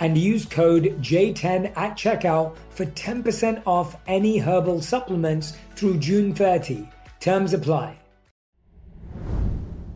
and 0.00 0.18
use 0.18 0.44
code 0.44 0.96
J10 1.00 1.76
at 1.76 1.96
checkout 1.96 2.56
for 2.70 2.86
10% 2.86 3.62
off 3.66 3.96
any 4.06 4.38
herbal 4.38 4.82
supplements 4.82 5.56
through 5.76 5.98
June 5.98 6.34
30. 6.34 6.88
Terms 7.20 7.52
apply. 7.54 7.98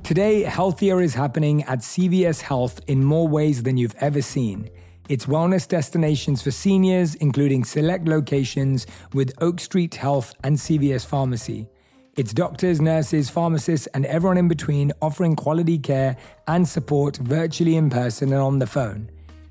Today, 0.02 0.42
healthier 0.42 1.02
is 1.02 1.14
happening 1.14 1.64
at 1.64 1.80
CVS 1.80 2.40
Health 2.40 2.80
in 2.86 3.04
more 3.04 3.28
ways 3.28 3.62
than 3.62 3.76
you've 3.76 3.96
ever 3.96 4.22
seen. 4.22 4.70
It's 5.10 5.26
wellness 5.26 5.68
destinations 5.68 6.40
for 6.40 6.50
seniors, 6.50 7.14
including 7.16 7.64
select 7.64 8.08
locations 8.08 8.86
with 9.12 9.32
Oak 9.42 9.60
Street 9.60 9.94
Health 9.94 10.34
and 10.42 10.56
CVS 10.56 11.04
Pharmacy. 11.04 11.68
It's 12.16 12.32
doctors, 12.32 12.80
nurses, 12.80 13.30
pharmacists, 13.30 13.86
and 13.88 14.06
everyone 14.06 14.38
in 14.38 14.48
between 14.48 14.92
offering 15.00 15.36
quality 15.36 15.78
care 15.78 16.16
and 16.46 16.66
support 16.66 17.16
virtually 17.18 17.76
in 17.76 17.90
person 17.90 18.32
and 18.32 18.42
on 18.42 18.58
the 18.58 18.66
phone. 18.66 19.10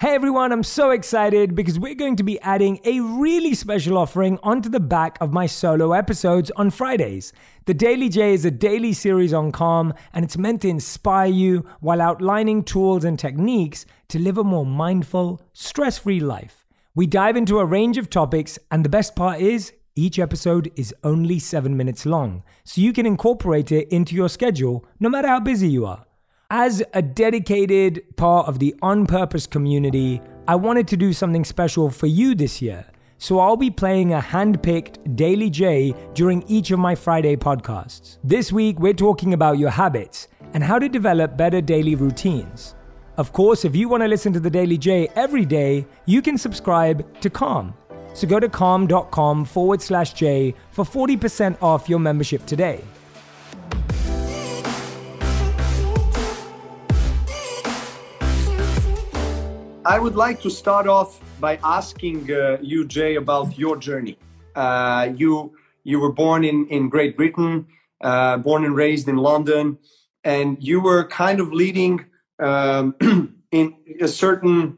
Hey 0.00 0.14
everyone, 0.14 0.50
I'm 0.50 0.62
so 0.62 0.92
excited 0.92 1.54
because 1.54 1.78
we're 1.78 1.94
going 1.94 2.16
to 2.16 2.22
be 2.22 2.40
adding 2.40 2.80
a 2.86 3.00
really 3.00 3.52
special 3.52 3.98
offering 3.98 4.38
onto 4.42 4.70
the 4.70 4.80
back 4.80 5.18
of 5.20 5.30
my 5.30 5.44
solo 5.44 5.92
episodes 5.92 6.50
on 6.56 6.70
Fridays. 6.70 7.34
The 7.66 7.74
Daily 7.74 8.08
Jay 8.08 8.32
is 8.32 8.46
a 8.46 8.50
daily 8.50 8.94
series 8.94 9.34
on 9.34 9.52
calm 9.52 9.92
and 10.14 10.24
it's 10.24 10.38
meant 10.38 10.62
to 10.62 10.70
inspire 10.70 11.30
you 11.30 11.66
while 11.80 12.00
outlining 12.00 12.64
tools 12.64 13.04
and 13.04 13.18
techniques 13.18 13.84
to 14.08 14.18
live 14.18 14.38
a 14.38 14.42
more 14.42 14.64
mindful, 14.64 15.42
stress 15.52 15.98
free 15.98 16.18
life. 16.18 16.64
We 16.94 17.06
dive 17.06 17.36
into 17.36 17.58
a 17.58 17.66
range 17.66 17.98
of 17.98 18.08
topics, 18.08 18.58
and 18.70 18.82
the 18.82 18.88
best 18.88 19.14
part 19.14 19.42
is 19.42 19.74
each 19.96 20.18
episode 20.18 20.72
is 20.76 20.94
only 21.04 21.38
seven 21.38 21.76
minutes 21.76 22.06
long, 22.06 22.42
so 22.64 22.80
you 22.80 22.94
can 22.94 23.04
incorporate 23.04 23.70
it 23.70 23.86
into 23.90 24.14
your 24.14 24.30
schedule 24.30 24.82
no 24.98 25.10
matter 25.10 25.28
how 25.28 25.40
busy 25.40 25.68
you 25.68 25.84
are. 25.84 26.06
As 26.52 26.82
a 26.94 27.00
dedicated 27.00 28.02
part 28.16 28.48
of 28.48 28.58
the 28.58 28.74
On 28.82 29.06
Purpose 29.06 29.46
community, 29.46 30.20
I 30.48 30.56
wanted 30.56 30.88
to 30.88 30.96
do 30.96 31.12
something 31.12 31.44
special 31.44 31.90
for 31.90 32.08
you 32.08 32.34
this 32.34 32.60
year. 32.60 32.86
So 33.18 33.38
I'll 33.38 33.56
be 33.56 33.70
playing 33.70 34.12
a 34.12 34.20
hand 34.20 34.60
picked 34.60 35.14
Daily 35.14 35.48
Jay 35.48 35.94
during 36.12 36.42
each 36.48 36.72
of 36.72 36.80
my 36.80 36.96
Friday 36.96 37.36
podcasts. 37.36 38.18
This 38.24 38.50
week, 38.50 38.80
we're 38.80 38.94
talking 38.94 39.32
about 39.32 39.58
your 39.58 39.70
habits 39.70 40.26
and 40.52 40.64
how 40.64 40.80
to 40.80 40.88
develop 40.88 41.36
better 41.36 41.60
daily 41.60 41.94
routines. 41.94 42.74
Of 43.16 43.32
course, 43.32 43.64
if 43.64 43.76
you 43.76 43.88
want 43.88 44.02
to 44.02 44.08
listen 44.08 44.32
to 44.32 44.40
the 44.40 44.50
Daily 44.50 44.76
Jay 44.76 45.08
every 45.14 45.44
day, 45.44 45.86
you 46.06 46.20
can 46.20 46.36
subscribe 46.36 47.20
to 47.20 47.30
Calm. 47.30 47.74
So 48.12 48.26
go 48.26 48.40
to 48.40 48.48
calm.com 48.48 49.44
forward 49.44 49.80
slash 49.80 50.14
J 50.14 50.56
for 50.72 50.84
40% 50.84 51.62
off 51.62 51.88
your 51.88 52.00
membership 52.00 52.44
today. 52.44 52.82
I 59.84 59.98
would 59.98 60.14
like 60.14 60.42
to 60.42 60.50
start 60.50 60.86
off 60.86 61.20
by 61.40 61.58
asking 61.64 62.30
uh, 62.30 62.58
you, 62.60 62.84
Jay, 62.84 63.14
about 63.14 63.58
your 63.58 63.78
journey. 63.78 64.18
Uh, 64.54 65.10
you 65.16 65.54
you 65.84 65.98
were 65.98 66.12
born 66.12 66.44
in 66.44 66.66
in 66.68 66.90
Great 66.90 67.16
Britain, 67.16 67.66
uh, 68.02 68.36
born 68.36 68.66
and 68.66 68.76
raised 68.76 69.08
in 69.08 69.16
London, 69.16 69.78
and 70.22 70.58
you 70.60 70.82
were 70.82 71.04
kind 71.08 71.40
of 71.40 71.54
leading 71.54 72.04
um, 72.38 72.94
in 73.52 73.74
a 74.02 74.08
certain 74.08 74.76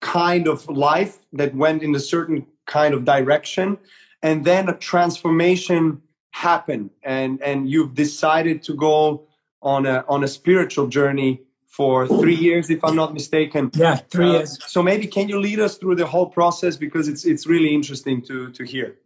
kind 0.00 0.46
of 0.46 0.68
life 0.68 1.18
that 1.32 1.52
went 1.56 1.82
in 1.82 1.92
a 1.96 2.00
certain 2.00 2.46
kind 2.66 2.94
of 2.94 3.04
direction, 3.04 3.76
and 4.22 4.44
then 4.44 4.68
a 4.68 4.76
transformation 4.76 6.00
happened, 6.30 6.90
and 7.02 7.42
and 7.42 7.68
you've 7.68 7.94
decided 7.94 8.62
to 8.62 8.74
go 8.74 9.26
on 9.62 9.84
a 9.84 10.04
on 10.08 10.22
a 10.22 10.28
spiritual 10.28 10.86
journey 10.86 11.40
for 11.76 12.06
three 12.06 12.36
years, 12.36 12.70
if 12.70 12.84
I'm 12.84 12.94
not 12.94 13.12
mistaken. 13.12 13.68
Yeah, 13.74 13.96
three 13.96 14.28
uh, 14.28 14.32
years. 14.32 14.58
So 14.64 14.80
maybe 14.80 15.08
can 15.08 15.28
you 15.28 15.40
lead 15.40 15.58
us 15.58 15.76
through 15.76 15.96
the 15.96 16.06
whole 16.06 16.28
process 16.28 16.76
because 16.76 17.08
it's 17.08 17.24
it's 17.24 17.46
really 17.48 17.74
interesting 17.74 18.22
to 18.28 18.50
to 18.52 18.64
hear. 18.64 18.96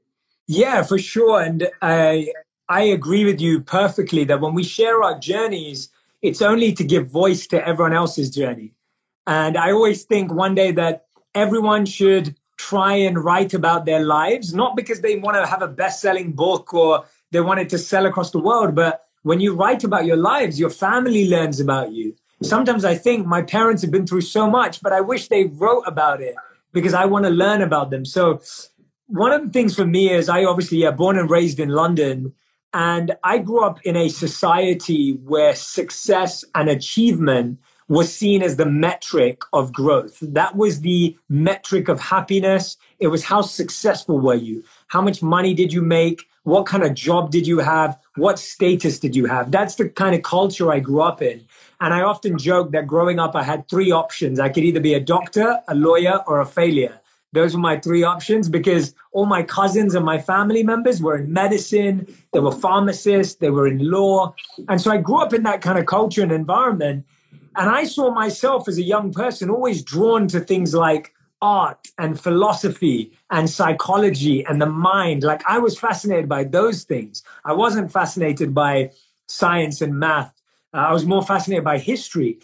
Yeah, 0.47 0.83
for 0.83 0.99
sure, 0.99 1.41
and 1.41 1.69
I 1.81 2.33
I 2.69 2.83
agree 2.99 3.25
with 3.25 3.41
you 3.41 3.61
perfectly 3.63 4.25
that 4.25 4.41
when 4.43 4.53
we 4.53 4.65
share 4.65 5.03
our 5.03 5.19
journeys, 5.19 5.89
it's 6.21 6.43
only 6.43 6.71
to 6.75 6.85
give 6.85 7.09
voice 7.09 7.47
to 7.53 7.57
everyone 7.67 7.95
else's 7.95 8.29
journey. 8.31 8.75
And 9.27 9.57
I 9.57 9.73
always 9.73 10.05
think 10.05 10.33
one 10.33 10.55
day 10.55 10.71
that 10.73 11.07
everyone 11.35 11.87
should 11.87 12.37
try 12.59 12.95
and 13.09 13.25
write 13.25 13.55
about 13.55 13.87
their 13.87 14.05
lives, 14.05 14.53
not 14.53 14.77
because 14.77 15.01
they 15.01 15.17
want 15.17 15.37
to 15.37 15.47
have 15.47 15.63
a 15.63 15.69
best-selling 15.69 16.33
book 16.33 16.75
or 16.75 17.05
they 17.31 17.41
want 17.41 17.61
it 17.61 17.69
to 17.71 17.79
sell 17.79 18.05
across 18.07 18.31
the 18.31 18.45
world, 18.49 18.75
but 18.75 19.05
when 19.23 19.41
you 19.41 19.55
write 19.55 19.85
about 19.85 20.07
your 20.07 20.17
lives, 20.17 20.59
your 20.59 20.71
family 20.71 21.29
learns 21.29 21.61
about 21.61 21.93
you 21.93 22.17
sometimes 22.43 22.85
I 22.85 22.95
think 22.95 23.27
my 23.27 23.43
parents 23.43 23.83
have 23.83 23.91
been 23.91 24.07
through 24.07 24.23
so 24.23 24.49
much, 24.51 24.81
but 24.81 24.93
I 24.93 25.01
wish 25.01 25.29
they 25.29 25.45
wrote 25.45 25.83
about 25.87 26.21
it 26.21 26.35
because 26.73 26.95
I 26.95 27.07
want 27.07 27.25
to 27.25 27.31
learn 27.31 27.63
about 27.63 27.91
them. 27.91 28.05
So 28.05 28.41
one 29.07 29.33
of 29.33 29.43
the 29.43 29.51
things 29.51 29.75
for 29.75 29.87
me 29.87 30.11
is 30.11 30.29
I 30.29 30.45
obviously 30.45 30.79
yeah, 30.79 30.91
born 30.91 31.19
and 31.19 31.31
raised 31.31 31.59
in 31.59 31.71
London. 31.71 32.35
And 32.75 33.17
I 33.25 33.39
grew 33.39 33.65
up 33.65 33.81
in 33.83 33.97
a 33.97 34.09
society 34.09 35.13
where 35.25 35.55
success 35.55 36.45
and 36.55 36.69
achievement 36.69 37.59
was 37.89 38.15
seen 38.15 38.43
as 38.43 38.57
the 38.57 38.67
metric 38.67 39.41
of 39.55 39.73
growth. 39.73 40.19
That 40.21 40.57
was 40.57 40.83
the 40.83 41.17
metric 41.31 41.89
of 41.89 41.99
happiness. 41.99 42.77
It 42.99 43.07
was 43.07 43.25
how 43.25 43.41
successful 43.41 44.21
were 44.21 44.35
you? 44.35 44.63
How 44.89 45.01
much 45.01 45.23
money 45.23 45.55
did 45.55 45.73
you 45.73 45.81
make? 45.81 46.29
What 46.43 46.67
kind 46.67 46.83
of 46.83 46.95
job 46.95 47.31
did 47.31 47.47
you 47.47 47.61
have? 47.61 47.99
What 48.17 48.39
status 48.39 48.99
did 48.99 49.17
you 49.17 49.25
have? 49.25 49.51
That's 49.51 49.77
the 49.77 49.89
kind 49.89 50.15
of 50.15 50.23
culture 50.23 50.71
I 50.71 50.81
grew 50.81 51.01
up 51.01 51.23
in. 51.23 51.47
And 51.81 51.95
I 51.95 52.03
often 52.03 52.39
joke 52.39 52.73
that 52.73 52.87
growing 52.87 53.19
up, 53.19 53.37
I 53.37 53.45
had 53.45 53.69
three 53.69 53.93
options. 53.93 54.41
I 54.41 54.49
could 54.49 54.65
either 54.65 54.81
be 54.81 54.95
a 54.95 55.01
doctor, 55.01 55.61
a 55.69 55.75
lawyer, 55.75 56.23
or 56.27 56.41
a 56.41 56.47
failure. 56.47 57.01
Those 57.33 57.55
were 57.55 57.61
my 57.61 57.79
three 57.79 58.03
options 58.03 58.49
because 58.49 58.95
all 59.13 59.27
my 59.27 59.43
cousins 59.43 59.95
and 59.95 60.05
my 60.05 60.19
family 60.19 60.63
members 60.63 61.03
were 61.03 61.17
in 61.19 61.33
medicine, 61.33 62.07
they 62.33 62.41
were 62.41 62.53
pharmacists, 62.53 63.37
they 63.37 63.51
were 63.51 63.67
in 63.67 63.91
law. 63.91 64.35
And 64.69 64.81
so 64.81 64.91
I 64.91 64.97
grew 64.97 65.19
up 65.19 65.35
in 65.35 65.43
that 65.43 65.61
kind 65.61 65.79
of 65.79 65.87
culture 65.87 66.23
and 66.23 66.33
environment. 66.33 67.05
And 67.55 67.69
I 67.69 67.85
saw 67.85 68.13
myself 68.13 68.67
as 68.67 68.79
a 68.79 68.83
young 68.83 69.13
person 69.13 69.51
always 69.51 69.83
drawn 69.83 70.27
to 70.29 70.41
things 70.41 70.75
like 70.75 71.13
art 71.43 71.89
and 71.99 72.19
philosophy 72.19 73.13
and 73.31 73.49
psychology 73.51 74.45
and 74.47 74.61
the 74.61 74.67
mind. 74.67 75.23
Like 75.23 75.43
I 75.47 75.59
was 75.59 75.79
fascinated 75.79 76.29
by 76.29 76.45
those 76.45 76.85
things. 76.85 77.23
I 77.45 77.53
wasn't 77.53 77.93
fascinated 77.93 78.55
by 78.55 78.93
science 79.27 79.81
and 79.81 79.99
math. 79.99 80.33
Uh, 80.73 80.79
I 80.79 80.93
was 80.93 81.07
more 81.07 81.23
fascinated 81.23 81.65
by 81.65 81.79
history. 81.79 82.39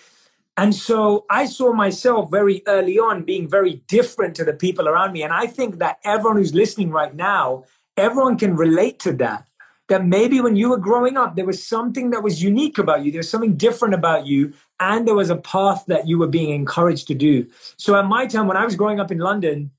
And 0.57 0.75
so 0.75 1.27
I 1.29 1.47
saw 1.47 1.73
myself 1.73 2.31
very 2.31 2.63
early 2.67 2.99
on 2.99 3.25
being 3.25 3.49
very 3.49 3.83
different 3.89 4.37
to 4.37 4.45
the 4.45 4.53
people 4.53 4.89
around 4.89 5.13
me. 5.13 5.23
And 5.23 5.33
I 5.33 5.47
think 5.47 5.79
that 5.79 5.99
everyone 6.05 6.37
who's 6.37 6.55
listening 6.55 6.91
right 6.91 7.15
now, 7.15 7.65
everyone 7.97 8.39
can 8.39 8.57
relate 8.57 8.99
to 9.01 9.13
that. 9.15 9.49
That 9.89 10.07
maybe 10.07 10.41
when 10.41 10.57
you 10.57 10.71
were 10.71 10.79
growing 10.79 11.19
up, 11.19 11.37
there 11.37 11.45
was 11.45 11.63
something 11.63 12.11
that 12.11 12.23
was 12.23 12.43
unique 12.43 12.79
about 12.79 13.05
you. 13.05 13.11
There 13.11 13.19
was 13.19 13.29
something 13.29 13.57
different 13.57 13.95
about 13.95 14.27
you. 14.27 14.55
And 14.81 15.07
there 15.07 15.15
was 15.15 15.29
a 15.29 15.37
path 15.37 15.85
that 15.89 16.09
you 16.09 16.19
were 16.19 16.29
being 16.29 16.51
encouraged 16.51 17.09
to 17.09 17.15
do. 17.15 17.47
So 17.77 17.95
at 17.97 18.07
my 18.07 18.27
time, 18.27 18.47
when 18.47 18.57
I 18.57 18.65
was 18.65 18.77
growing 18.77 19.01
up 19.01 19.11
in 19.11 19.19
London, 19.19 19.73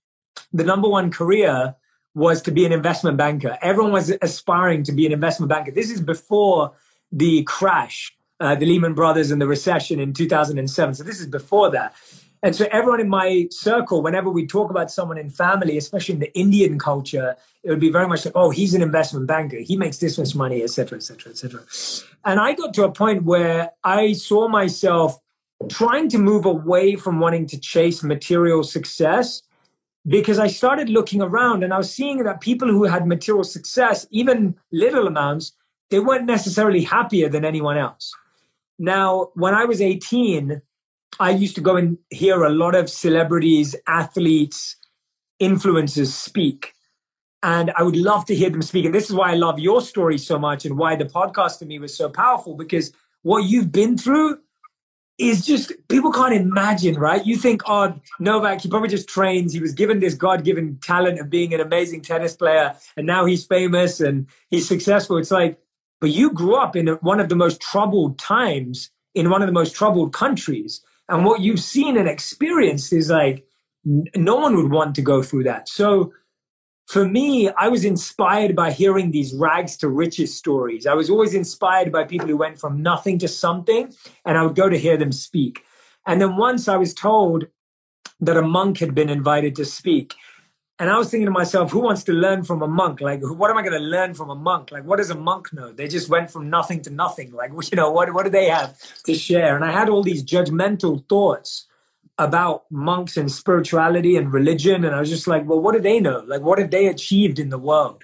the 0.53 0.63
number 0.63 0.87
one 0.87 1.09
career 1.09 1.75
was 2.13 2.41
to 2.43 2.51
be 2.51 2.65
an 2.65 2.71
investment 2.71 3.17
banker. 3.17 3.57
Everyone 3.61 3.93
was 3.93 4.13
aspiring 4.21 4.83
to 4.83 4.91
be 4.91 5.05
an 5.05 5.11
investment 5.11 5.49
banker. 5.49 5.71
This 5.71 5.89
is 5.89 6.01
before 6.01 6.73
the 7.11 7.43
crash 7.43 8.15
uh, 8.39 8.55
the 8.55 8.65
Lehman 8.65 8.93
Brothers 8.93 9.31
and 9.31 9.41
the 9.41 9.47
recession 9.47 9.99
in 9.99 10.13
2007. 10.13 10.95
So 10.95 11.03
this 11.03 11.19
is 11.19 11.27
before 11.27 11.71
that. 11.71 11.93
And 12.43 12.55
so 12.55 12.67
everyone 12.71 12.99
in 12.99 13.09
my 13.09 13.47
circle, 13.49 14.03
whenever 14.03 14.29
we 14.29 14.45
talk 14.45 14.69
about 14.69 14.91
someone 14.91 15.17
in 15.17 15.29
family, 15.31 15.77
especially 15.77 16.13
in 16.13 16.19
the 16.19 16.37
Indian 16.37 16.77
culture, 16.77 17.35
it 17.63 17.71
would 17.71 17.79
be 17.79 17.89
very 17.89 18.07
much 18.07 18.25
like, 18.25 18.35
oh, 18.35 18.51
he's 18.51 18.75
an 18.75 18.83
investment 18.83 19.25
banker. 19.25 19.57
He 19.57 19.75
makes 19.75 19.97
this 19.97 20.17
much 20.17 20.35
money, 20.35 20.61
etc., 20.61 20.97
etc., 20.97 21.31
etc. 21.31 21.61
And 22.23 22.39
I 22.39 22.53
got 22.53 22.73
to 22.75 22.83
a 22.83 22.91
point 22.91 23.23
where 23.23 23.71
I 23.83 24.13
saw 24.13 24.47
myself 24.47 25.17
trying 25.69 26.09
to 26.09 26.19
move 26.19 26.45
away 26.45 26.95
from 26.95 27.19
wanting 27.19 27.47
to 27.47 27.59
chase 27.59 28.03
material 28.03 28.63
success 28.63 29.41
because 30.07 30.37
I 30.37 30.47
started 30.47 30.89
looking 30.89 31.21
around 31.21 31.63
and 31.63 31.73
I 31.73 31.77
was 31.79 31.91
seeing 31.91 32.23
that 32.23 32.41
people 32.41 32.67
who 32.67 32.83
had 32.83 33.07
material 33.07 33.43
success, 33.43 34.05
even 34.11 34.55
little 34.71 35.07
amounts, 35.07 35.53
they 35.89 35.99
weren't 35.99 36.25
necessarily 36.25 36.83
happier 36.83 37.29
than 37.29 37.43
anyone 37.43 37.77
else. 37.77 38.13
Now, 38.77 39.29
when 39.35 39.53
I 39.53 39.65
was 39.65 39.81
18, 39.81 40.61
I 41.19 41.29
used 41.31 41.55
to 41.55 41.61
go 41.61 41.77
and 41.77 41.97
hear 42.09 42.43
a 42.43 42.49
lot 42.49 42.75
of 42.75 42.89
celebrities, 42.89 43.75
athletes, 43.87 44.75
influencers 45.41 46.07
speak. 46.07 46.73
And 47.43 47.71
I 47.77 47.83
would 47.83 47.95
love 47.95 48.25
to 48.25 48.35
hear 48.35 48.49
them 48.49 48.61
speak. 48.61 48.85
And 48.85 48.93
this 48.93 49.09
is 49.09 49.15
why 49.15 49.31
I 49.31 49.35
love 49.35 49.59
your 49.59 49.81
story 49.81 50.17
so 50.17 50.39
much 50.39 50.65
and 50.65 50.77
why 50.77 50.95
the 50.95 51.05
podcast 51.05 51.59
to 51.59 51.65
me 51.65 51.79
was 51.79 51.95
so 51.95 52.09
powerful 52.09 52.55
because 52.55 52.91
what 53.21 53.45
you've 53.45 53.71
been 53.71 53.97
through 53.97 54.39
is 55.17 55.45
just 55.45 55.71
people 55.87 56.11
can't 56.11 56.33
imagine, 56.33 56.95
right? 56.95 57.25
You 57.25 57.37
think, 57.37 57.61
oh, 57.67 57.97
Novak, 58.19 58.61
he 58.61 58.69
probably 58.69 58.89
just 58.89 59.07
trains. 59.07 59.53
He 59.53 59.61
was 59.61 59.73
given 59.73 59.99
this 59.99 60.13
God 60.13 60.43
given 60.43 60.77
talent 60.81 61.19
of 61.19 61.29
being 61.29 61.53
an 61.53 61.61
amazing 61.61 62.01
tennis 62.01 62.35
player, 62.35 62.75
and 62.97 63.07
now 63.07 63.25
he's 63.25 63.45
famous 63.45 64.01
and 64.01 64.27
he's 64.49 64.67
successful. 64.67 65.17
It's 65.17 65.31
like, 65.31 65.57
but 66.05 66.13
you 66.13 66.29
grew 66.29 66.55
up 66.55 66.75
in 66.75 66.85
one 67.01 67.19
of 67.19 67.29
the 67.29 67.35
most 67.35 67.59
troubled 67.59 68.19
times 68.19 68.91
in 69.15 69.31
one 69.31 69.41
of 69.41 69.47
the 69.47 69.51
most 69.51 69.73
troubled 69.73 70.13
countries. 70.13 70.85
And 71.09 71.25
what 71.25 71.41
you've 71.41 71.59
seen 71.59 71.97
and 71.97 72.07
experienced 72.07 72.93
is 72.93 73.09
like, 73.09 73.43
no 73.83 74.35
one 74.35 74.55
would 74.55 74.69
want 74.69 74.93
to 74.93 75.01
go 75.01 75.23
through 75.23 75.45
that. 75.45 75.67
So 75.67 76.13
for 76.85 77.07
me, 77.07 77.49
I 77.49 77.69
was 77.69 77.83
inspired 77.83 78.55
by 78.55 78.69
hearing 78.69 79.09
these 79.09 79.33
rags 79.33 79.77
to 79.77 79.89
riches 79.89 80.37
stories. 80.37 80.85
I 80.85 80.93
was 80.93 81.09
always 81.09 81.33
inspired 81.33 81.91
by 81.91 82.03
people 82.03 82.27
who 82.27 82.37
went 82.37 82.59
from 82.59 82.83
nothing 82.83 83.17
to 83.17 83.27
something, 83.27 83.91
and 84.25 84.37
I 84.37 84.43
would 84.43 84.55
go 84.55 84.69
to 84.69 84.77
hear 84.77 84.97
them 84.97 85.11
speak. 85.11 85.63
And 86.05 86.21
then 86.21 86.37
once 86.37 86.67
I 86.67 86.77
was 86.77 86.93
told 86.93 87.45
that 88.19 88.37
a 88.37 88.43
monk 88.43 88.77
had 88.77 88.93
been 88.93 89.09
invited 89.09 89.55
to 89.55 89.65
speak. 89.65 90.13
And 90.77 90.89
I 90.89 90.97
was 90.97 91.09
thinking 91.09 91.27
to 91.27 91.31
myself, 91.31 91.71
who 91.71 91.79
wants 91.79 92.03
to 92.03 92.11
learn 92.11 92.43
from 92.43 92.61
a 92.61 92.67
monk? 92.67 92.99
Like, 92.99 93.21
what 93.21 93.49
am 93.49 93.57
I 93.57 93.61
going 93.61 93.79
to 93.79 93.85
learn 93.85 94.13
from 94.13 94.29
a 94.29 94.35
monk? 94.35 94.71
Like, 94.71 94.83
what 94.83 94.97
does 94.97 95.09
a 95.09 95.15
monk 95.15 95.53
know? 95.53 95.71
They 95.71 95.87
just 95.87 96.09
went 96.09 96.29
from 96.29 96.49
nothing 96.49 96.81
to 96.81 96.89
nothing. 96.89 97.31
Like, 97.31 97.51
you 97.71 97.75
know, 97.77 97.91
what, 97.91 98.13
what 98.13 98.23
do 98.23 98.29
they 98.29 98.49
have 98.49 98.77
to 99.03 99.13
share? 99.13 99.55
And 99.55 99.63
I 99.63 99.71
had 99.71 99.87
all 99.87 100.03
these 100.03 100.23
judgmental 100.23 101.07
thoughts 101.07 101.67
about 102.17 102.63
monks 102.69 103.15
and 103.15 103.31
spirituality 103.31 104.17
and 104.17 104.33
religion. 104.33 104.83
And 104.83 104.93
I 104.93 104.99
was 104.99 105.09
just 105.09 105.27
like, 105.27 105.45
well, 105.45 105.59
what 105.59 105.75
do 105.75 105.81
they 105.81 106.01
know? 106.01 106.23
Like, 106.27 106.41
what 106.41 106.59
have 106.59 106.71
they 106.71 106.87
achieved 106.87 107.39
in 107.39 107.49
the 107.49 107.57
world? 107.57 108.03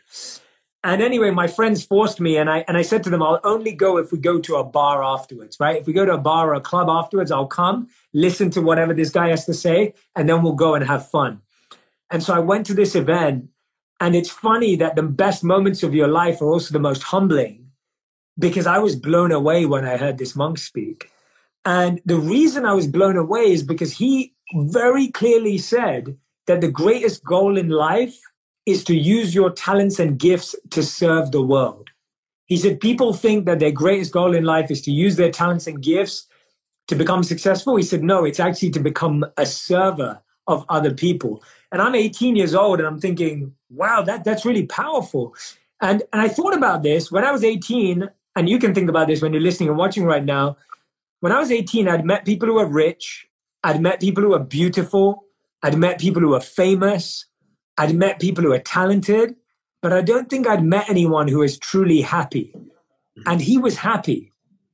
And 0.83 1.01
anyway, 1.01 1.29
my 1.29 1.47
friends 1.47 1.85
forced 1.85 2.19
me, 2.19 2.37
and 2.37 2.49
I 2.49 2.65
and 2.67 2.75
I 2.75 2.81
said 2.81 3.03
to 3.03 3.11
them, 3.11 3.21
I'll 3.21 3.39
only 3.43 3.71
go 3.71 3.97
if 3.97 4.11
we 4.11 4.17
go 4.17 4.39
to 4.39 4.55
a 4.55 4.63
bar 4.63 5.03
afterwards, 5.03 5.57
right? 5.59 5.79
If 5.79 5.85
we 5.85 5.93
go 5.93 6.05
to 6.05 6.13
a 6.13 6.17
bar 6.17 6.49
or 6.49 6.53
a 6.55 6.61
club 6.61 6.89
afterwards, 6.89 7.31
I'll 7.31 7.45
come, 7.45 7.87
listen 8.13 8.49
to 8.51 8.61
whatever 8.61 8.91
this 8.91 9.11
guy 9.11 9.29
has 9.29 9.45
to 9.45 9.53
say, 9.53 9.93
and 10.15 10.27
then 10.27 10.41
we'll 10.41 10.53
go 10.53 10.73
and 10.73 10.83
have 10.83 11.07
fun. 11.07 11.41
And 12.11 12.21
so 12.21 12.33
I 12.33 12.39
went 12.39 12.65
to 12.67 12.73
this 12.73 12.93
event, 12.93 13.47
and 13.99 14.15
it's 14.15 14.29
funny 14.29 14.75
that 14.75 14.95
the 14.95 15.03
best 15.03 15.43
moments 15.43 15.81
of 15.81 15.95
your 15.95 16.09
life 16.09 16.41
are 16.41 16.51
also 16.51 16.73
the 16.73 16.79
most 16.79 17.03
humbling 17.03 17.71
because 18.37 18.67
I 18.67 18.79
was 18.79 18.95
blown 18.95 19.31
away 19.31 19.65
when 19.65 19.85
I 19.85 19.97
heard 19.97 20.17
this 20.17 20.35
monk 20.35 20.57
speak. 20.57 21.09
And 21.63 22.01
the 22.05 22.17
reason 22.17 22.65
I 22.65 22.73
was 22.73 22.87
blown 22.87 23.17
away 23.17 23.51
is 23.51 23.63
because 23.63 23.93
he 23.93 24.33
very 24.53 25.07
clearly 25.07 25.57
said 25.57 26.17
that 26.47 26.59
the 26.59 26.71
greatest 26.71 27.23
goal 27.23 27.57
in 27.57 27.69
life 27.69 28.19
is 28.65 28.83
to 28.85 28.95
use 28.95 29.33
your 29.33 29.51
talents 29.51 29.99
and 29.99 30.19
gifts 30.19 30.55
to 30.71 30.83
serve 30.83 31.31
the 31.31 31.41
world. 31.41 31.89
He 32.45 32.57
said 32.57 32.81
people 32.81 33.13
think 33.13 33.45
that 33.45 33.59
their 33.59 33.71
greatest 33.71 34.11
goal 34.11 34.35
in 34.35 34.43
life 34.43 34.69
is 34.69 34.81
to 34.81 34.91
use 34.91 35.15
their 35.15 35.31
talents 35.31 35.67
and 35.67 35.81
gifts 35.81 36.27
to 36.87 36.95
become 36.95 37.23
successful. 37.23 37.77
He 37.77 37.83
said, 37.83 38.03
no, 38.03 38.25
it's 38.25 38.39
actually 38.39 38.71
to 38.71 38.79
become 38.79 39.25
a 39.37 39.45
server 39.45 40.21
of 40.47 40.65
other 40.67 40.93
people. 40.93 41.43
And 41.71 41.81
I'm 41.81 41.95
18 41.95 42.35
years 42.35 42.53
old 42.53 42.79
and 42.79 42.87
I'm 42.87 42.99
thinking, 42.99 43.53
wow, 43.69 44.01
that, 44.03 44.23
that's 44.23 44.45
really 44.45 44.65
powerful. 44.65 45.35
And, 45.81 46.03
and 46.11 46.21
I 46.21 46.27
thought 46.27 46.55
about 46.55 46.83
this 46.83 47.11
when 47.11 47.23
I 47.23 47.31
was 47.31 47.43
18, 47.43 48.09
and 48.35 48.49
you 48.49 48.59
can 48.59 48.73
think 48.73 48.89
about 48.89 49.07
this 49.07 49.21
when 49.21 49.33
you're 49.33 49.41
listening 49.41 49.69
and 49.69 49.77
watching 49.77 50.05
right 50.05 50.23
now. 50.23 50.57
When 51.21 51.31
I 51.31 51.39
was 51.39 51.51
18, 51.51 51.87
I'd 51.87 52.05
met 52.05 52.25
people 52.25 52.47
who 52.47 52.55
were 52.55 52.67
rich, 52.67 53.27
I'd 53.63 53.81
met 53.81 53.99
people 53.99 54.23
who 54.23 54.29
were 54.29 54.39
beautiful, 54.39 55.25
I'd 55.63 55.77
met 55.77 55.99
people 55.99 56.21
who 56.21 56.29
were 56.29 56.39
famous, 56.41 57.25
I'd 57.77 57.95
met 57.95 58.19
people 58.19 58.43
who 58.43 58.49
were 58.49 58.59
talented, 58.59 59.35
but 59.81 59.93
I 59.93 60.01
don't 60.01 60.29
think 60.29 60.47
I'd 60.47 60.63
met 60.63 60.89
anyone 60.89 61.27
who 61.27 61.39
was 61.39 61.57
truly 61.57 62.01
happy. 62.01 62.53
And 63.25 63.41
he 63.41 63.57
was 63.57 63.77
happy. 63.77 64.31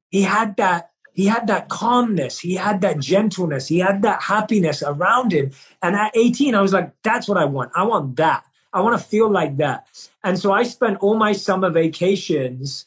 He 0.10 0.22
had 0.22 0.58
that 0.58 0.92
he 1.18 1.26
had 1.26 1.48
that 1.48 1.68
calmness, 1.68 2.38
he 2.38 2.54
had 2.54 2.82
that 2.82 3.00
gentleness, 3.00 3.68
he 3.68 3.80
had 3.80 4.04
that 4.04 4.22
happiness 4.22 4.84
around 4.86 5.32
him. 5.32 5.50
And 5.82 5.96
at 5.96 6.16
18, 6.16 6.54
I 6.54 6.62
was 6.62 6.74
like, 6.74 6.94
that's 7.02 7.28
what 7.28 7.40
I 7.40 7.46
want. 7.46 7.72
I 7.76 7.84
want 7.84 8.18
that. 8.18 8.46
I 8.72 8.82
want 8.82 9.02
to 9.02 9.04
feel 9.04 9.28
like 9.28 9.58
that. 9.58 9.88
And 10.24 10.38
so 10.38 10.52
I 10.52 10.62
spent 10.62 11.00
all 11.00 11.18
my 11.18 11.32
summer 11.32 11.72
vacations, 11.72 12.86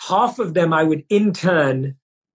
half 0.00 0.38
of 0.38 0.54
them 0.54 0.72
I 0.72 0.82
would 0.82 1.04
intern 1.10 1.96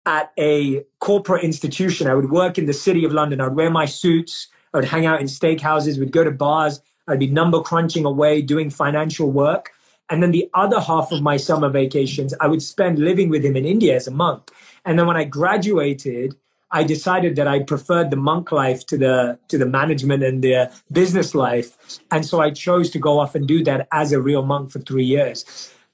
at 0.07 0.33
a 0.39 0.85
corporate 0.99 1.45
institution. 1.45 2.07
I 2.07 2.15
would 2.15 2.31
work 2.31 2.57
in 2.57 2.65
the 2.65 2.73
city 2.73 3.05
of 3.05 3.13
London. 3.13 3.43
I'd 3.43 3.55
wear 3.55 3.69
my 3.69 3.85
suits. 3.85 4.49
I 4.73 4.79
would 4.79 4.89
hang 4.89 5.05
out 5.05 5.21
in 5.21 5.27
steakhouses. 5.27 5.99
We'd 5.99 6.11
go 6.11 6.25
to 6.25 6.31
bars. 6.31 6.81
I'd 7.07 7.19
be 7.19 7.27
number 7.27 7.61
crunching 7.61 8.07
away, 8.07 8.41
doing 8.41 8.71
financial 8.71 9.31
work. 9.31 9.73
And 10.09 10.23
then 10.23 10.31
the 10.31 10.49
other 10.55 10.81
half 10.81 11.13
of 11.13 11.21
my 11.21 11.37
summer 11.37 11.69
vacations, 11.69 12.33
I 12.41 12.47
would 12.47 12.63
spend 12.63 12.99
living 12.99 13.29
with 13.29 13.45
him 13.45 13.57
in 13.57 13.67
India 13.67 13.95
as 13.95 14.09
a 14.09 14.11
monk. 14.11 14.51
And 14.89 14.99
then 14.99 15.07
when 15.07 15.19
I 15.19 15.25
graduated, 15.25 16.35
I 16.71 16.83
decided 16.83 17.37
that 17.37 17.47
I 17.47 17.63
preferred 17.63 18.11
the 18.11 18.17
monk 18.17 18.51
life 18.51 18.87
to 18.87 18.97
the 18.97 19.39
to 19.49 19.59
the 19.59 19.67
management 19.67 20.23
and 20.23 20.43
the 20.43 20.73
business 20.91 21.35
life. 21.35 21.77
And 22.11 22.25
so 22.25 22.41
I 22.41 22.51
chose 22.51 22.89
to 22.91 22.99
go 22.99 23.21
off 23.21 23.35
and 23.35 23.47
do 23.47 23.63
that 23.65 23.87
as 23.93 24.13
a 24.13 24.21
real 24.21 24.43
monk 24.43 24.71
for 24.71 24.79
three 24.79 25.05
years. 25.05 25.45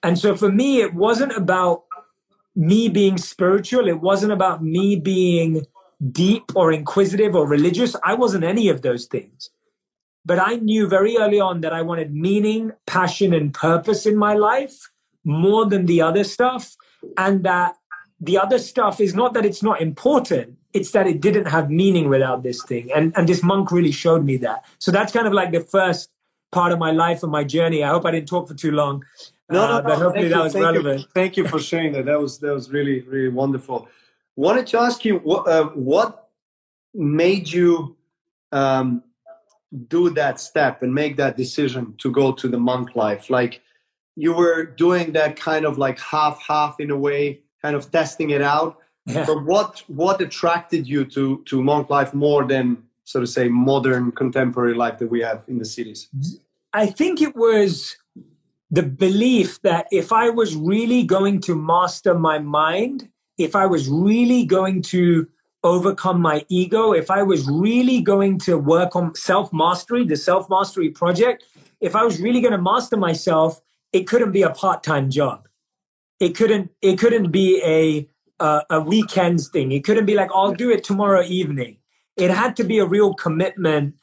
And 0.05 0.17
so 0.17 0.37
for 0.37 0.51
me, 0.51 0.81
it 0.81 0.95
wasn't 0.95 1.33
about 1.33 1.83
me 2.55 2.89
being 2.89 3.19
spiritual. 3.19 3.89
It 3.89 4.01
wasn't 4.01 4.31
about 4.31 4.63
me 4.63 4.95
being 4.95 5.67
deep 6.13 6.45
or 6.55 6.71
inquisitive 6.71 7.35
or 7.35 7.49
religious. 7.49 7.97
I 8.05 8.15
wasn't 8.15 8.45
any 8.45 8.69
of 8.69 8.83
those 8.83 9.07
things. 9.07 9.51
But 10.25 10.39
I 10.39 10.57
knew 10.57 10.87
very 10.87 11.17
early 11.17 11.41
on 11.41 11.63
that 11.63 11.73
I 11.73 11.83
wanted 11.83 12.15
meaning, 12.15 12.73
passion, 12.87 13.35
and 13.35 13.53
purpose 13.53 14.07
in 14.07 14.17
my 14.17 14.35
life 14.35 14.89
more 15.25 15.67
than 15.67 15.87
the 15.87 16.01
other 16.01 16.23
stuff. 16.23 16.77
And 17.17 17.43
that 17.45 17.75
the 18.21 18.39
other 18.39 18.59
stuff 18.59 19.01
is 19.01 19.15
not 19.15 19.35
that 19.35 19.45
it's 19.45 19.63
not 19.63 19.81
important 19.81 20.57
it's 20.75 20.91
that 20.91 21.07
it 21.07 21.21
didn't 21.21 21.47
have 21.47 21.71
meaning 21.71 22.09
without 22.09 22.43
this 22.43 22.63
thing. 22.63 22.91
And 22.95 23.13
and 23.17 23.29
this 23.29 23.43
monk 23.43 23.71
really 23.71 23.93
showed 23.93 24.25
me 24.25 24.37
that. 24.39 24.65
So 24.79 24.91
that's 24.91 25.13
kind 25.13 25.27
of 25.27 25.33
like 25.33 25.53
the 25.53 25.61
first 25.61 26.11
part 26.53 26.73
of 26.73 26.79
my 26.79 26.91
life 26.91 27.23
and 27.23 27.33
my 27.33 27.45
journey. 27.45 27.83
I 27.83 27.89
hope 27.89 28.05
i 28.05 28.11
didn't 28.11 28.29
talk 28.29 28.49
for 28.49 28.55
too 28.55 28.73
long. 28.73 29.05
No, 29.51 29.67
no, 29.67 29.75
uh, 29.75 29.81
no. 29.81 29.89
but 29.89 29.99
hopefully 29.99 30.29
that 30.29 30.43
was 30.43 30.53
thank 30.53 30.65
relevant. 30.65 31.01
You. 31.01 31.07
thank 31.15 31.37
you 31.37 31.47
for 31.49 31.61
sharing 31.61 31.93
that. 31.93 32.07
That 32.07 32.21
was 32.21 32.39
that 32.41 32.53
was 32.53 32.71
really 32.71 33.01
really 33.03 33.29
wonderful. 33.29 33.89
Wanted 34.37 34.67
to 34.69 34.81
ask 34.81 35.05
you 35.05 35.19
what 35.19 35.47
uh, 35.49 35.67
what 35.69 36.29
made 36.93 37.51
you 37.51 37.97
um, 38.51 39.05
do 39.89 40.11
that 40.11 40.41
step 40.41 40.83
and 40.83 40.93
make 40.93 41.17
that 41.17 41.37
decision 41.37 41.95
to 41.99 42.11
go 42.11 42.33
to 42.33 42.49
the 42.49 42.59
monk 42.59 42.97
life? 42.97 43.31
Like 43.31 43.63
you 44.17 44.33
were 44.33 44.65
doing 44.65 45.13
that 45.13 45.37
kind 45.37 45.65
of 45.65 45.79
like 45.79 46.01
half 46.01 46.43
half 46.43 46.81
in 46.81 46.91
a 46.91 46.97
way 46.97 47.44
kind 47.65 47.77
of 47.77 47.91
testing 47.91 48.31
it 48.31 48.43
out 48.43 48.73
Yeah. 49.07 49.27
But 49.27 49.45
what 49.45 49.83
what 49.87 50.21
attracted 50.21 50.87
you 50.87 51.05
to 51.07 51.43
to 51.45 51.63
monk 51.63 51.91
life 51.91 52.15
more 52.15 52.45
than 52.47 52.85
so 53.05 53.21
to 53.21 53.27
say 53.27 53.49
modern 53.49 54.13
contemporary 54.13 54.75
life 54.75 54.99
that 54.99 55.11
we 55.11 55.21
have 55.21 55.45
in 55.47 55.59
the 55.59 55.65
cities? 55.65 56.09
I 56.73 56.87
think 56.87 57.21
it 57.21 57.37
was 57.37 57.97
the 58.71 58.83
belief 58.83 59.61
that 59.63 59.87
if 59.93 60.11
I 60.11 60.31
was 60.31 60.57
really 60.57 61.03
going 61.05 61.41
to 61.41 61.55
master 61.55 62.15
my 62.15 62.39
mind, 62.39 63.11
if 63.37 63.55
I 63.55 63.67
was 63.67 63.89
really 63.89 64.45
going 64.47 64.81
to 64.83 65.29
overcome 65.63 66.21
my 66.21 66.45
ego, 66.49 66.93
if 66.93 67.11
I 67.11 67.23
was 67.23 67.47
really 67.47 68.01
going 68.01 68.39
to 68.41 68.57
work 68.57 68.97
on 68.97 69.15
self 69.15 69.53
mastery, 69.53 70.05
the 70.05 70.17
self 70.17 70.49
mastery 70.49 70.89
project, 70.89 71.45
if 71.81 71.95
I 71.95 72.05
was 72.05 72.21
really 72.21 72.41
going 72.41 72.53
to 72.53 72.63
master 72.73 72.97
myself, 72.97 73.61
it 73.93 74.07
couldn't 74.09 74.33
be 74.33 74.43
a 74.43 74.51
part 74.51 74.83
time 74.83 75.11
job. 75.11 75.44
It 76.25 76.35
couldn't. 76.35 76.71
It 76.81 76.99
couldn't 76.99 77.31
be 77.31 77.63
a 77.63 78.09
a, 78.45 78.63
a 78.71 78.81
weekends 78.81 79.49
thing. 79.49 79.73
It 79.73 79.85
couldn't 79.85 80.07
be 80.07 80.15
like 80.15 80.31
I'll 80.35 80.55
do 80.55 80.71
it 80.71 80.83
tomorrow 80.83 81.23
evening. 81.23 81.79
It 82.17 82.31
had 82.31 82.57
to 82.57 82.65
be 82.65 82.79
a 82.79 82.87
real 82.87 83.15
commitment 83.15 83.95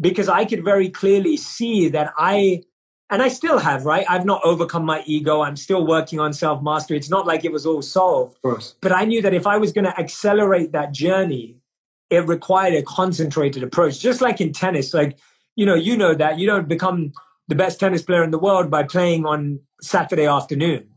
because 0.00 0.28
I 0.28 0.44
could 0.44 0.64
very 0.64 0.88
clearly 0.88 1.36
see 1.36 1.88
that 1.90 2.12
I 2.16 2.62
and 3.10 3.22
I 3.22 3.28
still 3.28 3.58
have, 3.58 3.84
right? 3.86 4.04
I've 4.08 4.24
not 4.24 4.42
overcome 4.44 4.84
my 4.84 5.02
ego. 5.06 5.40
I'm 5.42 5.56
still 5.56 5.86
working 5.86 6.18
on 6.18 6.32
self 6.32 6.62
mastery. 6.62 6.96
It's 6.96 7.10
not 7.10 7.26
like 7.26 7.44
it 7.44 7.52
was 7.52 7.64
all 7.64 7.80
solved. 7.80 8.38
But 8.80 8.92
I 8.92 9.04
knew 9.04 9.22
that 9.22 9.32
if 9.32 9.46
I 9.46 9.56
was 9.56 9.72
going 9.72 9.86
to 9.86 9.98
accelerate 9.98 10.72
that 10.72 10.92
journey, 10.92 11.56
it 12.10 12.26
required 12.26 12.74
a 12.74 12.82
concentrated 12.82 13.62
approach. 13.62 14.00
Just 14.00 14.20
like 14.20 14.40
in 14.40 14.52
tennis, 14.52 14.92
like, 14.92 15.16
you 15.56 15.64
know, 15.64 15.74
you 15.74 15.96
know 15.96 16.14
that 16.14 16.38
you 16.38 16.46
don't 16.46 16.68
become 16.68 17.12
the 17.46 17.54
best 17.54 17.80
tennis 17.80 18.02
player 18.02 18.24
in 18.24 18.30
the 18.30 18.38
world 18.38 18.70
by 18.70 18.82
playing 18.82 19.24
on 19.24 19.60
Saturday 19.80 20.26
afternoon. 20.26 20.88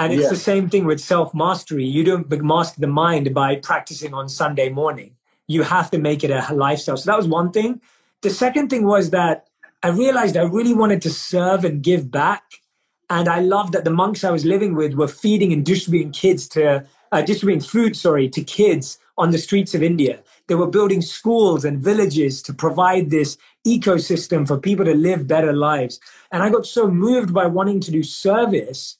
And 0.00 0.14
it's 0.14 0.22
yeah. 0.22 0.28
the 0.30 0.36
same 0.36 0.70
thing 0.70 0.86
with 0.86 0.98
self 0.98 1.34
mastery. 1.34 1.84
You 1.84 2.02
don't 2.04 2.42
master 2.42 2.80
the 2.80 2.86
mind 2.86 3.34
by 3.34 3.56
practicing 3.56 4.14
on 4.14 4.30
Sunday 4.30 4.70
morning. 4.70 5.14
You 5.46 5.62
have 5.62 5.90
to 5.90 5.98
make 5.98 6.24
it 6.24 6.30
a 6.30 6.54
lifestyle. 6.54 6.96
So 6.96 7.10
that 7.10 7.18
was 7.18 7.28
one 7.28 7.52
thing. 7.52 7.82
The 8.22 8.30
second 8.30 8.70
thing 8.70 8.86
was 8.86 9.10
that 9.10 9.48
I 9.82 9.88
realized 9.88 10.38
I 10.38 10.44
really 10.44 10.72
wanted 10.72 11.02
to 11.02 11.10
serve 11.10 11.66
and 11.66 11.82
give 11.82 12.10
back. 12.10 12.44
And 13.10 13.28
I 13.28 13.40
loved 13.40 13.74
that 13.74 13.84
the 13.84 13.90
monks 13.90 14.24
I 14.24 14.30
was 14.30 14.46
living 14.46 14.74
with 14.74 14.94
were 14.94 15.08
feeding 15.08 15.52
and 15.52 15.66
distributing 15.66 16.12
kids 16.12 16.48
to, 16.50 16.86
uh, 17.12 17.20
distributing 17.20 17.68
food, 17.68 17.94
sorry, 17.94 18.26
to 18.30 18.42
kids 18.42 18.98
on 19.18 19.32
the 19.32 19.38
streets 19.38 19.74
of 19.74 19.82
India. 19.82 20.22
They 20.46 20.54
were 20.54 20.68
building 20.78 21.02
schools 21.02 21.62
and 21.62 21.78
villages 21.78 22.40
to 22.44 22.54
provide 22.54 23.10
this 23.10 23.36
ecosystem 23.66 24.46
for 24.46 24.56
people 24.56 24.86
to 24.86 24.94
live 24.94 25.26
better 25.26 25.52
lives. 25.52 26.00
And 26.32 26.42
I 26.42 26.48
got 26.48 26.64
so 26.64 26.88
moved 26.88 27.34
by 27.34 27.46
wanting 27.46 27.80
to 27.80 27.90
do 27.90 28.02
service 28.02 28.96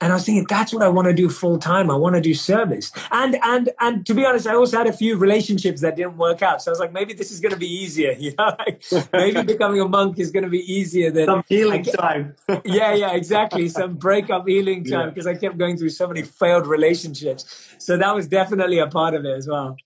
and 0.00 0.12
I 0.12 0.16
was 0.16 0.26
thinking, 0.26 0.44
that's 0.48 0.74
what 0.74 0.82
I 0.82 0.88
want 0.88 1.06
to 1.06 1.14
do 1.14 1.28
full 1.30 1.58
time. 1.58 1.90
I 1.90 1.94
want 1.94 2.14
to 2.16 2.20
do 2.20 2.34
service. 2.34 2.90
And 3.10 3.38
and 3.42 3.70
and 3.80 4.04
to 4.06 4.14
be 4.14 4.24
honest, 4.26 4.46
I 4.46 4.54
also 4.54 4.76
had 4.76 4.86
a 4.86 4.92
few 4.92 5.16
relationships 5.16 5.80
that 5.82 5.96
didn't 5.96 6.18
work 6.18 6.42
out. 6.42 6.60
So 6.60 6.70
I 6.70 6.72
was 6.72 6.80
like, 6.80 6.92
maybe 6.92 7.14
this 7.14 7.30
is 7.30 7.40
going 7.40 7.52
to 7.52 7.58
be 7.58 7.72
easier. 7.72 8.12
You 8.24 8.32
know, 8.38 8.56
like 8.58 8.82
maybe 9.12 9.42
becoming 9.54 9.80
a 9.80 9.88
monk 9.88 10.18
is 10.18 10.30
going 10.30 10.44
to 10.44 10.48
be 10.50 10.60
easier 10.72 11.10
than 11.10 11.26
some 11.26 11.44
healing 11.46 11.84
time. 11.84 12.34
yeah, 12.64 12.94
yeah, 12.94 13.12
exactly. 13.14 13.68
Some 13.68 13.96
breakup 13.96 14.48
healing 14.48 14.82
time 14.84 15.10
because 15.10 15.26
yeah. 15.26 15.32
I 15.32 15.34
kept 15.34 15.58
going 15.58 15.76
through 15.76 15.90
so 15.90 16.08
many 16.08 16.22
failed 16.22 16.66
relationships. 16.66 17.74
So 17.78 17.98
that 17.98 18.14
was 18.14 18.26
definitely 18.26 18.78
a 18.78 18.86
part 18.86 19.14
of 19.14 19.26
it 19.26 19.36
as 19.36 19.46
well. 19.46 19.76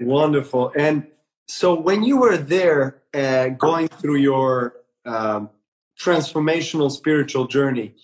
Wonderful. 0.00 0.72
And 0.76 1.06
so 1.46 1.78
when 1.78 2.02
you 2.02 2.16
were 2.16 2.36
there, 2.36 3.02
uh, 3.14 3.50
going 3.50 3.86
through 3.88 4.16
your 4.16 4.74
um, 5.04 5.50
transformational 5.98 6.90
spiritual 6.90 7.46
journey. 7.46 7.94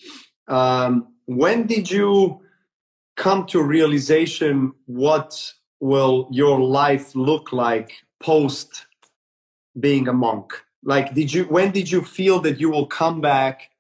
Um, 0.49 1.09
when 1.27 1.67
did 1.67 1.91
you 1.91 2.41
come 3.17 3.47
to 3.47 3.63
realization 3.63 4.73
what 4.87 5.53
will 5.81 6.29
your 6.31 6.61
life 6.61 7.15
look 7.15 7.53
like 7.53 7.93
post 8.21 8.87
being 9.79 10.09
a 10.09 10.13
monk? 10.13 10.53
Like 10.83 11.15
did 11.15 11.33
you 11.33 11.45
when 11.45 11.73
did 11.73 11.91
you 11.91 12.03
feel 12.03 12.41
that 12.41 12.61
you 12.61 12.71
will 12.71 12.87
come 12.87 13.21
back 13.21 13.71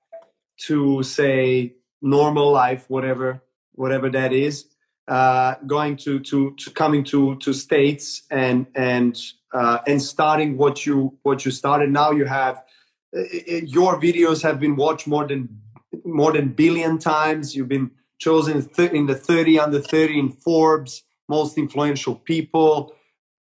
to 0.66 1.02
say 1.02 1.74
normal 2.02 2.50
life 2.50 2.84
whatever 2.88 3.42
whatever 3.72 4.08
that 4.10 4.32
is 4.32 4.66
uh, 5.08 5.54
going 5.66 5.96
to, 5.96 6.18
to 6.18 6.54
to 6.56 6.70
coming 6.70 7.04
to 7.04 7.36
to 7.36 7.52
states 7.52 8.22
and 8.30 8.66
and 8.74 9.20
uh, 9.52 9.78
and 9.86 10.02
starting 10.02 10.56
what 10.56 10.84
you 10.84 11.16
what 11.22 11.44
you 11.44 11.50
started? 11.50 11.90
Now 11.90 12.10
you 12.10 12.24
have 12.24 12.64
uh, 13.16 13.22
your 13.62 14.00
videos 14.00 14.42
have 14.42 14.58
been 14.58 14.74
watched 14.74 15.06
more 15.06 15.26
than 15.26 15.60
more 16.04 16.32
than 16.32 16.48
billion 16.48 16.98
times. 16.98 17.54
You've 17.54 17.68
been 17.68 17.90
chosen 18.18 18.68
in 18.78 19.06
the 19.06 19.14
30 19.14 19.58
under 19.58 19.80
30 19.80 20.18
in 20.18 20.28
Forbes, 20.30 21.04
most 21.28 21.58
influential 21.58 22.14
people. 22.14 22.94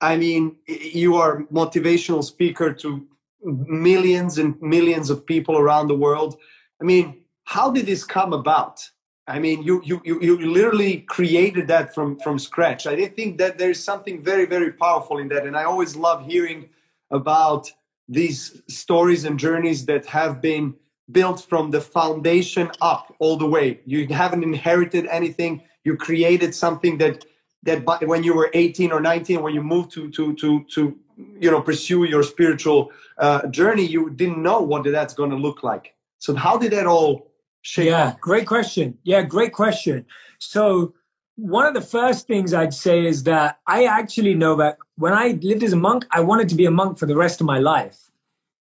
I 0.00 0.16
mean, 0.16 0.56
you 0.66 1.16
are 1.16 1.44
motivational 1.52 2.24
speaker 2.24 2.72
to 2.74 3.06
millions 3.42 4.38
and 4.38 4.60
millions 4.60 5.10
of 5.10 5.26
people 5.26 5.58
around 5.58 5.88
the 5.88 5.96
world. 5.96 6.36
I 6.80 6.84
mean, 6.84 7.22
how 7.44 7.70
did 7.70 7.86
this 7.86 8.04
come 8.04 8.32
about? 8.32 8.88
I 9.26 9.38
mean, 9.38 9.62
you 9.62 9.80
you 9.84 10.00
you, 10.04 10.20
you 10.20 10.50
literally 10.50 10.98
created 11.02 11.68
that 11.68 11.94
from 11.94 12.18
from 12.18 12.38
scratch. 12.38 12.86
I 12.86 13.06
think 13.06 13.38
that 13.38 13.58
there's 13.58 13.82
something 13.82 14.22
very 14.22 14.46
very 14.46 14.72
powerful 14.72 15.18
in 15.18 15.28
that, 15.28 15.46
and 15.46 15.56
I 15.56 15.64
always 15.64 15.94
love 15.94 16.26
hearing 16.26 16.68
about 17.10 17.70
these 18.08 18.60
stories 18.68 19.24
and 19.24 19.38
journeys 19.38 19.86
that 19.86 20.04
have 20.06 20.40
been 20.40 20.74
built 21.12 21.46
from 21.48 21.70
the 21.70 21.80
foundation 21.80 22.70
up 22.80 23.14
all 23.18 23.36
the 23.36 23.46
way. 23.46 23.80
You 23.86 24.06
haven't 24.08 24.42
inherited 24.42 25.06
anything. 25.06 25.62
You 25.84 25.96
created 25.96 26.54
something 26.54 26.98
that 26.98 27.24
that 27.62 27.84
by, 27.84 27.98
when 27.98 28.22
you 28.22 28.34
were 28.34 28.50
18 28.54 28.90
or 28.90 29.00
19, 29.00 29.42
when 29.42 29.54
you 29.54 29.62
moved 29.62 29.92
to 29.92 30.10
to 30.10 30.34
to 30.34 30.64
to 30.74 30.98
you 31.38 31.50
know 31.50 31.60
pursue 31.60 32.04
your 32.04 32.22
spiritual 32.22 32.90
uh, 33.18 33.46
journey, 33.48 33.84
you 33.84 34.10
didn't 34.10 34.42
know 34.42 34.60
what 34.60 34.84
that's 34.84 35.14
going 35.14 35.30
to 35.30 35.36
look 35.36 35.62
like. 35.62 35.94
So 36.18 36.34
how 36.34 36.58
did 36.58 36.72
that 36.72 36.86
all 36.86 37.32
shape? 37.62 37.86
Yeah, 37.86 38.08
up? 38.08 38.20
great 38.20 38.46
question. 38.46 38.98
Yeah, 39.04 39.22
great 39.22 39.52
question. 39.52 40.06
So 40.38 40.94
one 41.36 41.66
of 41.66 41.74
the 41.74 41.80
first 41.80 42.26
things 42.26 42.52
I'd 42.52 42.74
say 42.74 43.06
is 43.06 43.22
that 43.24 43.58
I 43.66 43.84
actually 43.84 44.34
know 44.34 44.56
that 44.56 44.76
when 44.96 45.14
I 45.14 45.38
lived 45.42 45.62
as 45.62 45.72
a 45.72 45.76
monk, 45.76 46.06
I 46.10 46.20
wanted 46.20 46.48
to 46.50 46.54
be 46.54 46.66
a 46.66 46.70
monk 46.70 46.98
for 46.98 47.06
the 47.06 47.16
rest 47.16 47.40
of 47.40 47.46
my 47.46 47.58
life. 47.58 48.09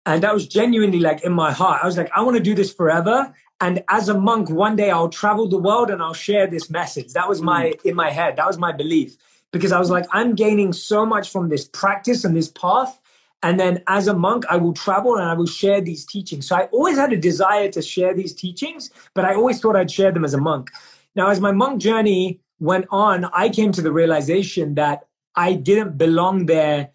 And 0.05 0.23
that 0.23 0.35
was 0.35 0.47
genuinely 0.49 0.99
like 0.99 1.23
in 1.23 1.33
my 1.33 1.53
heart. 1.53 1.81
I 1.83 1.87
was 1.87 1.97
like, 1.97 2.11
I 2.15 2.23
want 2.23 2.37
to 2.37 2.43
do 2.43 2.55
this 2.55 2.73
forever. 2.73 3.33
And 3.61 3.85
as 3.89 4.09
a 4.09 4.19
monk, 4.19 4.51
one 4.51 4.75
day 4.75 4.91
I'll 4.91 5.09
travel 5.09 5.49
the 5.49 5.59
world 5.59 5.91
and 5.91 6.03
I'll 6.03 6.15
share 6.15 6.49
this 6.49 6.69
message. 6.69 7.13
That 7.13 7.29
was 7.29 7.41
my, 7.41 7.67
mm. 7.67 7.85
in 7.85 7.95
my 7.95 8.11
head, 8.11 8.37
that 8.37 8.47
was 8.47 8.59
my 8.59 8.73
belief. 8.73 9.17
Because 9.53 9.71
I 9.71 9.79
was 9.79 9.91
like, 9.91 10.07
I'm 10.13 10.35
gaining 10.35 10.73
so 10.73 11.07
much 11.07 11.31
from 11.31 11.49
this 11.49 11.67
practice 11.67 12.25
and 12.25 12.37
this 12.37 12.49
path. 12.49 12.99
And 13.45 13.61
then 13.61 13.83
as 13.87 14.09
a 14.09 14.15
monk, 14.15 14.45
I 14.49 14.57
will 14.57 14.73
travel 14.73 15.17
and 15.17 15.29
I 15.29 15.35
will 15.35 15.47
share 15.47 15.81
these 15.81 16.07
teachings. 16.07 16.49
So 16.49 16.57
I 16.57 16.65
always 16.73 16.97
had 16.97 17.13
a 17.13 17.17
desire 17.17 17.69
to 17.71 17.83
share 17.83 18.15
these 18.15 18.35
teachings, 18.35 18.91
but 19.15 19.25
I 19.25 19.35
always 19.35 19.61
thought 19.61 19.77
I'd 19.77 19.91
share 19.91 20.11
them 20.11 20.25
as 20.25 20.35
a 20.35 20.39
monk. 20.41 20.71
Now, 21.15 21.29
as 21.29 21.41
my 21.41 21.53
monk 21.53 21.81
journey 21.81 22.41
went 22.59 22.87
on, 22.91 23.27
I 23.27 23.49
came 23.49 23.73
to 23.73 23.83
the 23.83 23.93
realization 23.93 24.75
that 24.77 25.07
I 25.37 25.55
didn't 25.55 25.99
belong 25.99 26.47
there 26.47 26.91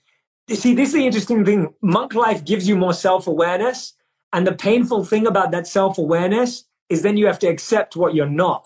you 0.47 0.55
see, 0.55 0.73
this 0.73 0.89
is 0.89 0.95
the 0.95 1.05
interesting 1.05 1.43
thing. 1.43 1.73
Monk 1.81 2.13
life 2.13 2.45
gives 2.45 2.67
you 2.67 2.75
more 2.75 2.93
self 2.93 3.27
awareness. 3.27 3.93
And 4.33 4.45
the 4.45 4.53
painful 4.53 5.05
thing 5.05 5.27
about 5.27 5.51
that 5.51 5.67
self 5.67 5.97
awareness 5.97 6.65
is 6.89 7.01
then 7.01 7.17
you 7.17 7.27
have 7.27 7.39
to 7.39 7.47
accept 7.47 7.95
what 7.95 8.15
you're 8.15 8.29
not. 8.29 8.63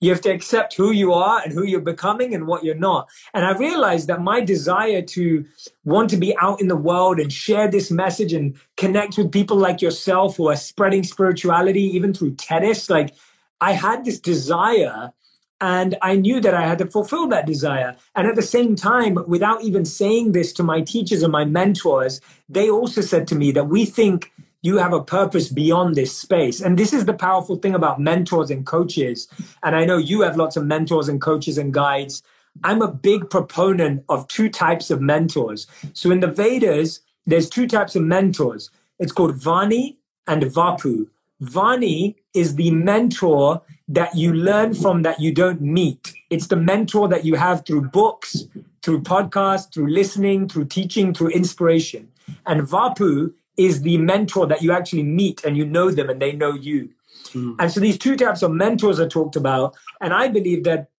You 0.00 0.10
have 0.10 0.20
to 0.22 0.30
accept 0.30 0.74
who 0.74 0.92
you 0.92 1.12
are 1.12 1.42
and 1.42 1.52
who 1.52 1.64
you're 1.64 1.80
becoming 1.80 2.32
and 2.32 2.46
what 2.46 2.62
you're 2.62 2.76
not. 2.76 3.08
And 3.34 3.44
I 3.44 3.52
realized 3.52 4.06
that 4.06 4.22
my 4.22 4.40
desire 4.40 5.02
to 5.02 5.44
want 5.84 6.08
to 6.10 6.16
be 6.16 6.36
out 6.40 6.60
in 6.60 6.68
the 6.68 6.76
world 6.76 7.18
and 7.18 7.32
share 7.32 7.68
this 7.68 7.90
message 7.90 8.32
and 8.32 8.56
connect 8.76 9.18
with 9.18 9.32
people 9.32 9.56
like 9.56 9.82
yourself 9.82 10.36
who 10.36 10.48
are 10.48 10.56
spreading 10.56 11.02
spirituality, 11.02 11.82
even 11.82 12.14
through 12.14 12.36
tennis, 12.36 12.88
like 12.88 13.14
I 13.60 13.72
had 13.72 14.04
this 14.04 14.20
desire 14.20 15.12
and 15.60 15.96
I 16.02 16.16
knew 16.16 16.40
that 16.40 16.54
I 16.54 16.66
had 16.66 16.78
to 16.78 16.86
fulfill 16.86 17.26
that 17.28 17.46
desire. 17.46 17.96
And 18.14 18.28
at 18.28 18.36
the 18.36 18.42
same 18.42 18.76
time, 18.76 19.18
without 19.26 19.62
even 19.62 19.84
saying 19.84 20.32
this 20.32 20.52
to 20.54 20.62
my 20.62 20.80
teachers 20.80 21.22
and 21.22 21.32
my 21.32 21.44
mentors, 21.44 22.20
they 22.48 22.70
also 22.70 23.00
said 23.00 23.26
to 23.28 23.34
me 23.34 23.50
that 23.52 23.64
we 23.64 23.84
think 23.84 24.32
you 24.62 24.78
have 24.78 24.92
a 24.92 25.02
purpose 25.02 25.48
beyond 25.48 25.94
this 25.94 26.16
space. 26.16 26.60
And 26.60 26.78
this 26.78 26.92
is 26.92 27.04
the 27.04 27.14
powerful 27.14 27.56
thing 27.56 27.74
about 27.74 28.00
mentors 28.00 28.50
and 28.50 28.66
coaches. 28.66 29.28
And 29.62 29.74
I 29.74 29.84
know 29.84 29.98
you 29.98 30.22
have 30.22 30.36
lots 30.36 30.56
of 30.56 30.64
mentors 30.64 31.08
and 31.08 31.20
coaches 31.20 31.58
and 31.58 31.72
guides. 31.72 32.22
I'm 32.64 32.82
a 32.82 32.90
big 32.90 33.30
proponent 33.30 34.04
of 34.08 34.26
two 34.28 34.48
types 34.48 34.90
of 34.90 35.00
mentors. 35.00 35.66
So 35.92 36.10
in 36.10 36.20
the 36.20 36.26
Vedas, 36.26 37.00
there's 37.26 37.48
two 37.48 37.68
types 37.68 37.94
of 37.94 38.02
mentors. 38.02 38.70
It's 38.98 39.12
called 39.12 39.36
Vani 39.36 39.96
and 40.26 40.42
Vapu. 40.42 41.08
Vani 41.42 42.16
is 42.34 42.56
the 42.56 42.72
mentor 42.72 43.62
that 43.88 44.14
you 44.14 44.34
learn 44.34 44.74
from 44.74 45.02
that 45.02 45.20
you 45.20 45.32
don't 45.32 45.60
meet. 45.60 46.12
It's 46.30 46.48
the 46.48 46.56
mentor 46.56 47.08
that 47.08 47.24
you 47.24 47.36
have 47.36 47.64
through 47.64 47.88
books, 47.88 48.44
through 48.82 49.02
podcasts, 49.02 49.72
through 49.72 49.88
listening, 49.90 50.48
through 50.48 50.66
teaching, 50.66 51.14
through 51.14 51.28
inspiration. 51.28 52.12
And 52.46 52.62
Vapu 52.62 53.32
is 53.56 53.82
the 53.82 53.96
mentor 53.98 54.46
that 54.46 54.62
you 54.62 54.72
actually 54.72 55.02
meet 55.02 55.44
and 55.44 55.56
you 55.56 55.64
know 55.64 55.90
them 55.90 56.10
and 56.10 56.20
they 56.20 56.32
know 56.32 56.52
you. 56.52 56.90
Mm. 57.32 57.56
And 57.58 57.72
so 57.72 57.80
these 57.80 57.98
two 57.98 58.16
types 58.16 58.42
of 58.42 58.52
mentors 58.52 59.00
are 59.00 59.08
talked 59.08 59.36
about. 59.36 59.74
And 60.00 60.12
I 60.12 60.28
believe 60.28 60.64
that 60.64 60.90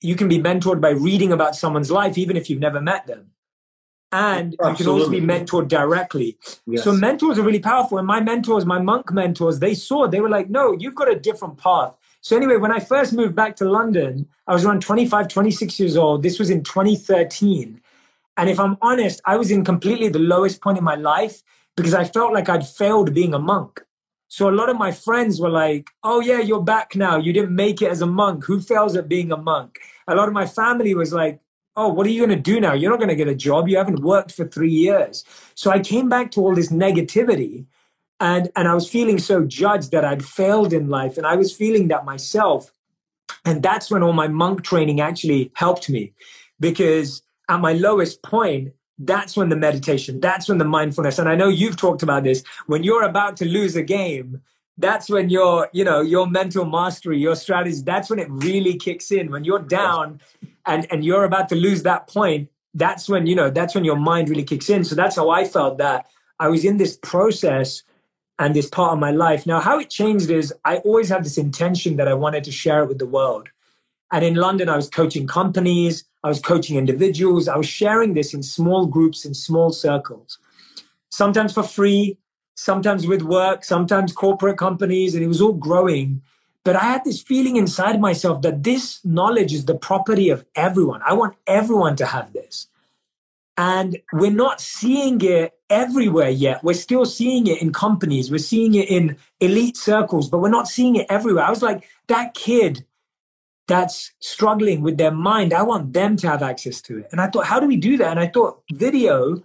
you 0.00 0.14
can 0.14 0.28
be 0.28 0.38
mentored 0.38 0.80
by 0.80 0.90
reading 0.90 1.32
about 1.32 1.56
someone's 1.56 1.90
life, 1.90 2.16
even 2.16 2.36
if 2.36 2.48
you've 2.48 2.60
never 2.60 2.80
met 2.80 3.06
them. 3.06 3.32
And 4.12 4.54
Absolutely. 4.60 4.70
you 4.70 4.76
can 4.76 4.88
also 4.88 5.10
be 5.10 5.20
mentored 5.20 5.68
directly. 5.68 6.38
Yes. 6.66 6.84
So 6.84 6.92
mentors 6.92 7.38
are 7.38 7.42
really 7.42 7.60
powerful. 7.60 7.98
And 7.98 8.06
my 8.06 8.20
mentors, 8.20 8.64
my 8.64 8.78
monk 8.80 9.12
mentors, 9.12 9.58
they 9.58 9.74
saw, 9.74 10.06
they 10.06 10.20
were 10.20 10.28
like, 10.28 10.48
no, 10.48 10.72
you've 10.72 10.94
got 10.94 11.10
a 11.10 11.18
different 11.18 11.58
path. 11.58 11.94
So 12.26 12.36
anyway, 12.36 12.56
when 12.56 12.72
I 12.72 12.80
first 12.80 13.12
moved 13.12 13.36
back 13.36 13.54
to 13.54 13.70
London, 13.70 14.26
I 14.48 14.52
was 14.52 14.64
around 14.64 14.82
25, 14.82 15.28
26 15.28 15.78
years 15.78 15.96
old. 15.96 16.24
This 16.24 16.40
was 16.40 16.50
in 16.50 16.64
2013. 16.64 17.80
And 18.36 18.50
if 18.50 18.58
I'm 18.58 18.76
honest, 18.82 19.20
I 19.24 19.36
was 19.36 19.52
in 19.52 19.64
completely 19.64 20.08
the 20.08 20.18
lowest 20.18 20.60
point 20.60 20.76
in 20.76 20.82
my 20.82 20.96
life 20.96 21.44
because 21.76 21.94
I 21.94 22.02
felt 22.02 22.32
like 22.32 22.48
I'd 22.48 22.66
failed 22.66 23.14
being 23.14 23.32
a 23.32 23.38
monk. 23.38 23.80
So 24.26 24.50
a 24.50 24.58
lot 24.58 24.68
of 24.68 24.76
my 24.76 24.90
friends 24.90 25.40
were 25.40 25.50
like, 25.50 25.90
"Oh 26.02 26.18
yeah, 26.18 26.40
you're 26.40 26.68
back 26.74 26.96
now. 26.96 27.16
You 27.16 27.32
didn't 27.32 27.54
make 27.54 27.80
it 27.80 27.92
as 27.92 28.02
a 28.02 28.12
monk. 28.22 28.44
Who 28.46 28.60
fails 28.60 28.96
at 28.96 29.08
being 29.08 29.30
a 29.30 29.36
monk?" 29.36 29.78
A 30.08 30.16
lot 30.16 30.26
of 30.26 30.34
my 30.34 30.46
family 30.46 30.96
was 30.96 31.12
like, 31.12 31.38
"Oh, 31.76 31.90
what 31.90 32.08
are 32.08 32.10
you 32.10 32.26
going 32.26 32.36
to 32.36 32.50
do 32.52 32.58
now? 32.58 32.72
You're 32.72 32.90
not 32.90 32.98
going 32.98 33.16
to 33.16 33.22
get 33.22 33.28
a 33.28 33.36
job. 33.36 33.68
You 33.68 33.76
haven't 33.76 34.02
worked 34.02 34.32
for 34.32 34.48
3 34.48 34.74
years." 34.86 35.24
So 35.54 35.70
I 35.70 35.78
came 35.78 36.08
back 36.08 36.32
to 36.32 36.40
all 36.40 36.56
this 36.56 36.72
negativity 36.72 37.66
and 38.20 38.50
and 38.56 38.68
I 38.68 38.74
was 38.74 38.88
feeling 38.88 39.18
so 39.18 39.44
judged 39.44 39.90
that 39.92 40.04
I'd 40.04 40.24
failed 40.24 40.72
in 40.72 40.88
life 40.88 41.16
and 41.16 41.26
I 41.26 41.36
was 41.36 41.54
feeling 41.54 41.88
that 41.88 42.04
myself. 42.04 42.72
And 43.44 43.62
that's 43.62 43.90
when 43.90 44.02
all 44.02 44.12
my 44.12 44.28
monk 44.28 44.62
training 44.62 45.00
actually 45.00 45.50
helped 45.54 45.88
me 45.88 46.12
because 46.58 47.22
at 47.48 47.60
my 47.60 47.72
lowest 47.72 48.22
point, 48.22 48.72
that's 48.98 49.36
when 49.36 49.50
the 49.50 49.56
meditation, 49.56 50.20
that's 50.20 50.48
when 50.48 50.58
the 50.58 50.64
mindfulness, 50.64 51.18
and 51.18 51.28
I 51.28 51.36
know 51.36 51.48
you've 51.48 51.76
talked 51.76 52.02
about 52.02 52.24
this, 52.24 52.42
when 52.66 52.82
you're 52.82 53.02
about 53.02 53.36
to 53.38 53.44
lose 53.44 53.76
a 53.76 53.82
game, 53.82 54.40
that's 54.78 55.08
when 55.08 55.28
your, 55.30 55.68
you 55.72 55.84
know, 55.84 56.00
your 56.00 56.26
mental 56.26 56.64
mastery, 56.64 57.18
your 57.18 57.36
strategy, 57.36 57.82
that's 57.84 58.10
when 58.10 58.18
it 58.18 58.28
really 58.30 58.76
kicks 58.76 59.10
in. 59.10 59.30
When 59.30 59.44
you're 59.44 59.60
down 59.60 60.20
and, 60.66 60.86
and 60.90 61.04
you're 61.04 61.24
about 61.24 61.48
to 61.50 61.54
lose 61.54 61.82
that 61.82 62.08
point, 62.08 62.50
that's 62.74 63.08
when, 63.08 63.26
you 63.26 63.34
know, 63.34 63.50
that's 63.50 63.74
when 63.74 63.84
your 63.84 63.96
mind 63.96 64.28
really 64.28 64.44
kicks 64.44 64.68
in. 64.68 64.84
So 64.84 64.94
that's 64.94 65.16
how 65.16 65.30
I 65.30 65.44
felt 65.44 65.78
that 65.78 66.06
I 66.38 66.48
was 66.48 66.64
in 66.64 66.76
this 66.76 66.98
process 66.98 67.82
and 68.38 68.54
this 68.54 68.68
part 68.68 68.92
of 68.92 68.98
my 68.98 69.10
life. 69.10 69.46
Now, 69.46 69.60
how 69.60 69.78
it 69.78 69.90
changed 69.90 70.30
is 70.30 70.52
I 70.64 70.78
always 70.78 71.08
had 71.08 71.24
this 71.24 71.38
intention 71.38 71.96
that 71.96 72.08
I 72.08 72.14
wanted 72.14 72.44
to 72.44 72.52
share 72.52 72.82
it 72.82 72.88
with 72.88 72.98
the 72.98 73.06
world. 73.06 73.48
And 74.12 74.24
in 74.24 74.34
London, 74.34 74.68
I 74.68 74.76
was 74.76 74.88
coaching 74.88 75.26
companies, 75.26 76.04
I 76.22 76.28
was 76.28 76.40
coaching 76.40 76.76
individuals, 76.76 77.48
I 77.48 77.56
was 77.56 77.66
sharing 77.66 78.14
this 78.14 78.34
in 78.34 78.42
small 78.42 78.86
groups, 78.86 79.24
in 79.24 79.34
small 79.34 79.70
circles, 79.70 80.38
sometimes 81.08 81.52
for 81.52 81.62
free, 81.62 82.18
sometimes 82.54 83.06
with 83.06 83.22
work, 83.22 83.64
sometimes 83.64 84.12
corporate 84.12 84.58
companies, 84.58 85.14
and 85.14 85.24
it 85.24 85.28
was 85.28 85.40
all 85.40 85.52
growing. 85.52 86.22
But 86.64 86.76
I 86.76 86.84
had 86.84 87.04
this 87.04 87.20
feeling 87.20 87.56
inside 87.56 88.00
myself 88.00 88.42
that 88.42 88.64
this 88.64 89.04
knowledge 89.04 89.52
is 89.52 89.64
the 89.64 89.76
property 89.76 90.30
of 90.30 90.44
everyone. 90.54 91.00
I 91.06 91.12
want 91.12 91.36
everyone 91.46 91.96
to 91.96 92.06
have 92.06 92.32
this. 92.32 92.68
And 93.58 93.98
we're 94.12 94.30
not 94.30 94.60
seeing 94.60 95.20
it 95.22 95.52
everywhere 95.70 96.28
yet. 96.28 96.62
We're 96.62 96.74
still 96.74 97.06
seeing 97.06 97.46
it 97.46 97.62
in 97.62 97.72
companies, 97.72 98.30
we're 98.30 98.38
seeing 98.38 98.74
it 98.74 98.88
in 98.88 99.16
elite 99.40 99.76
circles, 99.76 100.28
but 100.28 100.38
we're 100.38 100.48
not 100.48 100.68
seeing 100.68 100.96
it 100.96 101.06
everywhere. 101.08 101.44
I 101.44 101.50
was 101.50 101.62
like, 101.62 101.84
that 102.08 102.34
kid 102.34 102.84
that's 103.66 104.12
struggling 104.20 104.80
with 104.80 104.96
their 104.96 105.10
mind. 105.10 105.52
I 105.52 105.62
want 105.62 105.92
them 105.92 106.16
to 106.18 106.28
have 106.28 106.42
access 106.42 106.80
to 106.82 106.98
it. 106.98 107.08
And 107.10 107.20
I 107.20 107.28
thought, 107.28 107.46
how 107.46 107.58
do 107.58 107.66
we 107.66 107.76
do 107.76 107.96
that? 107.96 108.10
And 108.10 108.20
I 108.20 108.28
thought 108.28 108.62
video 108.72 109.42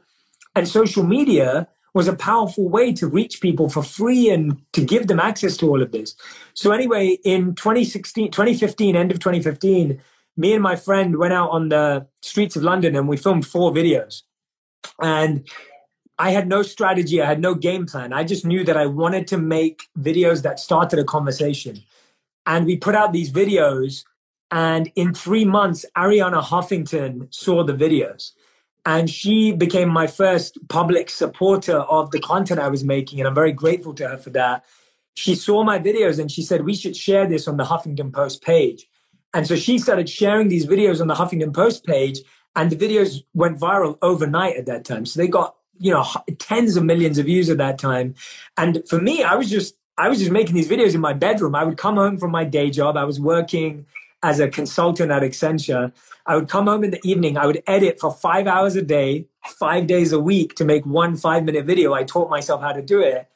and 0.56 0.68
social 0.68 1.04
media 1.04 1.68
was 1.94 2.08
a 2.08 2.16
powerful 2.16 2.70
way 2.70 2.94
to 2.94 3.08
reach 3.08 3.42
people 3.42 3.70
for 3.70 3.84
free 3.84 4.30
and 4.30 4.62
to 4.74 4.84
give 4.84 5.08
them 5.08 5.20
access 5.20 5.58
to 5.58 5.68
all 5.70 5.82
of 5.82 5.92
this. 5.92 6.16
So 6.54 6.72
anyway, 6.72 7.18
in 7.26 7.56
2016, 7.56 8.32
2015, 8.32 8.96
end 8.96 9.12
of 9.12 9.20
2015, 9.20 10.02
me 10.38 10.54
and 10.54 10.64
my 10.64 10.76
friend 10.76 11.18
went 11.18 11.34
out 11.34 11.50
on 11.50 11.70
the 11.70 12.08
streets 12.22 12.56
of 12.56 12.64
London 12.64 12.96
and 12.96 13.08
we 13.08 13.18
filmed 13.18 13.46
four 13.46 13.72
videos. 13.72 14.24
And 15.02 15.48
I 16.18 16.32
had 16.32 16.48
no 16.48 16.62
strategy, 16.62 17.22
I 17.22 17.26
had 17.26 17.42
no 17.42 17.56
game 17.56 17.86
plan. 17.86 18.14
I 18.14 18.24
just 18.24 18.46
knew 18.46 18.64
that 18.64 18.78
I 18.78 18.86
wanted 18.86 19.28
to 19.28 19.38
make 19.38 19.84
videos 19.98 20.44
that 20.44 20.60
started 20.60 21.00
a 21.00 21.04
conversation. 21.04 21.80
And 22.46 22.66
we 22.66 22.78
put 22.78 22.96
out 22.96 23.14
these 23.14 23.32
videos 23.32 24.04
and 24.52 24.92
in 24.96 25.14
three 25.14 25.46
months, 25.46 25.86
Arianna 25.98 26.44
Huffington 26.44 27.34
saw 27.34 27.64
the 27.64 27.74
videos. 27.74 28.34
And 28.86 29.10
she 29.10 29.52
became 29.52 29.90
my 29.90 30.08
first 30.08 30.58
public 30.68 31.10
supporter 31.10 31.78
of 31.78 32.12
the 32.12 32.20
content 32.20 32.60
I 32.60 32.68
was 32.68 32.84
making. 32.84 33.20
And 33.20 33.28
I'm 33.28 33.36
very 33.36 33.54
grateful 33.54 33.94
to 33.96 34.08
her 34.10 34.18
for 34.18 34.32
that. 34.32 34.66
She 35.14 35.36
saw 35.36 35.64
my 35.64 35.80
videos 35.80 36.20
and 36.20 36.32
she 36.32 36.42
said, 36.42 36.66
we 36.66 36.76
should 36.76 36.96
share 36.96 37.28
this 37.28 37.48
on 37.48 37.58
the 37.58 37.64
Huffington 37.64 38.12
Post 38.12 38.42
page. 38.42 38.88
And 39.34 39.48
so 39.48 39.56
she 39.56 39.78
started 39.78 40.10
sharing 40.10 40.50
these 40.50 40.66
videos 40.66 41.02
on 41.02 41.08
the 41.08 41.16
Huffington 41.16 41.54
Post 41.54 41.86
page. 41.86 42.20
And 42.56 42.70
the 42.70 42.76
videos 42.76 43.24
went 43.34 43.60
viral 43.60 43.98
overnight 44.02 44.58
at 44.58 44.66
that 44.66 44.84
time. 44.84 45.06
So 45.06 45.20
they 45.20 45.28
got, 45.28 45.56
you 45.80 45.92
know, 45.92 46.06
tens 46.38 46.76
of 46.76 46.84
millions 46.84 47.18
of 47.18 47.26
views 47.26 47.50
at 47.50 47.58
that 47.60 47.80
time. 47.80 48.16
And 48.58 48.84
for 48.90 49.00
me, 49.02 49.24
I 49.24 49.36
was 49.36 49.50
just, 49.50 49.76
I 49.98 50.10
was 50.10 50.20
just 50.20 50.32
making 50.32 50.56
these 50.56 50.68
videos 50.68 50.94
in 50.94 51.00
my 51.02 51.14
bedroom. 51.14 51.56
I 51.56 51.64
would 51.64 51.78
come 51.78 51.96
home 51.96 52.18
from 52.18 52.32
my 52.32 52.44
day 52.44 52.70
job. 52.70 52.98
I 52.98 53.06
was 53.06 53.20
working 53.20 53.86
as 54.24 54.40
a 54.40 54.50
consultant 54.50 55.12
at 55.12 55.24
Accenture. 55.24 55.92
I 56.26 56.36
would 56.36 56.50
come 56.50 56.68
home 56.68 56.84
in 56.84 56.92
the 56.92 57.02
evening, 57.04 57.38
I 57.38 57.46
would 57.46 57.64
edit 57.66 58.00
for 58.00 58.14
five 58.14 58.48
hours 58.48 58.76
a 58.76 58.82
day, 58.82 59.26
five 59.44 59.88
days 59.88 60.12
a 60.12 60.20
week 60.20 60.56
to 60.56 60.66
make 60.66 60.86
one 60.86 61.18
five 61.18 61.44
minute 61.44 61.66
video. 61.66 61.94
I 61.94 62.04
taught 62.04 62.30
myself 62.30 62.62
how 62.62 62.72
to 62.72 62.82
do 62.82 63.02
it. 63.02 63.28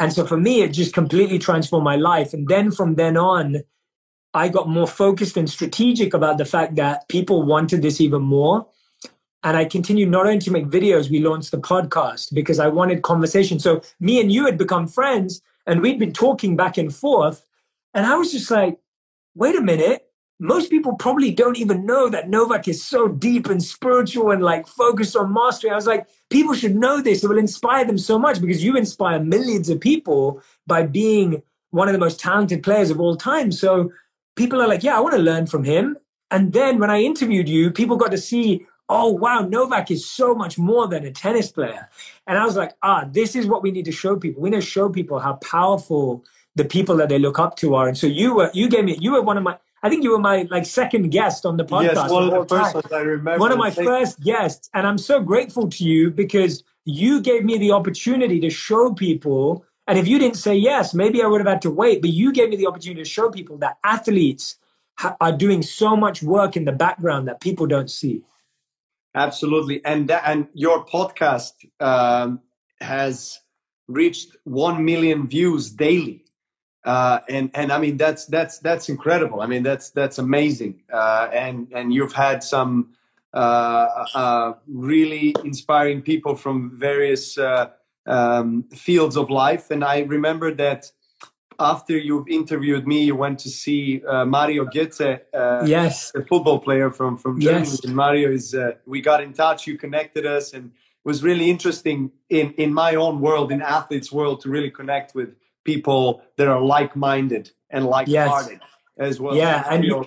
And 0.00 0.12
so 0.12 0.26
for 0.26 0.38
me, 0.38 0.62
it 0.62 0.72
just 0.72 0.94
completely 0.94 1.38
transformed 1.38 1.84
my 1.84 1.96
life. 1.96 2.32
And 2.32 2.48
then 2.48 2.70
from 2.70 2.94
then 2.94 3.16
on, 3.16 3.62
I 4.34 4.48
got 4.48 4.68
more 4.68 4.86
focused 4.86 5.36
and 5.36 5.48
strategic 5.48 6.14
about 6.14 6.38
the 6.38 6.44
fact 6.44 6.76
that 6.76 7.08
people 7.08 7.42
wanted 7.42 7.82
this 7.82 8.00
even 8.00 8.22
more. 8.22 8.66
And 9.44 9.56
I 9.56 9.64
continued 9.64 10.10
not 10.10 10.26
only 10.26 10.38
to 10.38 10.50
make 10.50 10.66
videos, 10.66 11.10
we 11.10 11.18
launched 11.18 11.50
the 11.50 11.58
podcast 11.58 12.32
because 12.32 12.58
I 12.58 12.68
wanted 12.68 13.02
conversation. 13.02 13.58
So 13.58 13.82
me 14.00 14.20
and 14.20 14.30
you 14.30 14.46
had 14.46 14.56
become 14.56 14.86
friends 14.86 15.42
and 15.66 15.82
we'd 15.82 15.98
been 15.98 16.12
talking 16.12 16.56
back 16.56 16.78
and 16.78 16.94
forth. 16.94 17.44
And 17.92 18.06
I 18.06 18.14
was 18.14 18.32
just 18.32 18.50
like, 18.50 18.78
wait 19.34 19.56
a 19.56 19.60
minute, 19.60 20.06
most 20.38 20.70
people 20.70 20.94
probably 20.94 21.30
don't 21.30 21.58
even 21.58 21.84
know 21.86 22.08
that 22.08 22.28
Novak 22.28 22.66
is 22.68 22.82
so 22.82 23.08
deep 23.08 23.46
and 23.46 23.62
spiritual 23.62 24.30
and 24.30 24.42
like 24.42 24.66
focused 24.66 25.16
on 25.16 25.32
mastery. 25.32 25.70
I 25.70 25.76
was 25.76 25.86
like, 25.86 26.08
people 26.30 26.54
should 26.54 26.74
know 26.74 27.00
this. 27.00 27.22
It 27.22 27.28
will 27.28 27.38
inspire 27.38 27.84
them 27.84 27.98
so 27.98 28.18
much 28.18 28.40
because 28.40 28.64
you 28.64 28.76
inspire 28.76 29.20
millions 29.20 29.68
of 29.68 29.80
people 29.80 30.42
by 30.66 30.84
being 30.84 31.42
one 31.70 31.88
of 31.88 31.92
the 31.92 31.98
most 31.98 32.20
talented 32.20 32.62
players 32.62 32.90
of 32.90 33.00
all 33.00 33.16
time. 33.16 33.52
So 33.52 33.92
people 34.36 34.60
are 34.60 34.68
like, 34.68 34.82
yeah, 34.82 34.96
I 34.96 35.00
want 35.00 35.14
to 35.14 35.20
learn 35.20 35.46
from 35.46 35.64
him. 35.64 35.96
And 36.30 36.52
then 36.52 36.78
when 36.78 36.90
I 36.90 37.02
interviewed 37.02 37.48
you, 37.48 37.70
people 37.70 37.96
got 37.96 38.10
to 38.12 38.18
see, 38.18 38.66
oh, 38.88 39.10
wow, 39.10 39.40
Novak 39.40 39.90
is 39.90 40.08
so 40.08 40.34
much 40.34 40.58
more 40.58 40.88
than 40.88 41.04
a 41.04 41.12
tennis 41.12 41.52
player. 41.52 41.88
And 42.26 42.38
I 42.38 42.44
was 42.44 42.56
like, 42.56 42.72
ah, 42.82 43.06
this 43.10 43.36
is 43.36 43.46
what 43.46 43.62
we 43.62 43.70
need 43.70 43.84
to 43.84 43.92
show 43.92 44.16
people. 44.16 44.42
We 44.42 44.50
need 44.50 44.60
to 44.60 44.66
show 44.66 44.88
people 44.88 45.18
how 45.18 45.34
powerful 45.34 46.24
the 46.54 46.64
people 46.64 46.96
that 46.96 47.08
they 47.08 47.18
look 47.18 47.38
up 47.38 47.56
to 47.56 47.74
are. 47.74 47.88
And 47.88 47.96
so 47.96 48.06
you 48.06 48.34
were, 48.34 48.50
you 48.54 48.68
gave 48.68 48.84
me, 48.84 48.96
you 49.00 49.12
were 49.12 49.22
one 49.22 49.36
of 49.36 49.42
my, 49.42 49.58
I 49.82 49.88
think 49.88 50.04
you 50.04 50.12
were 50.12 50.18
my 50.18 50.46
like 50.50 50.64
second 50.64 51.10
guest 51.10 51.44
on 51.44 51.56
the 51.56 51.64
podcast. 51.64 51.94
Yes, 51.94 52.10
one 52.10 52.24
of 52.24 52.48
the 52.48 52.54
first 52.54 52.74
ones 52.74 52.92
I 52.92 53.00
remember. 53.00 53.40
One 53.40 53.52
of 53.52 53.58
my 53.58 53.70
first 53.70 54.20
guests, 54.20 54.70
and 54.74 54.86
I'm 54.86 54.98
so 54.98 55.20
grateful 55.20 55.68
to 55.68 55.84
you 55.84 56.10
because 56.10 56.62
you 56.84 57.20
gave 57.20 57.44
me 57.44 57.58
the 57.58 57.72
opportunity 57.72 58.38
to 58.40 58.50
show 58.50 58.92
people. 58.92 59.64
And 59.86 59.98
if 59.98 60.06
you 60.06 60.18
didn't 60.18 60.36
say 60.36 60.54
yes, 60.54 60.94
maybe 60.94 61.22
I 61.22 61.26
would 61.26 61.40
have 61.40 61.48
had 61.48 61.62
to 61.62 61.70
wait. 61.70 62.00
But 62.00 62.10
you 62.10 62.32
gave 62.32 62.50
me 62.50 62.56
the 62.56 62.66
opportunity 62.66 63.02
to 63.02 63.08
show 63.08 63.30
people 63.30 63.58
that 63.58 63.78
athletes 63.82 64.56
ha- 64.98 65.16
are 65.20 65.32
doing 65.32 65.62
so 65.62 65.96
much 65.96 66.22
work 66.22 66.56
in 66.56 66.64
the 66.64 66.72
background 66.72 67.28
that 67.28 67.40
people 67.40 67.66
don't 67.66 67.90
see. 67.90 68.22
Absolutely, 69.14 69.84
and 69.84 70.08
that, 70.08 70.22
and 70.24 70.48
your 70.54 70.86
podcast 70.86 71.52
um, 71.80 72.40
has 72.80 73.40
reached 73.86 74.36
one 74.44 74.84
million 74.84 75.26
views 75.26 75.70
daily 75.70 76.22
uh, 76.84 77.20
and 77.28 77.50
and 77.54 77.72
I 77.72 77.78
mean 77.78 77.96
that's 77.96 78.26
that's 78.26 78.58
that's 78.58 78.88
incredible. 78.88 79.40
I 79.40 79.46
mean 79.46 79.62
that's 79.62 79.90
that's 79.90 80.18
amazing. 80.18 80.82
Uh, 80.92 81.28
and 81.32 81.68
and 81.72 81.94
you've 81.94 82.12
had 82.12 82.42
some 82.42 82.94
uh, 83.32 84.06
uh 84.14 84.52
really 84.66 85.34
inspiring 85.44 86.02
people 86.02 86.34
from 86.34 86.76
various 86.76 87.38
uh, 87.38 87.70
um, 88.06 88.64
fields 88.74 89.16
of 89.16 89.30
life. 89.30 89.70
And 89.70 89.84
I 89.84 90.00
remember 90.00 90.54
that 90.54 90.90
after 91.58 91.96
you've 91.96 92.28
interviewed 92.28 92.86
me, 92.86 93.04
you 93.04 93.14
went 93.14 93.38
to 93.40 93.48
see 93.48 94.02
uh, 94.06 94.24
Mario 94.24 94.64
Götze, 94.64 95.20
yes, 95.66 96.12
a 96.14 96.24
football 96.24 96.58
player 96.58 96.90
from 96.90 97.16
from 97.16 97.40
Germany. 97.40 97.66
Yes. 97.66 97.84
And 97.84 97.94
Mario 97.94 98.30
is. 98.30 98.56
we 98.86 99.00
got 99.00 99.22
in 99.22 99.32
touch. 99.32 99.66
You 99.66 99.78
connected 99.78 100.26
us, 100.26 100.54
and 100.54 100.66
it 100.66 101.08
was 101.08 101.22
really 101.22 101.50
interesting 101.50 102.10
in 102.28 102.52
in 102.54 102.72
my 102.74 102.94
own 102.96 103.20
world, 103.20 103.52
in 103.52 103.62
athletes' 103.62 104.10
world, 104.10 104.40
to 104.40 104.48
really 104.48 104.70
connect 104.70 105.14
with 105.14 105.36
people 105.64 106.22
that 106.36 106.48
are 106.48 106.60
like-minded 106.60 107.52
and 107.70 107.86
like-hearted 107.86 108.60
yes. 108.60 109.08
as 109.08 109.20
well. 109.20 109.36
Yeah, 109.36 109.62
and 109.70 109.84
you, 109.84 110.04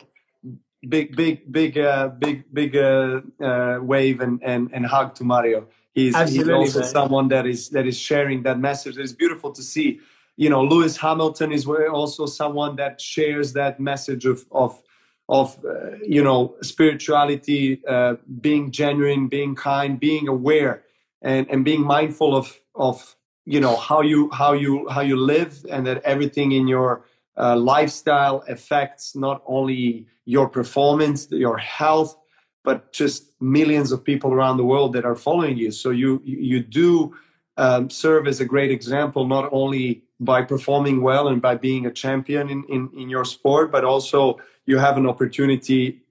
big, 0.90 1.16
big, 1.16 1.52
big, 1.52 1.78
uh, 1.78 2.10
big, 2.10 2.44
big 2.54 2.76
uh, 2.76 3.22
uh, 3.42 3.80
wave 3.82 4.20
and, 4.20 4.44
and 4.44 4.70
and 4.74 4.86
hug 4.86 5.16
to 5.16 5.24
Mario. 5.24 5.68
He's, 5.96 6.14
also 6.14 6.80
man. 6.82 6.90
someone 6.90 7.28
that 7.30 7.48
is 7.48 7.70
that 7.70 7.88
is 7.88 7.98
sharing 7.98 8.44
that 8.44 8.60
message. 8.60 8.98
It's 8.98 9.14
beautiful 9.14 9.52
to 9.54 9.64
see. 9.64 10.02
You 10.36 10.50
know, 10.50 10.62
Lewis 10.62 10.98
Hamilton 10.98 11.54
is 11.54 11.66
also 11.66 12.26
someone 12.26 12.76
that 12.76 13.00
shares 13.00 13.54
that 13.54 13.80
message 13.80 14.26
of 14.26 14.46
of 14.52 14.82
of 15.30 15.58
uh, 15.66 15.98
you 16.06 16.22
know 16.22 16.56
spirituality, 16.62 17.82
uh, 17.88 18.16
being 18.42 18.72
genuine, 18.72 19.30
being 19.30 19.56
kind, 19.56 19.98
being 19.98 20.28
aware, 20.28 20.84
and 21.22 21.50
and 21.50 21.64
being 21.64 21.82
mindful 21.82 22.36
of 22.36 22.54
of 22.76 23.16
you 23.46 23.62
know 23.62 23.78
how 23.78 24.02
you 24.02 24.30
how 24.32 24.52
you 24.52 24.90
how 24.90 25.02
you 25.02 25.16
live, 25.16 25.66
and 25.72 25.88
that 25.88 26.04
everything 26.04 26.52
in 26.52 26.68
your 26.68 27.06
uh, 27.38 27.56
lifestyle 27.56 28.44
affects 28.50 29.16
not 29.16 29.42
only 29.48 30.08
your 30.26 30.50
performance, 30.50 31.28
your 31.32 31.58
health, 31.58 32.18
but 32.66 32.92
just 32.92 33.40
millions 33.40 33.92
of 33.92 34.04
people 34.04 34.34
around 34.34 34.58
the 34.58 34.66
world 34.66 34.94
that 34.94 35.06
are 35.06 35.16
following 35.16 35.56
you. 35.58 35.72
So 35.72 35.92
you 35.92 36.22
you 36.26 36.60
do 36.62 37.16
um, 37.58 37.90
serve 37.90 38.28
as 38.28 38.42
a 38.42 38.46
great 38.46 38.72
example, 38.72 39.26
not 39.28 39.50
only 39.52 40.04
by 40.20 40.42
performing 40.42 41.02
well 41.02 41.28
and 41.28 41.42
by 41.42 41.56
being 41.56 41.86
a 41.86 41.92
champion 41.92 42.50
in, 42.50 42.64
in, 42.70 42.90
in 42.98 43.10
your 43.10 43.26
sport, 43.26 43.72
but 43.72 43.84
also 43.84 44.40
you 44.66 44.78
have 44.78 44.98
an 44.98 45.06
opportunity 45.06 46.02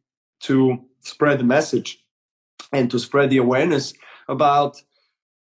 to 0.40 0.78
spread 1.00 1.38
the 1.38 1.44
message 1.44 2.04
and 2.72 2.90
to 2.90 2.98
spread 2.98 3.30
the 3.30 3.38
awareness 3.38 3.94
about 4.28 4.82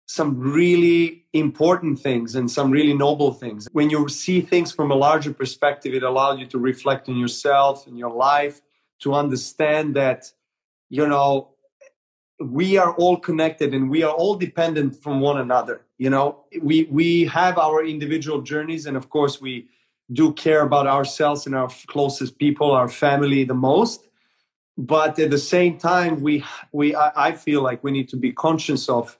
some 0.07 0.39
really 0.39 1.25
important 1.33 1.99
things 1.99 2.35
and 2.35 2.49
some 2.49 2.71
really 2.71 2.93
noble 2.93 3.33
things. 3.33 3.67
When 3.73 3.89
you 3.89 4.07
see 4.07 4.41
things 4.41 4.71
from 4.71 4.89
a 4.89 4.95
larger 4.95 5.33
perspective, 5.33 5.93
it 5.93 6.03
allows 6.03 6.39
you 6.39 6.45
to 6.47 6.57
reflect 6.57 7.09
on 7.09 7.17
yourself 7.17 7.85
and 7.87 7.97
your 7.97 8.11
life, 8.11 8.61
to 8.99 9.13
understand 9.13 9.95
that, 9.95 10.31
you 10.89 11.07
know, 11.07 11.49
we 12.39 12.77
are 12.77 12.93
all 12.95 13.17
connected 13.17 13.73
and 13.73 13.89
we 13.89 14.03
are 14.03 14.13
all 14.13 14.35
dependent 14.35 15.01
from 15.01 15.19
one 15.21 15.39
another. 15.39 15.81
You 15.97 16.09
know, 16.09 16.45
we 16.61 16.83
we 16.91 17.25
have 17.25 17.57
our 17.57 17.83
individual 17.83 18.41
journeys, 18.41 18.85
and 18.85 18.95
of 18.95 19.09
course, 19.09 19.41
we 19.41 19.67
do 20.13 20.31
care 20.33 20.61
about 20.61 20.87
ourselves 20.87 21.45
and 21.45 21.55
our 21.55 21.69
closest 21.87 22.37
people, 22.37 22.71
our 22.71 22.87
family, 22.87 23.43
the 23.43 23.55
most. 23.55 24.07
But 24.77 25.17
at 25.17 25.31
the 25.31 25.39
same 25.39 25.77
time, 25.79 26.21
we 26.21 26.45
we 26.71 26.95
I 26.95 27.31
feel 27.31 27.63
like 27.63 27.83
we 27.83 27.91
need 27.91 28.09
to 28.09 28.17
be 28.17 28.31
conscious 28.31 28.87
of 28.87 29.17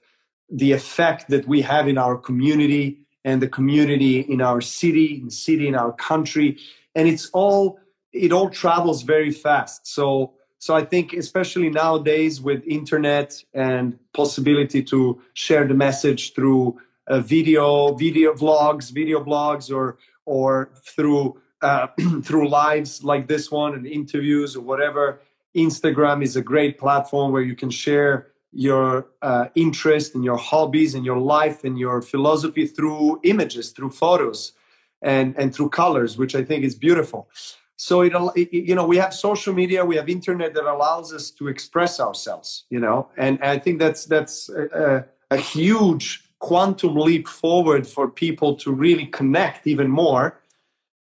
the 0.49 0.71
effect 0.71 1.29
that 1.29 1.47
we 1.47 1.61
have 1.61 1.87
in 1.87 1.97
our 1.97 2.15
community 2.15 2.99
and 3.25 3.41
the 3.41 3.49
community 3.49 4.19
in 4.19 4.39
our 4.39 4.61
city, 4.61 5.19
in 5.21 5.29
city 5.29 5.67
in 5.67 5.75
our 5.75 5.91
country, 5.93 6.57
and 6.93 7.07
it's 7.07 7.29
all 7.31 7.79
it 8.13 8.31
all 8.31 8.49
travels 8.49 9.01
very 9.01 9.31
fast. 9.31 9.87
So 9.87 10.33
so 10.59 10.75
I 10.75 10.83
think 10.83 11.13
especially 11.13 11.69
nowadays 11.69 12.41
with 12.41 12.63
internet 12.65 13.43
and 13.53 13.97
possibility 14.13 14.81
to 14.83 15.21
share 15.33 15.67
the 15.67 15.75
message 15.75 16.33
through 16.33 16.79
uh, 17.07 17.19
video, 17.19 17.93
video 17.93 18.33
vlogs, 18.33 18.91
video 18.91 19.23
blogs, 19.23 19.73
or 19.73 19.97
or 20.25 20.71
through 20.83 21.39
uh, 21.61 21.87
through 22.23 22.49
lives 22.49 23.03
like 23.03 23.27
this 23.27 23.51
one 23.51 23.75
and 23.75 23.85
interviews 23.85 24.55
or 24.55 24.61
whatever. 24.61 25.19
Instagram 25.55 26.23
is 26.23 26.35
a 26.35 26.41
great 26.41 26.77
platform 26.77 27.31
where 27.31 27.41
you 27.41 27.55
can 27.55 27.69
share 27.69 28.27
your 28.51 29.07
uh, 29.21 29.45
interest 29.55 30.15
and 30.15 30.23
your 30.23 30.37
hobbies 30.37 30.95
and 30.95 31.05
your 31.05 31.19
life 31.19 31.63
and 31.63 31.77
your 31.77 32.01
philosophy 32.01 32.65
through 32.65 33.19
images, 33.23 33.71
through 33.71 33.91
photos, 33.91 34.53
and 35.01 35.37
and 35.37 35.53
through 35.53 35.69
colors, 35.69 36.17
which 36.17 36.33
I 36.33 36.43
think 36.43 36.63
is 36.63 36.73
beautiful. 36.73 37.29
So 37.77 38.01
it, 38.01 38.13
you 38.51 38.75
know, 38.75 38.85
we 38.85 38.97
have 38.97 39.13
social 39.13 39.53
media, 39.53 39.85
we 39.85 39.95
have 39.95 40.09
internet 40.09 40.53
that 40.55 40.65
allows 40.65 41.13
us 41.13 41.31
to 41.31 41.47
express 41.47 41.99
ourselves. 41.99 42.65
You 42.69 42.79
know, 42.79 43.09
and, 43.17 43.39
and 43.41 43.49
I 43.49 43.59
think 43.59 43.79
that's 43.79 44.05
that's 44.05 44.49
a, 44.49 45.05
a 45.31 45.37
huge 45.37 46.23
quantum 46.39 46.95
leap 46.95 47.27
forward 47.27 47.87
for 47.87 48.09
people 48.09 48.55
to 48.57 48.71
really 48.71 49.05
connect 49.05 49.67
even 49.67 49.89
more. 49.89 50.41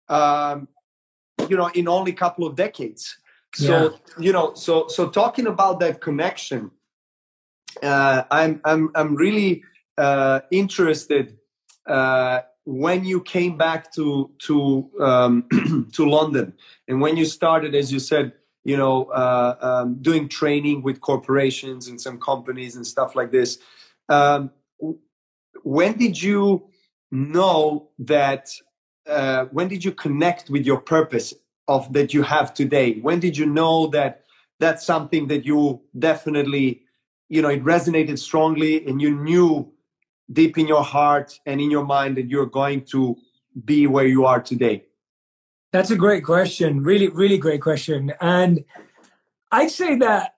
Um, 0.09 0.69
you 1.49 1.57
know, 1.57 1.69
in 1.75 1.89
only 1.89 2.13
a 2.13 2.15
couple 2.15 2.47
of 2.47 2.57
decades. 2.57 3.19
So 3.55 3.83
yeah. 3.83 3.99
you 4.19 4.33
know, 4.33 4.55
so 4.55 4.87
so 4.89 5.09
talking 5.09 5.47
about 5.47 5.81
that 5.81 6.01
connection 6.01 6.71
uh, 7.83 8.25
I'm 8.31 8.61
I'm 8.65 8.91
I'm 8.95 9.15
really 9.15 9.63
uh, 9.99 10.41
interested 10.51 11.39
uh, 11.87 12.41
when 12.67 13.05
you 13.05 13.21
came 13.23 13.57
back 13.57 13.93
to 13.95 14.31
to 14.39 14.91
um, 15.01 15.89
to 15.93 16.05
London 16.05 16.53
and 16.89 17.01
when 17.01 17.17
you 17.17 17.25
started, 17.25 17.75
as 17.75 17.93
you 17.93 18.01
said, 18.01 18.33
you 18.65 18.77
know, 18.77 19.05
uh, 19.05 19.57
um, 19.61 20.03
doing 20.03 20.29
training 20.29 20.83
with 20.83 21.01
corporations 21.01 21.87
and 21.87 22.01
some 22.01 22.19
companies 22.19 22.75
and 22.75 22.85
stuff 22.85 23.15
like 23.15 23.31
this. 23.31 23.59
Um, 24.09 24.51
when 25.63 25.97
did 25.97 26.21
you 26.21 26.69
know 27.11 27.91
that? 28.01 28.51
Uh, 29.07 29.45
when 29.53 29.69
did 29.69 29.85
you 29.85 29.93
connect 29.93 30.51
with 30.51 30.67
your 30.67 30.81
purpose 30.81 31.33
of 31.69 31.93
that 31.93 32.13
you 32.13 32.23
have 32.23 32.53
today? 32.53 32.99
When 33.01 33.21
did 33.21 33.37
you 33.39 33.47
know 33.47 33.87
that 33.89 34.25
that's 34.59 34.85
something 34.85 35.29
that 35.29 35.45
you 35.45 35.83
definitely 35.97 36.83
you 37.29 37.43
know 37.43 37.49
it 37.49 37.63
resonated 37.63 38.19
strongly 38.19 38.85
and 38.89 39.01
you 39.01 39.15
knew 39.15 39.73
deep 40.33 40.59
in 40.59 40.67
your 40.67 40.83
heart 40.83 41.39
and 41.47 41.61
in 41.61 41.71
your 41.71 41.85
mind 41.85 42.17
that 42.17 42.29
you're 42.29 42.47
going 42.47 42.85
to 42.87 43.17
be 43.65 43.87
where 43.87 44.07
you 44.07 44.27
are 44.27 44.41
today? 44.41 44.85
That's 45.73 45.91
a 45.91 45.97
great 45.97 46.25
question. 46.25 46.83
Really 46.83 47.09
really 47.09 47.39
great 47.39 47.63
question. 47.63 48.13
And 48.21 48.65
i'd 49.53 49.71
say 49.71 49.95
that 49.97 50.35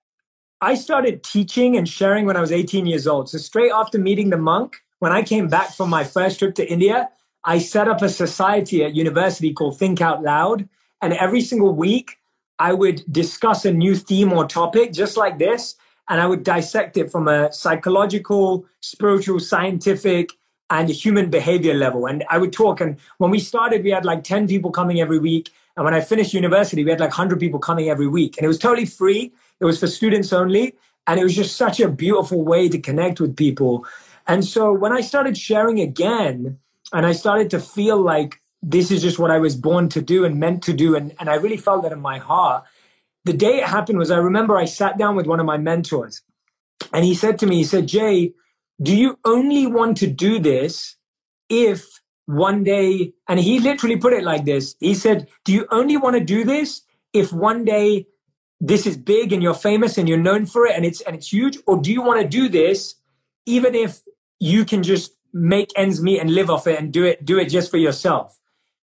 i 0.60 0.74
started 0.74 1.22
teaching 1.22 1.78
and 1.78 1.88
sharing 1.88 2.26
when 2.26 2.36
i 2.36 2.40
was 2.40 2.52
18 2.52 2.86
years 2.86 3.06
old. 3.06 3.30
So 3.30 3.38
straight 3.38 3.72
after 3.72 3.98
meeting 3.98 4.30
the 4.30 4.36
monk 4.36 4.76
when 4.98 5.12
i 5.12 5.22
came 5.22 5.48
back 5.48 5.70
from 5.72 5.88
my 5.90 6.04
first 6.04 6.38
trip 6.38 6.54
to 6.56 6.70
india 6.70 7.08
i 7.44 7.58
set 7.58 7.88
up 7.88 8.02
a 8.02 8.08
society 8.08 8.84
at 8.84 8.94
university 8.94 9.52
called 9.52 9.78
think 9.78 10.00
out 10.00 10.22
loud. 10.22 10.68
And 11.00 11.12
every 11.12 11.40
single 11.40 11.74
week 11.74 12.18
i 12.58 12.72
would 12.72 13.02
discuss 13.10 13.64
a 13.64 13.72
new 13.72 13.94
theme 13.94 14.32
or 14.32 14.46
topic 14.46 14.92
just 14.92 15.16
like 15.16 15.38
this 15.38 15.76
and 16.08 16.20
I 16.20 16.26
would 16.26 16.42
dissect 16.42 16.96
it 16.96 17.10
from 17.10 17.28
a 17.28 17.52
psychological, 17.52 18.66
spiritual, 18.80 19.40
scientific, 19.40 20.30
and 20.70 20.88
human 20.88 21.30
behavior 21.30 21.74
level. 21.74 22.06
And 22.06 22.24
I 22.28 22.38
would 22.38 22.52
talk. 22.52 22.80
And 22.80 22.98
when 23.18 23.30
we 23.30 23.38
started, 23.38 23.84
we 23.84 23.90
had 23.90 24.04
like 24.04 24.24
10 24.24 24.48
people 24.48 24.70
coming 24.70 25.00
every 25.00 25.18
week. 25.18 25.50
And 25.76 25.84
when 25.84 25.94
I 25.94 26.00
finished 26.00 26.34
university, 26.34 26.84
we 26.84 26.90
had 26.90 27.00
like 27.00 27.10
100 27.10 27.38
people 27.38 27.58
coming 27.58 27.88
every 27.88 28.08
week. 28.08 28.36
And 28.36 28.44
it 28.44 28.48
was 28.48 28.58
totally 28.58 28.86
free, 28.86 29.32
it 29.60 29.64
was 29.64 29.78
for 29.78 29.86
students 29.86 30.32
only. 30.32 30.74
And 31.06 31.18
it 31.18 31.24
was 31.24 31.34
just 31.34 31.56
such 31.56 31.80
a 31.80 31.88
beautiful 31.88 32.44
way 32.44 32.68
to 32.68 32.78
connect 32.78 33.18
with 33.20 33.36
people. 33.36 33.86
And 34.26 34.44
so 34.44 34.72
when 34.72 34.92
I 34.92 35.00
started 35.00 35.38
sharing 35.38 35.80
again, 35.80 36.58
and 36.92 37.06
I 37.06 37.12
started 37.12 37.50
to 37.50 37.60
feel 37.60 37.98
like 37.98 38.40
this 38.62 38.90
is 38.90 39.02
just 39.02 39.18
what 39.18 39.30
I 39.30 39.38
was 39.38 39.56
born 39.56 39.88
to 39.90 40.02
do 40.02 40.24
and 40.24 40.38
meant 40.38 40.62
to 40.64 40.72
do, 40.72 40.96
and, 40.96 41.14
and 41.18 41.30
I 41.30 41.36
really 41.36 41.56
felt 41.56 41.82
that 41.84 41.92
in 41.92 42.00
my 42.00 42.18
heart, 42.18 42.64
the 43.28 43.36
day 43.36 43.58
it 43.58 43.68
happened 43.68 43.98
was 43.98 44.10
I 44.10 44.16
remember 44.18 44.56
I 44.56 44.64
sat 44.64 44.98
down 44.98 45.14
with 45.14 45.26
one 45.26 45.40
of 45.40 45.46
my 45.46 45.58
mentors 45.58 46.22
and 46.92 47.04
he 47.04 47.14
said 47.14 47.38
to 47.38 47.46
me, 47.46 47.56
he 47.56 47.64
said, 47.64 47.86
Jay, 47.86 48.32
do 48.82 48.96
you 48.96 49.18
only 49.24 49.66
want 49.66 49.96
to 49.98 50.06
do 50.06 50.38
this 50.38 50.96
if 51.48 52.00
one 52.28 52.62
day, 52.62 53.14
and 53.26 53.40
he 53.40 53.58
literally 53.58 53.96
put 53.96 54.12
it 54.12 54.22
like 54.22 54.44
this. 54.44 54.76
He 54.80 54.92
said, 54.92 55.28
Do 55.46 55.52
you 55.54 55.66
only 55.70 55.96
want 55.96 56.14
to 56.18 56.22
do 56.22 56.44
this 56.44 56.82
if 57.14 57.32
one 57.32 57.64
day 57.64 58.06
this 58.60 58.86
is 58.86 58.98
big 58.98 59.32
and 59.32 59.42
you're 59.42 59.54
famous 59.54 59.96
and 59.96 60.06
you're 60.06 60.18
known 60.18 60.44
for 60.44 60.66
it 60.66 60.76
and 60.76 60.84
it's 60.84 61.00
and 61.00 61.16
it's 61.16 61.32
huge? 61.32 61.58
Or 61.66 61.80
do 61.80 61.90
you 61.90 62.02
want 62.02 62.20
to 62.20 62.28
do 62.28 62.50
this 62.50 62.96
even 63.46 63.74
if 63.74 64.02
you 64.38 64.66
can 64.66 64.82
just 64.82 65.16
make 65.32 65.70
ends 65.74 66.02
meet 66.02 66.20
and 66.20 66.30
live 66.30 66.50
off 66.50 66.66
it 66.66 66.78
and 66.78 66.92
do 66.92 67.04
it 67.04 67.24
do 67.24 67.38
it 67.38 67.46
just 67.46 67.70
for 67.70 67.78
yourself? 67.78 68.38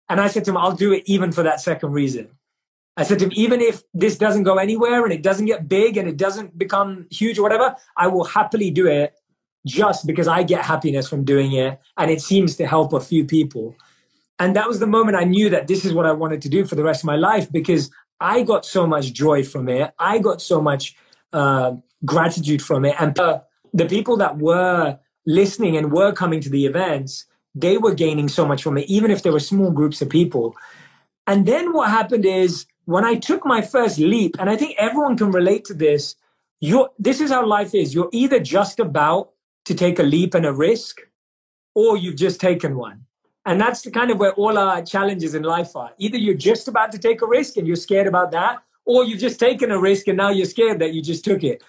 And 0.10 0.20
i 0.20 0.28
said 0.28 0.46
to 0.46 0.52
him 0.52 0.58
i'll 0.58 0.76
do 0.76 0.92
it 0.94 1.04
even 1.06 1.32
for 1.32 1.44
that 1.44 1.62
second 1.62 1.92
reason 1.92 2.30
I 2.98 3.04
said 3.04 3.20
to 3.20 3.26
him, 3.26 3.32
even 3.36 3.60
if 3.62 3.84
this 3.94 4.18
doesn't 4.18 4.44
go 4.44 4.58
anywhere 4.58 5.04
and 5.04 5.14
it 5.14 5.22
doesn't 5.22 5.48
get 5.48 5.68
big 5.68 5.98
and 5.98 6.08
it 6.08 6.18
doesn't 6.18 6.58
become 6.58 7.08
huge 7.12 7.38
or 7.38 7.44
whatever, 7.44 7.76
I 7.98 8.08
will 8.08 8.24
happily 8.24 8.72
do 8.72 8.88
it 8.88 9.14
just 9.66 10.08
because 10.08 10.28
I 10.28 10.44
get 10.44 10.64
happiness 10.64 11.10
from 11.10 11.26
doing 11.26 11.54
it 11.54 11.80
and 11.98 12.10
it 12.10 12.22
seems 12.22 12.56
to 12.58 12.68
help 12.68 12.94
a 12.94 13.00
few 13.00 13.26
people. 13.26 13.76
And 14.40 14.56
that 14.56 14.68
was 14.68 14.80
the 14.80 14.88
moment 14.88 15.18
I 15.18 15.24
knew 15.24 15.50
that 15.50 15.68
this 15.68 15.84
is 15.86 15.94
what 15.94 16.06
I 16.06 16.12
wanted 16.12 16.42
to 16.44 16.50
do 16.50 16.66
for 16.66 16.76
the 16.76 16.84
rest 16.84 17.02
of 17.02 17.06
my 17.06 17.16
life 17.16 17.52
because 17.52 17.90
I 18.20 18.44
got 18.44 18.66
so 18.66 18.88
much 18.88 19.12
joy 19.14 19.44
from 19.44 19.68
it. 19.68 19.94
I 20.00 20.20
got 20.20 20.42
so 20.42 20.62
much 20.62 20.96
uh, 21.34 21.74
gratitude 22.06 22.62
from 22.62 22.86
it. 22.86 22.96
And 23.00 23.18
uh, 23.20 23.42
the 23.74 23.86
people 23.86 24.18
that 24.18 24.38
were 24.38 25.00
listening 25.26 25.76
and 25.76 25.92
were 25.92 26.14
coming 26.14 26.40
to 26.42 26.50
the 26.50 26.66
events, 26.66 27.26
they 27.54 27.78
were 27.78 27.94
gaining 27.94 28.30
so 28.30 28.46
much 28.46 28.64
from 28.64 28.78
it, 28.78 28.88
even 28.88 29.12
if 29.12 29.24
there 29.24 29.32
were 29.32 29.40
small 29.40 29.72
groups 29.72 30.02
of 30.02 30.10
people. 30.10 30.56
And 31.28 31.46
then 31.46 31.74
what 31.74 31.90
happened 31.90 32.26
is 32.26 32.66
when 32.86 33.04
I 33.04 33.16
took 33.16 33.46
my 33.46 33.62
first 33.62 34.00
leap, 34.00 34.36
and 34.40 34.50
I 34.50 34.56
think 34.56 34.76
everyone 34.78 35.18
can 35.18 35.32
relate 35.32 35.66
to 35.66 35.74
this, 35.74 36.16
you're, 36.60 36.90
this 36.98 37.20
is 37.20 37.32
how 37.32 37.46
life 37.46 37.76
is. 37.76 37.94
You're 37.94 38.10
either 38.12 38.40
just 38.40 38.80
about 38.80 39.32
to 39.66 39.76
take 39.76 40.00
a 40.00 40.04
leap 40.04 40.34
and 40.34 40.46
a 40.46 40.54
risk, 40.54 41.02
or 41.74 41.98
you've 41.98 42.16
just 42.16 42.40
taken 42.40 42.78
one. 42.78 43.06
And 43.46 43.62
that's 43.62 43.82
the 43.82 43.92
kind 43.92 44.10
of 44.10 44.18
where 44.18 44.34
all 44.34 44.58
our 44.58 44.82
challenges 44.82 45.36
in 45.36 45.44
life 45.44 45.76
are. 45.76 45.92
Either 46.00 46.18
you're 46.18 46.34
just 46.34 46.68
about 46.68 46.92
to 46.94 46.98
take 46.98 47.22
a 47.22 47.28
risk 47.28 47.58
and 47.58 47.68
you're 47.68 47.76
scared 47.76 48.08
about 48.08 48.32
that, 48.32 48.64
or 48.86 49.04
you've 49.04 49.20
just 49.20 49.40
taken 49.40 49.72
a 49.72 49.80
risk 49.80 50.08
and 50.08 50.18
now 50.18 50.30
you're 50.30 50.46
scared 50.46 50.80
that 50.80 50.94
you 50.94 51.02
just 51.02 51.26
took 51.26 51.44
it. 51.44 51.64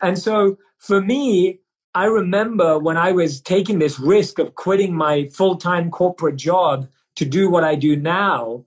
And 0.00 0.18
so 0.18 0.58
for 0.78 1.00
me, 1.00 1.60
I 1.94 2.06
remember 2.06 2.78
when 2.78 2.96
I 2.96 3.12
was 3.12 3.40
taking 3.40 3.80
this 3.80 3.98
risk 3.98 4.38
of 4.38 4.54
quitting 4.54 4.94
my 4.94 5.26
full 5.26 5.56
time 5.56 5.90
corporate 5.90 6.36
job 6.36 6.88
to 7.16 7.24
do 7.24 7.50
what 7.50 7.64
I 7.64 7.74
do 7.74 7.96
now, 7.96 8.64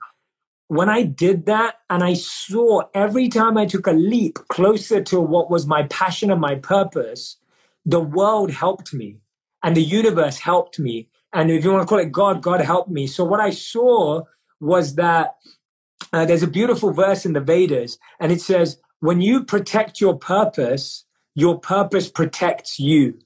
when 0.73 0.89
I 0.89 1.03
did 1.03 1.45
that 1.45 1.75
and 1.89 2.03
I 2.03 2.15
saw 2.15 2.81
every 2.95 3.29
time 3.29 3.57
I 3.57 3.67
took 3.67 3.85
a 3.85 3.91
leap 3.91 4.39
closer 4.47 5.03
to 5.03 5.19
what 5.21 5.51
was 5.51 5.67
my 5.67 5.83
passion 5.83 6.31
and 6.31 6.41
my 6.41 6.55
purpose, 6.55 7.37
the 7.85 7.99
world 7.99 8.49
helped 8.49 8.91
me 8.91 9.21
and 9.61 9.77
the 9.77 9.83
universe 9.83 10.39
helped 10.39 10.79
me. 10.79 11.09
And 11.31 11.51
if 11.51 11.63
you 11.63 11.71
want 11.71 11.83
to 11.83 11.87
call 11.87 11.99
it 11.99 12.11
God, 12.11 12.41
God 12.41 12.59
helped 12.61 12.89
me. 12.89 13.05
So 13.05 13.23
what 13.23 13.39
I 13.39 13.51
saw 13.51 14.23
was 14.59 14.95
that 14.95 15.35
uh, 16.11 16.25
there's 16.25 16.41
a 16.43 16.47
beautiful 16.47 16.91
verse 16.91 17.23
in 17.23 17.33
the 17.33 17.39
Vedas 17.39 17.99
and 18.19 18.31
it 18.31 18.41
says, 18.41 18.79
when 18.99 19.21
you 19.21 19.43
protect 19.43 20.01
your 20.01 20.17
purpose, 20.17 21.05
your 21.35 21.59
purpose 21.59 22.09
protects 22.09 22.79
you. 22.79 23.19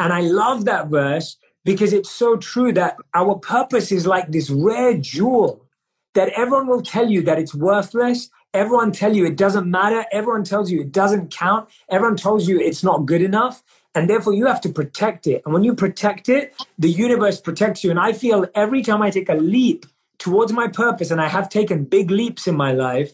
And 0.00 0.12
I 0.12 0.20
love 0.20 0.64
that 0.64 0.88
verse 0.88 1.36
because 1.64 1.92
it's 1.92 2.10
so 2.10 2.36
true 2.36 2.72
that 2.72 2.96
our 3.14 3.36
purpose 3.36 3.92
is 3.92 4.04
like 4.04 4.32
this 4.32 4.50
rare 4.50 4.96
jewel 4.98 5.64
that 6.14 6.28
everyone 6.30 6.66
will 6.66 6.82
tell 6.82 7.08
you 7.08 7.22
that 7.22 7.38
it's 7.38 7.54
worthless. 7.54 8.30
Everyone 8.54 8.92
tell 8.92 9.16
you 9.16 9.24
it 9.24 9.36
doesn't 9.36 9.70
matter. 9.70 10.04
Everyone 10.12 10.44
tells 10.44 10.70
you 10.70 10.80
it 10.80 10.92
doesn't 10.92 11.30
count. 11.30 11.68
Everyone 11.88 12.16
tells 12.16 12.48
you 12.48 12.60
it's 12.60 12.82
not 12.82 13.06
good 13.06 13.22
enough. 13.22 13.62
And 13.94 14.08
therefore 14.08 14.32
you 14.32 14.46
have 14.46 14.60
to 14.62 14.68
protect 14.68 15.26
it. 15.26 15.42
And 15.44 15.52
when 15.52 15.64
you 15.64 15.74
protect 15.74 16.28
it, 16.28 16.54
the 16.78 16.90
universe 16.90 17.40
protects 17.40 17.84
you. 17.84 17.90
And 17.90 17.98
I 17.98 18.12
feel 18.12 18.46
every 18.54 18.82
time 18.82 19.02
I 19.02 19.10
take 19.10 19.28
a 19.28 19.34
leap 19.34 19.86
towards 20.18 20.52
my 20.52 20.68
purpose, 20.68 21.10
and 21.10 21.20
I 21.20 21.28
have 21.28 21.48
taken 21.48 21.84
big 21.84 22.10
leaps 22.10 22.46
in 22.46 22.56
my 22.56 22.72
life, 22.72 23.12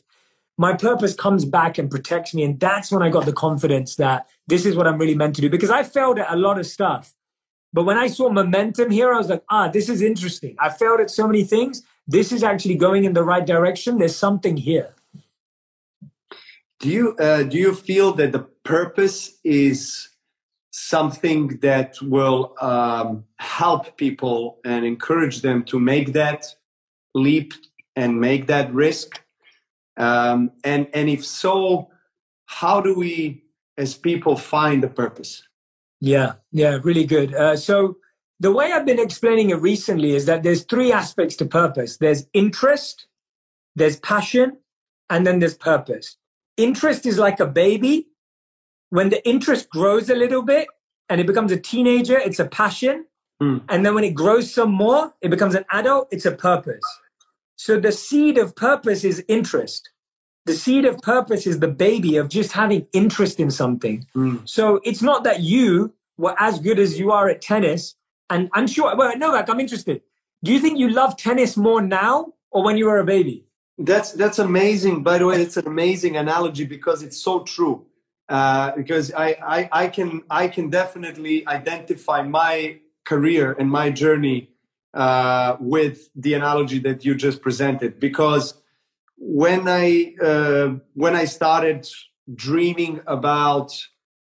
my 0.56 0.74
purpose 0.74 1.14
comes 1.14 1.44
back 1.44 1.78
and 1.78 1.90
protects 1.90 2.34
me. 2.34 2.42
And 2.42 2.58
that's 2.60 2.90
when 2.90 3.02
I 3.02 3.10
got 3.10 3.24
the 3.26 3.32
confidence 3.32 3.96
that 3.96 4.28
this 4.46 4.66
is 4.66 4.76
what 4.76 4.86
I'm 4.86 4.98
really 4.98 5.14
meant 5.14 5.36
to 5.36 5.42
do. 5.42 5.48
Because 5.48 5.70
I 5.70 5.84
failed 5.84 6.18
at 6.18 6.32
a 6.32 6.36
lot 6.36 6.58
of 6.58 6.66
stuff. 6.66 7.14
But 7.72 7.84
when 7.84 7.98
I 7.98 8.08
saw 8.08 8.28
momentum 8.28 8.90
here, 8.90 9.12
I 9.12 9.18
was 9.18 9.28
like, 9.28 9.44
ah, 9.50 9.68
this 9.68 9.88
is 9.88 10.02
interesting. 10.02 10.56
I 10.58 10.70
failed 10.70 11.00
at 11.00 11.10
so 11.10 11.26
many 11.26 11.44
things. 11.44 11.82
This 12.08 12.32
is 12.32 12.42
actually 12.42 12.76
going 12.76 13.04
in 13.04 13.12
the 13.12 13.22
right 13.22 13.46
direction. 13.46 13.98
There's 13.98 14.16
something 14.16 14.56
here. 14.56 14.94
Do 16.80 16.88
you 16.88 17.16
uh, 17.16 17.42
do 17.42 17.58
you 17.58 17.74
feel 17.74 18.12
that 18.14 18.32
the 18.32 18.46
purpose 18.64 19.38
is 19.44 20.08
something 20.70 21.58
that 21.58 22.00
will 22.00 22.54
um, 22.60 23.24
help 23.38 23.96
people 23.98 24.58
and 24.64 24.86
encourage 24.86 25.42
them 25.42 25.64
to 25.64 25.78
make 25.78 26.14
that 26.14 26.46
leap 27.14 27.52
and 27.94 28.18
make 28.20 28.46
that 28.46 28.72
risk? 28.72 29.20
Um, 29.98 30.52
and 30.64 30.88
and 30.94 31.10
if 31.10 31.26
so, 31.26 31.90
how 32.46 32.80
do 32.80 32.94
we 32.94 33.44
as 33.76 33.94
people 33.94 34.36
find 34.36 34.82
the 34.82 34.88
purpose? 34.88 35.42
Yeah, 36.00 36.34
yeah, 36.52 36.78
really 36.82 37.04
good. 37.04 37.34
Uh, 37.34 37.56
so 37.56 37.96
the 38.40 38.52
way 38.52 38.72
I've 38.72 38.86
been 38.86 39.00
explaining 39.00 39.50
it 39.50 39.60
recently 39.60 40.14
is 40.14 40.26
that 40.26 40.42
there's 40.42 40.64
three 40.64 40.92
aspects 40.92 41.36
to 41.36 41.44
purpose. 41.44 41.96
There's 41.96 42.26
interest, 42.32 43.06
there's 43.74 43.98
passion, 43.98 44.58
and 45.10 45.26
then 45.26 45.40
there's 45.40 45.56
purpose. 45.56 46.16
Interest 46.56 47.06
is 47.06 47.18
like 47.18 47.40
a 47.40 47.46
baby. 47.46 48.08
When 48.90 49.10
the 49.10 49.26
interest 49.28 49.68
grows 49.68 50.08
a 50.08 50.14
little 50.14 50.42
bit 50.42 50.68
and 51.08 51.20
it 51.20 51.26
becomes 51.26 51.52
a 51.52 51.58
teenager, 51.58 52.18
it's 52.18 52.38
a 52.38 52.46
passion. 52.46 53.06
Mm. 53.42 53.62
And 53.68 53.84
then 53.84 53.94
when 53.94 54.04
it 54.04 54.14
grows 54.14 54.52
some 54.52 54.72
more, 54.72 55.14
it 55.20 55.30
becomes 55.30 55.54
an 55.54 55.64
adult, 55.70 56.08
it's 56.10 56.26
a 56.26 56.32
purpose. 56.32 56.84
So 57.56 57.78
the 57.78 57.92
seed 57.92 58.38
of 58.38 58.54
purpose 58.54 59.04
is 59.04 59.24
interest. 59.28 59.90
The 60.46 60.54
seed 60.54 60.84
of 60.84 61.02
purpose 61.02 61.46
is 61.46 61.60
the 61.60 61.68
baby 61.68 62.16
of 62.16 62.28
just 62.28 62.52
having 62.52 62.86
interest 62.92 63.38
in 63.38 63.50
something. 63.50 64.06
Mm. 64.16 64.48
So 64.48 64.80
it's 64.84 65.02
not 65.02 65.24
that 65.24 65.40
you 65.40 65.92
were 66.16 66.34
as 66.38 66.58
good 66.60 66.78
as 66.78 66.98
you 66.98 67.12
are 67.12 67.28
at 67.28 67.42
tennis. 67.42 67.94
And 68.30 68.50
I'm 68.52 68.66
sure, 68.66 68.94
well, 68.96 69.16
Novak, 69.16 69.48
I'm 69.48 69.60
interested. 69.60 70.02
Do 70.42 70.52
you 70.52 70.60
think 70.60 70.78
you 70.78 70.90
love 70.90 71.16
tennis 71.16 71.56
more 71.56 71.82
now 71.82 72.34
or 72.50 72.62
when 72.62 72.76
you 72.76 72.86
were 72.86 72.98
a 72.98 73.04
baby? 73.04 73.44
That's 73.78 74.12
that's 74.12 74.38
amazing. 74.38 75.02
By 75.02 75.18
the 75.18 75.26
way, 75.26 75.40
it's 75.40 75.56
an 75.56 75.66
amazing 75.66 76.16
analogy 76.16 76.64
because 76.64 77.02
it's 77.02 77.20
so 77.22 77.44
true. 77.44 77.86
Uh, 78.28 78.72
because 78.76 79.12
I, 79.14 79.36
I 79.42 79.68
I 79.72 79.88
can 79.88 80.22
I 80.28 80.48
can 80.48 80.68
definitely 80.68 81.46
identify 81.46 82.22
my 82.22 82.80
career 83.04 83.56
and 83.58 83.70
my 83.70 83.90
journey 83.90 84.50
uh, 84.94 85.56
with 85.60 86.10
the 86.14 86.34
analogy 86.34 86.80
that 86.80 87.04
you 87.04 87.14
just 87.14 87.40
presented. 87.40 88.00
Because 88.00 88.54
when 89.16 89.68
I 89.68 90.14
uh, 90.20 90.74
when 90.94 91.14
I 91.14 91.24
started 91.24 91.88
dreaming 92.34 93.00
about 93.06 93.72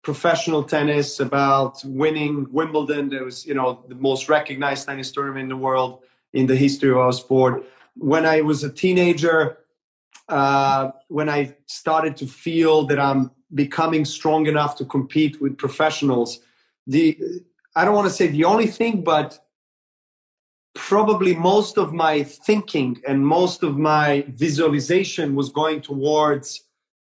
professional 0.03 0.63
tennis, 0.63 1.19
about 1.19 1.81
winning 1.85 2.45
Wimbledon, 2.51 3.09
there 3.09 3.23
was 3.23 3.45
you 3.45 3.53
know 3.53 3.83
the 3.87 3.95
most 3.95 4.29
recognized 4.29 4.87
tennis 4.87 5.11
tournament 5.11 5.43
in 5.43 5.49
the 5.49 5.57
world 5.57 6.01
in 6.33 6.45
the 6.45 6.55
history 6.55 6.91
of 6.91 6.97
our 6.97 7.13
sport. 7.13 7.63
When 7.95 8.25
I 8.25 8.41
was 8.41 8.63
a 8.63 8.69
teenager, 8.69 9.59
uh, 10.27 10.91
when 11.07 11.29
I 11.29 11.55
started 11.67 12.17
to 12.17 12.27
feel 12.27 12.85
that 12.87 12.99
I'm 12.99 13.31
becoming 13.53 14.03
strong 14.03 14.47
enough 14.47 14.75
to 14.77 14.85
compete 14.85 15.41
with 15.41 15.57
professionals, 15.57 16.39
the 16.85 17.17
I 17.75 17.85
don't 17.85 17.95
want 17.95 18.07
to 18.07 18.13
say 18.13 18.27
the 18.27 18.43
only 18.43 18.67
thing, 18.67 19.03
but 19.03 19.39
probably 20.75 21.35
most 21.35 21.77
of 21.77 21.93
my 21.93 22.23
thinking 22.23 23.01
and 23.07 23.25
most 23.25 23.63
of 23.63 23.77
my 23.77 24.25
visualization 24.29 25.35
was 25.35 25.49
going 25.49 25.81
towards 25.81 26.63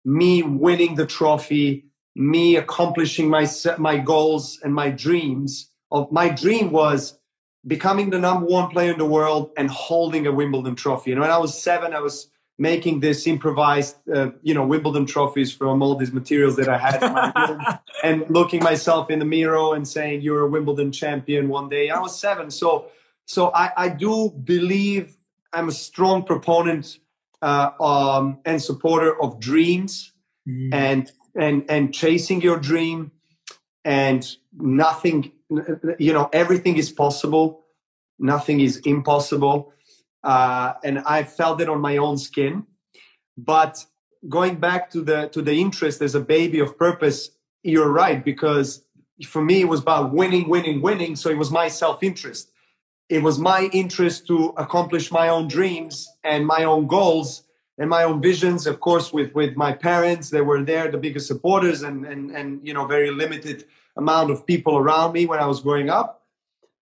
me 0.05 0.43
winning 0.43 0.95
the 0.97 1.07
trophy, 1.07 1.87
me 2.15 2.57
accomplishing 2.57 3.29
my 3.29 3.47
my 3.79 3.99
goals 3.99 4.61
and 4.63 4.75
my 4.75 4.91
dreams. 4.91 5.71
Of 5.91 6.11
my 6.11 6.29
dream 6.29 6.71
was 6.71 7.19
becoming 7.67 8.11
the 8.11 8.19
number 8.19 8.47
one 8.47 8.69
player 8.69 8.93
in 8.93 8.99
the 8.99 9.07
world 9.07 9.51
and 9.57 9.71
holding 9.71 10.27
a 10.27 10.33
Wimbledon 10.33 10.75
trophy. 10.75 11.13
And 11.13 11.21
when 11.21 11.31
I 11.31 11.39
was 11.39 11.61
seven, 11.61 11.95
I 11.95 12.01
was 12.01 12.29
making 12.59 13.01
this 13.01 13.27
improvised, 13.27 13.97
uh, 14.13 14.31
you 14.43 14.55
know, 14.55 14.67
Wimbledon 14.67 15.07
trophies 15.07 15.53
from 15.53 15.83
all 15.83 15.97
these 15.97 16.13
materials 16.13 16.57
that 16.57 16.69
I 16.69 16.79
had 16.79 17.03
in 17.03 17.13
my 17.13 17.33
room, 17.49 17.61
and 18.05 18.31
looking 18.31 18.63
myself 18.63 19.11
in 19.11 19.19
the 19.19 19.25
mirror 19.25 19.75
and 19.75 19.87
saying, 19.87 20.23
"You're 20.23 20.43
a 20.43 20.49
Wimbledon 20.49 20.93
champion 20.93 21.49
one 21.49 21.69
day." 21.69 21.91
I 21.91 21.99
was 21.99 22.19
seven, 22.19 22.51
so 22.51 22.87
so 23.27 23.51
I, 23.55 23.71
I 23.77 23.89
do 23.89 24.31
believe 24.31 25.17
I'm 25.53 25.69
a 25.69 25.73
strong 25.73 26.25
proponent 26.25 26.99
uh, 27.43 27.71
um, 27.81 28.39
and 28.45 28.61
supporter 28.63 29.21
of 29.21 29.41
dreams 29.41 30.13
mm. 30.49 30.73
and 30.73 31.11
and 31.35 31.65
and 31.69 31.93
chasing 31.93 32.41
your 32.41 32.59
dream 32.59 33.11
and 33.85 34.37
nothing 34.53 35.33
you 35.99 36.13
know 36.13 36.29
everything 36.33 36.77
is 36.77 36.91
possible. 36.91 37.65
Nothing 38.19 38.61
is 38.61 38.79
impossible. 38.79 39.73
Uh, 40.23 40.73
and 40.83 41.01
i 41.01 41.23
felt 41.23 41.61
it 41.61 41.69
on 41.69 41.81
my 41.81 41.99
own 41.99 42.17
skin. 42.17 42.67
But 43.37 43.85
going 44.29 44.57
back 44.57 44.91
to 44.91 45.03
the 45.03 45.29
to 45.29 45.43
the 45.43 45.61
interest 45.61 46.01
as 46.01 46.15
a 46.15 46.21
baby 46.21 46.61
of 46.61 46.79
purpose 46.79 47.31
you're 47.63 47.91
right 47.91 48.25
because 48.25 48.85
for 49.27 49.43
me 49.43 49.61
it 49.63 49.69
was 49.69 49.81
about 49.81 50.13
winning 50.13 50.49
winning 50.49 50.81
winning. 50.81 51.17
So 51.17 51.31
it 51.31 51.39
was 51.39 51.51
my 51.51 51.69
self-interest. 51.69 52.51
It 53.09 53.23
was 53.23 53.39
my 53.39 53.69
interest 53.73 54.27
to 54.29 54.55
accomplish 54.57 55.11
my 55.11 55.29
own 55.29 55.49
dreams 55.49 56.09
and 56.23 56.47
my 56.47 56.65
own 56.65 56.87
goals 56.87 57.44
and 57.79 57.91
my 57.91 58.05
own 58.05 58.21
visions 58.23 58.67
of 58.67 58.81
course 58.81 59.13
with 59.13 59.35
with 59.35 59.57
my 59.57 59.73
parents 59.73 60.31
they 60.31 60.41
were 60.41 60.63
there 60.63 60.91
the 60.91 60.99
biggest 60.99 61.27
supporters 61.27 61.83
and 61.83 62.05
and 62.05 62.31
and 62.31 62.67
you 62.67 62.73
know 62.73 62.87
very 62.87 63.11
limited 63.11 63.65
amount 63.97 64.31
of 64.31 64.47
people 64.47 64.77
around 64.77 65.13
me 65.13 65.27
when 65.27 65.39
i 65.39 65.47
was 65.47 65.61
growing 65.61 65.89
up. 65.91 66.23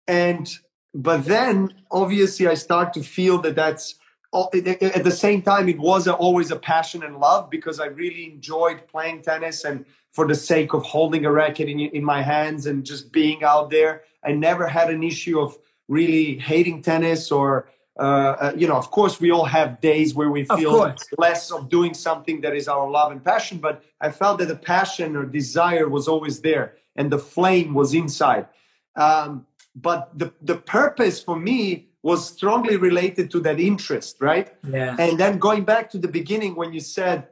And 0.08 0.48
but 0.94 1.26
then 1.26 1.74
obviously 1.92 2.48
i 2.48 2.54
start 2.54 2.94
to 2.94 3.02
feel 3.04 3.42
that 3.42 3.56
that's 3.56 3.96
at 4.34 5.04
the 5.04 5.18
same 5.26 5.42
time 5.42 5.70
it 5.70 5.80
was 5.80 6.08
always 6.08 6.52
a 6.52 6.58
passion 6.58 7.04
and 7.04 7.18
love 7.20 7.50
because 7.50 7.80
i 7.80 7.86
really 7.86 8.26
enjoyed 8.26 8.86
playing 8.88 9.22
tennis 9.22 9.64
and 9.64 9.86
for 10.16 10.26
the 10.26 10.34
sake 10.34 10.74
of 10.74 10.82
holding 10.84 11.26
a 11.26 11.32
racket 11.32 11.68
in, 11.68 11.78
in 11.82 12.04
my 12.04 12.22
hands 12.22 12.68
and 12.68 12.86
just 12.86 13.12
being 13.12 13.44
out 13.44 13.70
there. 13.70 14.04
I 14.24 14.32
never 14.32 14.66
had 14.66 14.90
an 14.90 15.04
issue 15.04 15.42
of 15.42 15.58
really 15.90 16.38
hating 16.38 16.82
tennis 16.82 17.34
or 17.34 17.68
uh, 17.98 18.02
uh, 18.04 18.54
you 18.58 18.68
know, 18.68 18.76
of 18.76 18.92
course, 18.92 19.22
we 19.22 19.32
all 19.32 19.46
have 19.46 19.80
days 19.80 20.14
where 20.14 20.30
we 20.30 20.44
feel 20.44 20.84
of 20.84 20.98
less 21.18 21.52
of 21.52 21.70
doing 21.70 21.94
something 21.94 22.42
that 22.42 22.54
is 22.54 22.68
our 22.68 22.90
love 22.90 23.12
and 23.12 23.24
passion. 23.24 23.58
But 23.58 23.84
I 24.02 24.12
felt 24.12 24.40
that 24.40 24.48
the 24.48 24.56
passion 24.56 25.16
or 25.16 25.26
desire 25.26 25.88
was 25.88 26.08
always 26.08 26.42
there, 26.42 26.76
and 26.96 27.10
the 27.10 27.20
flame 27.20 27.74
was 27.74 27.94
inside. 27.94 28.48
Um, 28.96 29.46
but 29.76 30.18
the 30.18 30.34
the 30.42 30.58
purpose 30.58 31.24
for 31.24 31.38
me 31.38 31.88
was 32.04 32.28
strongly 32.28 32.76
related 32.76 33.32
to 33.32 33.40
that 33.40 33.60
interest, 33.60 34.18
right? 34.20 34.54
Yeah. 34.68 34.96
And 35.00 35.18
then 35.18 35.40
going 35.40 35.64
back 35.64 35.90
to 35.92 35.98
the 35.98 36.08
beginning 36.08 36.56
when 36.56 36.72
you 36.72 36.80
said, 36.80 37.30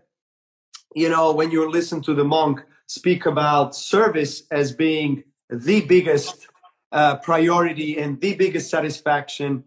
you 0.95 1.09
know, 1.09 1.31
when 1.33 1.51
you 1.51 1.69
listen 1.69 2.01
to 2.03 2.13
the 2.13 2.23
monk 2.23 2.63
speak 2.87 3.25
about 3.25 3.75
service 3.75 4.43
as 4.51 4.71
being 4.71 5.23
the 5.49 5.81
biggest 5.81 6.47
uh, 6.91 7.17
priority 7.17 7.97
and 7.97 8.19
the 8.21 8.35
biggest 8.35 8.69
satisfaction 8.69 9.63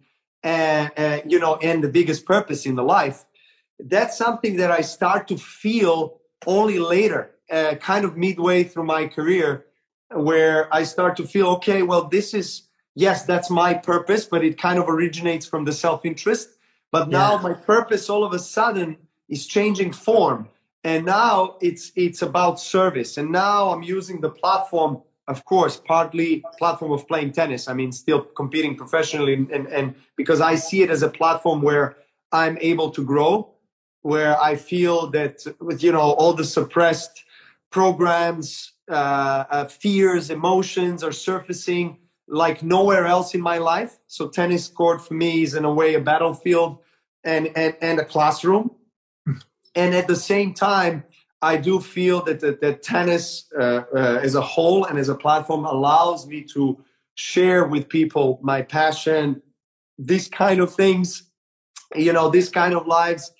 and 0.46 0.90
uh, 0.96 1.18
you 1.26 1.38
know 1.38 1.56
and 1.56 1.82
the 1.82 1.92
biggest 1.98 2.24
purpose 2.24 2.66
in 2.66 2.74
the 2.76 2.82
life 2.82 3.18
that's 3.92 4.16
something 4.16 4.56
that 4.56 4.70
i 4.70 4.80
start 4.80 5.22
to 5.28 5.36
feel 5.36 5.96
only 6.46 6.78
later 6.78 7.22
uh, 7.50 7.74
kind 7.90 8.04
of 8.04 8.16
midway 8.16 8.58
through 8.64 8.84
my 8.96 9.06
career 9.06 9.66
where 10.28 10.72
i 10.72 10.82
start 10.84 11.16
to 11.16 11.24
feel 11.34 11.48
okay 11.48 11.82
well 11.82 12.04
this 12.16 12.32
is 12.32 12.48
yes 12.94 13.24
that's 13.24 13.50
my 13.50 13.74
purpose 13.74 14.24
but 14.24 14.44
it 14.44 14.56
kind 14.66 14.78
of 14.78 14.88
originates 14.88 15.46
from 15.46 15.64
the 15.64 15.72
self-interest 15.72 16.48
But 16.92 17.08
now 17.08 17.36
yeah. 17.36 17.42
my 17.42 17.52
purpose 17.52 18.08
all 18.08 18.24
of 18.24 18.32
a 18.32 18.38
sudden 18.38 18.96
is 19.28 19.46
changing 19.46 19.92
form. 19.92 20.48
And 20.84 21.04
now 21.04 21.56
it's 21.60 21.92
it's 21.96 22.22
about 22.22 22.60
service. 22.60 23.18
And 23.18 23.32
now 23.32 23.70
I'm 23.70 23.82
using 23.82 24.20
the 24.20 24.30
platform, 24.30 25.02
of 25.28 25.44
course, 25.44 25.76
partly 25.76 26.44
platform 26.58 26.92
of 26.92 27.06
playing 27.08 27.32
tennis. 27.32 27.68
I 27.68 27.74
mean, 27.74 27.92
still 27.92 28.22
competing 28.22 28.76
professionally 28.76 29.34
and, 29.34 29.50
and, 29.50 29.66
and 29.68 29.94
because 30.16 30.40
I 30.40 30.54
see 30.54 30.82
it 30.82 30.90
as 30.90 31.02
a 31.02 31.08
platform 31.08 31.62
where 31.62 31.96
I'm 32.32 32.58
able 32.60 32.90
to 32.90 33.04
grow, 33.04 33.52
where 34.02 34.40
I 34.40 34.56
feel 34.56 35.08
that 35.10 35.44
with 35.60 35.82
you 35.82 35.92
know 35.92 36.00
all 36.00 36.32
the 36.32 36.44
suppressed 36.44 37.24
programs, 37.70 38.72
uh, 38.88 39.44
uh, 39.50 39.64
fears, 39.66 40.30
emotions 40.30 41.02
are 41.02 41.12
surfacing 41.12 41.98
like 42.28 42.62
nowhere 42.62 43.06
else 43.06 43.34
in 43.34 43.40
my 43.40 43.58
life. 43.58 43.98
So 44.06 44.28
tennis 44.28 44.68
court 44.68 45.06
for 45.06 45.14
me 45.14 45.42
is 45.42 45.54
in 45.54 45.64
a 45.64 45.72
way 45.72 45.94
a 45.94 46.00
battlefield 46.00 46.78
and 47.24 47.50
and, 47.56 47.76
and 47.80 47.98
a 47.98 48.04
classroom. 48.04 48.70
and 49.74 49.94
at 49.94 50.06
the 50.06 50.16
same 50.16 50.54
time, 50.54 51.02
I 51.42 51.56
do 51.56 51.80
feel 51.80 52.22
that 52.22 52.40
that, 52.40 52.60
that 52.60 52.82
tennis 52.82 53.46
uh, 53.58 53.82
uh, 53.94 54.20
as 54.22 54.34
a 54.34 54.40
whole 54.40 54.86
and 54.86 54.98
as 54.98 55.08
a 55.08 55.14
platform 55.14 55.64
allows 55.64 56.26
me 56.26 56.42
to 56.54 56.82
share 57.14 57.64
with 57.64 57.88
people 57.88 58.38
my 58.42 58.62
passion, 58.62 59.42
these 59.98 60.28
kind 60.28 60.60
of 60.60 60.74
things, 60.74 61.30
you 61.94 62.12
know, 62.12 62.30
this 62.30 62.48
kind 62.48 62.74
of 62.74 62.86
lives, 62.86 63.32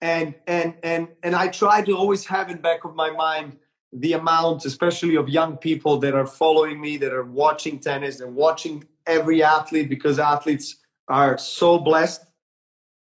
and 0.00 0.34
and 0.46 0.74
and 0.82 1.08
and 1.22 1.34
I 1.34 1.48
try 1.48 1.82
to 1.82 1.96
always 1.96 2.26
have 2.26 2.50
in 2.50 2.58
back 2.58 2.84
of 2.84 2.94
my 2.94 3.10
mind 3.10 3.56
the 3.92 4.14
amount, 4.14 4.64
especially 4.64 5.16
of 5.16 5.28
young 5.28 5.56
people 5.58 5.98
that 5.98 6.14
are 6.14 6.26
following 6.26 6.80
me, 6.80 6.96
that 6.96 7.12
are 7.12 7.24
watching 7.24 7.78
tennis 7.78 8.20
and 8.20 8.34
watching 8.34 8.84
every 9.06 9.42
athlete, 9.42 9.88
because 9.88 10.18
athletes 10.18 10.76
are 11.08 11.36
so 11.36 11.78
blessed 11.78 12.24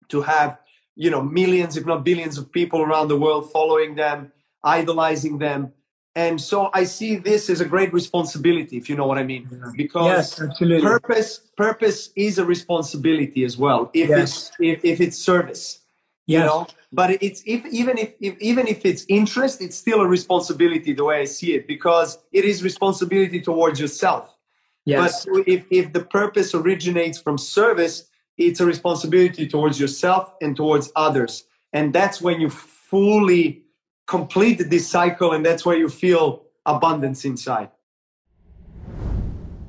to 0.08 0.22
have, 0.22 0.58
you 0.96 1.10
know, 1.10 1.22
millions, 1.22 1.76
if 1.76 1.86
not 1.86 2.04
billions 2.04 2.38
of 2.38 2.50
people 2.52 2.82
around 2.82 3.08
the 3.08 3.18
world 3.18 3.50
following 3.50 3.94
them, 3.94 4.32
idolizing 4.64 5.38
them. 5.38 5.72
And 6.16 6.40
so 6.40 6.70
I 6.74 6.84
see 6.84 7.16
this 7.16 7.48
as 7.48 7.60
a 7.60 7.64
great 7.64 7.92
responsibility, 7.92 8.76
if 8.76 8.90
you 8.90 8.96
know 8.96 9.06
what 9.06 9.16
I 9.16 9.22
mean. 9.22 9.48
Because 9.76 10.38
yes, 10.38 10.82
purpose 10.82 11.40
purpose 11.56 12.10
is 12.16 12.38
a 12.38 12.44
responsibility 12.44 13.44
as 13.44 13.56
well, 13.56 13.90
if 13.94 14.08
yes. 14.08 14.20
it's 14.20 14.50
if, 14.58 14.84
if 14.84 15.00
it's 15.00 15.16
service. 15.16 15.80
Yes. 16.26 16.40
You 16.40 16.46
know, 16.46 16.66
but 16.92 17.22
it's 17.22 17.42
if 17.46 17.64
even 17.66 17.98
if, 17.98 18.14
if 18.20 18.36
even 18.40 18.66
if 18.66 18.84
it's 18.84 19.04
interest 19.08 19.60
it's 19.60 19.76
still 19.76 20.00
a 20.00 20.08
responsibility 20.08 20.92
the 20.92 21.04
way 21.04 21.20
i 21.20 21.24
see 21.24 21.54
it 21.54 21.66
because 21.66 22.18
it 22.32 22.44
is 22.44 22.62
responsibility 22.62 23.40
towards 23.40 23.80
yourself 23.80 24.36
yes. 24.84 25.24
but 25.24 25.48
if, 25.48 25.64
if 25.70 25.92
the 25.92 26.00
purpose 26.00 26.54
originates 26.54 27.20
from 27.20 27.38
service 27.38 28.09
it's 28.40 28.60
a 28.60 28.66
responsibility 28.66 29.46
towards 29.46 29.78
yourself 29.78 30.34
and 30.40 30.56
towards 30.56 30.90
others 30.96 31.44
and 31.72 31.92
that's 31.92 32.20
when 32.20 32.40
you 32.40 32.50
fully 32.50 33.62
complete 34.06 34.70
this 34.70 34.88
cycle 34.88 35.32
and 35.32 35.44
that's 35.46 35.64
where 35.64 35.76
you 35.76 35.88
feel 35.88 36.42
abundance 36.66 37.24
inside 37.24 37.70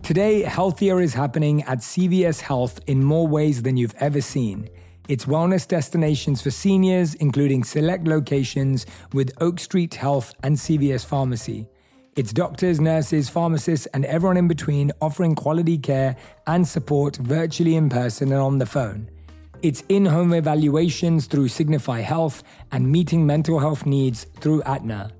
Today, 0.04 0.42
healthier 0.42 1.00
is 1.00 1.14
happening 1.14 1.64
at 1.64 1.78
CVS 1.78 2.42
Health 2.42 2.82
in 2.86 3.02
more 3.02 3.28
ways 3.28 3.62
than 3.62 3.78
you've 3.78 3.96
ever 3.98 4.20
seen. 4.20 4.68
It's 5.08 5.26
wellness 5.26 5.66
destinations 5.66 6.42
for 6.42 6.52
seniors, 6.52 7.14
including 7.14 7.64
select 7.64 8.08
locations 8.08 8.86
with 9.14 9.32
Oak 9.40 9.60
Street 9.60 9.94
Health 9.94 10.34
and 10.44 10.58
CVS 10.58 11.06
Pharmacy. 11.06 11.70
It's 12.18 12.34
doctors, 12.34 12.82
nurses, 12.82 13.30
pharmacists, 13.30 13.86
and 13.94 14.04
everyone 14.04 14.36
in 14.36 14.50
between 14.50 14.92
offering 15.00 15.34
quality 15.34 15.78
care 15.78 16.18
and 16.46 16.68
support 16.68 17.16
virtually 17.16 17.78
in 17.78 17.88
person 17.88 18.34
and 18.34 18.42
on 18.42 18.58
the 18.58 18.66
phone. 18.66 19.10
It's 19.62 19.86
in 19.88 20.06
home 20.06 20.34
evaluations 20.34 21.28
through 21.28 21.48
Signify 21.48 22.02
Health 22.02 22.44
and 22.74 22.92
meeting 22.92 23.26
mental 23.26 23.60
health 23.60 23.86
needs 23.86 24.26
through 24.42 24.62
Aetna. 24.64 25.12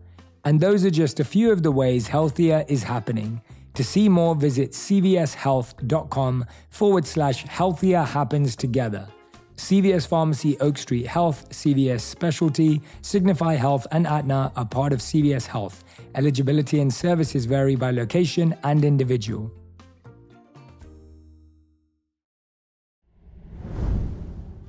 And 0.44 0.60
those 0.60 0.84
are 0.84 0.90
just 0.90 1.22
a 1.22 1.24
few 1.24 1.54
of 1.54 1.64
the 1.64 1.72
ways 1.72 2.10
healthier 2.10 2.66
is 2.68 2.84
happening. 2.84 3.42
To 3.76 3.86
see 3.86 4.10
more, 4.10 4.36
visit 4.36 4.72
cvshealth.com 4.72 6.46
forward 6.72 7.06
slash 7.08 7.46
healthier 7.46 8.02
happens 8.04 8.58
together. 8.58 9.08
CVS 9.56 10.08
Pharmacy, 10.08 10.60
Oak 10.60 10.76
Street 10.78 11.06
Health, 11.06 11.48
CVS 11.52 12.02
Specialty, 12.02 12.82
Signify 13.04 13.54
Health, 13.54 13.86
and 13.92 14.08
Aetna 14.08 14.52
are 14.56 14.66
part 14.66 14.92
of 14.92 15.00
CVS 15.00 15.46
Health. 15.46 15.84
Eligibility 16.16 16.80
and 16.80 16.94
services 16.94 17.46
vary 17.46 17.76
by 17.76 17.92
location 17.92 18.56
and 18.64 18.84
individual. 18.84 19.52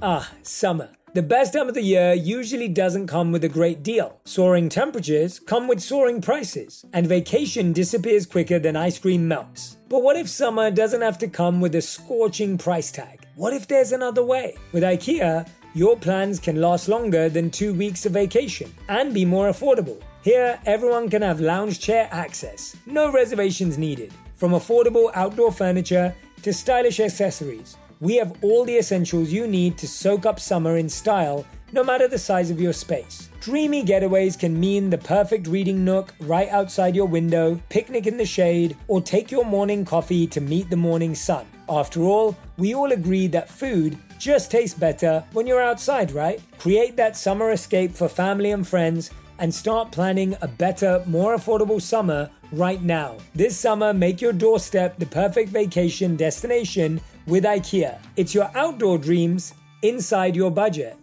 Ah, 0.00 0.32
summer. 0.42 0.90
The 1.14 1.22
best 1.22 1.52
time 1.52 1.68
of 1.68 1.74
the 1.74 1.82
year 1.82 2.14
usually 2.14 2.68
doesn't 2.68 3.06
come 3.06 3.32
with 3.32 3.44
a 3.44 3.48
great 3.48 3.82
deal. 3.82 4.20
Soaring 4.24 4.68
temperatures 4.68 5.38
come 5.38 5.68
with 5.68 5.80
soaring 5.80 6.22
prices, 6.22 6.86
and 6.92 7.06
vacation 7.06 7.72
disappears 7.74 8.24
quicker 8.24 8.58
than 8.58 8.76
ice 8.76 8.98
cream 8.98 9.28
melts. 9.28 9.76
But 9.88 10.02
what 10.02 10.16
if 10.16 10.28
summer 10.28 10.70
doesn't 10.70 11.02
have 11.02 11.18
to 11.18 11.28
come 11.28 11.60
with 11.60 11.74
a 11.74 11.82
scorching 11.82 12.56
price 12.56 12.90
tag? 12.90 13.26
What 13.36 13.52
if 13.52 13.68
there's 13.68 13.92
another 13.92 14.24
way? 14.24 14.56
With 14.72 14.82
IKEA, 14.82 15.46
your 15.74 15.96
plans 15.96 16.40
can 16.40 16.60
last 16.60 16.88
longer 16.88 17.28
than 17.28 17.50
two 17.50 17.74
weeks 17.74 18.06
of 18.06 18.12
vacation 18.12 18.72
and 18.88 19.12
be 19.12 19.24
more 19.24 19.50
affordable. 19.50 20.02
Here, 20.22 20.60
everyone 20.66 21.10
can 21.10 21.22
have 21.22 21.40
lounge 21.40 21.80
chair 21.80 22.08
access, 22.12 22.76
no 22.86 23.10
reservations 23.10 23.76
needed. 23.76 24.14
From 24.36 24.52
affordable 24.52 25.10
outdoor 25.14 25.50
furniture 25.50 26.14
to 26.42 26.52
stylish 26.52 27.00
accessories, 27.00 27.76
we 27.98 28.16
have 28.16 28.36
all 28.40 28.64
the 28.64 28.78
essentials 28.78 29.32
you 29.32 29.48
need 29.48 29.76
to 29.78 29.88
soak 29.88 30.24
up 30.24 30.38
summer 30.38 30.76
in 30.76 30.88
style, 30.88 31.44
no 31.72 31.82
matter 31.82 32.06
the 32.06 32.18
size 32.18 32.52
of 32.52 32.60
your 32.60 32.72
space. 32.72 33.30
Dreamy 33.40 33.82
getaways 33.82 34.38
can 34.38 34.60
mean 34.60 34.90
the 34.90 34.98
perfect 34.98 35.48
reading 35.48 35.84
nook 35.84 36.14
right 36.20 36.48
outside 36.50 36.94
your 36.94 37.06
window, 37.06 37.60
picnic 37.68 38.06
in 38.06 38.16
the 38.16 38.24
shade, 38.24 38.76
or 38.86 39.00
take 39.00 39.32
your 39.32 39.44
morning 39.44 39.84
coffee 39.84 40.28
to 40.28 40.40
meet 40.40 40.70
the 40.70 40.76
morning 40.76 41.16
sun. 41.16 41.46
After 41.68 42.02
all, 42.02 42.36
we 42.58 42.76
all 42.76 42.92
agree 42.92 43.26
that 43.28 43.48
food 43.48 43.98
just 44.20 44.52
tastes 44.52 44.78
better 44.78 45.24
when 45.32 45.48
you're 45.48 45.60
outside, 45.60 46.12
right? 46.12 46.40
Create 46.58 46.96
that 46.96 47.16
summer 47.16 47.50
escape 47.50 47.92
for 47.92 48.08
family 48.08 48.52
and 48.52 48.68
friends 48.68 49.10
and 49.42 49.52
start 49.52 49.90
planning 49.90 50.36
a 50.40 50.46
better, 50.46 51.02
more 51.04 51.34
affordable 51.36 51.82
summer 51.82 52.30
right 52.52 52.80
now. 52.80 53.16
This 53.34 53.58
summer, 53.58 53.92
make 53.92 54.20
your 54.20 54.32
doorstep 54.32 55.00
the 55.00 55.06
perfect 55.06 55.50
vacation 55.50 56.14
destination 56.14 57.00
with 57.26 57.42
IKEA. 57.42 57.98
It's 58.16 58.36
your 58.36 58.52
outdoor 58.54 58.98
dreams 58.98 59.52
inside 59.82 60.36
your 60.36 60.52
budget. 60.52 60.96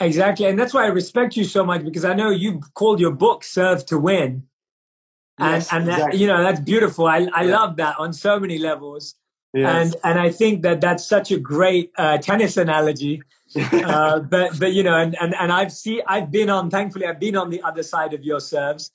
Exactly. 0.00 0.46
And 0.46 0.58
that's 0.58 0.74
why 0.74 0.82
I 0.82 0.88
respect 0.88 1.36
you 1.36 1.44
so 1.44 1.64
much 1.64 1.84
because 1.84 2.04
I 2.04 2.14
know 2.14 2.30
you 2.30 2.60
called 2.74 2.98
your 2.98 3.12
book 3.12 3.44
Serve 3.44 3.86
to 3.86 3.98
Win. 3.98 4.42
And, 5.38 5.54
yes, 5.54 5.72
and 5.72 5.86
that, 5.86 5.98
exactly. 5.98 6.20
you 6.20 6.26
know, 6.26 6.42
that's 6.42 6.58
beautiful. 6.60 7.06
I, 7.06 7.28
I 7.32 7.44
yeah. 7.44 7.58
love 7.58 7.76
that 7.76 8.00
on 8.00 8.12
so 8.12 8.40
many 8.40 8.58
levels. 8.58 9.14
Yes. 9.54 9.70
And, 9.70 9.96
and 10.02 10.18
I 10.18 10.30
think 10.30 10.62
that 10.62 10.80
that's 10.80 11.06
such 11.06 11.30
a 11.30 11.38
great 11.38 11.92
uh, 11.96 12.18
tennis 12.18 12.56
analogy. 12.56 13.22
Uh, 13.56 14.20
but, 14.20 14.58
but, 14.58 14.72
you 14.72 14.82
know, 14.82 14.98
and, 14.98 15.16
and, 15.20 15.34
and 15.34 15.52
I've 15.52 15.72
seen, 15.72 16.02
I've 16.06 16.30
been 16.30 16.50
on, 16.50 16.70
thankfully, 16.70 17.06
I've 17.06 17.20
been 17.20 17.36
on 17.36 17.50
the 17.50 17.62
other 17.62 17.82
side 17.82 18.14
of 18.14 18.24
your 18.24 18.40
serves. 18.40 18.90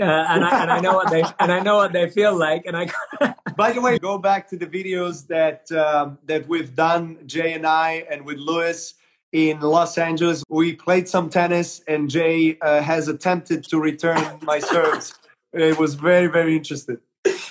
Uh, 0.00 0.04
and, 0.04 0.44
I, 0.44 0.62
and 0.62 0.72
I 0.72 0.80
know 0.80 0.94
what 0.94 1.10
they 1.10 1.22
and 1.40 1.52
I 1.52 1.60
know 1.60 1.76
what 1.76 1.92
they 1.92 2.08
feel 2.08 2.34
like. 2.34 2.64
And 2.64 2.74
I. 2.74 2.88
By 3.56 3.72
the 3.72 3.82
way, 3.82 3.98
go 3.98 4.16
back 4.16 4.48
to 4.48 4.56
the 4.56 4.66
videos 4.66 5.26
that 5.26 5.70
um, 5.72 6.16
that 6.24 6.48
we've 6.48 6.74
done, 6.74 7.18
Jay 7.26 7.52
and 7.52 7.66
I, 7.66 8.06
and 8.10 8.24
with 8.24 8.38
Lewis 8.38 8.94
in 9.32 9.60
Los 9.60 9.98
Angeles. 9.98 10.42
We 10.48 10.74
played 10.74 11.08
some 11.08 11.28
tennis, 11.28 11.82
and 11.86 12.08
Jay 12.08 12.58
uh, 12.62 12.80
has 12.80 13.08
attempted 13.08 13.64
to 13.64 13.78
return 13.78 14.38
my 14.42 14.58
serves. 14.58 15.14
It 15.52 15.78
was 15.78 15.94
very, 15.94 16.28
very 16.28 16.56
interesting. 16.56 16.98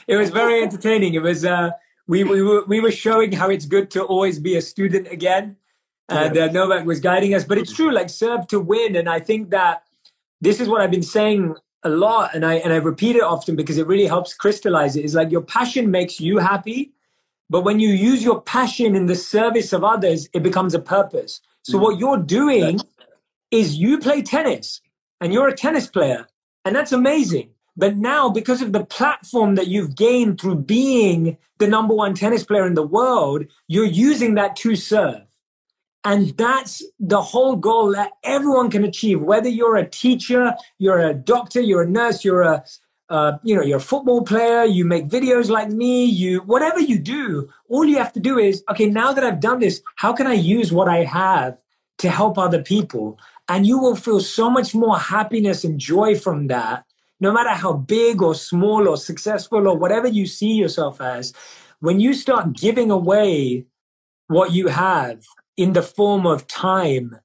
It 0.07 0.15
was 0.15 0.29
very 0.29 0.63
entertaining. 0.63 1.13
It 1.13 1.21
was. 1.21 1.45
Uh, 1.45 1.71
we, 2.07 2.23
we, 2.23 2.41
were, 2.41 2.65
we 2.65 2.79
were 2.79 2.91
showing 2.91 3.31
how 3.31 3.51
it's 3.51 3.67
good 3.67 3.91
to 3.91 4.03
always 4.03 4.39
be 4.39 4.55
a 4.55 4.61
student 4.61 5.07
again. 5.11 5.57
And 6.09 6.37
uh, 6.37 6.51
Novak 6.51 6.85
was 6.85 6.99
guiding 6.99 7.33
us. 7.33 7.43
But 7.43 7.57
it's 7.57 7.73
true, 7.73 7.91
like 7.91 8.09
serve 8.09 8.47
to 8.47 8.59
win. 8.59 8.95
And 8.95 9.09
I 9.09 9.19
think 9.19 9.51
that 9.51 9.83
this 10.41 10.59
is 10.59 10.67
what 10.67 10.81
I've 10.81 10.91
been 10.91 11.03
saying 11.03 11.55
a 11.83 11.89
lot 11.89 12.35
and 12.35 12.45
I 12.45 12.55
and 12.55 12.73
I 12.73 12.77
repeat 12.77 13.15
it 13.15 13.23
often 13.23 13.55
because 13.55 13.77
it 13.77 13.87
really 13.87 14.05
helps 14.05 14.33
crystallize 14.33 14.95
it. 14.95 15.05
Is 15.05 15.15
like 15.15 15.31
your 15.31 15.41
passion 15.41 15.91
makes 15.91 16.19
you 16.19 16.39
happy, 16.39 16.91
but 17.49 17.61
when 17.61 17.79
you 17.79 17.89
use 17.89 18.23
your 18.23 18.41
passion 18.41 18.95
in 18.95 19.05
the 19.05 19.15
service 19.15 19.71
of 19.71 19.83
others, 19.83 20.27
it 20.33 20.43
becomes 20.43 20.73
a 20.73 20.79
purpose. 20.79 21.41
So 21.61 21.73
mm-hmm. 21.73 21.83
what 21.83 21.99
you're 21.99 22.17
doing 22.17 22.79
is 23.51 23.77
you 23.77 23.99
play 23.99 24.21
tennis 24.21 24.81
and 25.21 25.33
you're 25.33 25.47
a 25.47 25.55
tennis 25.55 25.87
player, 25.87 26.27
and 26.65 26.75
that's 26.75 26.91
amazing. 26.91 27.51
But 27.77 27.95
now, 27.95 28.29
because 28.29 28.61
of 28.61 28.73
the 28.73 28.83
platform 28.83 29.55
that 29.55 29.67
you've 29.67 29.95
gained 29.95 30.41
through 30.41 30.55
being 30.55 31.37
the 31.59 31.67
number 31.67 31.93
one 31.93 32.13
tennis 32.13 32.43
player 32.43 32.67
in 32.67 32.73
the 32.73 32.85
world, 32.85 33.45
you're 33.67 33.85
using 33.85 34.35
that 34.35 34.57
to 34.57 34.75
serve. 34.75 35.21
And 36.05 36.29
that's 36.37 36.83
the 36.99 37.21
whole 37.21 37.55
goal 37.55 37.91
that 37.91 38.11
everyone 38.23 38.69
can 38.69 38.85
achieve, 38.85 39.21
whether 39.21 39.49
you're 39.49 39.75
a 39.75 39.87
teacher, 39.87 40.55
you're 40.77 40.99
a 40.99 41.13
doctor, 41.13 41.59
you're 41.59 41.81
a 41.81 41.89
nurse, 41.89 42.23
you're 42.23 42.41
a, 42.41 42.63
uh, 43.09 43.37
you 43.43 43.55
know, 43.55 43.61
you're 43.61 43.77
a 43.77 43.81
football 43.81 44.23
player, 44.23 44.63
you 44.63 44.85
make 44.85 45.09
videos 45.09 45.49
like 45.49 45.69
me, 45.69 46.05
you, 46.05 46.39
whatever 46.41 46.79
you 46.79 46.99
do, 46.99 47.49
all 47.67 47.83
you 47.83 47.97
have 47.97 48.13
to 48.13 48.19
do 48.19 48.37
is, 48.37 48.63
okay, 48.69 48.85
now 48.85 49.11
that 49.11 49.23
I've 49.23 49.41
done 49.41 49.59
this, 49.59 49.81
how 49.97 50.13
can 50.13 50.25
I 50.25 50.33
use 50.33 50.71
what 50.71 50.87
I 50.87 51.03
have 51.03 51.59
to 51.97 52.09
help 52.09 52.37
other 52.37 52.63
people? 52.63 53.19
And 53.49 53.67
you 53.67 53.77
will 53.77 53.95
feel 53.95 54.21
so 54.21 54.49
much 54.49 54.73
more 54.73 54.97
happiness 54.97 55.63
and 55.65 55.79
joy 55.79 56.15
from 56.15 56.47
that, 56.47 56.85
no 57.19 57.33
matter 57.33 57.49
how 57.49 57.73
big 57.73 58.21
or 58.21 58.35
small 58.35 58.87
or 58.87 58.95
successful 58.95 59.67
or 59.67 59.75
whatever 59.75 60.07
you 60.07 60.25
see 60.25 60.53
yourself 60.53 61.01
as. 61.01 61.33
When 61.81 61.99
you 61.99 62.13
start 62.13 62.53
giving 62.53 62.89
away 62.89 63.65
what 64.27 64.51
you 64.53 64.67
have 64.67 65.25
in 65.59 65.73
the 65.73 65.81
form 65.81 66.25
of 66.25 66.47
time, 66.47 67.19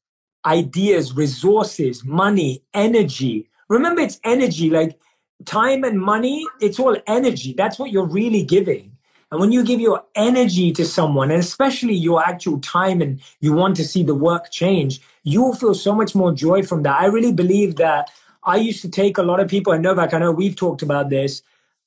ideas, 0.44 1.14
resources, 1.14 2.04
money, 2.04 2.64
energy. 2.74 3.48
Remember, 3.68 4.00
it's 4.00 4.18
energy. 4.24 4.70
Like 4.70 4.98
time 5.44 5.84
and 5.84 6.00
money, 6.00 6.44
it's 6.60 6.80
all 6.80 6.96
energy. 7.06 7.54
That's 7.56 7.78
what 7.78 7.92
you're 7.92 8.04
really 8.20 8.42
giving. 8.42 8.90
And 9.30 9.40
when 9.40 9.52
you 9.52 9.62
give 9.62 9.80
your 9.80 10.02
energy 10.16 10.72
to 10.72 10.84
someone, 10.84 11.30
and 11.30 11.38
especially 11.38 11.94
your 11.94 12.26
actual 12.26 12.58
time, 12.58 13.00
and 13.00 13.20
you 13.38 13.52
want 13.52 13.76
to 13.76 13.84
see 13.84 14.02
the 14.02 14.16
work 14.16 14.50
change, 14.50 15.00
you 15.22 15.40
will 15.40 15.54
feel 15.54 15.74
so 15.74 15.94
much 15.94 16.16
more 16.16 16.32
joy 16.32 16.64
from 16.64 16.82
that. 16.82 17.00
I 17.00 17.06
really 17.06 17.32
believe 17.32 17.76
that 17.76 18.10
I 18.42 18.56
used 18.56 18.82
to 18.82 18.90
take 18.90 19.16
a 19.16 19.22
lot 19.22 19.38
of 19.38 19.46
people, 19.46 19.72
and 19.72 19.82
Novak, 19.84 20.12
I 20.12 20.18
know 20.18 20.32
we've 20.32 20.56
talked 20.56 20.82
about 20.82 21.08
this. 21.08 21.40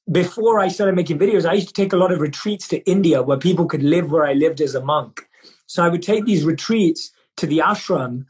Before 0.09 0.61
I 0.61 0.69
started 0.69 0.95
making 0.95 1.19
videos, 1.19 1.45
I 1.45 1.55
used 1.55 1.67
to 1.67 1.73
take 1.73 1.91
a 1.91 1.97
lot 1.97 2.13
of 2.13 2.21
retreats 2.21 2.69
to 2.69 2.77
India 2.89 3.21
where 3.21 3.37
people 3.37 3.65
could 3.65 3.83
live 3.83 4.09
where 4.11 4.25
I 4.25 4.31
lived 4.31 4.61
as 4.61 4.75
a 4.75 4.81
monk. 4.81 5.26
So 5.67 5.83
I 5.83 5.89
would 5.89 6.01
take 6.01 6.25
these 6.25 6.43
retreats 6.43 7.11
to 7.37 7.45
the 7.45 7.59
ashram. 7.59 8.25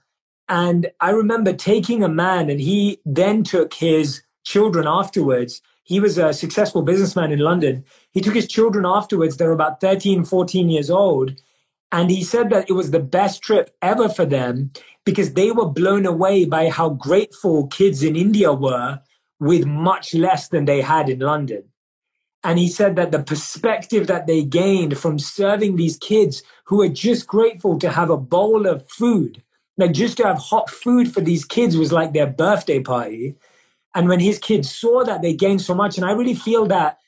And 0.50 0.92
I 1.00 1.12
remember 1.12 1.54
taking 1.54 2.04
a 2.04 2.10
man, 2.10 2.50
and 2.50 2.60
he 2.60 3.00
then 3.06 3.44
took 3.44 3.74
his 3.74 4.24
children 4.44 4.88
afterwards. 4.88 5.62
He 5.84 6.00
was 6.00 6.18
a 6.18 6.34
successful 6.34 6.82
businessman 6.82 7.32
in 7.32 7.40
London. 7.40 7.86
He 8.12 8.22
took 8.22 8.36
his 8.36 8.48
children 8.48 8.86
afterwards. 8.86 9.38
They 9.38 9.46
were 9.46 9.54
about 9.54 9.82
13, 9.82 10.26
14 10.26 10.70
years 10.70 10.90
old. 10.90 11.40
And 11.92 12.12
he 12.12 12.24
said 12.24 12.50
that 12.50 12.70
it 12.70 12.74
was 12.74 12.92
the 12.92 13.00
best 13.00 13.42
trip 13.42 13.76
ever 13.82 14.10
for 14.10 14.26
them 14.26 14.72
because 15.06 15.34
they 15.34 15.52
were 15.52 15.70
blown 15.70 16.06
away 16.06 16.44
by 16.44 16.70
how 16.70 16.90
grateful 16.90 17.68
kids 17.68 18.04
in 18.04 18.18
India 18.18 18.52
were 18.52 19.00
with 19.40 19.66
much 19.66 20.14
less 20.14 20.50
than 20.50 20.66
they 20.66 20.82
had 20.82 21.08
in 21.08 21.20
London. 21.20 21.64
And 22.44 22.60
he 22.60 22.68
said 22.68 22.96
that 22.96 23.12
the 23.12 23.24
perspective 23.24 24.08
that 24.08 24.28
they 24.28 24.44
gained 24.44 24.98
from 24.98 25.20
serving 25.20 25.76
these 25.76 25.98
kids 25.98 26.44
who 26.66 26.82
are 26.82 26.90
just 26.90 27.28
grateful 27.28 27.78
to 27.80 27.90
have 27.90 28.10
a 28.10 28.18
bowl 28.18 28.68
of 28.68 28.88
food, 28.90 29.44
like 29.78 29.94
just 29.94 30.18
to 30.18 30.28
have 30.28 30.38
hot 30.38 30.70
food 30.70 31.14
for 31.14 31.22
these 31.22 31.46
kids 31.46 31.78
was 31.78 31.92
like 31.92 32.14
their 32.14 32.28
birthday 32.28 32.80
party. 32.80 33.36
And 33.96 34.08
when 34.08 34.20
his 34.20 34.40
kids 34.40 34.74
saw 34.74 35.04
that, 35.04 35.22
they 35.22 35.34
gained 35.34 35.62
so 35.62 35.74
much. 35.74 35.98
And 35.98 36.06
I 36.06 36.12
really 36.12 36.36
feel 36.36 36.68
that 36.68 37.00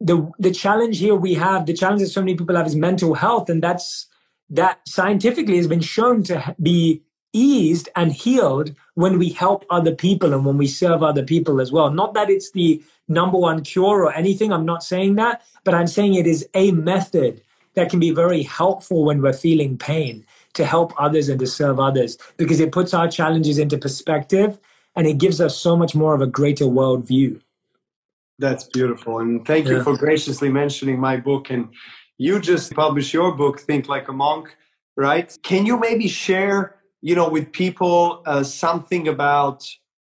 the 0.00 0.30
the 0.38 0.50
challenge 0.50 0.98
here 0.98 1.14
we 1.14 1.34
have, 1.34 1.66
the 1.66 1.74
challenge 1.74 2.02
that 2.02 2.08
so 2.08 2.20
many 2.20 2.34
people 2.36 2.56
have 2.56 2.66
is 2.66 2.76
mental 2.76 3.14
health, 3.14 3.48
and 3.48 3.62
that's 3.62 4.06
that 4.50 4.80
scientifically 4.86 5.56
has 5.56 5.66
been 5.66 5.80
shown 5.80 6.22
to 6.24 6.54
be 6.60 7.02
eased 7.34 7.90
and 7.94 8.12
healed 8.12 8.74
when 8.94 9.18
we 9.18 9.28
help 9.28 9.66
other 9.68 9.94
people 9.94 10.32
and 10.32 10.46
when 10.46 10.56
we 10.56 10.66
serve 10.66 11.02
other 11.02 11.24
people 11.24 11.60
as 11.60 11.70
well. 11.70 11.90
Not 11.90 12.14
that 12.14 12.30
it's 12.30 12.52
the 12.52 12.82
number 13.08 13.36
one 13.36 13.62
cure 13.62 14.04
or 14.04 14.14
anything. 14.14 14.52
I'm 14.52 14.64
not 14.64 14.82
saying 14.82 15.16
that, 15.16 15.42
but 15.64 15.74
I'm 15.74 15.86
saying 15.86 16.14
it 16.14 16.26
is 16.26 16.48
a 16.54 16.70
method 16.72 17.42
that 17.74 17.90
can 17.90 18.00
be 18.00 18.12
very 18.12 18.42
helpful 18.42 19.04
when 19.04 19.20
we're 19.20 19.32
feeling 19.32 19.76
pain 19.76 20.24
to 20.54 20.64
help 20.64 20.94
others 20.96 21.28
and 21.28 21.40
to 21.40 21.46
serve 21.46 21.78
others 21.80 22.16
because 22.36 22.60
it 22.60 22.72
puts 22.72 22.94
our 22.94 23.08
challenges 23.08 23.58
into 23.58 23.76
perspective 23.76 24.58
and 24.96 25.06
it 25.06 25.18
gives 25.18 25.40
us 25.40 25.58
so 25.58 25.76
much 25.76 25.94
more 25.94 26.14
of 26.14 26.20
a 26.20 26.26
greater 26.26 26.66
world 26.66 27.06
view. 27.06 27.40
That's 28.38 28.64
beautiful. 28.64 29.18
And 29.18 29.44
thank 29.44 29.66
you 29.68 29.78
yeah. 29.78 29.82
for 29.82 29.96
graciously 29.96 30.48
mentioning 30.48 30.98
my 30.98 31.16
book. 31.16 31.50
And 31.50 31.68
you 32.18 32.40
just 32.40 32.74
published 32.74 33.12
your 33.12 33.32
book, 33.32 33.60
Think 33.60 33.88
Like 33.88 34.08
a 34.08 34.12
Monk, 34.12 34.56
right? 34.96 35.36
Can 35.42 35.66
you 35.66 35.78
maybe 35.78 36.08
share, 36.08 36.76
you 37.04 37.14
know, 37.14 37.28
with 37.28 37.52
people 37.52 38.22
uh, 38.24 38.42
something 38.42 39.08
about, 39.08 39.58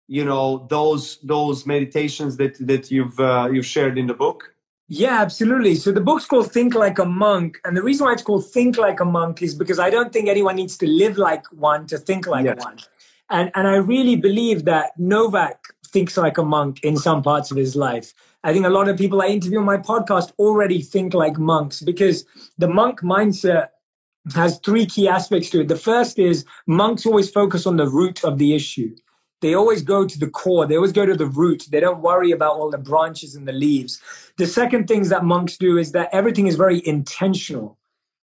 you 0.08 0.24
know, 0.24 0.66
those 0.68 1.18
those 1.22 1.64
meditations 1.64 2.36
that 2.38 2.54
that 2.66 2.90
you've 2.90 3.18
uh, 3.20 3.48
you've 3.52 3.70
shared 3.74 3.96
in 3.96 4.08
the 4.08 4.14
book? 4.14 4.52
Yeah, 4.88 5.20
absolutely. 5.20 5.76
So 5.76 5.92
the 5.92 6.00
book's 6.00 6.26
called 6.26 6.50
Think 6.50 6.74
Like 6.74 6.98
a 6.98 7.04
Monk. 7.04 7.60
And 7.64 7.76
the 7.76 7.82
reason 7.82 8.06
why 8.06 8.14
it's 8.14 8.22
called 8.22 8.50
Think 8.50 8.78
Like 8.78 8.98
a 9.00 9.04
Monk 9.04 9.42
is 9.42 9.54
because 9.54 9.78
I 9.78 9.90
don't 9.90 10.12
think 10.12 10.28
anyone 10.28 10.56
needs 10.56 10.76
to 10.78 10.88
live 10.88 11.18
like 11.18 11.44
one 11.52 11.86
to 11.88 11.98
think 11.98 12.26
like 12.26 12.46
yes. 12.46 12.64
one. 12.64 12.78
And, 13.30 13.50
and 13.54 13.68
I 13.68 13.76
really 13.76 14.16
believe 14.16 14.64
that 14.64 14.98
Novak 14.98 15.58
thinks 15.86 16.16
like 16.16 16.38
a 16.38 16.42
monk 16.42 16.82
in 16.82 16.96
some 16.96 17.22
parts 17.22 17.50
of 17.50 17.58
his 17.58 17.76
life. 17.76 18.14
I 18.42 18.52
think 18.52 18.64
a 18.64 18.70
lot 18.70 18.88
of 18.88 18.96
people 18.96 19.20
I 19.20 19.26
interview 19.26 19.58
on 19.58 19.66
my 19.66 19.76
podcast 19.76 20.32
already 20.38 20.80
think 20.80 21.12
like 21.12 21.38
monks 21.38 21.82
because 21.82 22.24
the 22.56 22.68
monk 22.68 23.02
mindset 23.02 23.68
has 24.34 24.58
three 24.64 24.86
key 24.86 25.08
aspects 25.08 25.50
to 25.50 25.60
it. 25.60 25.68
The 25.68 25.76
first 25.76 26.18
is 26.18 26.44
monks 26.66 27.06
always 27.06 27.30
focus 27.30 27.66
on 27.66 27.76
the 27.76 27.88
root 27.88 28.24
of 28.24 28.38
the 28.38 28.54
issue. 28.54 28.94
They 29.40 29.54
always 29.54 29.82
go 29.82 30.06
to 30.06 30.18
the 30.18 30.28
core. 30.28 30.66
They 30.66 30.76
always 30.76 30.92
go 30.92 31.06
to 31.06 31.14
the 31.14 31.26
root. 31.26 31.66
They 31.70 31.80
don't 31.80 32.02
worry 32.02 32.32
about 32.32 32.56
all 32.56 32.70
the 32.70 32.78
branches 32.78 33.36
and 33.36 33.46
the 33.46 33.52
leaves. 33.52 34.00
The 34.36 34.46
second 34.46 34.88
things 34.88 35.08
that 35.10 35.24
monks 35.24 35.56
do 35.56 35.78
is 35.78 35.92
that 35.92 36.08
everything 36.12 36.48
is 36.48 36.56
very 36.56 36.84
intentional. 36.86 37.78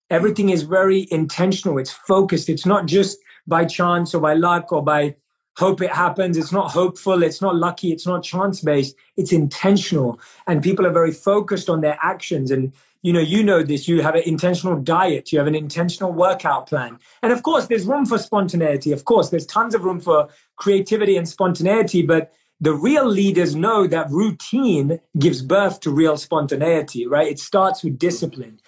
Everything 0.09 0.49
is 0.49 0.63
very 0.63 1.07
intentional. 1.11 1.77
It's 1.77 1.91
focused. 1.91 2.49
It's 2.49 2.65
not 2.65 2.85
just 2.85 3.17
by 3.47 3.65
chance 3.65 4.13
or 4.13 4.21
by 4.21 4.33
luck 4.33 4.71
or 4.71 4.83
by 4.83 5.15
hope 5.57 5.81
it 5.81 5.91
happens. 5.91 6.35
It's 6.35 6.51
not 6.51 6.71
hopeful. 6.71 7.23
It's 7.23 7.41
not 7.41 7.55
lucky. 7.55 7.91
It's 7.93 8.05
not 8.05 8.23
chance 8.23 8.61
based. 8.61 8.95
It's 9.15 9.31
intentional. 9.31 10.19
And 10.47 10.61
people 10.61 10.85
are 10.85 10.91
very 10.91 11.11
focused 11.13 11.69
on 11.69 11.79
their 11.79 11.97
actions. 12.01 12.51
And, 12.51 12.73
you 13.05 13.13
know, 13.13 13.19
you 13.19 13.43
know 13.43 13.61
this. 13.61 13.87
You 13.87 14.01
have 14.01 14.15
an 14.15 14.23
intentional 14.25 14.81
diet. 14.81 15.31
You 15.31 15.37
have 15.37 15.47
an 15.47 15.53
intentional 15.53 16.11
workout 16.11 16.67
plan. 16.67 16.97
And 17.21 17.31
of 17.31 17.43
course, 17.43 17.67
there's 17.67 17.85
room 17.85 18.07
for 18.07 18.17
spontaneity. 18.17 18.91
Of 18.91 19.05
course, 19.05 19.29
there's 19.29 19.45
tons 19.45 19.75
of 19.75 19.83
room 19.83 19.99
for 19.99 20.27
creativity 20.55 21.15
and 21.15 21.29
spontaneity. 21.29 22.01
But 22.01 22.33
the 22.59 22.73
real 22.73 23.05
leaders 23.05 23.55
know 23.55 23.85
that 23.85 24.09
routine 24.09 24.99
gives 25.19 25.43
birth 25.43 25.81
to 25.81 25.91
real 25.91 26.17
spontaneity, 26.17 27.05
right? 27.05 27.27
It 27.27 27.37
starts 27.37 27.83
with 27.83 27.99
discipline. 27.99 28.59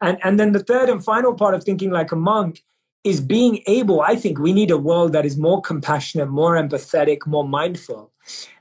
And, 0.00 0.18
and 0.24 0.40
then 0.40 0.50
the 0.50 0.64
third 0.64 0.88
and 0.88 1.04
final 1.04 1.32
part 1.32 1.54
of 1.54 1.62
thinking 1.62 1.92
like 1.92 2.10
a 2.10 2.16
monk 2.16 2.64
is 3.04 3.20
being 3.20 3.62
able, 3.68 4.00
I 4.00 4.16
think 4.16 4.40
we 4.40 4.52
need 4.52 4.72
a 4.72 4.76
world 4.76 5.12
that 5.12 5.24
is 5.24 5.36
more 5.36 5.62
compassionate, 5.62 6.30
more 6.30 6.56
empathetic, 6.56 7.28
more 7.28 7.46
mindful. 7.46 8.10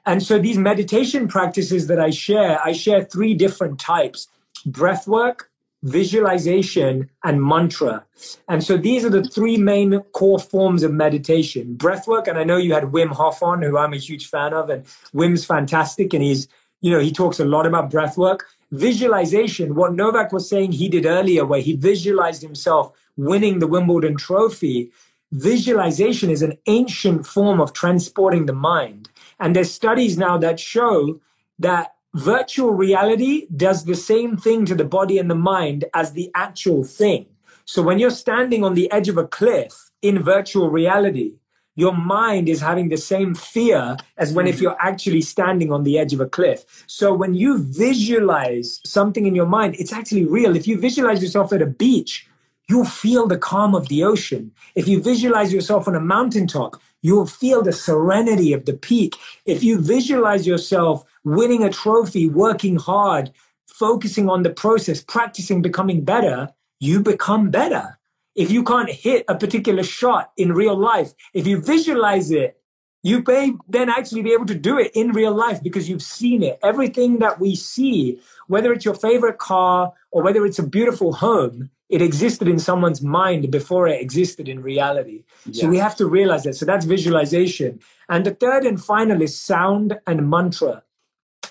And 0.06 0.22
so 0.22 0.38
these 0.38 0.60
meditation 0.60 1.28
practices 1.28 1.88
that 1.88 2.00
I 2.00 2.12
share, 2.12 2.60
I 2.64 2.74
share 2.74 3.04
three 3.04 3.34
different 3.34 3.80
types 3.80 4.28
breath 4.66 5.08
work, 5.08 5.50
visualization, 5.84 7.10
and 7.24 7.44
mantra. 7.44 8.06
And 8.48 8.64
so 8.64 8.78
these 8.78 9.04
are 9.04 9.10
the 9.10 9.24
three 9.24 9.58
main 9.58 10.00
core 10.14 10.40
forms 10.40 10.82
of 10.84 10.94
meditation 10.94 11.76
breath 11.76 12.08
work. 12.08 12.28
And 12.28 12.38
I 12.38 12.44
know 12.44 12.58
you 12.58 12.74
had 12.74 12.86
Wim 12.86 13.12
Hof 13.12 13.44
on, 13.44 13.62
who 13.62 13.78
I'm 13.78 13.94
a 13.94 13.98
huge 13.98 14.28
fan 14.28 14.54
of, 14.54 14.70
and 14.70 14.86
Wim's 15.14 15.46
fantastic. 15.46 16.14
And 16.14 16.24
he's, 16.24 16.48
you 16.82 16.92
know, 16.92 17.00
he 17.00 17.12
talks 17.12 17.40
a 17.40 17.46
lot 17.46 17.66
about 17.66 17.92
breath 17.92 18.18
work. 18.18 18.46
Visualization, 18.72 19.76
what 19.76 19.94
Novak 19.94 20.32
was 20.32 20.50
saying 20.50 20.72
he 20.72 20.90
did 20.90 21.06
earlier, 21.06 21.46
where 21.46 21.62
he 21.62 21.76
visualized 21.76 22.42
himself 22.42 22.92
winning 23.18 23.60
the 23.60 23.68
Wimbledon 23.68 24.16
trophy, 24.18 24.92
visualization 25.32 26.30
is 26.30 26.42
an 26.42 26.58
ancient 26.66 27.28
form 27.28 27.60
of 27.60 27.74
transporting 27.74 28.46
the 28.46 28.54
mind. 28.54 29.10
And 29.40 29.56
there's 29.56 29.72
studies 29.72 30.18
now 30.18 30.38
that 30.38 30.60
show 30.60 31.20
that 31.60 31.94
virtual 32.14 32.72
reality 32.72 33.48
does 33.56 33.86
the 33.86 33.96
same 33.96 34.38
thing 34.38 34.66
to 34.66 34.76
the 34.76 34.86
body 34.86 35.18
and 35.18 35.30
the 35.30 35.36
mind 35.36 35.86
as 35.94 36.14
the 36.14 36.32
actual 36.36 36.84
thing. 36.84 37.26
So 37.66 37.82
when 37.82 38.00
you're 38.00 38.12
standing 38.12 38.64
on 38.64 38.76
the 38.76 38.92
edge 38.92 39.10
of 39.10 39.18
a 39.18 39.28
cliff 39.28 39.90
in 40.02 40.22
virtual 40.22 40.70
reality, 40.70 41.40
your 41.76 41.96
mind 41.96 42.50
is 42.50 42.62
having 42.62 42.90
the 42.90 42.98
same 42.98 43.34
fear 43.34 43.98
as 44.18 44.32
when 44.32 44.48
if 44.48 44.58
mm. 44.58 44.62
you're 44.62 44.78
actually 44.80 45.22
standing 45.22 45.72
on 45.72 45.84
the 45.84 45.98
edge 45.98 46.14
of 46.14 46.20
a 46.20 46.28
cliff. 46.28 46.84
So 46.88 47.14
when 47.14 47.34
you 47.34 47.58
visualize 47.58 48.80
something 48.86 49.26
in 49.26 49.34
your 49.34 49.48
mind, 49.48 49.76
it's 49.80 49.94
actually 49.94 50.26
real. 50.26 50.56
If 50.56 50.68
you 50.68 50.78
visualize 50.78 51.24
yourself 51.24 51.52
at 51.52 51.64
a 51.64 51.66
beach, 51.66 52.28
you'll 52.70 52.86
feel 52.86 53.28
the 53.28 53.40
calm 53.40 53.74
of 53.74 53.88
the 53.88 54.04
ocean. 54.04 54.52
If 54.76 54.88
you 54.88 55.02
visualize 55.02 55.52
yourself 55.52 55.88
on 55.88 55.96
a 55.96 56.00
mountaintop, 56.00 56.80
you'll 57.04 57.28
feel 57.28 57.62
the 57.62 57.72
serenity 57.72 58.52
of 58.54 58.66
the 58.66 58.74
peak. 58.74 59.16
If 59.46 59.64
you 59.64 59.80
visualize 59.80 60.48
yourself 60.48 61.06
winning 61.24 61.64
a 61.64 61.70
trophy, 61.70 62.28
working 62.28 62.78
hard, 62.78 63.32
focusing 63.68 64.28
on 64.28 64.42
the 64.42 64.50
process, 64.50 65.04
practicing 65.04 65.62
becoming 65.62 66.04
better, 66.04 66.50
you 66.80 67.02
become 67.02 67.52
better. 67.52 68.00
If 68.36 68.50
you 68.50 68.64
can't 68.64 68.90
hit 68.90 69.26
a 69.28 69.36
particular 69.36 69.84
shot 69.84 70.32
in 70.38 70.54
real 70.54 70.76
life, 70.76 71.14
if 71.36 71.46
you 71.46 71.62
visualize 71.62 72.32
it, 72.32 72.58
you 73.04 73.22
may 73.28 73.52
then 73.68 73.90
actually 73.90 74.22
be 74.22 74.32
able 74.32 74.46
to 74.46 74.56
do 74.56 74.80
it 74.80 74.92
in 74.96 75.12
real 75.12 75.34
life 75.34 75.62
because 75.62 75.90
you've 75.90 76.02
seen 76.02 76.42
it. 76.42 76.58
Everything 76.64 77.20
that 77.20 77.40
we 77.40 77.54
see, 77.54 78.22
whether 78.48 78.72
it's 78.72 78.86
your 78.86 78.96
favorite 78.96 79.38
car 79.38 79.92
or 80.12 80.24
whether 80.24 80.46
it's 80.46 80.58
a 80.58 80.68
beautiful 80.68 81.14
home, 81.14 81.70
it 81.94 82.02
existed 82.02 82.48
in 82.48 82.58
someone's 82.58 83.02
mind 83.04 83.52
before 83.52 83.88
it 83.88 84.02
existed 84.02 84.46
in 84.50 84.62
reality. 84.64 85.20
So 85.52 85.68
we 85.68 85.78
have 85.78 85.96
to 85.98 86.06
realize 86.08 86.44
that. 86.44 86.56
So 86.56 86.66
that's 86.66 86.86
visualization. 86.86 87.80
And 88.10 88.26
the 88.26 88.34
third 88.44 88.64
and 88.70 88.84
final 88.84 89.22
is 89.22 89.34
sound 89.40 89.88
and 90.08 90.28
mantra. 90.28 90.82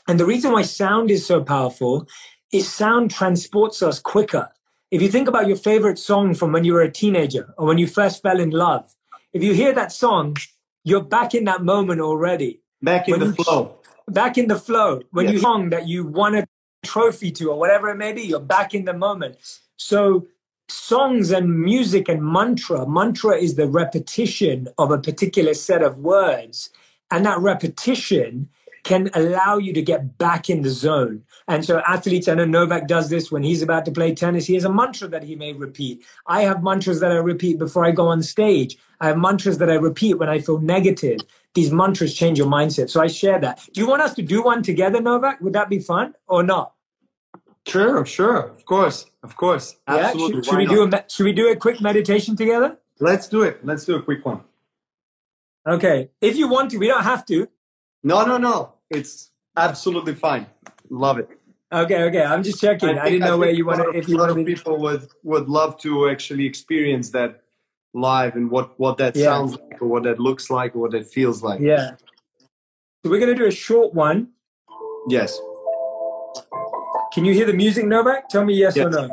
And 0.08 0.18
the 0.18 0.26
reason 0.26 0.50
why 0.52 0.62
sound 0.62 1.10
is 1.12 1.24
so 1.24 1.44
powerful 1.44 2.08
is 2.52 2.68
sound 2.68 3.12
transports 3.12 3.82
us 3.88 4.00
quicker. 4.00 4.46
If 4.90 5.00
you 5.00 5.08
think 5.08 5.28
about 5.28 5.46
your 5.46 5.56
favorite 5.70 5.98
song 5.98 6.34
from 6.34 6.50
when 6.52 6.64
you 6.64 6.72
were 6.72 6.82
a 6.82 6.90
teenager 6.90 7.54
or 7.56 7.64
when 7.68 7.78
you 7.78 7.86
first 7.86 8.20
fell 8.20 8.40
in 8.40 8.50
love, 8.50 8.84
if 9.32 9.44
you 9.44 9.54
hear 9.54 9.72
that 9.72 9.92
song, 9.92 10.36
you're 10.84 11.04
back 11.18 11.34
in 11.36 11.44
that 11.44 11.62
moment 11.62 12.00
already. 12.00 12.60
Back 12.82 13.06
in 13.06 13.12
When 13.12 13.20
the 13.20 13.26
you- 13.36 13.44
flow. 13.44 13.76
Back 14.08 14.36
in 14.36 14.48
the 14.48 14.58
flow. 14.58 15.02
When 15.12 15.26
Yes. 15.26 15.34
you 15.34 15.38
song 15.40 15.70
that 15.70 15.86
you 15.86 16.04
won 16.04 16.34
a 16.34 16.42
trophy 16.84 17.30
to 17.38 17.50
or 17.52 17.58
whatever 17.62 17.86
it 17.90 17.96
may 17.96 18.12
be, 18.12 18.22
you're 18.22 18.40
back 18.56 18.74
in 18.74 18.84
the 18.90 18.92
moment. 19.06 19.36
So 19.82 20.28
songs 20.68 21.30
and 21.30 21.60
music 21.60 22.08
and 22.08 22.22
mantra, 22.24 22.88
mantra 22.88 23.36
is 23.36 23.56
the 23.56 23.66
repetition 23.66 24.68
of 24.78 24.90
a 24.90 24.98
particular 24.98 25.54
set 25.54 25.82
of 25.82 25.98
words. 25.98 26.70
And 27.10 27.26
that 27.26 27.40
repetition 27.40 28.48
can 28.84 29.10
allow 29.14 29.58
you 29.58 29.72
to 29.72 29.82
get 29.82 30.18
back 30.18 30.48
in 30.50 30.62
the 30.62 30.70
zone. 30.70 31.22
And 31.46 31.64
so 31.64 31.82
athletes, 31.86 32.26
I 32.26 32.34
know 32.34 32.44
Novak 32.44 32.88
does 32.88 33.10
this 33.10 33.30
when 33.30 33.42
he's 33.42 33.62
about 33.62 33.84
to 33.84 33.92
play 33.92 34.14
tennis. 34.14 34.46
He 34.46 34.54
has 34.54 34.64
a 34.64 34.72
mantra 34.72 35.08
that 35.08 35.22
he 35.22 35.36
may 35.36 35.52
repeat. 35.52 36.04
I 36.26 36.42
have 36.42 36.62
mantras 36.62 37.00
that 37.00 37.12
I 37.12 37.16
repeat 37.16 37.58
before 37.58 37.84
I 37.84 37.92
go 37.92 38.08
on 38.08 38.22
stage. 38.22 38.76
I 39.00 39.08
have 39.08 39.18
mantras 39.18 39.58
that 39.58 39.70
I 39.70 39.74
repeat 39.74 40.14
when 40.14 40.28
I 40.28 40.40
feel 40.40 40.58
negative. 40.58 41.20
These 41.54 41.70
mantras 41.70 42.14
change 42.14 42.38
your 42.38 42.48
mindset. 42.48 42.88
So 42.90 43.00
I 43.00 43.08
share 43.08 43.38
that. 43.40 43.68
Do 43.72 43.80
you 43.80 43.86
want 43.86 44.02
us 44.02 44.14
to 44.14 44.22
do 44.22 44.42
one 44.42 44.62
together, 44.62 45.00
Novak? 45.00 45.40
Would 45.40 45.52
that 45.52 45.68
be 45.68 45.78
fun 45.78 46.14
or 46.26 46.42
not? 46.42 46.72
Sure, 47.66 48.04
sure. 48.04 48.38
Of 48.48 48.64
course. 48.64 49.06
Of 49.22 49.36
course. 49.36 49.76
Yeah? 49.88 50.12
Should, 50.12 50.44
should 50.44 50.56
we 50.58 50.66
do 50.66 50.82
a 50.84 51.04
should 51.08 51.24
we 51.24 51.32
do 51.32 51.50
a 51.50 51.56
quick 51.56 51.80
meditation 51.80 52.36
together? 52.36 52.78
Let's 52.98 53.28
do 53.28 53.42
it. 53.42 53.64
Let's 53.64 53.84
do 53.84 53.96
a 53.96 54.02
quick 54.02 54.24
one. 54.24 54.40
Okay. 55.66 56.10
If 56.20 56.36
you 56.36 56.48
want 56.48 56.70
to, 56.72 56.78
we 56.78 56.88
don't 56.88 57.04
have 57.04 57.24
to. 57.26 57.48
No, 58.02 58.24
no, 58.24 58.36
no. 58.36 58.74
It's 58.90 59.30
absolutely 59.56 60.14
fine. 60.14 60.46
Love 60.90 61.18
it. 61.18 61.28
Okay, 61.72 62.02
okay. 62.02 62.22
I'm 62.22 62.42
just 62.42 62.60
checking. 62.60 62.98
I, 62.98 63.08
didn't 63.08 63.20
know 63.20 63.38
where 63.38 63.50
you 63.50 63.64
want 63.64 63.80
to. 63.80 63.98
If 63.98 64.08
you 64.08 64.16
a 64.16 64.20
lot 64.20 64.30
of 64.30 64.44
people 64.44 64.78
would 64.78 65.08
would 65.22 65.48
love 65.48 65.78
to 65.78 66.10
actually 66.10 66.44
experience 66.44 67.10
that 67.10 67.42
live 67.94 68.36
and 68.36 68.50
what 68.50 68.78
what 68.78 68.98
that 68.98 69.16
Yeah. 69.16 69.24
sounds 69.26 69.52
like 69.52 69.80
or 69.80 69.88
what 69.88 70.02
that 70.02 70.18
looks 70.18 70.50
like 70.50 70.74
or 70.76 70.80
what 70.80 70.90
that 70.90 71.06
feels 71.10 71.42
like. 71.42 71.60
Yeah. 71.60 71.92
So 73.02 73.10
we're 73.10 73.20
gonna 73.20 73.34
do 73.34 73.46
a 73.46 73.50
short 73.50 73.94
one. 73.94 74.28
Yes. 75.08 75.40
Can 77.12 77.26
you 77.26 77.34
hear 77.34 77.46
the 77.46 77.52
music, 77.52 77.84
Novak? 77.84 78.28
Tell 78.30 78.44
me 78.44 78.54
yes, 78.54 78.76
or 78.78 78.88
no. 78.88 79.10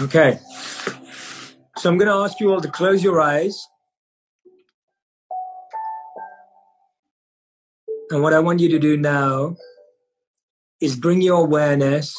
Okay. 0.00 0.38
So 1.76 1.88
I'm 1.88 1.98
going 1.98 2.08
to 2.08 2.14
ask 2.14 2.40
you 2.40 2.52
all 2.52 2.60
to 2.60 2.68
close 2.68 3.02
your 3.02 3.20
eyes. 3.20 3.68
And 8.10 8.22
what 8.22 8.34
I 8.34 8.40
want 8.40 8.60
you 8.60 8.68
to 8.70 8.78
do 8.78 8.96
now 8.96 9.56
is 10.80 10.96
bring 10.96 11.22
your 11.22 11.44
awareness 11.44 12.14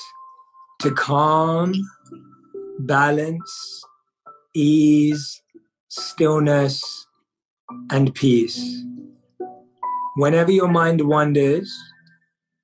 to 0.80 0.92
calm, 0.92 1.74
balance, 2.80 3.84
ease, 4.56 5.42
stillness, 5.90 6.82
and 7.92 8.16
peace. 8.16 8.84
Whenever 10.16 10.52
your 10.52 10.70
mind 10.70 11.02
wanders, 11.02 11.72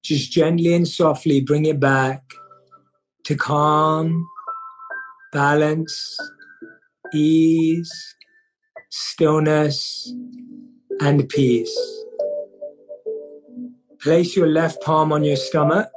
just 0.03 0.31
gently 0.31 0.73
and 0.73 0.87
softly 0.87 1.41
bring 1.41 1.65
it 1.65 1.79
back 1.79 2.21
to 3.25 3.35
calm, 3.35 4.27
balance, 5.33 6.17
ease, 7.13 8.15
stillness, 8.89 10.13
and 11.01 11.27
peace. 11.29 11.77
Place 14.01 14.35
your 14.35 14.47
left 14.47 14.81
palm 14.81 15.11
on 15.11 15.23
your 15.23 15.35
stomach. 15.35 15.89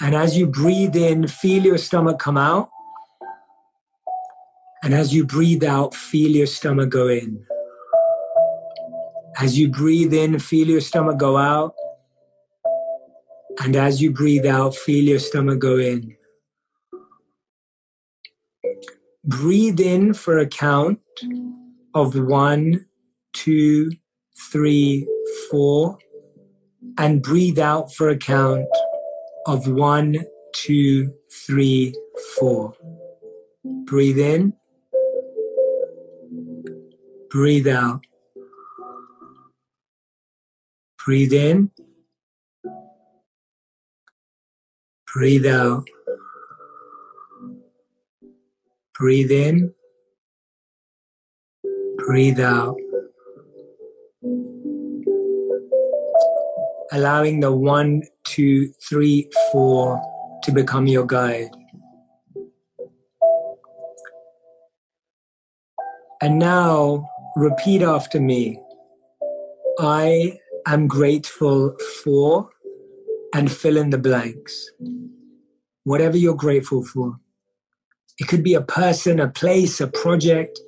And 0.00 0.14
as 0.14 0.36
you 0.36 0.46
breathe 0.46 0.94
in, 0.96 1.26
feel 1.26 1.64
your 1.64 1.78
stomach 1.78 2.18
come 2.18 2.36
out. 2.36 2.68
And 4.82 4.92
as 4.92 5.14
you 5.14 5.24
breathe 5.24 5.64
out, 5.64 5.94
feel 5.94 6.30
your 6.30 6.46
stomach 6.46 6.90
go 6.90 7.08
in. 7.08 7.46
As 9.40 9.58
you 9.58 9.70
breathe 9.70 10.12
in, 10.12 10.38
feel 10.38 10.68
your 10.68 10.82
stomach 10.82 11.16
go 11.16 11.38
out. 11.38 11.74
And 13.62 13.76
as 13.76 14.02
you 14.02 14.10
breathe 14.10 14.46
out, 14.46 14.74
feel 14.74 15.04
your 15.04 15.18
stomach 15.18 15.60
go 15.60 15.78
in. 15.78 16.16
Breathe 19.24 19.80
in 19.80 20.12
for 20.12 20.38
a 20.38 20.46
count 20.46 21.00
of 21.94 22.14
one, 22.14 22.84
two, 23.32 23.92
three, 24.52 25.08
four. 25.50 25.98
And 26.98 27.22
breathe 27.22 27.58
out 27.58 27.94
for 27.94 28.08
a 28.08 28.16
count 28.16 28.66
of 29.46 29.66
one, 29.68 30.24
two, 30.52 31.12
three, 31.46 31.94
four. 32.38 32.74
Breathe 33.84 34.18
in. 34.18 34.54
Breathe 37.30 37.68
out. 37.68 38.04
Breathe 41.04 41.32
in. 41.32 41.70
Breathe 45.14 45.46
out. 45.46 45.84
Breathe 48.98 49.30
in. 49.30 49.72
Breathe 51.98 52.40
out. 52.40 52.74
Allowing 56.90 57.38
the 57.38 57.52
one, 57.52 58.02
two, 58.24 58.72
three, 58.88 59.30
four 59.52 60.02
to 60.42 60.50
become 60.50 60.88
your 60.88 61.06
guide. 61.06 61.50
And 66.20 66.40
now 66.40 67.08
repeat 67.36 67.82
after 67.82 68.18
me. 68.18 68.60
I 69.78 70.40
am 70.66 70.88
grateful 70.88 71.76
for 72.02 72.50
and 73.34 73.50
fill 73.50 73.76
in 73.76 73.90
the 73.90 73.98
blanks. 73.98 74.70
Whatever 75.82 76.16
you're 76.16 76.36
grateful 76.36 76.84
for. 76.84 77.18
It 78.18 78.28
could 78.28 78.44
be 78.44 78.54
a 78.54 78.62
person, 78.62 79.18
a 79.18 79.28
place, 79.28 79.80
a 79.80 79.88
project. 79.88 80.60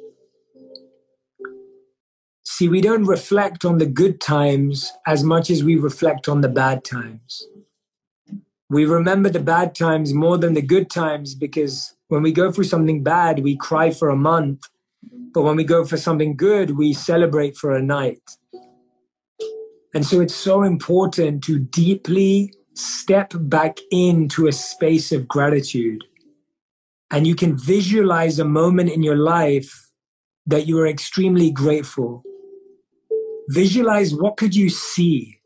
See, 2.42 2.68
we 2.68 2.80
don't 2.80 3.04
reflect 3.04 3.64
on 3.64 3.78
the 3.78 3.86
good 3.86 4.20
times 4.20 4.92
as 5.06 5.22
much 5.22 5.48
as 5.48 5.62
we 5.62 5.76
reflect 5.76 6.28
on 6.28 6.40
the 6.40 6.48
bad 6.48 6.84
times. 6.84 7.46
We 8.68 8.84
remember 8.84 9.30
the 9.30 9.40
bad 9.40 9.76
times 9.76 10.12
more 10.12 10.36
than 10.36 10.54
the 10.54 10.62
good 10.62 10.90
times 10.90 11.36
because 11.36 11.94
when 12.08 12.22
we 12.22 12.32
go 12.32 12.50
through 12.50 12.64
something 12.64 13.04
bad, 13.04 13.44
we 13.44 13.56
cry 13.56 13.92
for 13.92 14.08
a 14.08 14.16
month. 14.16 14.62
But 15.32 15.42
when 15.42 15.54
we 15.54 15.64
go 15.64 15.84
for 15.84 15.96
something 15.96 16.34
good, 16.36 16.76
we 16.76 16.92
celebrate 16.92 17.56
for 17.56 17.76
a 17.76 17.82
night. 17.82 18.22
And 19.96 20.04
so 20.04 20.20
it's 20.20 20.34
so 20.34 20.62
important 20.62 21.42
to 21.44 21.58
deeply 21.58 22.52
step 22.74 23.32
back 23.34 23.78
into 23.90 24.46
a 24.46 24.52
space 24.52 25.10
of 25.10 25.26
gratitude. 25.26 26.04
And 27.10 27.26
you 27.26 27.34
can 27.34 27.56
visualize 27.56 28.38
a 28.38 28.44
moment 28.44 28.90
in 28.90 29.02
your 29.02 29.16
life 29.16 29.88
that 30.44 30.66
you 30.66 30.78
are 30.80 30.86
extremely 30.86 31.50
grateful. 31.50 32.22
Visualize 33.48 34.14
what 34.14 34.36
could 34.36 34.54
you 34.54 34.68
see? 34.68 35.40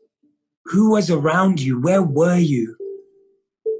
Who 0.65 0.91
was 0.91 1.09
around 1.09 1.61
you? 1.61 1.79
Where 1.79 2.03
were 2.03 2.35
you? 2.35 2.75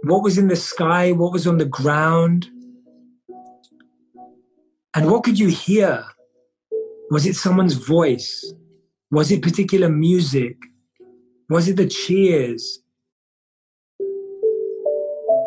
What 0.03 0.23
was 0.23 0.37
in 0.37 0.47
the 0.47 0.55
sky? 0.55 1.11
What 1.11 1.33
was 1.33 1.47
on 1.47 1.57
the 1.57 1.65
ground? 1.65 2.49
And 4.95 5.11
what 5.11 5.25
could 5.25 5.37
you 5.37 5.49
hear? 5.49 6.05
Was 7.09 7.25
it 7.25 7.35
someone's 7.35 7.73
voice? 7.73 8.53
Was 9.11 9.29
it 9.29 9.41
particular 9.41 9.89
music? 9.89 10.55
Was 11.49 11.67
it 11.67 11.75
the 11.75 11.85
cheers? 11.85 12.79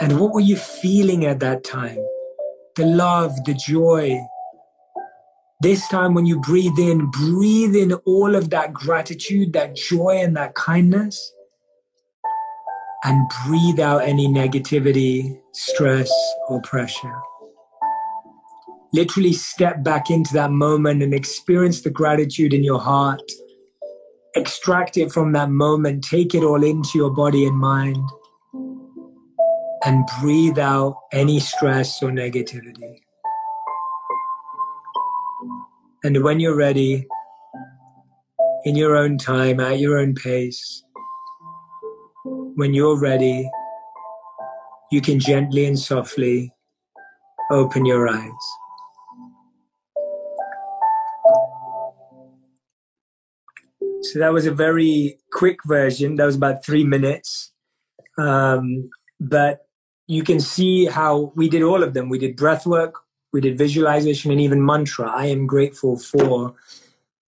And 0.02 0.20
what 0.20 0.34
were 0.34 0.40
you 0.40 0.56
feeling 0.56 1.24
at 1.24 1.40
that 1.40 1.64
time? 1.64 1.96
The 2.76 2.84
love, 2.84 3.32
the 3.46 3.54
joy. 3.54 4.20
This 5.62 5.88
time, 5.88 6.12
when 6.12 6.26
you 6.26 6.42
breathe 6.42 6.78
in, 6.78 7.10
breathe 7.10 7.74
in 7.74 7.94
all 8.04 8.34
of 8.34 8.50
that 8.50 8.74
gratitude, 8.74 9.54
that 9.54 9.76
joy, 9.76 10.18
and 10.22 10.36
that 10.36 10.54
kindness. 10.54 11.32
And 13.02 13.26
breathe 13.46 13.80
out 13.80 14.02
any 14.02 14.28
negativity, 14.28 15.40
stress, 15.52 16.12
or 16.48 16.60
pressure. 16.60 17.16
Literally 18.92 19.32
step 19.32 19.82
back 19.82 20.10
into 20.10 20.34
that 20.34 20.50
moment 20.50 21.02
and 21.02 21.14
experience 21.14 21.80
the 21.80 21.90
gratitude 21.90 22.52
in 22.52 22.62
your 22.62 22.80
heart. 22.80 23.22
Extract 24.36 24.96
it 24.96 25.12
from 25.12 25.32
that 25.32 25.50
moment, 25.50 26.04
take 26.04 26.34
it 26.34 26.42
all 26.42 26.62
into 26.64 26.98
your 26.98 27.10
body 27.10 27.46
and 27.46 27.56
mind 27.56 28.08
and 29.84 30.04
breathe 30.20 30.58
out 30.58 30.98
any 31.12 31.38
stress 31.38 32.02
or 32.02 32.10
negativity. 32.10 33.00
And 36.02 36.22
when 36.22 36.40
you're 36.40 36.56
ready, 36.56 37.06
in 38.64 38.76
your 38.76 38.96
own 38.96 39.18
time, 39.18 39.60
at 39.60 39.78
your 39.78 39.98
own 39.98 40.14
pace. 40.14 40.82
When 42.24 42.72
you're 42.72 42.98
ready, 42.98 43.50
you 44.90 45.00
can 45.02 45.20
gently 45.20 45.66
and 45.66 45.78
softly 45.78 46.50
open 47.50 47.84
your 47.84 48.08
eyes. 48.08 48.32
So 54.12 54.18
that 54.18 54.32
was 54.32 54.46
a 54.46 54.52
very 54.52 55.18
quick 55.32 55.58
version. 55.64 56.16
That 56.16 56.26
was 56.26 56.36
about 56.36 56.64
three 56.64 56.84
minutes. 56.84 57.52
Um, 58.18 58.90
but 59.20 59.66
you 60.06 60.22
can 60.22 60.40
see 60.40 60.86
how 60.86 61.32
we 61.34 61.48
did 61.48 61.62
all 61.62 61.82
of 61.82 61.94
them. 61.94 62.08
We 62.08 62.18
did 62.18 62.36
breath 62.36 62.66
work, 62.66 62.94
we 63.32 63.40
did 63.40 63.56
visualization, 63.58 64.30
and 64.30 64.40
even 64.40 64.64
mantra. 64.64 65.10
I 65.10 65.26
am 65.26 65.46
grateful 65.46 65.98
for. 65.98 66.54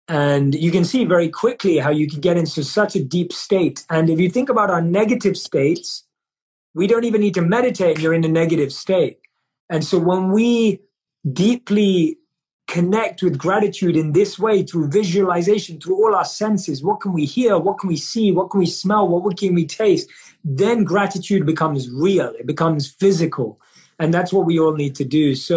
And 0.08 0.54
you 0.54 0.70
can 0.70 0.84
see 0.84 1.04
very 1.04 1.28
quickly 1.28 1.78
how 1.78 1.90
you 1.90 2.06
can 2.08 2.20
get 2.20 2.36
into 2.36 2.62
such 2.62 2.94
a 2.94 3.02
deep 3.02 3.32
state. 3.32 3.84
And 3.90 4.08
if 4.08 4.20
you 4.20 4.30
think 4.30 4.48
about 4.48 4.70
our 4.70 4.82
negative 4.82 5.36
states, 5.36 6.04
we 6.74 6.86
don't 6.86 7.04
even 7.04 7.22
need 7.22 7.34
to 7.34 7.42
meditate, 7.42 7.98
you're 7.98 8.14
in 8.14 8.24
a 8.24 8.28
negative 8.28 8.72
state. 8.72 9.18
And 9.68 9.82
so 9.82 9.98
when 9.98 10.30
we 10.30 10.80
deeply 11.32 12.18
connect 12.76 13.22
with 13.22 13.38
gratitude 13.38 13.96
in 13.96 14.12
this 14.12 14.38
way 14.38 14.62
through 14.62 14.86
visualization, 14.88 15.80
through 15.80 15.96
all 15.96 16.14
our 16.14 16.26
senses, 16.26 16.82
what 16.82 17.00
can 17.00 17.12
we 17.14 17.24
hear? 17.24 17.58
What 17.58 17.78
can 17.78 17.88
we 17.88 17.96
see? 17.96 18.32
What 18.32 18.50
can 18.50 18.60
we 18.60 18.66
smell? 18.66 19.08
What 19.08 19.38
can 19.38 19.54
we 19.54 19.64
taste? 19.66 20.10
Then 20.44 20.84
gratitude 20.84 21.46
becomes 21.46 21.88
real, 21.90 22.30
it 22.38 22.46
becomes 22.46 22.82
physical. 23.02 23.48
And 23.98 24.12
that's 24.12 24.30
what 24.30 24.44
we 24.44 24.60
all 24.60 24.74
need 24.74 24.94
to 24.96 25.06
do. 25.20 25.34
So 25.34 25.56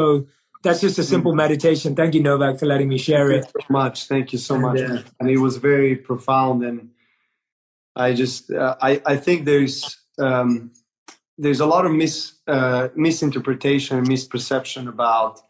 that's 0.63 0.79
just 0.79 0.97
a 0.97 1.03
simple 1.03 1.35
meditation. 1.35 1.93
Thank 1.93 2.13
you, 2.15 2.23
Novak, 2.23 2.57
for 2.57 2.67
letting 2.73 2.87
me 2.87 2.97
share 2.97 3.27
it. 3.31 3.43
Thank 3.43 3.55
you 3.55 3.61
so 3.67 3.73
much. 3.81 4.07
Thank 4.13 4.33
you 4.33 4.39
so 4.39 4.53
and, 4.55 4.63
much. 4.63 4.79
Uh, 4.79 5.03
and 5.19 5.29
it 5.29 5.39
was 5.39 5.57
very 5.57 5.97
profound. 5.97 6.63
And 6.63 6.91
I 7.97 8.13
just, 8.13 8.49
uh, 8.49 8.77
I, 8.81 9.01
I 9.05 9.15
think 9.17 9.43
there's, 9.43 9.75
um, 10.19 10.71
there's 11.37 11.59
a 11.59 11.65
lot 11.65 11.85
of 11.85 11.91
mis, 11.91 12.35
uh, 12.47 12.87
misinterpretation 12.95 13.97
and 13.97 14.07
misperception 14.07 14.87
about 14.87 15.41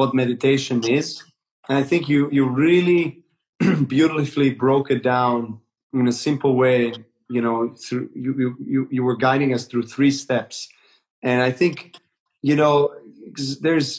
what 0.00 0.14
meditation 0.14 0.82
is. 0.82 1.22
And 1.68 1.76
I 1.76 1.84
think 1.90 2.08
you, 2.08 2.30
you 2.32 2.44
really 2.48 3.22
beautifully 3.86 4.50
broke 4.64 4.90
it 4.90 5.02
down 5.02 5.60
in 5.92 6.08
a 6.08 6.12
simple 6.12 6.56
way. 6.56 6.94
You 7.28 7.42
know, 7.42 7.58
through 7.84 8.08
you, 8.14 8.56
you, 8.74 8.88
you 8.90 9.02
were 9.04 9.18
guiding 9.26 9.54
us 9.54 9.66
through 9.66 9.84
three 9.84 10.10
steps. 10.10 10.68
And 11.22 11.42
I 11.42 11.52
think, 11.52 11.96
you 12.42 12.56
know, 12.56 12.76
there's, 13.60 13.90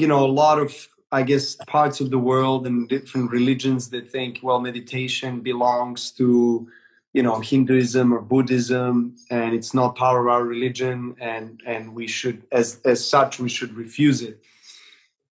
you 0.00 0.06
know, 0.06 0.22
a 0.26 0.32
lot 0.44 0.58
of, 0.58 0.70
I 1.10 1.22
guess, 1.22 1.56
parts 1.76 2.00
of 2.02 2.10
the 2.10 2.18
world 2.18 2.66
and 2.66 2.88
different 2.88 3.30
religions 3.30 3.88
that 3.90 4.10
think, 4.10 4.40
well, 4.42 4.60
meditation 4.60 5.40
belongs 5.40 6.10
to, 6.18 6.68
you 7.12 7.24
know 7.24 7.40
hinduism 7.40 8.12
or 8.14 8.20
buddhism 8.20 9.16
and 9.30 9.52
it's 9.52 9.74
not 9.74 9.96
part 9.96 10.16
of 10.20 10.28
our 10.28 10.44
religion 10.44 11.16
and 11.20 11.60
and 11.66 11.92
we 11.92 12.06
should 12.06 12.38
as 12.52 12.80
as 12.84 13.00
such 13.04 13.40
we 13.40 13.48
should 13.48 13.72
refuse 13.74 14.22
it 14.22 14.40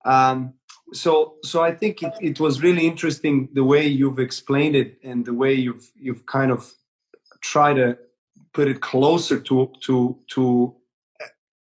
um, 0.08 0.54
so 0.92 1.34
so 1.42 1.62
i 1.62 1.72
think 1.80 2.02
it, 2.02 2.14
it 2.20 2.40
was 2.40 2.62
really 2.62 2.86
interesting 2.86 3.48
the 3.52 3.64
way 3.72 3.86
you've 3.86 4.18
explained 4.18 4.74
it 4.74 4.98
and 5.02 5.24
the 5.24 5.34
way 5.34 5.52
you've 5.52 5.90
you've 6.04 6.24
kind 6.26 6.50
of 6.50 6.72
tried 7.40 7.74
to 7.74 7.96
put 8.54 8.68
it 8.68 8.80
closer 8.80 9.38
to 9.38 9.70
to 9.80 10.18
to 10.26 10.74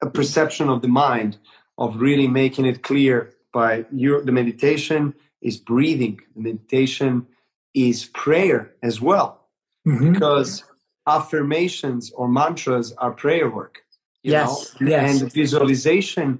a 0.01 0.09
perception 0.09 0.69
of 0.69 0.81
the 0.81 0.87
mind 0.87 1.37
of 1.77 2.01
really 2.01 2.27
making 2.27 2.65
it 2.65 2.83
clear 2.83 3.33
by 3.53 3.85
your 3.91 4.23
the 4.23 4.31
meditation 4.31 5.13
is 5.41 5.57
breathing 5.57 6.19
the 6.35 6.41
meditation 6.41 7.25
is 7.73 8.05
prayer 8.05 8.73
as 8.83 8.99
well 8.99 9.47
mm-hmm. 9.87 10.13
because 10.13 10.63
affirmations 11.07 12.11
or 12.11 12.27
mantras 12.27 12.93
are 12.93 13.11
prayer 13.11 13.49
work. 13.49 13.83
yes, 14.23 14.75
know? 14.79 14.87
yes. 14.87 15.21
And 15.21 15.31
visualization 15.31 16.39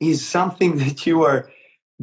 is 0.00 0.26
something 0.26 0.78
that 0.82 1.06
you 1.06 1.22
are 1.22 1.50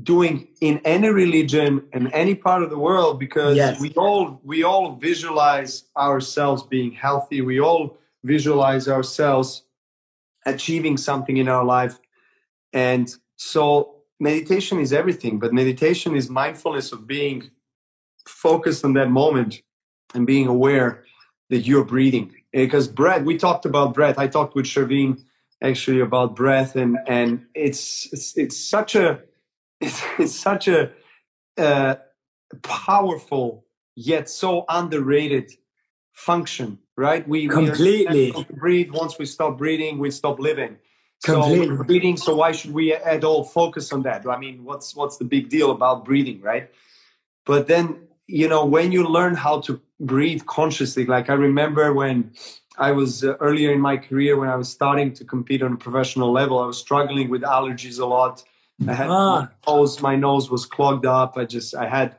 doing 0.02 0.48
in 0.62 0.80
any 0.86 1.10
religion 1.10 1.84
in 1.92 2.08
any 2.14 2.34
part 2.34 2.64
of 2.64 2.70
the 2.70 2.78
world 2.78 3.20
because 3.20 3.58
yes. 3.58 3.80
we 3.80 3.92
all 3.92 4.40
we 4.44 4.64
all 4.64 4.96
visualize 4.96 5.84
ourselves 5.98 6.64
being 6.64 6.94
healthy 6.94 7.42
we 7.42 7.60
all 7.60 7.98
visualize 8.24 8.88
ourselves 8.88 9.64
achieving 10.46 10.96
something 10.96 11.36
in 11.36 11.50
our 11.50 11.66
life 11.66 12.00
and 12.72 13.18
so 13.36 13.96
meditation 14.18 14.80
is 14.80 14.94
everything 14.94 15.38
but 15.38 15.54
meditation 15.54 16.16
is 16.16 16.30
mindfulness 16.30 16.94
of 16.94 17.06
being 17.06 17.52
focused 18.26 18.86
on 18.86 18.94
that 18.94 19.10
moment 19.10 19.62
and 20.14 20.26
being 20.28 20.48
aware 20.48 21.04
that 21.50 21.60
you're 21.60 21.86
breathing. 21.86 22.34
Because 22.52 22.88
breath, 22.88 23.24
we 23.24 23.38
talked 23.38 23.66
about 23.66 23.94
breath. 23.94 24.18
I 24.18 24.28
talked 24.28 24.56
with 24.56 24.66
Shervin 24.66 25.24
actually 25.62 26.00
about 26.00 26.36
breath, 26.36 26.76
and 26.76 26.98
and 27.08 27.46
it's 27.54 28.12
it's, 28.12 28.38
it's 28.38 28.58
such 28.58 28.96
a 28.96 29.22
it's, 29.82 30.02
it's 30.20 30.36
such 30.36 30.68
a 30.68 30.92
uh, 31.58 31.96
powerful 32.64 33.66
yet 33.96 34.30
so 34.30 34.66
underrated 34.70 35.52
function, 36.14 36.80
right? 36.96 37.28
We 37.28 37.48
completely 37.48 38.32
we 38.36 38.46
breathe. 38.52 38.92
Once 38.92 39.18
we 39.18 39.26
stop 39.26 39.58
breathing, 39.58 39.98
we 39.98 40.12
stop 40.12 40.40
living. 40.40 40.78
Completely. 41.24 41.78
So 41.78 41.84
breathing. 41.84 42.18
So 42.18 42.36
why 42.36 42.52
should 42.52 42.74
we 42.74 42.94
at 42.94 43.24
all 43.24 43.44
focus 43.44 43.92
on 43.92 44.04
that? 44.04 44.28
I 44.28 44.38
mean, 44.38 44.64
what's 44.64 44.96
what's 44.96 45.18
the 45.18 45.26
big 45.26 45.50
deal 45.50 45.72
about 45.72 46.06
breathing, 46.06 46.42
right? 46.42 46.70
But 47.46 47.68
then 47.68 48.08
you 48.28 48.48
know 48.48 48.66
when 48.66 48.92
you 48.92 49.08
learn 49.08 49.36
how 49.36 49.62
to 49.62 49.82
breathe 50.02 50.46
consciously. 50.46 51.06
Like 51.06 51.30
i 51.30 51.34
remember 51.34 51.94
when 51.94 52.32
i 52.78 52.92
was 52.92 53.24
uh, 53.24 53.36
earlier 53.40 53.72
in 53.72 53.82
my 53.82 53.98
career 53.98 54.40
when 54.40 54.50
i 54.50 54.56
was 54.56 54.70
starting 54.70 55.14
to 55.14 55.26
compete 55.26 55.62
on 55.62 55.74
a 55.74 55.76
professional 55.76 56.32
level 56.32 56.58
i 56.58 56.66
was 56.66 56.80
struggling 56.80 57.30
with 57.30 57.42
allergies 57.42 58.00
a 58.00 58.06
lot. 58.06 58.44
I 58.88 58.94
had 58.94 59.10
ah. 59.10 59.50
my 59.68 59.74
nose 59.74 60.02
my 60.02 60.16
nose 60.16 60.50
was 60.50 60.66
clogged 60.66 61.06
up. 61.06 61.38
I 61.38 61.46
just 61.46 61.76
i 61.76 61.88
had 61.88 62.16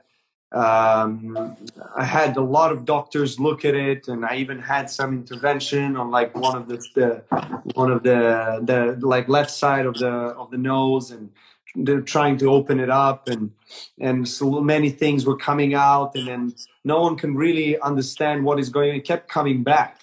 um, 0.52 1.56
I 1.96 2.04
had 2.04 2.36
a 2.36 2.42
lot 2.42 2.72
of 2.72 2.84
doctors 2.84 3.40
look 3.40 3.64
at 3.64 3.74
it, 3.74 4.08
and 4.08 4.24
I 4.24 4.36
even 4.36 4.58
had 4.58 4.90
some 4.90 5.14
intervention 5.14 5.96
on 5.96 6.10
like 6.10 6.36
one 6.36 6.56
of 6.56 6.68
the, 6.68 6.76
the 6.94 7.24
one 7.72 7.90
of 7.90 8.02
the 8.02 8.60
the 8.62 9.06
like 9.06 9.28
left 9.28 9.50
side 9.50 9.86
of 9.86 9.94
the 9.94 10.10
of 10.10 10.50
the 10.50 10.58
nose, 10.58 11.10
and 11.10 11.30
they're 11.74 12.00
trying 12.00 12.36
to 12.38 12.50
open 12.50 12.80
it 12.80 12.90
up 12.90 13.28
and 13.28 13.52
and 13.98 14.28
so 14.28 14.60
many 14.60 14.90
things 14.90 15.24
were 15.24 15.36
coming 15.36 15.74
out 15.74 16.14
and 16.14 16.28
then 16.28 16.54
no 16.84 17.00
one 17.00 17.16
can 17.16 17.34
really 17.34 17.80
understand 17.80 18.44
what 18.44 18.58
is 18.58 18.68
going 18.68 18.90
on. 18.90 18.96
It 18.96 19.04
kept 19.04 19.28
coming 19.28 19.62
back. 19.62 20.00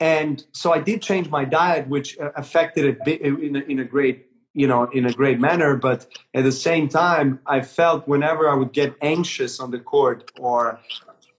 And 0.00 0.44
so 0.52 0.72
i 0.72 0.80
did 0.80 1.02
change 1.02 1.28
my 1.30 1.44
diet 1.44 1.88
which 1.88 2.18
uh, 2.18 2.30
affected 2.36 2.84
it 3.06 3.20
in 3.20 3.56
a, 3.56 3.60
in 3.60 3.78
a 3.78 3.84
great 3.84 4.26
you 4.52 4.66
know 4.66 4.84
in 4.84 5.06
a 5.06 5.12
great 5.12 5.38
manner. 5.38 5.76
But 5.76 6.06
at 6.34 6.44
the 6.44 6.52
same 6.52 6.88
time 6.88 7.40
i 7.46 7.60
felt 7.60 8.08
whenever 8.08 8.48
i 8.48 8.54
would 8.54 8.72
get 8.72 8.94
anxious 9.00 9.60
on 9.60 9.70
the 9.70 9.78
court 9.78 10.30
or 10.38 10.80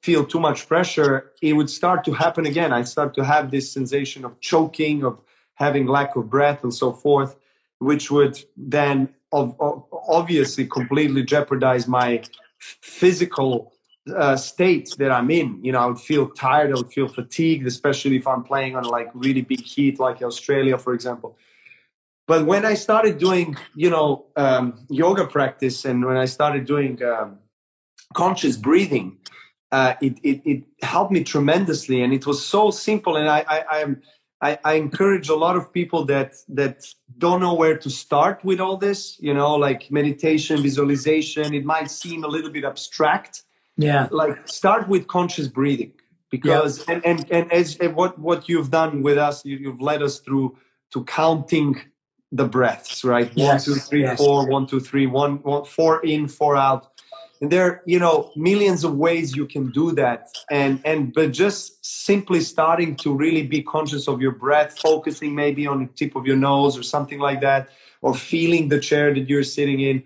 feel 0.01 0.23
too 0.23 0.39
much 0.39 0.67
pressure 0.67 1.31
it 1.41 1.53
would 1.53 1.69
start 1.69 2.05
to 2.05 2.13
happen 2.13 2.45
again. 2.45 2.71
I 2.71 2.83
start 2.83 3.13
to 3.15 3.25
have 3.25 3.51
this 3.51 3.71
sensation 3.71 4.23
of 4.23 4.39
choking 4.39 5.03
of 5.03 5.19
having 5.55 5.87
lack 5.87 6.15
of 6.15 6.29
breath 6.29 6.63
and 6.63 6.73
so 6.73 6.93
forth 6.93 7.35
which 7.79 8.09
would 8.09 8.39
then 8.55 9.09
of, 9.35 9.55
of 9.59 9.83
obviously 10.19 10.65
completely 10.65 11.23
jeopardize 11.23 11.87
my 11.87 12.23
physical 12.59 13.73
uh, 14.15 14.35
state 14.35 14.87
that 14.97 15.11
I'm 15.11 15.29
in. 15.31 15.63
You 15.63 15.71
know, 15.73 15.79
I 15.79 15.85
would 15.87 15.99
feel 15.99 16.29
tired, 16.29 16.71
I 16.71 16.75
would 16.75 16.93
feel 16.93 17.07
fatigued, 17.07 17.65
especially 17.67 18.15
if 18.15 18.27
I'm 18.27 18.43
playing 18.43 18.75
on 18.75 18.83
like 18.83 19.09
really 19.13 19.41
big 19.41 19.61
heat, 19.61 19.99
like 19.99 20.21
Australia, 20.21 20.77
for 20.77 20.93
example. 20.93 21.37
But 22.27 22.45
when 22.45 22.65
I 22.65 22.73
started 22.73 23.17
doing, 23.17 23.55
you 23.75 23.89
know, 23.89 24.25
um, 24.35 24.65
yoga 24.89 25.27
practice 25.27 25.85
and 25.85 26.03
when 26.05 26.17
I 26.17 26.25
started 26.25 26.65
doing 26.65 27.03
um, 27.03 27.37
conscious 28.13 28.57
breathing, 28.57 29.17
uh, 29.71 29.93
it, 30.01 30.17
it, 30.23 30.41
it 30.45 30.63
helped 30.81 31.11
me 31.11 31.23
tremendously. 31.23 32.01
And 32.01 32.13
it 32.13 32.25
was 32.25 32.43
so 32.43 32.71
simple. 32.71 33.15
And 33.17 33.29
I, 33.29 33.45
I, 33.47 33.59
I 33.75 33.79
am 33.79 34.01
I, 34.45 34.59
I, 34.63 34.73
encourage 34.75 35.27
a 35.29 35.35
lot 35.35 35.55
of 35.55 35.73
people 35.73 36.05
that 36.05 36.31
that 36.49 36.75
don't 37.17 37.39
know 37.39 37.55
where 37.55 37.77
to 37.77 37.89
start 37.89 38.43
with 38.43 38.59
all 38.59 38.77
this. 38.77 39.17
You 39.19 39.33
know, 39.33 39.55
like 39.67 39.81
meditation, 39.91 40.61
visualization. 40.61 41.53
It 41.53 41.65
might 41.65 41.89
seem 41.89 42.23
a 42.23 42.27
little 42.27 42.51
bit 42.51 42.63
abstract. 42.63 43.43
Yeah. 43.77 44.07
Like 44.11 44.47
start 44.47 44.87
with 44.87 45.07
conscious 45.07 45.47
breathing 45.47 45.93
because 46.29 46.73
yeah. 46.77 46.95
and, 46.95 47.05
and 47.05 47.31
and 47.31 47.51
as 47.51 47.77
and 47.77 47.95
what 47.95 48.19
what 48.19 48.47
you've 48.49 48.71
done 48.71 49.01
with 49.01 49.17
us, 49.17 49.43
you, 49.45 49.69
have 49.71 49.81
led 49.81 50.01
us 50.01 50.19
through 50.19 50.57
to 50.93 51.03
counting 51.05 51.81
the 52.31 52.45
breaths, 52.45 53.03
right? 53.03 53.31
Yes. 53.35 53.67
One, 53.67 53.75
two, 53.75 53.81
three, 53.81 54.01
yes. 54.01 54.17
four. 54.17 54.47
One, 54.47 54.67
two, 54.67 54.79
three. 54.79 55.07
One, 55.07 55.37
one, 55.43 55.65
four 55.65 56.03
in, 56.05 56.27
four 56.27 56.55
out 56.55 56.94
and 57.41 57.51
there 57.51 57.63
are 57.63 57.81
you 57.85 57.99
know 57.99 58.31
millions 58.35 58.83
of 58.83 58.95
ways 58.95 59.35
you 59.35 59.45
can 59.45 59.69
do 59.71 59.91
that 59.91 60.27
and 60.49 60.79
and 60.85 61.13
but 61.13 61.31
just 61.31 61.85
simply 61.85 62.41
starting 62.41 62.95
to 62.95 63.13
really 63.13 63.43
be 63.43 63.61
conscious 63.61 64.07
of 64.07 64.21
your 64.21 64.31
breath 64.31 64.77
focusing 64.79 65.35
maybe 65.35 65.67
on 65.67 65.79
the 65.79 65.87
tip 65.93 66.15
of 66.15 66.25
your 66.25 66.37
nose 66.37 66.77
or 66.77 66.83
something 66.83 67.19
like 67.19 67.41
that 67.41 67.69
or 68.01 68.13
feeling 68.13 68.69
the 68.69 68.79
chair 68.79 69.13
that 69.13 69.29
you're 69.29 69.43
sitting 69.43 69.79
in 69.79 70.03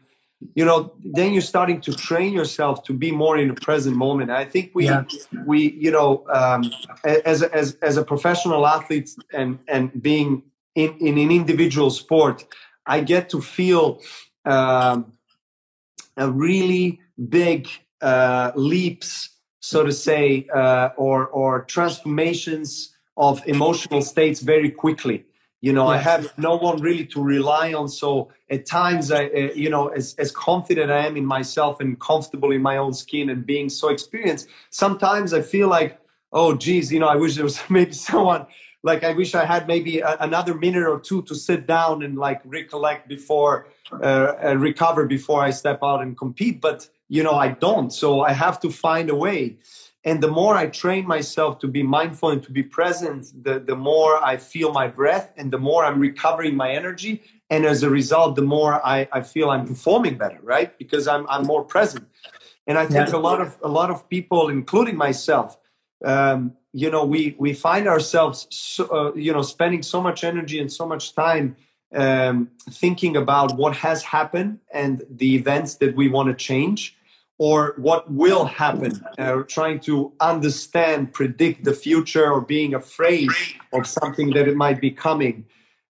you 0.55 0.65
know 0.65 0.93
then 1.03 1.33
you're 1.33 1.41
starting 1.41 1.81
to 1.81 1.93
train 1.93 2.33
yourself 2.33 2.83
to 2.83 2.93
be 2.93 3.11
more 3.11 3.37
in 3.37 3.49
the 3.49 3.61
present 3.61 3.95
moment 3.95 4.31
i 4.31 4.45
think 4.45 4.71
we 4.73 4.85
yeah. 4.85 5.03
we 5.45 5.71
you 5.73 5.91
know 5.91 6.25
um, 6.31 6.63
as, 7.03 7.43
as 7.43 7.75
as 7.81 7.97
a 7.97 8.03
professional 8.03 8.65
athlete 8.65 9.09
and 9.33 9.59
and 9.67 10.01
being 10.01 10.43
in 10.75 10.95
in 10.99 11.17
an 11.17 11.31
individual 11.31 11.89
sport 11.89 12.45
i 12.85 13.01
get 13.01 13.29
to 13.29 13.41
feel 13.41 13.99
um, 14.45 15.11
a 16.15 16.29
really 16.29 16.99
big 17.27 17.67
uh, 18.01 18.51
leaps 18.55 19.29
so 19.59 19.83
to 19.83 19.91
say 19.91 20.47
uh, 20.53 20.89
or 20.97 21.27
or 21.27 21.65
transformations 21.65 22.95
of 23.17 23.45
emotional 23.45 24.01
states 24.01 24.39
very 24.39 24.71
quickly 24.71 25.25
you 25.61 25.73
know 25.73 25.91
yes. 25.91 25.99
i 25.99 26.09
have 26.09 26.37
no 26.37 26.55
one 26.55 26.81
really 26.81 27.05
to 27.05 27.21
rely 27.21 27.73
on 27.73 27.87
so 27.89 28.29
at 28.49 28.65
times 28.65 29.11
i 29.11 29.25
uh, 29.25 29.49
you 29.53 29.69
know 29.69 29.87
as, 29.89 30.15
as 30.15 30.31
confident 30.31 30.89
i 30.91 31.05
am 31.05 31.17
in 31.17 31.25
myself 31.25 31.79
and 31.81 31.99
comfortable 31.99 32.51
in 32.51 32.61
my 32.61 32.77
own 32.77 32.93
skin 32.93 33.29
and 33.29 33.45
being 33.45 33.69
so 33.69 33.89
experienced 33.89 34.47
sometimes 34.69 35.33
i 35.33 35.41
feel 35.41 35.67
like 35.67 35.99
oh 36.31 36.55
geez 36.55 36.91
you 36.91 36.99
know 36.99 37.07
i 37.07 37.15
wish 37.15 37.35
there 37.35 37.43
was 37.43 37.59
maybe 37.69 37.91
someone 37.91 38.45
like 38.83 39.03
i 39.03 39.11
wish 39.11 39.35
i 39.35 39.43
had 39.43 39.67
maybe 39.67 39.99
a, 39.99 40.15
another 40.21 40.53
minute 40.53 40.87
or 40.87 40.99
two 40.99 41.21
to 41.23 41.35
sit 41.35 41.67
down 41.67 42.03
and 42.03 42.17
like 42.17 42.41
recollect 42.45 43.09
before 43.09 43.67
uh, 44.01 44.33
and 44.39 44.61
recover 44.61 45.05
before 45.05 45.43
i 45.43 45.49
step 45.49 45.79
out 45.83 46.01
and 46.01 46.17
compete 46.17 46.61
but 46.61 46.87
you 47.09 47.23
know 47.23 47.33
i 47.33 47.49
don't. 47.49 47.91
So 47.91 48.21
i 48.21 48.31
have 48.31 48.59
to 48.61 48.69
find 48.69 49.09
a 49.09 49.15
way. 49.15 49.57
And 50.05 50.23
the 50.23 50.31
more 50.31 50.55
i 50.55 50.67
train 50.67 51.05
myself 51.05 51.59
to 51.59 51.67
be 51.67 51.83
mindful 51.83 52.29
and 52.29 52.41
to 52.43 52.51
be 52.51 52.63
present 52.63 53.19
the, 53.43 53.59
the 53.59 53.75
more 53.75 54.23
i 54.23 54.37
feel 54.37 54.71
my 54.71 54.87
breath 54.87 55.33
and 55.35 55.51
the 55.51 55.59
more 55.69 55.83
i'm 55.83 55.99
recovering 55.99 56.55
my 56.55 56.71
energy. 56.71 57.23
And 57.49 57.65
as 57.65 57.83
a 57.83 57.89
result 57.89 58.35
the 58.35 58.47
more 58.57 58.73
i, 58.85 59.07
I 59.11 59.21
feel 59.21 59.49
i'm 59.49 59.67
performing 59.67 60.17
better 60.17 60.39
right? 60.41 60.77
Because 60.77 61.07
i'm, 61.07 61.27
I'm 61.27 61.45
more 61.45 61.63
present. 61.63 62.07
And 62.67 62.77
i 62.77 62.85
think 62.85 63.09
yeah. 63.09 63.15
a 63.15 63.23
lot 63.29 63.41
of 63.41 63.57
a 63.63 63.71
lot 63.79 63.89
of 63.91 64.07
people 64.07 64.49
including 64.49 64.95
myself 64.95 65.57
um, 66.05 66.53
you 66.73 66.89
know 66.89 67.03
we 67.03 67.35
we 67.39 67.53
find 67.53 67.87
ourselves 67.87 68.47
so, 68.49 68.85
uh, 68.87 69.13
you 69.15 69.33
know 69.33 69.41
spending 69.41 69.81
so 69.81 70.01
much 70.01 70.23
energy 70.23 70.59
and 70.59 70.71
so 70.71 70.85
much 70.85 71.15
time 71.15 71.55
um, 71.95 72.49
thinking 72.69 73.17
about 73.17 73.57
what 73.57 73.75
has 73.77 74.03
happened 74.03 74.59
and 74.71 75.03
the 75.09 75.35
events 75.35 75.75
that 75.75 75.95
we 75.95 76.07
want 76.07 76.29
to 76.29 76.35
change 76.35 76.95
or 77.39 77.73
what 77.77 78.11
will 78.11 78.45
happen, 78.45 79.01
uh, 79.17 79.41
trying 79.47 79.79
to 79.79 80.11
understand, 80.19 81.13
predict 81.13 81.63
the 81.63 81.73
future, 81.73 82.29
or 82.29 82.41
being 82.41 82.73
afraid 82.73 83.29
of 83.73 83.87
something 83.87 84.29
that 84.31 84.47
it 84.47 84.55
might 84.55 84.79
be 84.79 84.91
coming. 84.91 85.45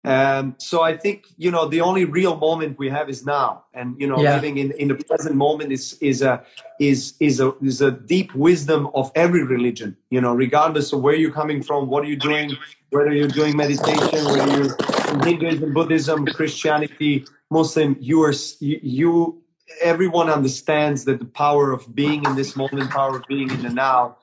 Um, 0.04 0.56
so 0.60 0.84
I 0.84 0.98
think 0.98 1.26
you 1.38 1.50
know 1.50 1.68
the 1.68 1.82
only 1.82 2.06
real 2.06 2.36
moment 2.36 2.78
we 2.78 2.90
have 2.90 3.10
is 3.10 3.26
now, 3.26 3.64
and 3.74 4.00
you 4.00 4.08
know 4.08 4.20
yeah. 4.20 4.36
living 4.36 4.58
in, 4.58 4.72
in 4.74 4.88
the 4.88 4.96
present 4.96 5.36
moment 5.36 5.72
is 5.72 5.98
is 6.00 6.22
a 6.22 6.44
is 6.80 7.14
is 7.20 7.40
a 7.40 7.54
is 7.62 7.82
a 7.82 7.90
deep 7.92 8.36
wisdom 8.36 8.88
of 8.94 9.12
every 9.16 9.44
religion. 9.44 9.98
You 10.12 10.22
know, 10.22 10.34
regardless 10.34 10.94
of 10.94 11.02
where 11.02 11.16
you're 11.16 11.32
coming 11.32 11.64
from, 11.64 11.88
what 11.88 12.04
are 12.04 12.08
you 12.08 12.18
doing, 12.18 12.52
whether 12.92 13.14
you're 13.14 13.28
doing 13.28 13.58
meditation, 13.58 14.26
whether 14.26 14.52
you're 14.58 14.76
in 15.12 15.20
Hinduism, 15.22 15.74
Buddhism, 15.74 16.26
Christianity, 16.28 17.26
Muslim, 17.50 17.98
you 18.00 18.22
are 18.24 18.34
you 18.60 19.42
everyone 19.82 20.30
understands 20.30 21.06
that 21.06 21.20
the 21.20 21.26
power 21.26 21.72
of 21.72 21.94
being 21.96 22.24
in 22.24 22.36
this 22.36 22.56
moment, 22.56 22.90
power 22.92 23.18
of 23.18 23.24
being 23.28 23.50
in 23.50 23.62
the 23.64 23.70
now, 23.70 24.18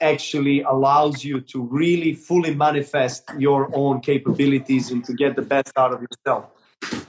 actually 0.00 0.62
allows 0.62 1.24
you 1.24 1.40
to 1.40 1.62
really 1.62 2.12
fully 2.14 2.54
manifest 2.54 3.24
your 3.38 3.70
own 3.74 4.00
capabilities 4.00 4.90
and 4.90 5.04
to 5.04 5.14
get 5.14 5.36
the 5.36 5.42
best 5.42 5.72
out 5.76 5.92
of 5.92 6.02
yourself. 6.02 6.50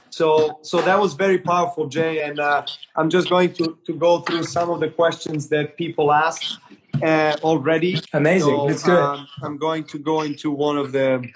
So, 0.10 0.60
so 0.62 0.82
that 0.82 1.00
was 1.00 1.14
very 1.14 1.40
powerful, 1.40 1.88
Jay. 1.88 2.24
And 2.24 2.40
uh, 2.40 2.66
I'm 2.96 3.10
just 3.10 3.30
going 3.30 3.52
to, 3.54 3.78
to 3.86 3.94
go 3.94 4.20
through 4.22 4.44
some 4.44 4.70
of 4.70 4.80
the 4.80 4.90
questions 4.90 5.50
that 5.50 5.76
people 5.76 6.12
asked 6.12 6.60
uh, 7.02 7.36
already. 7.44 8.00
Amazing. 8.14 8.56
So, 8.56 8.66
Let's 8.66 8.84
do 8.84 8.94
um, 8.94 9.28
I'm 9.44 9.58
going 9.58 9.84
to 9.86 10.00
go 10.00 10.22
into 10.22 10.52
one 10.52 10.78
of 10.78 10.94
the 10.94 11.28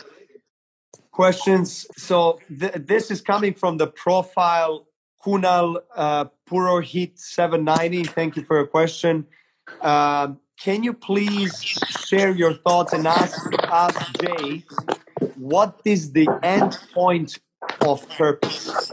questions. 1.12 1.86
So 1.98 2.40
th- 2.48 2.76
this 2.76 3.12
is 3.12 3.20
coming 3.20 3.54
from 3.54 3.76
the 3.76 3.88
profile 3.88 4.88
Kunal 5.24 5.82
uh, 5.96 6.26
Purohit 6.50 7.18
790. 7.20 8.04
Thank 8.06 8.36
you 8.36 8.44
for 8.44 8.58
your 8.58 8.68
question. 8.68 9.26
Uh, 9.82 10.34
can 10.60 10.84
you 10.84 10.94
please 10.94 11.62
share 12.06 12.32
your 12.32 12.54
thoughts 12.54 12.94
and 12.94 13.08
ask, 13.08 13.38
ask 13.64 14.20
Jay 14.20 14.64
what 15.36 15.80
is 15.86 16.12
the 16.12 16.28
end 16.44 16.78
point 16.94 17.40
of 17.82 18.08
purpose? 18.10 18.92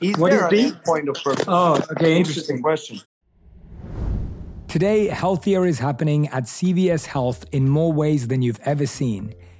Is 0.00 0.16
what 0.16 0.30
there 0.30 0.52
is 0.54 0.70
an 0.70 0.74
end 0.74 0.84
point 0.84 1.08
of 1.08 1.16
purpose? 1.22 1.44
Oh, 1.48 1.74
okay, 1.74 2.16
interesting. 2.16 2.16
interesting 2.16 2.62
question. 2.62 3.00
Today, 4.68 5.08
healthier 5.08 5.66
is 5.66 5.80
happening 5.80 6.28
at 6.28 6.44
CVS 6.44 7.06
Health 7.06 7.44
in 7.50 7.68
more 7.68 7.92
ways 7.92 8.28
than 8.28 8.40
you've 8.40 8.60
ever 8.60 8.86
seen. 8.86 9.34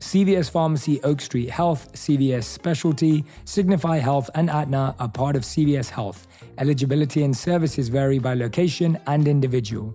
CVS 0.00 0.50
Pharmacy, 0.50 1.00
Oak 1.02 1.20
Street 1.20 1.50
Health, 1.50 1.92
CVS 1.92 2.44
Specialty, 2.44 3.24
Signify 3.44 3.98
Health, 3.98 4.30
and 4.34 4.48
Aetna 4.48 4.94
are 4.98 5.08
part 5.08 5.36
of 5.36 5.42
CVS 5.42 5.90
Health. 5.90 6.26
Eligibility 6.58 7.24
and 7.24 7.36
services 7.36 7.88
vary 7.88 8.18
by 8.18 8.34
location 8.34 8.98
and 9.06 9.26
individual. 9.26 9.94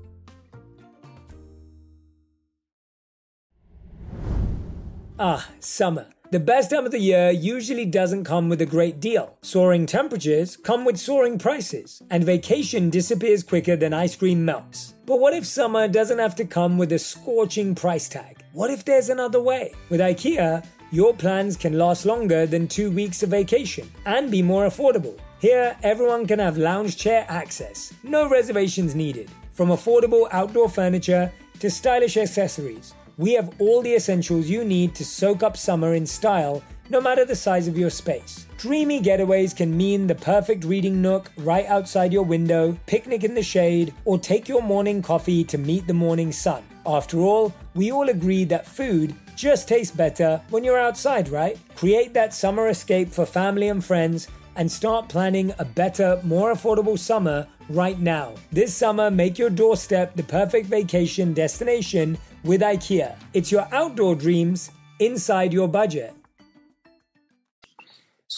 Ah, 5.17 5.47
summer. 5.59 6.07
The 6.31 6.39
best 6.39 6.71
time 6.71 6.85
of 6.85 6.91
the 6.91 6.99
year 6.99 7.29
usually 7.29 7.85
doesn't 7.85 8.23
come 8.23 8.49
with 8.49 8.59
a 8.59 8.65
great 8.65 8.99
deal. 8.99 9.37
Soaring 9.43 9.85
temperatures 9.85 10.57
come 10.57 10.83
with 10.83 10.97
soaring 10.97 11.37
prices, 11.37 12.01
and 12.09 12.25
vacation 12.25 12.89
disappears 12.89 13.43
quicker 13.43 13.75
than 13.75 13.93
ice 13.93 14.15
cream 14.15 14.43
melts. 14.43 14.95
But 15.05 15.19
what 15.19 15.35
if 15.35 15.45
summer 15.45 15.87
doesn't 15.87 16.17
have 16.17 16.35
to 16.37 16.45
come 16.45 16.77
with 16.77 16.91
a 16.91 16.99
scorching 16.99 17.75
price 17.75 18.09
tag? 18.09 18.42
What 18.53 18.69
if 18.69 18.85
there's 18.85 19.09
another 19.09 19.41
way? 19.41 19.73
With 19.89 19.99
IKEA, 19.99 20.63
your 20.91 21.15
plans 21.15 21.57
can 21.57 21.75
last 21.75 22.05
longer 22.05 22.45
than 22.45 22.67
two 22.67 22.91
weeks 22.91 23.23
of 23.23 23.31
vacation 23.31 23.89
and 24.05 24.29
be 24.29 24.43
more 24.43 24.67
affordable. 24.67 25.17
Here, 25.39 25.75
everyone 25.81 26.27
can 26.27 26.37
have 26.37 26.55
lounge 26.55 26.95
chair 26.95 27.25
access, 27.29 27.91
no 28.03 28.29
reservations 28.29 28.93
needed. 28.93 29.31
From 29.53 29.69
affordable 29.69 30.27
outdoor 30.31 30.69
furniture 30.69 31.33
to 31.61 31.71
stylish 31.71 32.15
accessories 32.15 32.93
we 33.17 33.33
have 33.33 33.53
all 33.59 33.81
the 33.81 33.93
essentials 33.93 34.49
you 34.49 34.63
need 34.65 34.95
to 34.95 35.05
soak 35.05 35.43
up 35.43 35.55
summer 35.55 35.93
in 35.93 36.05
style, 36.05 36.63
no 36.89 37.01
matter 37.01 37.25
the 37.25 37.35
size 37.35 37.67
of 37.67 37.77
your 37.77 37.89
space. 37.89 38.47
Dreamy 38.57 39.01
getaways 39.01 39.55
can 39.55 39.75
mean 39.75 40.07
the 40.07 40.15
perfect 40.15 40.63
reading 40.63 41.01
nook 41.01 41.31
right 41.37 41.65
outside 41.65 42.13
your 42.13 42.23
window, 42.23 42.77
picnic 42.85 43.23
in 43.23 43.33
the 43.33 43.43
shade, 43.43 43.93
or 44.05 44.17
take 44.17 44.47
your 44.47 44.61
morning 44.61 45.01
coffee 45.01 45.43
to 45.43 45.57
meet 45.57 45.85
the 45.87 45.93
morning 45.93 46.31
sun. 46.31 46.63
After 46.85 47.19
all, 47.19 47.53
we 47.75 47.91
all 47.91 48.09
agree 48.09 48.43
that 48.45 48.67
food 48.67 49.15
just 49.35 49.67
tastes 49.67 49.95
better 49.95 50.41
when 50.49 50.63
you're 50.63 50.79
outside, 50.79 51.29
right? 51.29 51.57
Create 51.75 52.13
that 52.13 52.33
summer 52.33 52.67
escape 52.67 53.09
for 53.09 53.25
family 53.25 53.69
and 53.69 53.83
friends 53.83 54.27
and 54.55 54.71
start 54.71 55.09
planning 55.09 55.53
a 55.59 55.65
better, 55.65 56.19
more 56.23 56.53
affordable 56.53 56.99
summer 56.99 57.47
right 57.69 57.99
now. 57.99 58.33
This 58.51 58.75
summer, 58.75 59.09
make 59.09 59.39
your 59.39 59.49
doorstep 59.49 60.15
the 60.15 60.23
perfect 60.23 60.67
vacation 60.67 61.33
destination 61.33 62.17
with 62.43 62.61
IKEA. 62.61 63.15
It's 63.33 63.51
your 63.51 63.67
outdoor 63.71 64.15
dreams 64.15 64.71
inside 64.99 65.53
your 65.53 65.67
budget. 65.67 66.13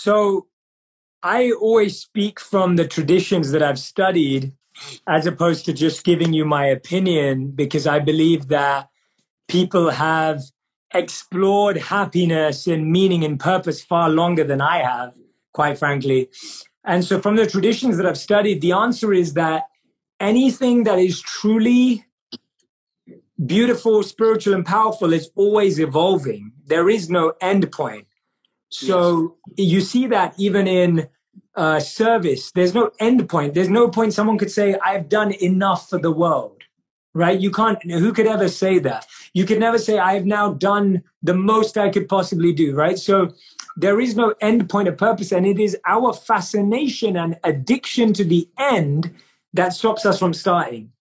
So, 0.06 0.46
I 1.24 1.52
always 1.54 2.00
speak 2.00 2.40
from 2.40 2.76
the 2.76 2.88
traditions 2.88 3.50
that 3.50 3.64
I've 3.64 3.80
studied 3.80 4.54
as 5.08 5.26
opposed 5.26 5.66
to 5.66 5.74
just 5.74 6.04
giving 6.04 6.32
you 6.32 6.46
my 6.46 6.68
opinion 6.68 7.50
because 7.50 7.88
I 7.88 7.98
believe 7.98 8.50
that 8.50 8.88
people 9.48 9.90
have 9.90 10.44
explored 10.94 11.78
happiness 11.78 12.68
and 12.68 12.92
meaning 12.92 13.24
and 13.24 13.40
purpose 13.40 13.82
far 13.82 14.12
longer 14.12 14.44
than 14.44 14.62
I 14.62 14.84
have, 14.84 15.16
quite 15.54 15.80
frankly. 15.80 16.30
And 16.84 17.04
so, 17.04 17.20
from 17.20 17.36
the 17.36 17.48
traditions 17.48 17.98
that 17.98 18.06
I've 18.06 18.20
studied, 18.30 18.62
the 18.62 18.74
answer 18.74 19.12
is 19.12 19.34
that 19.34 19.64
anything 20.20 20.84
that 20.84 21.00
is 21.00 21.20
truly 21.20 22.06
beautiful, 23.44 24.04
spiritual, 24.04 24.54
and 24.54 24.68
powerful 24.68 25.14
is 25.14 25.32
always 25.34 25.80
evolving. 25.80 26.52
There 26.68 26.92
is 26.92 27.10
no 27.10 27.34
end 27.42 27.72
point. 27.72 28.06
So 28.76 29.38
yes. 29.56 29.68
you 29.70 29.82
see 29.82 30.08
that 30.08 30.34
even 30.38 30.68
in 30.68 31.08
uh, 31.56 31.80
service. 31.80 32.52
There's 32.52 32.74
no 32.74 32.92
end 33.00 33.28
point. 33.30 33.54
There's 33.54 33.70
no 33.70 33.90
point 33.90 34.14
someone 34.14 34.38
could 34.38 34.52
say, 34.52 34.76
I've 34.84 35.10
done 35.10 35.32
enough 35.42 35.90
for 35.90 35.98
the 35.98 36.12
world, 36.12 36.64
right? 37.14 37.40
You 37.40 37.52
can't, 37.52 37.82
who 37.84 38.14
could 38.14 38.28
ever 38.28 38.50
say 38.50 38.80
that? 38.80 39.08
You 39.34 39.46
could 39.46 39.60
never 39.60 39.78
say, 39.78 39.98
I've 39.98 40.26
now 40.26 40.54
done 40.54 41.04
the 41.24 41.34
most 41.34 41.78
I 41.78 41.90
could 41.90 42.10
possibly 42.10 42.54
do, 42.54 42.76
right? 42.76 43.00
So 43.00 43.34
there 43.78 44.00
is 44.00 44.16
no 44.16 44.34
end 44.42 44.70
point 44.70 44.88
of 44.88 44.98
purpose. 44.98 45.32
And 45.32 45.46
it 45.46 45.60
is 45.60 45.78
our 45.88 46.14
fascination 46.14 47.16
and 47.18 47.38
addiction 47.44 48.14
to 48.14 48.24
the 48.24 48.50
end 48.58 49.14
that 49.54 49.74
stops 49.74 50.06
us 50.06 50.20
from 50.20 50.34
starting. 50.34 50.92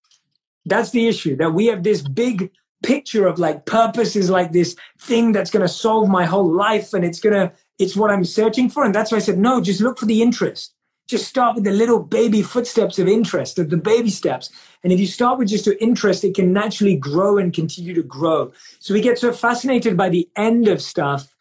That's 0.66 0.90
the 0.90 1.08
issue 1.08 1.36
that 1.36 1.52
we 1.52 1.66
have 1.66 1.82
this 1.82 2.00
big 2.00 2.50
picture 2.82 3.26
of 3.26 3.38
like 3.38 3.64
purpose 3.64 4.14
is 4.14 4.30
like 4.30 4.52
this 4.52 4.76
thing 5.00 5.32
that's 5.32 5.50
going 5.50 5.62
to 5.62 5.68
solve 5.68 6.08
my 6.08 6.24
whole 6.24 6.50
life 6.50 6.92
and 6.92 7.04
it's 7.04 7.18
going 7.18 7.34
to 7.34 7.52
it's 7.78 7.96
what 7.96 8.10
i'm 8.10 8.24
searching 8.24 8.68
for. 8.68 8.84
And 8.84 8.94
that's 8.94 9.10
why 9.10 9.16
i 9.16 9.20
said 9.20 9.38
no 9.38 9.60
just 9.60 9.80
look 9.80 9.98
for 9.98 10.06
the 10.06 10.22
interest. 10.22 10.74
Just 11.06 11.28
start 11.28 11.54
with 11.54 11.64
the 11.64 11.70
little 11.70 12.02
baby 12.02 12.42
footsteps 12.42 12.98
of 12.98 13.08
interest 13.08 13.58
of 13.58 13.68
the 13.68 13.76
baby 13.76 14.10
steps. 14.10 14.50
And 14.82 14.92
if 14.92 15.00
you 15.00 15.06
start 15.06 15.38
with 15.38 15.48
just 15.48 15.66
your 15.66 15.76
interest 15.80 16.24
it 16.24 16.34
can 16.34 16.52
naturally 16.52 16.96
grow 16.96 17.38
and 17.38 17.52
continue 17.52 17.94
to 17.94 18.02
grow. 18.02 18.52
So 18.78 18.94
we 18.94 19.00
get 19.00 19.18
so 19.18 19.32
fascinated 19.32 19.96
by 19.96 20.08
the 20.08 20.28
end 20.36 20.68
of 20.68 20.80
stuff 20.80 21.34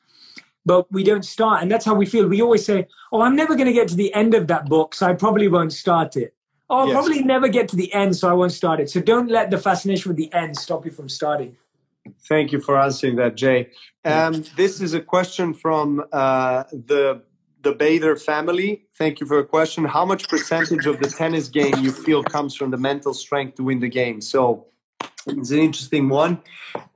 but 0.66 0.90
we 0.94 1.04
don't 1.04 1.26
start. 1.26 1.62
And 1.62 1.70
that's 1.70 1.84
how 1.84 1.94
we 1.94 2.06
feel. 2.06 2.26
We 2.28 2.42
always 2.42 2.66
say 2.66 2.88
oh 3.12 3.22
i'm 3.22 3.36
never 3.36 3.56
going 3.56 3.68
to 3.68 3.74
get 3.74 3.88
to 3.90 3.96
the 3.96 4.14
end 4.14 4.34
of 4.34 4.48
that 4.48 4.68
book 4.68 4.96
so 4.96 5.08
i 5.08 5.14
probably 5.14 5.48
won't 5.48 5.74
start 5.74 6.16
it. 6.18 6.36
Oh, 6.70 6.78
I'll 6.78 6.88
yes. 6.88 6.96
probably 6.96 7.24
never 7.24 7.50
get 7.50 7.68
to 7.70 7.76
the 7.76 7.94
end, 7.94 8.16
so 8.16 8.30
I 8.30 8.34
won't 8.34 8.52
start 8.52 8.80
it. 8.80 8.90
So 8.90 9.00
don't 9.00 9.30
let 9.30 9.52
the 9.52 9.58
fascination 9.58 10.10
with 10.10 10.18
the 10.18 10.32
end 10.34 10.58
stop 10.58 10.86
you 10.86 10.92
from 10.92 11.10
starting. 11.10 11.58
Thank 12.28 12.52
you 12.52 12.60
for 12.60 12.78
answering 12.78 13.16
that, 13.18 13.36
Jay. 13.36 13.70
Um, 14.04 14.44
this 14.58 14.82
is 14.82 14.94
a 14.94 15.00
question 15.00 15.54
from 15.54 16.04
uh, 16.12 16.64
the 16.72 17.22
the 17.62 17.74
Bader 17.74 18.18
family. 18.18 18.86
Thank 18.98 19.22
you 19.22 19.26
for 19.26 19.40
a 19.40 19.46
question. 19.46 19.86
How 19.86 20.06
much 20.06 20.28
percentage 20.28 20.86
of 20.86 21.00
the 21.00 21.08
tennis 21.08 21.48
game 21.48 21.74
you 21.80 21.92
feel 21.92 22.22
comes 22.22 22.56
from 22.56 22.72
the 22.72 22.78
mental 22.78 23.14
strength 23.14 23.56
to 23.56 23.64
win 23.64 23.80
the 23.80 23.88
game? 23.88 24.20
So 24.20 24.68
it's 25.28 25.52
an 25.52 25.60
interesting 25.60 26.10
one. 26.10 26.42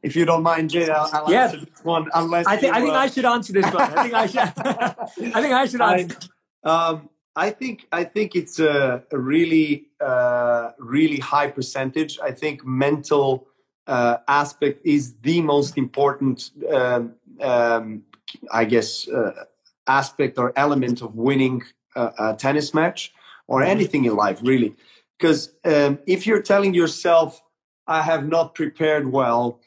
If 0.04 0.16
you 0.16 0.26
don't 0.26 0.44
mind, 0.44 0.70
Jay, 0.70 0.90
I'll, 0.90 1.10
I'll 1.14 1.32
yeah. 1.32 1.46
answer 1.46 1.60
this 1.60 1.84
one. 1.84 2.10
Unless 2.14 2.48
I 2.48 2.58
think 2.58 2.76
you, 2.76 2.80
I 2.80 2.82
think 2.82 2.94
uh, 2.94 2.98
I 2.98 3.08
should 3.08 3.26
answer 3.26 3.54
this 3.54 3.66
one. 3.66 3.82
I 3.82 4.04
think 4.04 4.14
I 4.14 4.28
should. 4.28 4.40
I 5.36 5.42
think 5.42 5.54
I 5.54 5.66
should 5.66 5.82
answer. 5.82 6.18
I, 6.66 6.70
um, 6.70 7.10
I 7.36 7.52
think 7.52 7.88
I 7.92 8.04
think 8.04 8.36
it's 8.36 8.60
a, 8.60 9.04
a 9.12 9.18
really 9.18 9.88
uh, 10.02 10.72
really 10.80 11.20
high 11.20 11.50
percentage. 11.50 12.20
I 12.22 12.32
think 12.32 12.66
mental 12.66 13.48
uh, 13.88 14.18
aspect 14.28 14.86
is 14.86 15.16
the 15.22 15.42
most 15.42 15.78
important, 15.78 16.52
um, 16.72 17.14
um, 17.42 18.04
I 18.52 18.66
guess, 18.66 19.08
uh, 19.08 19.46
aspect 19.88 20.38
or 20.38 20.54
element 20.56 21.02
of 21.02 21.16
winning 21.16 21.64
a, 21.96 22.12
a, 22.20 22.36
tennis 22.36 22.74
match 22.74 23.14
or 23.48 23.62
mm-hmm. 23.62 23.72
anything 23.72 24.06
in 24.06 24.16
life, 24.16 24.40
really. 24.44 24.76
Because 25.18 25.52
um, 25.64 26.00
if 26.06 26.28
you're 26.28 26.42
telling 26.42 26.74
yourself, 26.74 27.42
"I 27.88 28.02
have 28.02 28.28
not 28.28 28.54
prepared 28.54 29.12
well," 29.12 29.60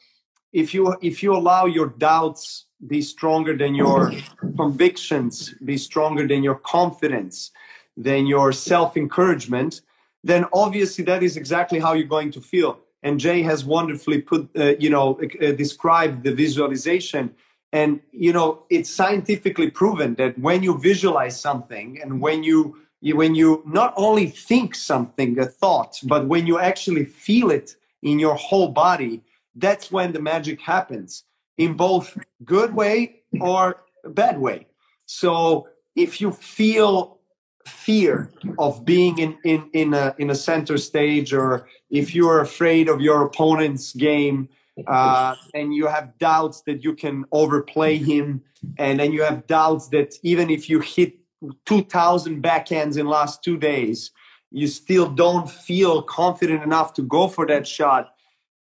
if 0.53 0.75
you 0.75 0.97
if 1.01 1.23
you 1.23 1.35
allow 1.35 1.67
your 1.67 1.89
doubts 1.89 2.67
be 2.87 3.03
stronger 3.03 3.57
than 3.57 3.75
your 3.75 4.13
convictions, 4.57 5.55
be 5.65 5.77
stronger 5.77 6.27
than 6.27 6.43
your 6.43 6.55
confidence, 6.55 7.51
than 7.97 8.27
your 8.27 8.53
self 8.53 8.97
encouragement, 8.97 9.81
then 10.23 10.47
obviously 10.53 11.05
that 11.05 11.23
is 11.23 11.37
exactly 11.37 11.79
how 11.79 11.93
you're 11.93 12.07
going 12.07 12.33
to 12.33 12.41
feel. 12.41 12.81
And 13.03 13.19
Jay 13.19 13.43
has 13.43 13.65
wonderfully 13.65 14.21
put, 14.21 14.51
uh, 14.57 14.75
you 14.79 14.91
know, 14.91 15.19
uh, 15.43 15.53
described 15.53 16.25
the 16.25 16.35
visualization. 16.35 17.35
And, 17.73 18.01
you 18.13 18.33
know, 18.33 18.65
it's 18.69 18.91
scientifically 18.91 19.71
proven 19.71 20.15
that 20.17 20.39
when 20.39 20.63
you 20.63 20.79
visualize 20.79 21.41
something 21.41 22.01
and 22.03 22.21
when 22.21 22.43
you, 22.43 22.77
you 23.01 23.17
when 23.17 23.35
you 23.35 23.63
not 23.65 23.95
only 23.97 24.27
think 24.27 24.75
something, 24.75 25.39
a 25.39 25.47
thought, 25.47 25.99
but 26.05 26.27
when 26.27 26.47
you 26.47 26.59
actually 26.59 27.05
feel 27.05 27.51
it 27.51 27.77
in 28.03 28.19
your 28.19 28.35
whole 28.35 28.69
body, 28.69 29.23
that's 29.55 29.91
when 29.91 30.13
the 30.13 30.21
magic 30.21 30.61
happens 30.61 31.25
in 31.57 31.75
both 31.75 32.19
good 32.45 32.75
way 32.75 33.23
or 33.41 33.85
bad 34.05 34.39
way. 34.39 34.67
So 35.07 35.69
if 35.95 36.21
you 36.21 36.33
feel 36.33 37.20
fear 37.67 38.33
of 38.59 38.85
being 38.85 39.19
in, 39.19 39.39
in, 39.45 39.69
in, 39.73 39.95
a, 39.95 40.15
in 40.19 40.31
a 40.31 40.35
center 40.35 40.79
stage 40.79 41.33
or 41.33 41.69
if 41.91 42.15
you're 42.15 42.41
afraid 42.41 42.89
of 42.89 43.01
your 43.01 43.23
opponent's 43.23 43.93
game 43.93 44.49
uh, 44.87 45.35
and 45.55 45.75
you 45.75 45.87
have 45.87 46.17
doubts 46.19 46.63
that 46.63 46.83
you 46.83 46.95
can 46.95 47.25
overplay 47.33 47.97
him 47.97 48.43
and 48.79 48.99
then 48.99 49.13
you 49.13 49.23
have 49.23 49.47
doubts 49.47 49.89
that 49.89 50.15
even 50.23 50.49
if 50.49 50.71
you 50.71 50.81
hit 50.81 51.19
2000 51.67 52.43
backhands 52.43 52.99
in 52.99 53.07
last 53.07 53.43
two 53.43 53.57
days 53.57 54.11
you 54.51 54.67
still 54.67 55.09
don't 55.09 55.49
feel 55.49 56.03
confident 56.03 56.63
enough 56.63 56.93
to 56.95 57.03
go 57.03 57.29
for 57.29 57.47
that 57.47 57.67
shot 57.67 58.15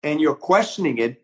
and 0.02 0.20
you're 0.20 0.34
questioning 0.34 0.98
it 0.98 1.22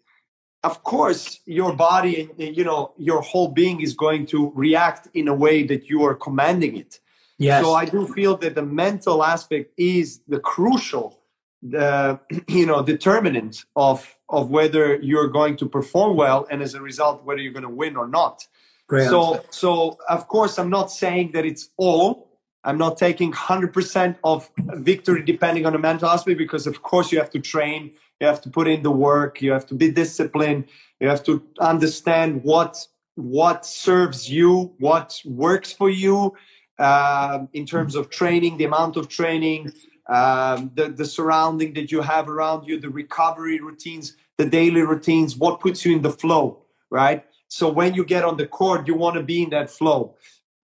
of 0.64 0.82
course 0.82 1.40
your 1.46 1.72
body 1.72 2.28
and 2.38 2.56
you 2.56 2.64
know 2.64 2.92
your 2.96 3.20
whole 3.20 3.48
being 3.48 3.80
is 3.80 3.94
going 3.94 4.26
to 4.26 4.52
react 4.54 5.08
in 5.14 5.28
a 5.28 5.34
way 5.34 5.62
that 5.62 5.88
you 5.88 6.02
are 6.04 6.14
commanding 6.14 6.76
it 6.76 7.00
yes. 7.38 7.62
so 7.62 7.74
i 7.74 7.84
do 7.84 8.06
feel 8.06 8.36
that 8.36 8.54
the 8.54 8.62
mental 8.62 9.22
aspect 9.24 9.72
is 9.76 10.20
the 10.28 10.40
crucial 10.40 11.20
the 11.62 12.18
you 12.48 12.66
know 12.66 12.82
determinant 12.82 13.64
of 13.74 14.16
of 14.28 14.50
whether 14.50 14.96
you're 14.96 15.28
going 15.28 15.56
to 15.56 15.66
perform 15.68 16.16
well 16.16 16.46
and 16.50 16.62
as 16.62 16.74
a 16.74 16.80
result 16.80 17.24
whether 17.24 17.40
you're 17.40 17.52
going 17.52 17.62
to 17.62 17.68
win 17.68 17.96
or 17.96 18.08
not 18.08 18.46
Great 18.88 19.08
so 19.08 19.36
answer. 19.36 19.48
so 19.50 19.98
of 20.08 20.28
course 20.28 20.58
i'm 20.58 20.70
not 20.70 20.90
saying 20.90 21.32
that 21.32 21.44
it's 21.44 21.70
all 21.76 22.28
i'm 22.64 22.78
not 22.78 22.96
taking 22.96 23.32
100% 23.32 24.16
of 24.24 24.48
victory 24.56 25.22
depending 25.22 25.66
on 25.66 25.72
the 25.72 25.78
mental 25.78 26.08
aspect 26.08 26.38
because 26.38 26.66
of 26.66 26.82
course 26.82 27.12
you 27.12 27.18
have 27.18 27.30
to 27.30 27.40
train 27.40 27.92
you 28.20 28.26
have 28.26 28.40
to 28.40 28.50
put 28.50 28.68
in 28.68 28.82
the 28.82 28.90
work 28.90 29.42
you 29.42 29.52
have 29.52 29.66
to 29.66 29.74
be 29.74 29.90
disciplined 29.90 30.64
you 31.00 31.08
have 31.08 31.22
to 31.24 31.42
understand 31.60 32.42
what 32.44 32.86
what 33.16 33.64
serves 33.64 34.30
you 34.30 34.74
what 34.78 35.20
works 35.24 35.72
for 35.72 35.88
you 35.90 36.34
uh, 36.78 37.46
in 37.52 37.66
terms 37.66 37.94
of 37.94 38.10
training 38.10 38.56
the 38.56 38.64
amount 38.64 38.96
of 38.96 39.08
training 39.08 39.72
um, 40.08 40.70
the, 40.74 40.88
the 40.88 41.04
surrounding 41.04 41.72
that 41.74 41.90
you 41.90 42.00
have 42.00 42.28
around 42.28 42.66
you 42.66 42.78
the 42.78 42.90
recovery 42.90 43.60
routines 43.60 44.16
the 44.38 44.44
daily 44.44 44.82
routines 44.82 45.36
what 45.36 45.60
puts 45.60 45.84
you 45.84 45.94
in 45.96 46.02
the 46.02 46.10
flow 46.10 46.62
right? 46.90 47.24
So 47.48 47.68
when 47.68 47.94
you 47.94 48.04
get 48.04 48.24
on 48.24 48.36
the 48.36 48.46
court 48.46 48.86
you 48.86 48.94
want 48.94 49.16
to 49.16 49.22
be 49.22 49.42
in 49.42 49.50
that 49.50 49.70
flow. 49.70 50.16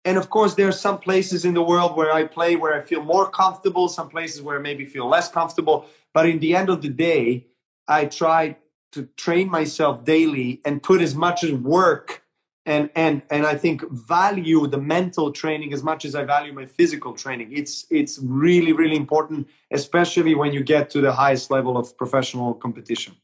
And 0.05 0.19
of 0.19 0.31
course 0.31 0.55
there 0.55 0.69
are 0.69 0.73
some 0.73 0.99
places 0.99 1.45
in 1.45 1.55
the 1.55 1.63
world 1.63 1.97
where 1.97 2.13
i 2.13 2.25
play 2.25 2.57
where 2.57 2.75
i 2.75 2.81
feel 2.81 3.03
more 3.03 3.31
comfortable 3.31 3.89
some 3.89 4.09
places 4.09 4.43
where 4.43 4.59
i 4.59 4.63
maybe 4.63 4.85
feel 4.85 5.09
less 5.09 5.29
comfortable. 5.29 5.87
But 6.13 6.29
in 6.29 6.39
the 6.41 6.55
end 6.55 6.69
of 6.69 6.83
the 6.83 6.89
day 6.89 7.47
i 7.89 8.07
try 8.07 8.57
to 8.93 9.09
train 9.17 9.49
myself 9.51 10.05
daily 10.05 10.61
and 10.65 10.83
put 10.83 11.01
as 11.01 11.15
much 11.15 11.45
work 11.45 12.22
and 12.67 12.91
and 12.95 13.23
and 13.31 13.47
i 13.47 13.55
think 13.55 13.83
value 13.91 14.67
the 14.67 14.79
mental 14.79 15.33
training 15.33 15.73
as 15.73 15.83
much 15.83 16.05
as 16.05 16.15
i 16.15 16.23
value 16.23 16.53
my 16.53 16.67
physical 16.67 17.13
training 17.13 17.49
it's 17.53 17.87
it's 17.91 18.19
really 18.23 18.73
really 18.73 18.97
important 18.97 19.49
especially 19.73 20.35
when 20.35 20.53
you 20.53 20.63
get 20.63 20.89
to 20.91 21.01
the 21.01 21.13
highest 21.13 21.51
level 21.51 21.77
of 21.77 21.97
professional 21.97 22.55
competition 22.55 23.15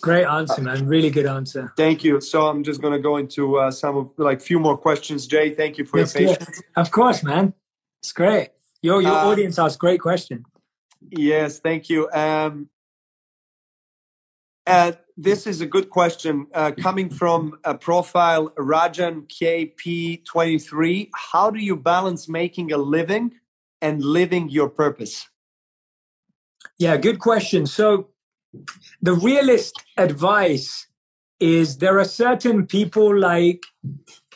Great 0.00 0.24
answer, 0.24 0.60
man. 0.60 0.86
Really 0.86 1.10
good 1.10 1.26
answer. 1.26 1.72
Thank 1.76 2.04
you. 2.04 2.20
So 2.20 2.46
I'm 2.46 2.62
just 2.62 2.80
going 2.80 2.92
to 2.92 2.98
go 2.98 3.16
into 3.16 3.58
uh, 3.58 3.70
some 3.70 3.96
of 3.96 4.10
like 4.16 4.40
few 4.40 4.58
more 4.58 4.76
questions. 4.76 5.26
Jay, 5.26 5.54
thank 5.54 5.78
you 5.78 5.84
for 5.84 5.98
That's 5.98 6.14
your 6.14 6.36
patience. 6.36 6.62
Of 6.76 6.90
course, 6.90 7.22
man. 7.22 7.54
It's 8.02 8.12
great. 8.12 8.50
Your 8.82 9.02
your 9.02 9.12
uh, 9.12 9.26
audience 9.26 9.58
asked 9.58 9.78
great 9.78 10.00
question. 10.00 10.44
Yes, 11.10 11.58
thank 11.58 11.88
you. 11.88 12.08
Um, 12.10 12.68
and 14.66 14.98
this 15.18 15.48
is 15.48 15.60
a 15.60 15.66
good 15.66 15.90
question 15.90 16.46
uh, 16.54 16.70
coming 16.80 17.10
from 17.10 17.58
a 17.64 17.76
profile 17.76 18.50
Rajan 18.50 19.26
KP23. 19.26 21.10
How 21.12 21.50
do 21.50 21.58
you 21.58 21.74
balance 21.76 22.28
making 22.28 22.70
a 22.70 22.78
living 22.78 23.32
and 23.82 24.00
living 24.00 24.48
your 24.48 24.68
purpose? 24.68 25.28
Yeah, 26.78 26.96
good 26.96 27.18
question. 27.18 27.66
So 27.66 28.10
the 29.02 29.12
realist 29.12 29.82
advice 29.96 30.86
is 31.40 31.78
there 31.78 31.98
are 31.98 32.04
certain 32.04 32.64
people 32.64 33.18
like 33.18 33.64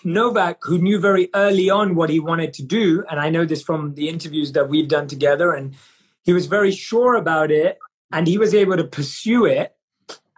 Novak 0.02 0.58
who 0.62 0.78
knew 0.78 0.98
very 0.98 1.30
early 1.32 1.70
on 1.70 1.94
what 1.94 2.10
he 2.10 2.18
wanted 2.18 2.52
to 2.54 2.64
do. 2.64 3.04
And 3.08 3.20
I 3.20 3.30
know 3.30 3.44
this 3.44 3.62
from 3.62 3.94
the 3.94 4.08
interviews 4.08 4.50
that 4.52 4.68
we've 4.68 4.88
done 4.88 5.06
together. 5.06 5.52
And 5.52 5.76
he 6.24 6.32
was 6.32 6.46
very 6.46 6.72
sure 6.72 7.14
about 7.14 7.52
it 7.52 7.78
and 8.10 8.26
he 8.26 8.36
was 8.36 8.52
able 8.52 8.76
to 8.76 8.84
pursue 8.84 9.46
it. 9.46 9.76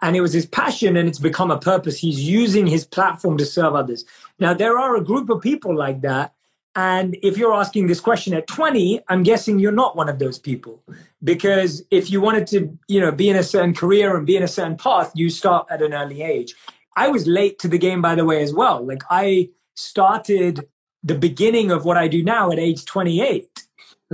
And 0.05 0.15
it 0.15 0.21
was 0.21 0.33
his 0.33 0.45
passion 0.45 0.95
and 0.97 1.09
it's 1.09 1.19
become 1.19 1.49
a 1.49 1.57
purpose. 1.57 1.97
He's 1.97 2.21
using 2.21 2.67
his 2.67 2.85
platform 2.85 3.37
to 3.39 3.45
serve 3.45 3.73
others. 3.73 4.05
Now, 4.39 4.53
there 4.53 4.77
are 4.77 4.95
a 4.95 5.03
group 5.03 5.29
of 5.31 5.41
people 5.41 5.75
like 5.75 6.01
that 6.01 6.35
and 6.75 7.15
if 7.23 7.37
you're 7.37 7.53
asking 7.53 7.87
this 7.87 8.01
question 8.01 8.33
at 8.33 8.47
20, 8.47 8.99
I'm 9.07 9.23
guessing 9.23 9.59
you're 9.59 9.71
not 9.71 9.95
one 9.95 10.09
of 10.09 10.19
those 10.19 10.37
people. 10.37 10.83
Because 11.23 11.83
if 11.89 12.11
you 12.11 12.19
wanted 12.19 12.47
to, 12.47 12.77
you 12.87 12.99
know, 12.99 13.11
be 13.11 13.29
in 13.29 13.37
a 13.37 13.43
certain 13.43 13.73
career 13.73 14.15
and 14.17 14.25
be 14.25 14.35
in 14.35 14.43
a 14.43 14.47
certain 14.47 14.75
path, 14.75 15.11
you 15.15 15.29
start 15.29 15.67
at 15.69 15.81
an 15.81 15.93
early 15.93 16.21
age. 16.21 16.53
I 16.97 17.07
was 17.07 17.27
late 17.27 17.59
to 17.59 17.69
the 17.69 17.77
game, 17.77 18.01
by 18.01 18.15
the 18.15 18.25
way, 18.25 18.43
as 18.43 18.53
well. 18.53 18.85
Like 18.85 19.03
I 19.09 19.49
started 19.75 20.67
the 21.01 21.15
beginning 21.15 21.71
of 21.71 21.85
what 21.85 21.97
I 21.97 22.07
do 22.09 22.23
now 22.23 22.51
at 22.51 22.59
age 22.59 22.83
28. 22.83 23.64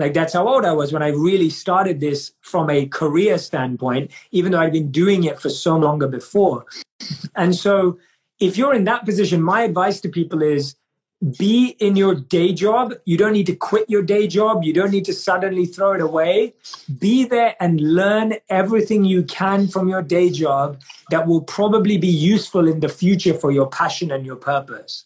Like 0.02 0.16
that's 0.16 0.34
how 0.34 0.48
old 0.48 0.66
I 0.66 0.74
was 0.74 0.92
when 0.92 1.04
I 1.04 1.10
really 1.10 1.50
started 1.50 2.00
this 2.00 2.34
from 2.42 2.70
a 2.70 2.88
career 2.88 3.38
standpoint, 3.38 4.10
even 4.32 4.52
though 4.52 4.60
I'd 4.60 4.74
been 4.74 4.92
doing 4.92 5.24
it 5.24 5.40
for 5.40 5.50
so 5.50 5.78
longer 5.78 6.08
before. 6.08 6.66
And 7.36 7.56
so 7.56 8.00
if 8.40 8.58
you're 8.58 8.74
in 8.74 8.86
that 8.86 9.06
position, 9.06 9.42
my 9.44 9.62
advice 9.62 10.02
to 10.02 10.10
people 10.10 10.42
is 10.42 10.76
be 11.38 11.76
in 11.80 11.96
your 11.96 12.16
day 12.16 12.52
job. 12.52 12.96
You 13.06 13.16
don't 13.16 13.34
need 13.34 13.46
to 13.46 13.56
quit 13.56 13.88
your 13.88 14.02
day 14.02 14.26
job. 14.28 14.64
You 14.64 14.74
don't 14.74 14.90
need 14.90 15.06
to 15.06 15.14
suddenly 15.14 15.68
throw 15.68 15.94
it 15.94 16.02
away. 16.02 16.56
Be 16.98 17.26
there 17.26 17.56
and 17.60 17.80
learn 17.80 18.34
everything 18.50 19.06
you 19.06 19.22
can 19.22 19.68
from 19.68 19.88
your 19.88 20.02
day 20.02 20.32
job 20.32 20.82
that 21.12 21.28
will 21.28 21.42
probably 21.42 21.98
be 22.00 22.08
useful 22.08 22.68
in 22.68 22.80
the 22.80 22.90
future 22.90 23.36
for 23.36 23.52
your 23.52 23.68
passion 23.68 24.10
and 24.12 24.26
your 24.26 24.36
purpose 24.36 25.06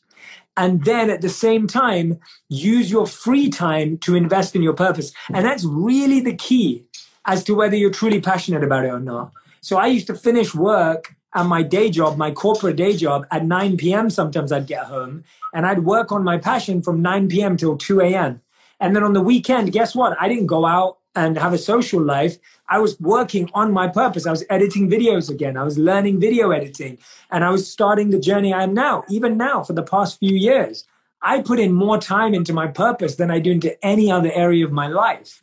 and 0.57 0.85
then 0.85 1.09
at 1.09 1.21
the 1.21 1.29
same 1.29 1.67
time 1.67 2.19
use 2.49 2.89
your 2.89 3.07
free 3.07 3.49
time 3.49 3.97
to 3.99 4.15
invest 4.15 4.55
in 4.55 4.61
your 4.61 4.73
purpose. 4.73 5.11
And 5.33 5.45
that's 5.45 5.65
really 5.65 6.19
the 6.19 6.35
key 6.35 6.85
as 7.25 7.43
to 7.45 7.55
whether 7.55 7.75
you're 7.75 7.91
truly 7.91 8.21
passionate 8.21 8.63
about 8.63 8.85
it 8.85 8.89
or 8.89 8.99
not. 8.99 9.31
So 9.61 9.77
i 9.77 9.87
used 9.87 10.07
to 10.07 10.15
finish 10.15 10.53
work 10.53 11.15
at 11.33 11.45
my 11.45 11.63
day 11.63 11.89
job 11.89 12.17
my 12.17 12.31
corporate 12.31 12.75
day 12.75 12.95
job 12.95 13.25
at 13.31 13.45
9 13.45 13.77
p.m 13.77 14.09
sometimes 14.09 14.51
i'd 14.51 14.67
get 14.67 14.85
home 14.85 15.23
and 15.53 15.65
i'd 15.65 15.79
work 15.79 16.11
on 16.11 16.23
my 16.23 16.37
passion 16.37 16.81
from 16.81 17.01
9 17.01 17.27
p.m 17.27 17.57
till 17.57 17.75
2 17.75 17.99
a.m 18.01 18.41
and 18.79 18.95
then 18.95 19.03
on 19.03 19.13
the 19.13 19.21
weekend 19.21 19.71
guess 19.71 19.95
what? 19.95 20.15
I 20.19 20.27
didn't 20.29 20.47
go 20.47 20.65
out 20.65 20.99
and 21.15 21.37
have 21.37 21.53
a 21.53 21.57
social 21.57 22.01
life, 22.01 22.37
I 22.67 22.79
was 22.79 22.99
working 22.99 23.49
on 23.53 23.71
my 23.71 23.87
purpose. 23.87 24.25
I 24.25 24.31
was 24.31 24.43
editing 24.49 24.89
videos 24.89 25.29
again. 25.29 25.55
I 25.57 25.63
was 25.63 25.77
learning 25.77 26.19
video 26.19 26.51
editing 26.51 26.97
and 27.31 27.43
I 27.43 27.49
was 27.49 27.69
starting 27.69 28.09
the 28.09 28.19
journey 28.19 28.53
I 28.53 28.63
am 28.63 28.73
now, 28.73 29.03
even 29.09 29.37
now 29.37 29.63
for 29.63 29.73
the 29.73 29.83
past 29.83 30.19
few 30.19 30.35
years. 30.35 30.85
I 31.21 31.41
put 31.41 31.59
in 31.59 31.73
more 31.73 31.97
time 31.97 32.33
into 32.33 32.53
my 32.53 32.67
purpose 32.67 33.15
than 33.15 33.31
I 33.31 33.39
do 33.39 33.51
into 33.51 33.83
any 33.85 34.11
other 34.11 34.31
area 34.31 34.65
of 34.65 34.71
my 34.71 34.87
life. 34.87 35.41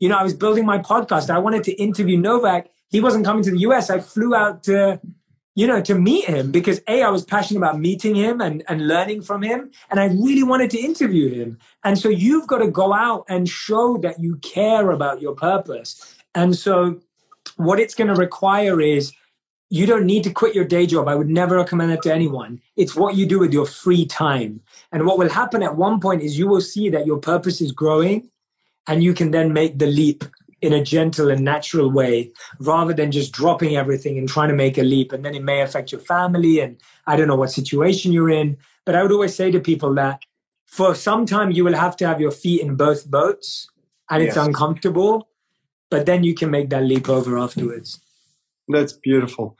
You 0.00 0.08
know, 0.08 0.16
I 0.16 0.22
was 0.22 0.34
building 0.34 0.66
my 0.66 0.78
podcast. 0.78 1.30
I 1.30 1.38
wanted 1.38 1.64
to 1.64 1.72
interview 1.72 2.18
Novak. 2.18 2.68
He 2.90 3.00
wasn't 3.00 3.24
coming 3.24 3.42
to 3.44 3.50
the 3.50 3.60
US. 3.60 3.88
I 3.88 4.00
flew 4.00 4.34
out 4.34 4.64
to 4.64 5.00
you 5.54 5.66
know, 5.66 5.82
to 5.82 5.94
meet 5.94 6.24
him 6.24 6.50
because 6.50 6.80
A, 6.88 7.02
I 7.02 7.10
was 7.10 7.24
passionate 7.24 7.58
about 7.58 7.78
meeting 7.78 8.14
him 8.14 8.40
and, 8.40 8.62
and 8.68 8.88
learning 8.88 9.22
from 9.22 9.42
him. 9.42 9.70
And 9.90 10.00
I 10.00 10.06
really 10.06 10.42
wanted 10.42 10.70
to 10.70 10.80
interview 10.80 11.28
him. 11.28 11.58
And 11.84 11.98
so 11.98 12.08
you've 12.08 12.46
got 12.46 12.58
to 12.58 12.70
go 12.70 12.94
out 12.94 13.24
and 13.28 13.48
show 13.48 13.98
that 13.98 14.20
you 14.20 14.36
care 14.36 14.90
about 14.90 15.20
your 15.20 15.34
purpose. 15.34 16.16
And 16.34 16.56
so 16.56 17.00
what 17.56 17.78
it's 17.78 17.94
going 17.94 18.08
to 18.08 18.14
require 18.14 18.80
is 18.80 19.12
you 19.68 19.86
don't 19.86 20.06
need 20.06 20.24
to 20.24 20.30
quit 20.30 20.54
your 20.54 20.64
day 20.64 20.86
job. 20.86 21.08
I 21.08 21.14
would 21.14 21.28
never 21.28 21.56
recommend 21.56 21.90
that 21.92 22.02
to 22.02 22.12
anyone. 22.12 22.60
It's 22.76 22.94
what 22.94 23.16
you 23.16 23.26
do 23.26 23.38
with 23.38 23.52
your 23.52 23.66
free 23.66 24.06
time. 24.06 24.60
And 24.90 25.06
what 25.06 25.18
will 25.18 25.30
happen 25.30 25.62
at 25.62 25.76
one 25.76 26.00
point 26.00 26.22
is 26.22 26.38
you 26.38 26.46
will 26.46 26.60
see 26.60 26.88
that 26.90 27.06
your 27.06 27.18
purpose 27.18 27.60
is 27.60 27.72
growing 27.72 28.30
and 28.86 29.02
you 29.02 29.14
can 29.14 29.30
then 29.30 29.52
make 29.52 29.78
the 29.78 29.86
leap 29.86 30.24
in 30.62 30.72
a 30.72 30.82
gentle 30.82 31.30
and 31.30 31.44
natural 31.44 31.90
way 31.90 32.30
rather 32.60 32.94
than 32.94 33.10
just 33.10 33.32
dropping 33.32 33.76
everything 33.76 34.16
and 34.16 34.28
trying 34.28 34.48
to 34.48 34.54
make 34.54 34.78
a 34.78 34.82
leap 34.82 35.12
and 35.12 35.24
then 35.24 35.34
it 35.34 35.42
may 35.42 35.60
affect 35.60 35.90
your 35.90 36.00
family 36.00 36.60
and 36.60 36.78
i 37.06 37.16
don't 37.16 37.28
know 37.28 37.36
what 37.36 37.50
situation 37.50 38.12
you're 38.12 38.30
in. 38.30 38.56
But 38.84 38.94
i 38.94 39.02
would 39.02 39.12
always 39.12 39.34
say 39.34 39.50
to 39.50 39.60
people 39.60 39.94
that 39.94 40.22
for 40.66 40.94
some 40.94 41.26
time 41.26 41.50
you 41.50 41.64
will 41.64 41.74
have 41.74 41.96
to 41.96 42.06
have 42.06 42.20
your 42.20 42.30
feet 42.30 42.60
in 42.62 42.76
both 42.76 43.10
boats 43.10 43.68
and 44.08 44.22
yes. 44.22 44.28
it's 44.36 44.46
uncomfortable 44.46 45.28
but 45.90 46.06
then 46.06 46.24
you 46.24 46.34
can 46.34 46.50
make 46.50 46.70
that 46.70 46.84
leap 46.84 47.10
over 47.10 47.38
afterwards. 47.38 48.00
That's 48.66 48.94
beautiful. 48.94 49.58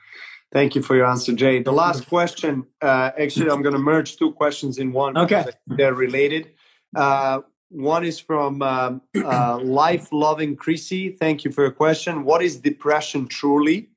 Thank 0.51 0.73
you 0.73 0.81
for 0.81 0.95
your 0.95 1.05
answer 1.05 1.33
jay. 1.33 1.61
The 1.61 1.73
last 1.73 2.07
question 2.07 2.65
uh, 2.81 3.11
actually 3.19 3.49
i'm 3.49 3.61
going 3.61 3.75
to 3.75 3.85
merge 3.91 4.17
two 4.17 4.31
questions 4.31 4.77
in 4.77 4.93
one 4.93 5.17
okay. 5.17 5.45
they're 5.67 5.93
related. 5.93 6.51
Uh, 6.95 7.41
one 7.73 8.05
is 8.05 8.19
from 8.19 8.61
um, 8.61 9.01
uh, 9.15 9.57
Life 9.57 10.09
Loving 10.11 10.55
Chrissy. 10.55 11.09
Thank 11.09 11.43
you 11.43 11.51
for 11.51 11.63
your 11.63 11.71
question. 11.71 12.23
What 12.23 12.43
is 12.43 12.57
depression 12.57 13.27
truly? 13.27 13.89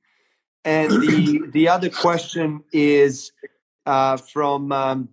And 0.65 0.91
the 0.91 1.43
the 1.53 1.69
other 1.69 1.89
question 1.89 2.63
is 2.71 3.31
uh, 3.85 4.17
from 4.17 4.71
um, 4.71 5.09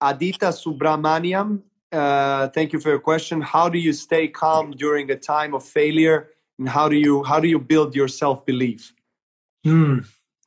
Adita 0.00 0.52
Subramaniam. 0.52 1.62
Uh, 1.92 2.48
thank 2.48 2.72
you 2.72 2.78
for 2.78 2.90
your 2.90 3.00
question. 3.00 3.40
How 3.40 3.68
do 3.68 3.78
you 3.78 3.92
stay 3.92 4.28
calm 4.28 4.70
during 4.70 5.10
a 5.10 5.16
time 5.16 5.54
of 5.54 5.64
failure, 5.64 6.30
and 6.58 6.68
how 6.68 6.88
do 6.88 6.96
you 6.96 7.24
how 7.24 7.40
do 7.40 7.48
you 7.48 7.58
build 7.58 7.94
your 7.96 8.08
self 8.08 8.46
belief? 8.46 8.94
Hmm. 9.64 9.98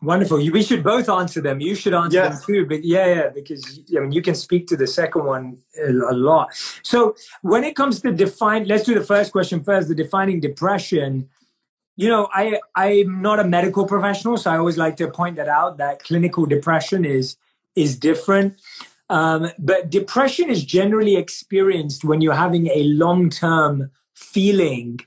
Wonderful. 0.04 0.38
We 0.38 0.64
should 0.64 0.84
both 0.84 1.08
answer 1.08 1.40
them. 1.40 1.62
You 1.62 1.76
should 1.76 1.94
answer 1.94 2.22
them 2.22 2.38
too. 2.46 2.66
But 2.66 2.84
yeah, 2.84 3.08
yeah, 3.08 3.30
because 3.30 3.80
I 3.96 4.02
mean, 4.02 4.12
you 4.12 4.22
can 4.22 4.36
speak 4.36 4.68
to 4.68 4.76
the 4.76 4.86
second 4.86 5.24
one 5.24 5.58
a 5.82 6.14
lot. 6.14 6.50
So 6.84 7.16
when 7.42 7.64
it 7.64 7.74
comes 7.78 8.02
to 8.02 8.12
define, 8.12 8.68
let's 8.68 8.84
do 8.84 8.94
the 8.94 9.06
first 9.06 9.32
question 9.32 9.64
first. 9.64 9.88
The 9.88 9.96
defining 9.96 10.42
depression. 10.42 11.30
You 11.96 12.10
know, 12.10 12.28
I 12.34 12.60
I'm 12.76 13.22
not 13.22 13.40
a 13.40 13.46
medical 13.46 13.86
professional, 13.86 14.36
so 14.36 14.52
I 14.52 14.58
always 14.58 14.78
like 14.78 14.98
to 14.98 15.08
point 15.10 15.38
that 15.38 15.48
out. 15.48 15.78
That 15.78 16.04
clinical 16.04 16.46
depression 16.46 17.06
is 17.06 17.38
is 17.76 17.98
different. 17.98 18.60
Um, 19.10 19.52
but 19.58 19.90
depression 19.90 20.50
is 20.50 20.66
generally 20.66 21.16
experienced 21.16 22.04
when 22.04 22.20
you're 22.20 22.34
having 22.34 22.68
a 22.68 22.84
long 22.84 23.30
term 23.30 23.90
feeling 24.16 25.00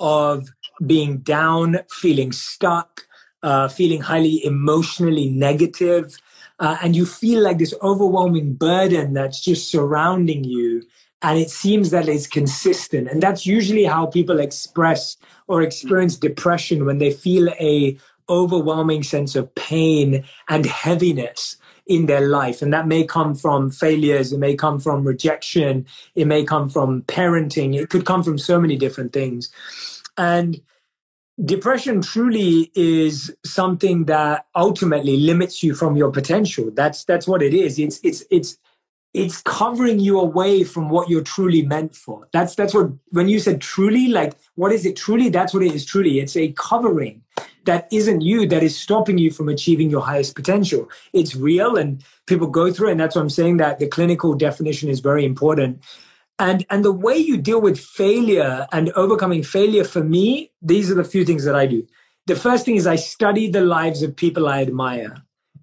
of 0.00 0.48
being 0.84 1.18
down, 1.18 1.80
feeling 1.88 2.32
stuck 2.32 3.06
uh, 3.42 3.68
feeling 3.68 4.00
highly 4.00 4.44
emotionally 4.44 5.28
negative, 5.28 6.16
uh, 6.58 6.76
and 6.82 6.94
you 6.94 7.06
feel 7.06 7.42
like 7.42 7.58
this 7.58 7.74
overwhelming 7.82 8.54
burden 8.54 9.14
that's 9.14 9.40
just 9.40 9.70
surrounding 9.70 10.44
you. 10.44 10.82
And 11.22 11.38
it 11.38 11.50
seems 11.50 11.90
that 11.90 12.08
it's 12.08 12.26
consistent. 12.26 13.08
And 13.08 13.22
that's 13.22 13.44
usually 13.44 13.84
how 13.84 14.06
people 14.06 14.40
express 14.40 15.16
or 15.48 15.62
experience 15.62 16.16
depression 16.16 16.86
when 16.86 16.98
they 16.98 17.12
feel 17.12 17.48
a 17.60 17.98
overwhelming 18.28 19.02
sense 19.02 19.34
of 19.36 19.54
pain 19.54 20.24
and 20.48 20.64
heaviness 20.64 21.56
in 21.86 22.06
their 22.06 22.26
life. 22.26 22.62
And 22.62 22.72
that 22.72 22.86
may 22.86 23.04
come 23.04 23.34
from 23.34 23.70
failures, 23.70 24.32
it 24.32 24.38
may 24.38 24.54
come 24.54 24.78
from 24.78 25.04
rejection, 25.04 25.86
it 26.14 26.26
may 26.26 26.44
come 26.44 26.70
from 26.70 27.02
parenting, 27.02 27.74
it 27.74 27.90
could 27.90 28.06
come 28.06 28.22
from 28.22 28.38
so 28.38 28.60
many 28.60 28.76
different 28.76 29.12
things. 29.12 29.50
And 30.16 30.60
depression 31.44 32.02
truly 32.02 32.70
is 32.74 33.34
something 33.44 34.04
that 34.06 34.46
ultimately 34.54 35.16
limits 35.16 35.62
you 35.62 35.74
from 35.74 35.96
your 35.96 36.10
potential. 36.10 36.70
That's 36.72 37.04
that's 37.04 37.26
what 37.26 37.42
it 37.42 37.54
is. 37.54 37.78
It's 37.78 38.00
it's 38.02 38.24
it's 38.30 38.58
it's 39.12 39.42
covering 39.42 39.98
you 39.98 40.20
away 40.20 40.62
from 40.62 40.88
what 40.88 41.08
you're 41.08 41.22
truly 41.22 41.62
meant 41.62 41.96
for. 41.96 42.28
That's 42.32 42.54
that's 42.54 42.74
what 42.74 42.90
when 43.08 43.28
you 43.28 43.38
said 43.38 43.60
truly 43.60 44.08
like 44.08 44.34
what 44.54 44.72
is 44.72 44.84
it 44.86 44.96
truly? 44.96 45.28
That's 45.28 45.54
what 45.54 45.62
it 45.62 45.72
is 45.72 45.84
truly. 45.84 46.20
It's 46.20 46.36
a 46.36 46.52
covering 46.52 47.22
that 47.64 47.88
isn't 47.92 48.22
you 48.22 48.46
that 48.46 48.62
is 48.62 48.76
stopping 48.76 49.18
you 49.18 49.30
from 49.30 49.48
achieving 49.48 49.90
your 49.90 50.02
highest 50.02 50.34
potential. 50.34 50.88
It's 51.12 51.34
real 51.34 51.76
and 51.76 52.02
people 52.26 52.46
go 52.46 52.72
through 52.72 52.88
it 52.88 52.92
and 52.92 53.00
that's 53.00 53.16
what 53.16 53.22
i'm 53.22 53.28
saying 53.28 53.56
that 53.56 53.80
the 53.80 53.88
clinical 53.88 54.34
definition 54.34 54.88
is 54.88 55.00
very 55.00 55.24
important 55.24 55.82
and 56.40 56.66
and 56.70 56.84
the 56.84 56.92
way 56.92 57.16
you 57.16 57.36
deal 57.36 57.60
with 57.60 57.78
failure 57.78 58.66
and 58.72 58.90
overcoming 58.96 59.42
failure 59.42 59.84
for 59.84 60.02
me 60.02 60.50
these 60.62 60.90
are 60.90 60.94
the 60.94 61.04
few 61.04 61.24
things 61.24 61.44
that 61.44 61.54
i 61.54 61.66
do. 61.66 61.86
The 62.26 62.34
first 62.34 62.64
thing 62.64 62.76
is 62.76 62.86
i 62.86 62.96
study 62.96 63.48
the 63.48 63.60
lives 63.60 64.02
of 64.02 64.16
people 64.16 64.48
i 64.48 64.60
admire. 64.62 65.14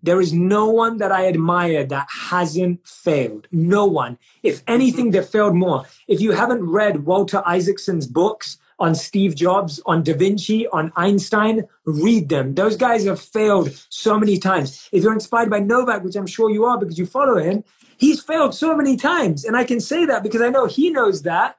There 0.04 0.22
is 0.22 0.32
no 0.32 0.68
one 0.68 0.98
that 0.98 1.12
i 1.12 1.28
admire 1.28 1.84
that 1.86 2.08
hasn't 2.32 2.86
failed. 2.88 3.48
No 3.52 3.86
one. 3.86 4.18
If 4.44 4.64
anything 4.68 5.12
they 5.12 5.24
failed 5.24 5.56
more. 5.56 5.84
If 6.08 6.22
you 6.22 6.32
haven't 6.32 6.64
read 6.64 7.06
walter 7.06 7.42
isaacson's 7.46 8.08
books 8.08 8.58
on 8.80 8.94
Steve 8.94 9.36
Jobs, 9.36 9.82
on 9.88 10.04
Da 10.04 10.14
Vinci, 10.14 10.68
on 10.68 10.92
Einstein, 10.96 11.64
read 11.86 12.30
them. 12.30 12.54
Those 12.54 12.78
guys 12.78 13.06
have 13.06 13.20
failed 13.20 13.72
so 13.90 14.20
many 14.20 14.38
times. 14.38 14.88
If 14.92 15.04
you're 15.04 15.14
inspired 15.14 15.50
by 15.50 15.60
Novak, 15.60 16.04
which 16.04 16.16
I'm 16.16 16.28
sure 16.28 16.52
you 16.52 16.66
are 16.66 16.78
because 16.78 17.00
you 17.00 17.08
follow 17.08 17.38
him, 17.38 17.64
He's 17.98 18.22
failed 18.22 18.54
so 18.54 18.76
many 18.76 18.96
times. 18.96 19.44
And 19.44 19.58
I 19.58 19.64
can 19.64 19.80
say 19.80 20.06
that 20.06 20.24
because 20.24 20.42
I 20.42 20.50
know 20.50 20.66
he 20.66 20.90
knows 20.90 21.24
that. 21.24 21.58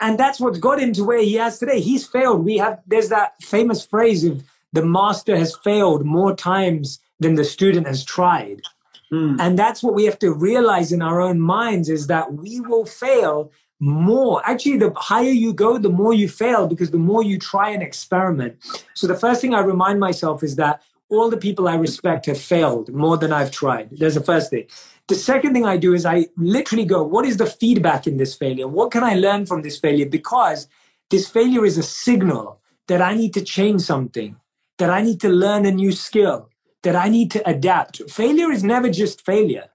And 0.00 0.18
that's 0.18 0.38
what's 0.38 0.58
got 0.58 0.80
him 0.80 0.92
to 0.94 1.04
where 1.04 1.22
he 1.22 1.34
has 1.34 1.58
today. 1.58 1.80
He's 1.80 2.06
failed. 2.06 2.44
We 2.44 2.58
have, 2.58 2.82
there's 2.86 3.08
that 3.08 3.42
famous 3.42 3.84
phrase 3.84 4.24
of 4.24 4.44
the 4.72 4.84
master 4.84 5.36
has 5.36 5.56
failed 5.64 6.04
more 6.04 6.36
times 6.36 7.00
than 7.18 7.34
the 7.34 7.44
student 7.44 7.86
has 7.86 8.04
tried. 8.04 8.60
Mm. 9.10 9.40
And 9.40 9.58
that's 9.58 9.82
what 9.82 9.94
we 9.94 10.04
have 10.04 10.18
to 10.18 10.32
realize 10.32 10.92
in 10.92 11.00
our 11.00 11.20
own 11.20 11.40
minds 11.40 11.88
is 11.88 12.08
that 12.08 12.34
we 12.34 12.60
will 12.60 12.84
fail 12.84 13.50
more. 13.78 14.42
Actually, 14.44 14.78
the 14.78 14.92
higher 14.96 15.30
you 15.30 15.52
go, 15.52 15.78
the 15.78 15.88
more 15.88 16.12
you 16.12 16.28
fail 16.28 16.66
because 16.66 16.90
the 16.90 16.98
more 16.98 17.22
you 17.22 17.38
try 17.38 17.70
and 17.70 17.82
experiment. 17.82 18.56
So 18.94 19.06
the 19.06 19.14
first 19.14 19.40
thing 19.40 19.54
I 19.54 19.60
remind 19.60 20.00
myself 20.00 20.42
is 20.42 20.56
that 20.56 20.82
all 21.08 21.30
the 21.30 21.36
people 21.36 21.68
I 21.68 21.76
respect 21.76 22.26
have 22.26 22.40
failed 22.40 22.92
more 22.92 23.16
than 23.16 23.32
I've 23.32 23.50
tried. 23.50 23.90
There's 23.92 24.14
the 24.14 24.22
first 24.22 24.50
thing. 24.50 24.66
The 25.08 25.14
second 25.14 25.52
thing 25.52 25.64
I 25.64 25.76
do 25.76 25.94
is 25.94 26.04
I 26.04 26.26
literally 26.36 26.84
go, 26.84 27.02
what 27.02 27.24
is 27.24 27.36
the 27.36 27.46
feedback 27.46 28.06
in 28.06 28.16
this 28.16 28.34
failure? 28.34 28.66
What 28.66 28.90
can 28.90 29.04
I 29.04 29.14
learn 29.14 29.46
from 29.46 29.62
this 29.62 29.78
failure? 29.78 30.06
Because 30.06 30.66
this 31.10 31.28
failure 31.28 31.64
is 31.64 31.78
a 31.78 31.82
signal 31.82 32.60
that 32.88 33.00
I 33.00 33.14
need 33.14 33.32
to 33.34 33.42
change 33.42 33.82
something, 33.82 34.36
that 34.78 34.90
I 34.90 35.02
need 35.02 35.20
to 35.20 35.28
learn 35.28 35.64
a 35.64 35.70
new 35.70 35.92
skill, 35.92 36.50
that 36.82 36.96
I 36.96 37.08
need 37.08 37.30
to 37.32 37.48
adapt. 37.48 38.10
Failure 38.10 38.50
is 38.50 38.64
never 38.64 38.90
just 38.90 39.24
failure. 39.24 39.68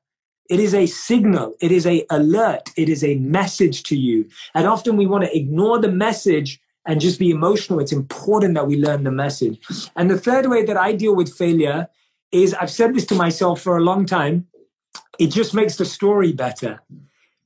It 0.50 0.60
is 0.60 0.74
a 0.74 0.86
signal. 0.86 1.56
It 1.62 1.72
is 1.72 1.88
a 1.88 2.06
alert. 2.10 2.72
It 2.76 2.90
is 2.90 3.06
a 3.06 3.16
message 3.16 3.84
to 3.84 3.96
you. 3.96 4.28
And 4.54 4.68
often 4.68 4.98
we 4.98 5.06
want 5.06 5.24
to 5.24 5.36
ignore 5.36 5.80
the 5.80 5.92
message 5.92 6.60
and 6.88 7.00
just 7.00 7.20
be 7.20 7.32
emotional. 7.32 7.80
It's 7.80 7.92
important 7.92 8.56
that 8.56 8.68
we 8.68 8.78
learn 8.78 9.04
the 9.04 9.12
message. 9.12 9.60
And 9.96 10.10
the 10.10 10.20
third 10.20 10.48
way 10.48 10.66
that 10.66 10.78
I 10.78 10.94
deal 10.94 11.16
with 11.16 11.34
failure 11.34 11.88
is 12.32 12.54
I've 12.54 12.72
said 12.72 12.96
this 12.96 13.06
to 13.08 13.16
myself 13.16 13.62
for 13.62 13.78
a 13.78 13.82
long 13.82 14.06
time. 14.06 14.48
It 15.20 15.28
just 15.28 15.54
makes 15.54 15.76
the 15.76 15.86
story 15.86 16.32
better. 16.32 16.82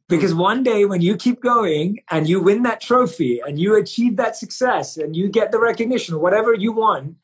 Because 0.07 0.35
one 0.35 0.61
day 0.61 0.85
when 0.85 1.01
you 1.01 1.17
keep 1.17 1.41
going 1.41 1.99
and 2.11 2.29
you 2.29 2.39
win 2.39 2.61
that 2.63 2.79
trophy 2.79 3.41
and 3.45 3.59
you 3.59 3.75
achieve 3.75 4.17
that 4.17 4.35
success 4.35 4.97
and 4.97 5.15
you 5.15 5.27
get 5.27 5.51
the 5.51 5.59
recognition, 5.59 6.19
whatever 6.19 6.53
you 6.53 6.71
want, 6.71 7.15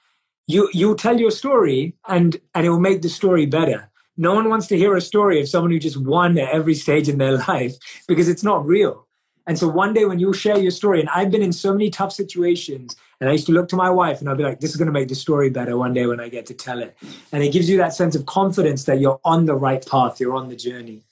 you 0.47 0.67
you 0.73 0.95
tell 0.95 1.19
your 1.19 1.29
story 1.29 1.95
and 2.07 2.37
and 2.55 2.65
it 2.65 2.69
will 2.69 2.79
make 2.79 3.03
the 3.03 3.09
story 3.09 3.45
better. 3.45 3.91
No 4.17 4.33
one 4.33 4.49
wants 4.49 4.67
to 4.67 4.77
hear 4.77 4.95
a 4.95 5.01
story 5.01 5.39
of 5.39 5.47
someone 5.47 5.71
who 5.71 5.79
just 5.79 5.97
won 5.97 6.37
at 6.39 6.49
every 6.49 6.73
stage 6.73 7.07
in 7.07 7.19
their 7.19 7.37
life 7.47 7.75
because 8.07 8.27
it's 8.27 8.43
not 8.43 8.65
real. 8.65 9.07
And 9.47 9.57
so 9.57 9.67
one 9.67 9.93
day 9.93 10.05
when 10.05 10.19
you 10.19 10.33
share 10.33 10.57
your 10.59 10.71
story, 10.71 10.99
and 10.99 11.09
I've 11.09 11.31
been 11.31 11.41
in 11.41 11.51
so 11.51 11.73
many 11.73 11.89
tough 11.89 12.13
situations, 12.13 12.95
and 13.19 13.29
I 13.29 13.33
used 13.33 13.45
to 13.47 13.51
look 13.51 13.69
to 13.69 13.75
my 13.75 13.89
wife 13.89 14.19
and 14.19 14.29
I'd 14.29 14.37
be 14.37 14.43
like, 14.43 14.59
this 14.59 14.71
is 14.71 14.77
going 14.77 14.87
to 14.87 14.91
make 14.91 15.07
the 15.07 15.15
story 15.15 15.49
better 15.49 15.77
one 15.77 15.93
day 15.93 16.05
when 16.05 16.19
I 16.19 16.29
get 16.29 16.45
to 16.47 16.53
tell 16.53 16.81
it. 16.81 16.97
And 17.31 17.43
it 17.43 17.51
gives 17.51 17.69
you 17.69 17.77
that 17.77 17.93
sense 17.93 18.15
of 18.15 18.25
confidence 18.25 18.85
that 18.85 18.99
you're 18.99 19.19
on 19.23 19.45
the 19.45 19.55
right 19.55 19.85
path, 19.85 20.19
you're 20.19 20.35
on 20.35 20.49
the 20.49 20.55
journey. 20.55 21.03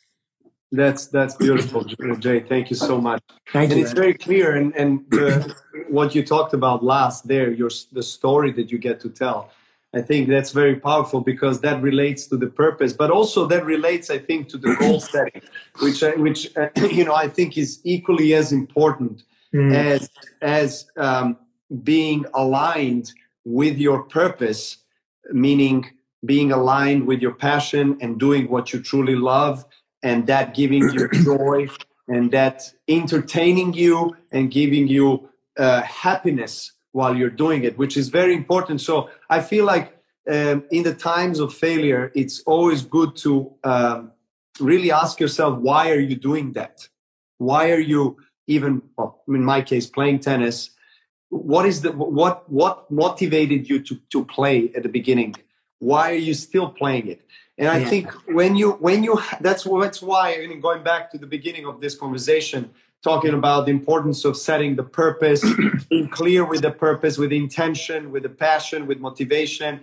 That's 0.72 1.08
that's 1.08 1.36
beautiful, 1.36 1.84
Jay. 1.84 2.42
Thank 2.42 2.70
you 2.70 2.76
so 2.76 3.02
much. 3.02 3.24
Thank 3.52 3.72
and 3.72 3.80
you. 3.80 3.86
it's 3.86 3.94
very 3.94 4.14
clear, 4.14 4.56
and 4.56 4.76
and 4.76 5.04
the, 5.10 5.56
what 5.90 6.14
you 6.14 6.24
talked 6.24 6.54
about 6.54 6.84
last 6.84 7.28
there, 7.28 7.52
your 7.52 7.72
the 7.92 8.04
story 8.04 8.52
that 8.52 8.72
you 8.72 8.78
get 8.78 9.00
to 9.00 9.10
tell. 9.10 9.50
I 9.94 10.02
think 10.02 10.30
that's 10.30 10.52
very 10.52 10.76
powerful 10.76 11.22
because 11.22 11.62
that 11.62 11.82
relates 11.82 12.28
to 12.28 12.38
the 12.38 12.48
purpose, 12.48 12.94
but 12.94 13.10
also 13.10 13.48
that 13.48 13.66
relates, 13.66 14.12
I 14.12 14.20
think, 14.20 14.48
to 14.50 14.58
the 14.58 14.76
goal 14.76 15.00
setting, 15.00 15.42
which 15.82 16.04
I, 16.04 16.12
which 16.12 16.56
uh, 16.56 16.70
you 16.92 17.06
know 17.06 17.16
I 17.16 17.28
think 17.28 17.58
is 17.58 17.80
equally 17.84 18.36
as 18.36 18.52
important 18.52 19.24
mm. 19.54 19.74
as 19.74 20.10
as 20.42 20.86
um, 20.96 21.38
being 21.84 22.26
aligned 22.36 23.12
with 23.46 23.78
your 23.78 24.04
purpose, 24.04 24.78
meaning 25.32 25.90
being 26.26 26.52
aligned 26.52 27.08
with 27.08 27.22
your 27.22 27.34
passion 27.34 27.98
and 28.02 28.20
doing 28.20 28.50
what 28.50 28.74
you 28.74 28.82
truly 28.82 29.16
love 29.16 29.66
and 30.04 30.28
that 30.28 30.54
giving 30.54 30.84
you 30.92 31.10
joy 31.24 31.68
and 32.08 32.32
that 32.32 32.72
entertaining 32.88 33.74
you 33.74 34.16
and 34.32 34.52
giving 34.52 34.88
you 34.88 35.30
uh, 35.58 35.82
happiness 35.82 36.74
while 36.92 37.16
you're 37.16 37.30
doing 37.30 37.64
it, 37.64 37.78
which 37.78 37.96
is 37.98 38.10
very 38.10 38.34
important. 38.34 38.82
So 38.82 39.10
I 39.30 39.42
feel 39.42 39.66
like 39.66 39.98
um, 40.30 40.64
in 40.72 40.84
the 40.84 40.94
times 40.94 41.40
of 41.40 41.54
failure, 41.54 42.12
it's 42.16 42.42
always 42.42 42.82
good 42.84 43.16
to 43.18 43.54
um, 43.64 44.12
really 44.60 44.92
ask 44.92 45.20
yourself, 45.20 45.60
why 45.60 45.92
are 45.92 46.00
you 46.00 46.16
doing 46.16 46.54
that? 46.54 46.88
Why 47.38 47.72
are 47.72 47.80
you 47.80 48.18
even, 48.48 48.82
well, 48.98 49.22
in 49.28 49.44
my 49.44 49.62
case, 49.62 49.88
playing 49.88 50.20
tennis? 50.20 50.72
What 51.30 51.66
is 51.68 51.82
the 51.82 51.92
what 51.92 52.52
what 52.52 52.90
motivated 52.90 53.70
you 53.70 53.80
to 53.84 53.96
to 54.10 54.26
play 54.26 54.72
at 54.76 54.82
the 54.82 54.90
beginning? 54.90 55.36
Why 55.78 56.12
are 56.12 56.24
you 56.30 56.34
still 56.34 56.70
playing 56.70 57.08
it? 57.08 57.22
And 57.56 57.68
I 57.68 57.80
yeah. 57.80 57.90
think 57.90 58.12
when 58.28 58.56
you 58.56 58.72
when 58.72 59.04
you 59.04 59.22
that's 59.40 59.64
that's 59.64 60.02
why 60.02 60.34
I 60.34 60.48
mean, 60.48 60.60
going 60.60 60.84
back 60.84 61.12
to 61.12 61.20
the 61.20 61.28
beginning 61.28 61.66
of 61.68 61.80
this 61.82 61.96
conversation, 61.96 62.72
talking 63.04 63.34
about 63.34 63.66
the 63.66 63.72
importance 63.72 64.26
of 64.26 64.36
setting 64.36 64.76
the 64.76 64.84
purpose, 64.84 65.44
being 65.90 66.10
clear 66.10 66.46
with 66.46 66.62
the 66.62 66.72
purpose, 66.72 67.18
with 67.18 67.32
intention, 67.32 68.12
with 68.12 68.24
the 68.24 68.30
passion, 68.30 68.88
with 68.88 69.00
motivation. 69.00 69.82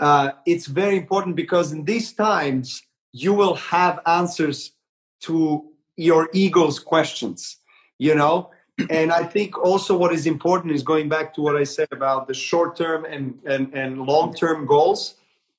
Uh, 0.00 0.30
it's 0.46 0.66
very 0.66 0.96
important 0.96 1.36
because 1.36 1.72
in 1.72 1.84
these 1.84 2.12
times 2.12 2.82
you 3.12 3.32
will 3.32 3.54
have 3.54 4.00
answers 4.06 4.72
to 5.20 5.64
your 5.96 6.28
ego's 6.32 6.78
questions. 6.78 7.58
You 7.98 8.14
know, 8.14 8.50
and 8.90 9.12
I 9.12 9.24
think 9.24 9.58
also 9.58 9.96
what 9.96 10.12
is 10.12 10.26
important 10.26 10.74
is 10.74 10.82
going 10.82 11.08
back 11.08 11.34
to 11.34 11.42
what 11.42 11.56
I 11.56 11.64
said 11.64 11.88
about 11.92 12.26
the 12.26 12.34
short 12.34 12.76
term 12.76 13.04
and, 13.04 13.38
and, 13.44 13.72
and 13.74 14.02
long 14.02 14.34
term 14.34 14.66
goals 14.66 15.16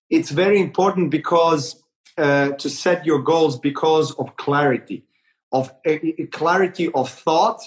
it's 0.10 0.32
very 0.32 0.60
important 0.62 1.10
because 1.12 1.84
uh, 2.18 2.52
to 2.52 2.70
set 2.70 3.06
your 3.06 3.20
goals 3.20 3.60
because 3.60 4.12
of 4.14 4.36
clarity 4.38 5.04
of 5.58 5.64
clarity 6.32 6.88
of 6.93 7.10
thought 7.10 7.60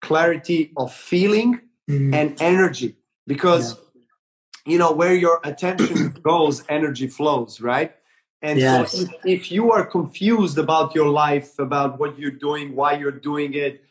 clarity 0.00 0.72
of 0.76 0.92
feeling 0.92 1.60
mm-hmm. 1.90 2.14
and 2.14 2.28
energy 2.40 2.96
because 3.26 3.64
yeah. 3.74 4.72
you 4.72 4.78
know 4.78 4.92
where 4.92 5.14
your 5.14 5.40
attention 5.44 6.08
goes 6.22 6.64
energy 6.68 7.08
flows 7.08 7.60
right 7.60 7.90
and 8.42 8.58
yes. 8.58 8.92
so 8.92 9.02
if, 9.02 9.10
if 9.24 9.52
you 9.52 9.72
are 9.72 9.84
confused 9.84 10.58
about 10.58 10.94
your 10.94 11.08
life 11.08 11.58
about 11.58 11.98
what 11.98 12.18
you're 12.18 12.38
doing 12.48 12.74
why 12.76 12.92
you're 12.92 13.20
doing 13.32 13.54
it 13.54 13.82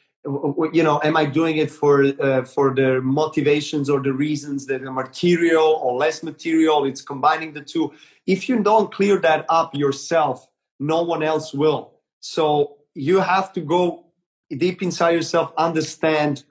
you 0.78 0.84
know 0.88 1.00
am 1.04 1.16
i 1.18 1.26
doing 1.26 1.58
it 1.58 1.70
for 1.70 1.96
uh, 2.28 2.44
for 2.44 2.74
the 2.74 3.02
motivations 3.02 3.90
or 3.90 4.00
the 4.02 4.14
reasons 4.14 4.66
that 4.66 4.82
are 4.82 4.92
material 4.92 5.70
or 5.84 5.92
less 5.98 6.24
material 6.24 6.86
it's 6.86 7.02
combining 7.02 7.54
the 7.54 7.62
two 7.62 7.92
if 8.26 8.50
you 8.50 8.56
don't 8.70 8.94
clear 8.94 9.20
that 9.20 9.46
up 9.50 9.76
yourself 9.76 10.48
no 10.80 11.04
one 11.04 11.24
else 11.24 11.54
will 11.54 11.94
so 12.22 12.78
you 12.96 13.20
have 13.20 13.54
to 13.54 13.62
go 13.62 14.06
deep 14.50 14.82
inside 14.82 15.12
yourself 15.12 15.54
understand 15.58 16.44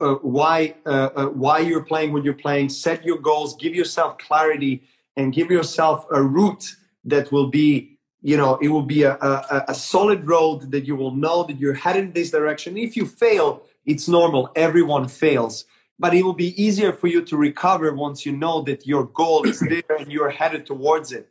uh, 0.00 0.14
why 0.14 0.74
uh, 0.86 1.10
uh 1.16 1.26
why 1.26 1.58
you're 1.60 1.84
playing 1.84 2.12
what 2.12 2.24
you're 2.24 2.34
playing. 2.34 2.68
Set 2.68 3.04
your 3.04 3.18
goals. 3.18 3.56
Give 3.56 3.74
yourself 3.74 4.18
clarity 4.18 4.82
and 5.16 5.32
give 5.32 5.50
yourself 5.50 6.06
a 6.10 6.20
route 6.22 6.74
that 7.04 7.30
will 7.32 7.48
be 7.48 7.98
you 8.22 8.36
know 8.36 8.56
it 8.56 8.68
will 8.68 8.82
be 8.82 9.02
a, 9.02 9.14
a, 9.14 9.64
a, 9.68 9.74
solid 9.74 10.26
road 10.26 10.70
that 10.70 10.86
you 10.86 10.96
will 10.96 11.14
know 11.14 11.44
that 11.44 11.58
you're 11.58 11.74
heading 11.74 12.12
this 12.12 12.30
direction. 12.30 12.76
If 12.76 12.96
you 12.96 13.06
fail 13.06 13.62
it's 13.86 14.08
normal. 14.08 14.50
Everyone 14.56 15.08
fails. 15.08 15.66
But 15.98 16.14
it 16.14 16.24
will 16.24 16.34
be 16.34 16.60
easier 16.60 16.92
for 16.92 17.06
you 17.06 17.22
to 17.22 17.36
recover 17.36 17.92
once 17.94 18.26
you 18.26 18.32
know 18.32 18.62
that 18.62 18.86
your 18.86 19.04
goal 19.04 19.46
is 19.46 19.60
there 19.68 19.96
and 19.98 20.10
you're 20.10 20.30
headed 20.30 20.66
towards 20.66 21.12
it 21.12 21.28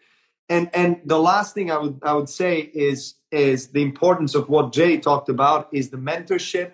and 0.50 0.70
and 0.74 1.02
the 1.06 1.20
last 1.20 1.54
thing 1.54 1.72
i 1.72 1.78
would 1.78 2.00
i 2.04 2.14
would 2.14 2.30
say 2.30 2.60
is 2.74 3.16
is 3.32 3.70
the 3.70 3.82
importance 3.82 4.36
of 4.36 4.50
what 4.50 4.74
jay 4.74 4.98
talked 4.98 5.30
about 5.30 5.70
is 5.72 5.90
the 5.90 5.98
mentorship 5.98 6.72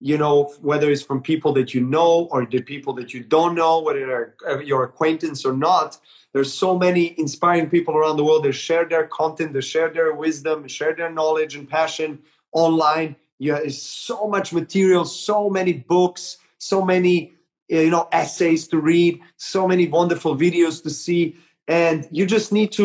you 0.00 0.16
know 0.16 0.44
whether 0.60 0.90
it's 0.90 1.02
from 1.02 1.20
people 1.20 1.52
that 1.52 1.74
you 1.74 1.80
know 1.80 2.28
or 2.30 2.46
the 2.46 2.62
people 2.62 2.92
that 2.94 3.12
you 3.12 3.22
don't 3.22 3.54
know 3.54 3.80
whether 3.80 4.06
they're 4.06 4.34
uh, 4.48 4.58
your 4.58 4.84
acquaintance 4.84 5.44
or 5.44 5.52
not 5.52 5.98
there's 6.32 6.52
so 6.52 6.78
many 6.78 7.18
inspiring 7.18 7.68
people 7.68 7.96
around 7.96 8.16
the 8.16 8.24
world 8.24 8.44
that 8.44 8.52
share 8.52 8.84
their 8.84 9.06
content, 9.06 9.52
they 9.52 9.60
share 9.60 9.88
their 9.88 10.14
wisdom, 10.14 10.66
share 10.68 10.94
their 10.94 11.10
knowledge 11.10 11.56
and 11.56 11.68
passion 11.68 12.20
online. 12.52 13.16
Yeah, 13.38 13.56
there's 13.56 13.82
so 13.82 14.28
much 14.28 14.52
material, 14.52 15.04
so 15.04 15.50
many 15.50 15.72
books, 15.72 16.38
so 16.58 16.84
many 16.84 17.32
you 17.68 17.90
know 17.90 18.08
essays 18.12 18.68
to 18.68 18.78
read, 18.78 19.20
so 19.36 19.66
many 19.66 19.88
wonderful 19.88 20.36
videos 20.36 20.82
to 20.82 20.90
see, 20.90 21.36
and 21.70 22.08
you 22.10 22.26
just 22.26 22.50
need 22.50 22.72
to 22.72 22.84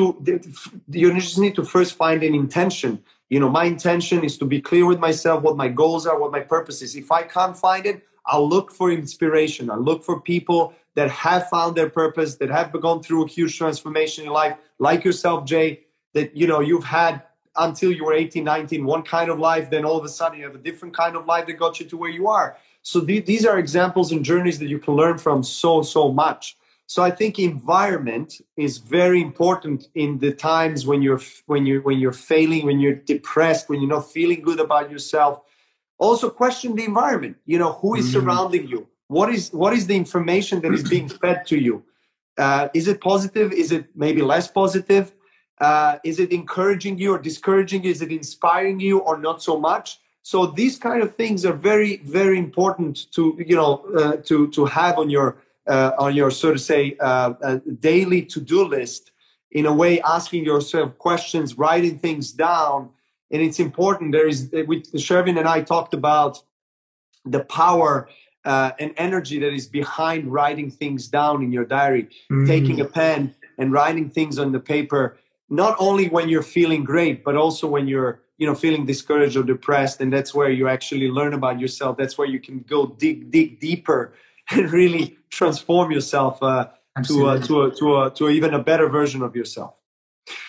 you 0.89 1.11
just 1.13 1.39
need 1.39 1.55
to 1.55 1.65
first 1.65 1.95
find 1.95 2.21
an 2.21 2.35
intention. 2.35 3.03
You 3.29 3.39
know, 3.39 3.49
my 3.49 3.65
intention 3.65 4.23
is 4.23 4.37
to 4.37 4.45
be 4.45 4.61
clear 4.61 4.85
with 4.85 4.99
myself 4.99 5.41
what 5.41 5.57
my 5.57 5.67
goals 5.67 6.05
are, 6.05 6.19
what 6.19 6.31
my 6.31 6.41
purpose 6.41 6.83
is. 6.83 6.95
If 6.95 7.11
I 7.11 7.23
can't 7.23 7.57
find 7.57 7.87
it, 7.87 8.03
I'll 8.27 8.47
look 8.47 8.71
for 8.71 8.91
inspiration. 8.91 9.71
I'll 9.71 9.81
look 9.81 10.03
for 10.03 10.21
people 10.21 10.73
that 10.93 11.09
have 11.09 11.49
found 11.49 11.75
their 11.75 11.89
purpose, 11.89 12.35
that 12.35 12.49
have 12.49 12.71
gone 12.79 13.01
through 13.01 13.25
a 13.25 13.27
huge 13.27 13.57
transformation 13.57 14.25
in 14.25 14.31
life, 14.31 14.55
like 14.77 15.03
yourself, 15.03 15.45
Jay, 15.45 15.81
that 16.13 16.37
you 16.37 16.45
know 16.45 16.59
you've 16.59 16.85
had 17.01 17.23
until 17.57 17.91
you 17.91 18.05
were 18.05 18.13
18, 18.13 18.43
19, 18.43 18.85
one 18.85 19.01
kind 19.01 19.31
of 19.31 19.39
life, 19.39 19.69
then 19.71 19.83
all 19.83 19.97
of 19.97 20.05
a 20.05 20.09
sudden 20.09 20.37
you 20.37 20.45
have 20.45 20.55
a 20.55 20.65
different 20.69 20.93
kind 20.93 21.15
of 21.15 21.25
life 21.25 21.47
that 21.47 21.53
got 21.53 21.79
you 21.79 21.87
to 21.87 21.97
where 21.97 22.11
you 22.11 22.27
are. 22.27 22.57
So 22.83 23.03
th- 23.03 23.25
these 23.25 23.45
are 23.45 23.57
examples 23.57 24.11
and 24.11 24.23
journeys 24.23 24.59
that 24.59 24.67
you 24.67 24.77
can 24.77 24.93
learn 24.93 25.17
from 25.17 25.41
so, 25.41 25.81
so 25.81 26.11
much. 26.11 26.57
So 26.87 27.01
I 27.01 27.11
think 27.11 27.39
environment 27.39 28.41
is 28.57 28.77
very 28.77 29.21
important 29.21 29.87
in 29.95 30.19
the 30.19 30.31
times 30.31 30.85
when 30.85 31.01
you're 31.01 31.21
when 31.47 31.65
you're 31.65 31.81
when 31.81 31.99
you're 31.99 32.13
failing, 32.13 32.65
when 32.65 32.79
you're 32.79 32.95
depressed, 32.95 33.69
when 33.69 33.81
you're 33.81 33.89
not 33.89 34.11
feeling 34.11 34.41
good 34.41 34.59
about 34.59 34.91
yourself. 34.91 35.41
Also 35.97 36.29
question 36.29 36.75
the 36.75 36.85
environment. 36.85 37.37
You 37.45 37.57
know, 37.57 37.73
who 37.73 37.95
is 37.95 38.05
mm-hmm. 38.05 38.19
surrounding 38.19 38.67
you? 38.67 38.87
what 39.07 39.29
is 39.29 39.51
what 39.53 39.73
is 39.73 39.87
the 39.87 39.95
information 39.95 40.61
that 40.61 40.73
is 40.73 40.83
being 40.89 41.07
fed 41.07 41.45
to 41.47 41.57
you 41.57 41.83
uh, 42.37 42.69
is 42.73 42.87
it 42.87 43.01
positive 43.01 43.51
is 43.51 43.71
it 43.71 43.87
maybe 43.95 44.21
less 44.21 44.47
positive 44.47 45.13
uh, 45.61 45.97
is 46.03 46.19
it 46.19 46.31
encouraging 46.31 46.97
you 46.97 47.13
or 47.13 47.19
discouraging 47.19 47.83
you 47.83 47.91
is 47.91 48.01
it 48.01 48.11
inspiring 48.11 48.79
you 48.79 48.99
or 48.99 49.17
not 49.17 49.41
so 49.41 49.59
much 49.59 49.99
so 50.21 50.47
these 50.47 50.77
kind 50.77 51.03
of 51.03 51.15
things 51.15 51.45
are 51.45 51.53
very 51.53 51.97
very 51.97 52.37
important 52.37 53.11
to 53.11 53.37
you 53.45 53.55
know 53.55 53.85
uh, 53.97 54.17
to 54.17 54.49
to 54.51 54.65
have 54.65 54.97
on 54.97 55.09
your 55.09 55.37
uh, 55.67 55.91
on 55.97 56.15
your 56.15 56.31
so 56.31 56.53
to 56.53 56.59
say 56.59 56.95
uh, 56.99 57.33
uh, 57.43 57.59
daily 57.79 58.21
to-do 58.21 58.65
list 58.65 59.11
in 59.51 59.65
a 59.65 59.73
way 59.73 60.01
asking 60.01 60.43
yourself 60.43 60.97
questions 60.97 61.57
writing 61.57 61.97
things 61.97 62.31
down 62.31 62.89
and 63.31 63.41
it's 63.41 63.59
important 63.59 64.11
there 64.11 64.27
is 64.27 64.49
with 64.67 64.91
shervin 64.93 65.37
and 65.37 65.47
i 65.47 65.61
talked 65.61 65.93
about 65.93 66.41
the 67.25 67.43
power 67.45 68.07
uh, 68.45 68.71
an 68.79 68.93
energy 68.97 69.39
that 69.39 69.51
is 69.51 69.67
behind 69.67 70.31
writing 70.31 70.69
things 70.69 71.07
down 71.07 71.43
in 71.43 71.51
your 71.51 71.65
diary, 71.65 72.07
mm. 72.31 72.47
taking 72.47 72.79
a 72.79 72.85
pen 72.85 73.33
and 73.57 73.73
writing 73.73 74.09
things 74.09 74.37
on 74.37 74.51
the 74.51 74.59
paper. 74.59 75.17
not 75.47 75.75
only 75.77 76.09
when 76.09 76.27
you're 76.27 76.49
feeling 76.57 76.83
great, 76.83 77.23
but 77.23 77.35
also 77.35 77.67
when 77.67 77.87
you're 77.87 78.13
you 78.39 78.47
know 78.47 78.55
feeling 78.55 78.83
discouraged 78.85 79.37
or 79.37 79.43
depressed, 79.43 80.01
and 80.01 80.11
that's 80.11 80.33
where 80.33 80.49
you 80.49 80.67
actually 80.67 81.09
learn 81.09 81.33
about 81.33 81.59
yourself. 81.59 81.97
That's 81.97 82.17
where 82.17 82.27
you 82.27 82.39
can 82.39 82.57
go 82.75 82.79
dig 83.03 83.31
dig 83.31 83.59
deeper 83.59 84.13
and 84.51 84.71
really 84.71 85.17
transform 85.29 85.91
yourself 85.91 86.41
uh, 86.41 86.67
to 87.03 87.29
a, 87.29 87.39
to 87.39 87.63
a, 87.63 87.75
to 87.75 88.01
a, 88.01 88.11
to 88.11 88.27
a 88.27 88.29
even 88.31 88.53
a 88.53 88.63
better 88.63 88.89
version 88.89 89.21
of 89.21 89.35
yourself. 89.35 89.75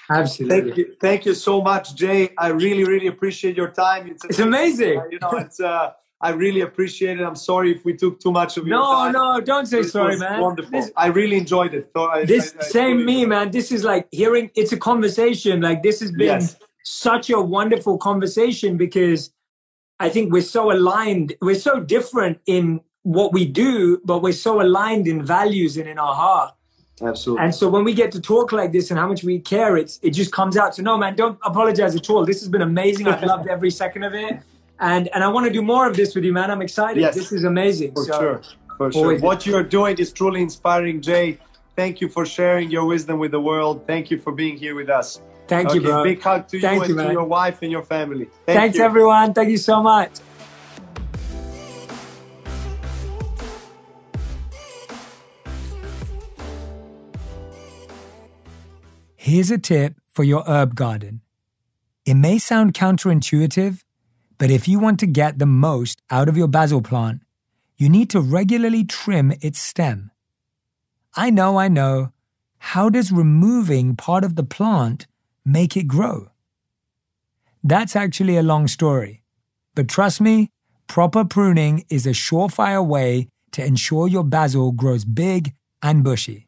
Absolutely. 0.08 0.60
Thank 0.60 0.76
you, 0.76 0.96
thank 1.00 1.26
you 1.26 1.34
so 1.34 1.60
much, 1.60 1.94
Jay. 1.94 2.30
I 2.38 2.48
really, 2.48 2.84
really 2.84 3.08
appreciate 3.08 3.56
your 3.56 3.70
time. 3.70 4.08
It's, 4.08 4.24
it's 4.24 4.38
amazing. 4.38 5.02
you 5.10 5.18
know, 5.20 5.32
it's 5.32 5.60
uh, 5.60 5.92
I 6.20 6.30
really 6.30 6.62
appreciate 6.62 7.20
it. 7.20 7.24
I'm 7.24 7.36
sorry 7.36 7.74
if 7.74 7.84
we 7.84 7.94
took 7.94 8.20
too 8.20 8.32
much 8.32 8.56
of 8.56 8.66
your 8.66 8.78
no, 8.78 8.84
time. 8.84 9.12
No, 9.12 9.34
no, 9.34 9.40
don't 9.40 9.66
say 9.66 9.82
this 9.82 9.92
sorry, 9.92 10.18
man. 10.18 10.40
Wonderful. 10.40 10.70
This, 10.70 10.90
I 10.96 11.06
really 11.08 11.36
enjoyed 11.36 11.74
it. 11.74 11.90
So 11.94 12.06
I, 12.06 12.24
this 12.24 12.54
I, 12.54 12.64
I, 12.64 12.68
same 12.68 13.04
me, 13.04 13.26
man. 13.26 13.50
This 13.50 13.70
is 13.70 13.84
like 13.84 14.08
hearing. 14.10 14.50
It's 14.54 14.72
a 14.72 14.78
conversation. 14.78 15.60
Like 15.60 15.82
this 15.82 16.00
has 16.00 16.12
been 16.12 16.40
yes. 16.40 16.56
such 16.84 17.28
a 17.28 17.40
wonderful 17.40 17.98
conversation 17.98 18.78
because 18.78 19.30
I 20.00 20.08
think 20.08 20.32
we're 20.32 20.42
so 20.42 20.72
aligned. 20.72 21.34
We're 21.42 21.54
so 21.54 21.80
different 21.80 22.38
in 22.46 22.80
what 23.06 23.32
we 23.32 23.44
do, 23.44 24.00
but 24.04 24.18
we're 24.24 24.32
so 24.32 24.60
aligned 24.60 25.06
in 25.06 25.24
values 25.24 25.76
and 25.76 25.88
in 25.88 25.98
our 25.98 26.14
heart. 26.14 26.52
Absolutely. 27.00 27.44
And 27.44 27.54
so 27.54 27.68
when 27.68 27.84
we 27.84 27.92
get 27.92 28.10
to 28.12 28.20
talk 28.20 28.52
like 28.52 28.72
this 28.72 28.90
and 28.90 28.98
how 28.98 29.06
much 29.06 29.22
we 29.22 29.38
care, 29.38 29.76
it's 29.76 30.00
it 30.02 30.10
just 30.10 30.32
comes 30.32 30.56
out. 30.56 30.74
So 30.74 30.82
no, 30.82 30.96
man, 30.96 31.14
don't 31.14 31.38
apologize 31.42 31.94
at 31.94 32.08
all. 32.10 32.24
This 32.24 32.40
has 32.40 32.48
been 32.48 32.62
amazing. 32.62 33.06
I've 33.06 33.22
loved 33.22 33.48
every 33.48 33.70
second 33.70 34.02
of 34.02 34.14
it 34.14 34.40
and 34.80 35.08
and 35.14 35.24
I 35.24 35.28
want 35.28 35.46
to 35.46 35.52
do 35.52 35.62
more 35.62 35.88
of 35.88 35.96
this 35.96 36.14
with 36.14 36.24
you, 36.24 36.32
man. 36.32 36.50
I'm 36.50 36.62
excited. 36.62 37.00
Yes, 37.00 37.14
this 37.14 37.32
is 37.32 37.44
amazing. 37.44 37.92
For 37.92 38.04
so, 38.04 38.18
sure, 38.20 38.42
for 38.76 38.92
sure. 38.92 39.18
What 39.20 39.46
you're 39.46 39.62
doing 39.62 39.96
is 39.98 40.12
truly 40.12 40.42
inspiring, 40.42 41.00
Jay. 41.00 41.38
Thank 41.74 42.00
you 42.00 42.08
for 42.08 42.24
sharing 42.24 42.70
your 42.70 42.86
wisdom 42.86 43.18
with 43.18 43.32
the 43.32 43.40
world. 43.40 43.86
Thank 43.86 44.10
you 44.10 44.18
for 44.18 44.32
being 44.32 44.56
here 44.56 44.74
with 44.74 44.88
us. 44.88 45.20
Thank 45.46 45.68
okay, 45.68 45.76
you, 45.76 45.82
bro. 45.82 46.02
Big 46.02 46.22
hug 46.22 46.48
to 46.48 46.60
Thank 46.60 46.88
you, 46.88 46.94
you 46.94 47.00
and 47.00 47.08
to 47.08 47.12
your 47.12 47.24
wife 47.24 47.62
and 47.62 47.70
your 47.70 47.82
family. 47.82 48.24
Thank 48.46 48.58
Thanks, 48.58 48.78
you. 48.78 48.84
everyone. 48.84 49.34
Thank 49.34 49.50
you 49.50 49.58
so 49.58 49.82
much. 49.82 50.10
Here's 59.26 59.50
a 59.50 59.58
tip 59.58 59.96
for 60.08 60.22
your 60.22 60.44
herb 60.46 60.76
garden. 60.76 61.20
It 62.04 62.14
may 62.14 62.38
sound 62.38 62.74
counterintuitive, 62.74 63.82
but 64.38 64.52
if 64.52 64.68
you 64.68 64.78
want 64.78 65.00
to 65.00 65.06
get 65.08 65.40
the 65.40 65.46
most 65.46 66.00
out 66.12 66.28
of 66.28 66.36
your 66.36 66.46
basil 66.46 66.80
plant, 66.80 67.22
you 67.76 67.88
need 67.88 68.08
to 68.10 68.20
regularly 68.20 68.84
trim 68.84 69.32
its 69.40 69.58
stem. 69.58 70.12
I 71.16 71.30
know, 71.30 71.56
I 71.56 71.66
know. 71.66 72.12
How 72.70 72.88
does 72.88 73.10
removing 73.10 73.96
part 73.96 74.22
of 74.22 74.36
the 74.36 74.44
plant 74.44 75.08
make 75.44 75.76
it 75.76 75.88
grow? 75.88 76.30
That's 77.64 77.96
actually 77.96 78.36
a 78.36 78.44
long 78.44 78.68
story. 78.68 79.24
But 79.74 79.88
trust 79.88 80.20
me, 80.20 80.50
proper 80.86 81.24
pruning 81.24 81.84
is 81.90 82.06
a 82.06 82.10
surefire 82.10 82.86
way 82.86 83.26
to 83.50 83.66
ensure 83.66 84.06
your 84.06 84.22
basil 84.22 84.70
grows 84.70 85.04
big 85.04 85.52
and 85.82 86.04
bushy. 86.04 86.45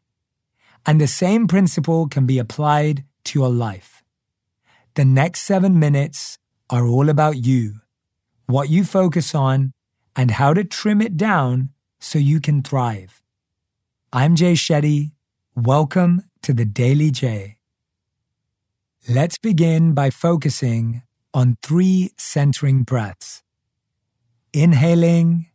And 0.85 0.99
the 0.99 1.07
same 1.07 1.47
principle 1.47 2.07
can 2.07 2.25
be 2.25 2.39
applied 2.39 3.03
to 3.25 3.39
your 3.39 3.49
life. 3.49 4.03
The 4.95 5.05
next 5.05 5.41
seven 5.41 5.79
minutes 5.79 6.37
are 6.69 6.87
all 6.87 7.09
about 7.09 7.45
you, 7.45 7.81
what 8.47 8.69
you 8.69 8.83
focus 8.83 9.35
on, 9.35 9.73
and 10.15 10.31
how 10.31 10.53
to 10.53 10.63
trim 10.63 11.01
it 11.01 11.15
down 11.15 11.69
so 11.99 12.17
you 12.17 12.39
can 12.39 12.63
thrive. 12.63 13.21
I'm 14.11 14.35
Jay 14.35 14.53
Shetty. 14.53 15.11
Welcome 15.55 16.23
to 16.41 16.53
the 16.53 16.65
Daily 16.65 17.11
Jay. 17.11 17.57
Let's 19.07 19.37
begin 19.37 19.93
by 19.93 20.09
focusing 20.09 21.03
on 21.33 21.57
three 21.61 22.11
centering 22.17 22.83
breaths 22.83 23.43
inhaling 24.51 25.45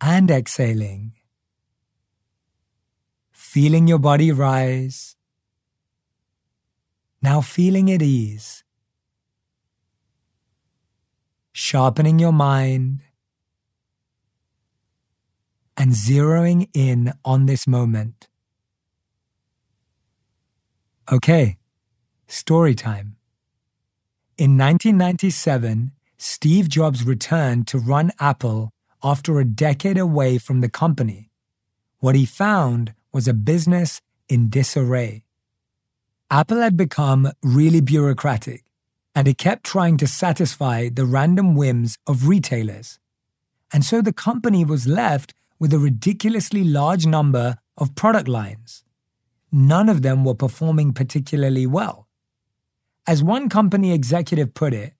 and 0.00 0.30
exhaling, 0.30 1.14
feeling 3.58 3.88
your 3.88 3.98
body 3.98 4.30
rise 4.30 5.16
now 7.20 7.40
feeling 7.40 7.90
at 7.90 8.00
ease, 8.00 8.62
sharpening 11.52 12.20
your 12.20 12.30
mind, 12.32 13.00
and 15.76 15.90
zeroing 15.90 16.68
in 16.72 17.12
on 17.24 17.46
this 17.46 17.66
moment. 17.66 18.28
Okay, 21.10 21.58
story 22.28 22.76
time. 22.76 23.16
In 24.36 24.56
1997, 24.56 25.90
Steve 26.16 26.68
Jobs 26.68 27.04
returned 27.04 27.66
to 27.66 27.78
run 27.78 28.12
Apple 28.20 28.70
after 29.02 29.40
a 29.40 29.44
decade 29.44 29.98
away 29.98 30.38
from 30.38 30.60
the 30.60 30.68
company. 30.68 31.32
What 31.98 32.14
he 32.14 32.24
found 32.24 32.94
was 33.12 33.28
a 33.28 33.34
business 33.34 34.00
in 34.28 34.50
disarray. 34.50 35.24
Apple 36.30 36.60
had 36.60 36.76
become 36.76 37.32
really 37.42 37.80
bureaucratic, 37.80 38.64
and 39.14 39.26
it 39.26 39.38
kept 39.38 39.64
trying 39.64 39.96
to 39.96 40.06
satisfy 40.06 40.88
the 40.88 41.06
random 41.06 41.54
whims 41.54 41.96
of 42.06 42.28
retailers. 42.28 42.98
And 43.72 43.84
so 43.84 44.00
the 44.02 44.12
company 44.12 44.64
was 44.64 44.86
left 44.86 45.34
with 45.58 45.72
a 45.72 45.78
ridiculously 45.78 46.64
large 46.64 47.06
number 47.06 47.56
of 47.76 47.94
product 47.94 48.28
lines. 48.28 48.84
None 49.50 49.88
of 49.88 50.02
them 50.02 50.24
were 50.24 50.34
performing 50.34 50.92
particularly 50.92 51.66
well. 51.66 52.06
As 53.06 53.22
one 53.22 53.48
company 53.48 53.92
executive 53.92 54.52
put 54.52 54.74
it, 54.74 54.92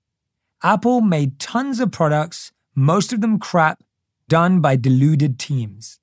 Apple 0.62 1.02
made 1.02 1.38
tons 1.38 1.78
of 1.78 1.92
products, 1.92 2.52
most 2.74 3.12
of 3.12 3.20
them 3.20 3.38
crap, 3.38 3.84
done 4.28 4.60
by 4.60 4.76
deluded 4.76 5.38
teams. 5.38 6.00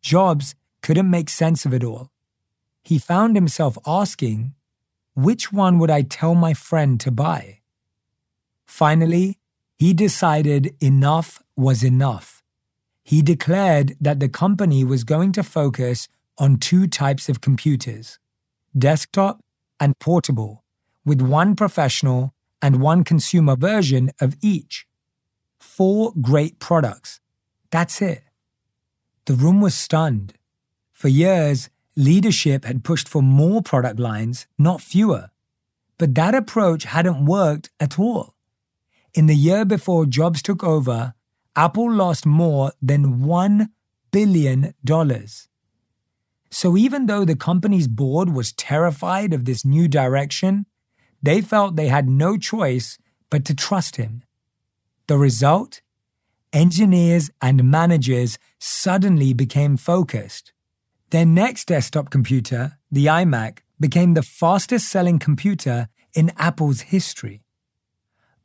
Jobs 0.00 0.54
couldn't 0.84 1.16
make 1.16 1.38
sense 1.42 1.66
of 1.66 1.74
it 1.78 1.84
all 1.90 2.10
he 2.84 2.98
found 2.98 3.34
himself 3.34 3.78
asking, 3.86 4.54
which 5.14 5.50
one 5.52 5.78
would 5.78 5.90
I 5.90 6.02
tell 6.02 6.34
my 6.34 6.52
friend 6.52 7.00
to 7.00 7.10
buy? 7.10 7.60
Finally, 8.66 9.38
he 9.76 9.94
decided 9.94 10.74
enough 10.80 11.42
was 11.56 11.82
enough. 11.82 12.42
He 13.02 13.22
declared 13.22 13.96
that 14.00 14.20
the 14.20 14.28
company 14.28 14.84
was 14.84 15.04
going 15.04 15.32
to 15.32 15.42
focus 15.42 16.08
on 16.36 16.58
two 16.58 16.86
types 16.86 17.28
of 17.28 17.40
computers 17.40 18.18
desktop 18.76 19.40
and 19.78 19.98
portable, 20.00 20.64
with 21.04 21.22
one 21.22 21.54
professional 21.54 22.34
and 22.60 22.80
one 22.80 23.04
consumer 23.04 23.56
version 23.56 24.10
of 24.20 24.36
each. 24.42 24.86
Four 25.60 26.12
great 26.20 26.58
products. 26.58 27.20
That's 27.70 28.02
it. 28.02 28.24
The 29.26 29.34
room 29.34 29.60
was 29.60 29.74
stunned. 29.74 30.34
For 31.04 31.08
years, 31.08 31.68
Leadership 31.96 32.64
had 32.64 32.82
pushed 32.82 33.10
for 33.10 33.20
more 33.20 33.60
product 33.60 34.00
lines, 34.00 34.46
not 34.58 34.80
fewer. 34.80 35.28
But 35.98 36.14
that 36.14 36.34
approach 36.34 36.84
hadn't 36.84 37.26
worked 37.26 37.68
at 37.78 37.98
all. 37.98 38.36
In 39.12 39.26
the 39.26 39.34
year 39.34 39.66
before 39.66 40.06
Jobs 40.06 40.40
took 40.40 40.64
over, 40.64 41.12
Apple 41.54 41.92
lost 41.92 42.24
more 42.24 42.72
than 42.80 43.18
$1 43.18 43.68
billion. 44.12 44.72
So 46.50 46.74
even 46.74 47.04
though 47.04 47.26
the 47.26 47.36
company's 47.36 47.86
board 47.86 48.30
was 48.30 48.54
terrified 48.54 49.34
of 49.34 49.44
this 49.44 49.62
new 49.62 49.88
direction, 49.88 50.64
they 51.22 51.42
felt 51.42 51.76
they 51.76 51.88
had 51.88 52.08
no 52.08 52.38
choice 52.38 52.96
but 53.28 53.44
to 53.44 53.54
trust 53.54 53.96
him. 53.96 54.22
The 55.08 55.18
result? 55.18 55.82
Engineers 56.54 57.30
and 57.42 57.70
managers 57.70 58.38
suddenly 58.58 59.34
became 59.34 59.76
focused. 59.76 60.53
Their 61.14 61.26
next 61.26 61.68
desktop 61.68 62.10
computer, 62.10 62.76
the 62.90 63.06
iMac, 63.06 63.58
became 63.78 64.14
the 64.14 64.22
fastest 64.22 64.88
selling 64.88 65.20
computer 65.20 65.88
in 66.12 66.32
Apple's 66.36 66.80
history. 66.80 67.44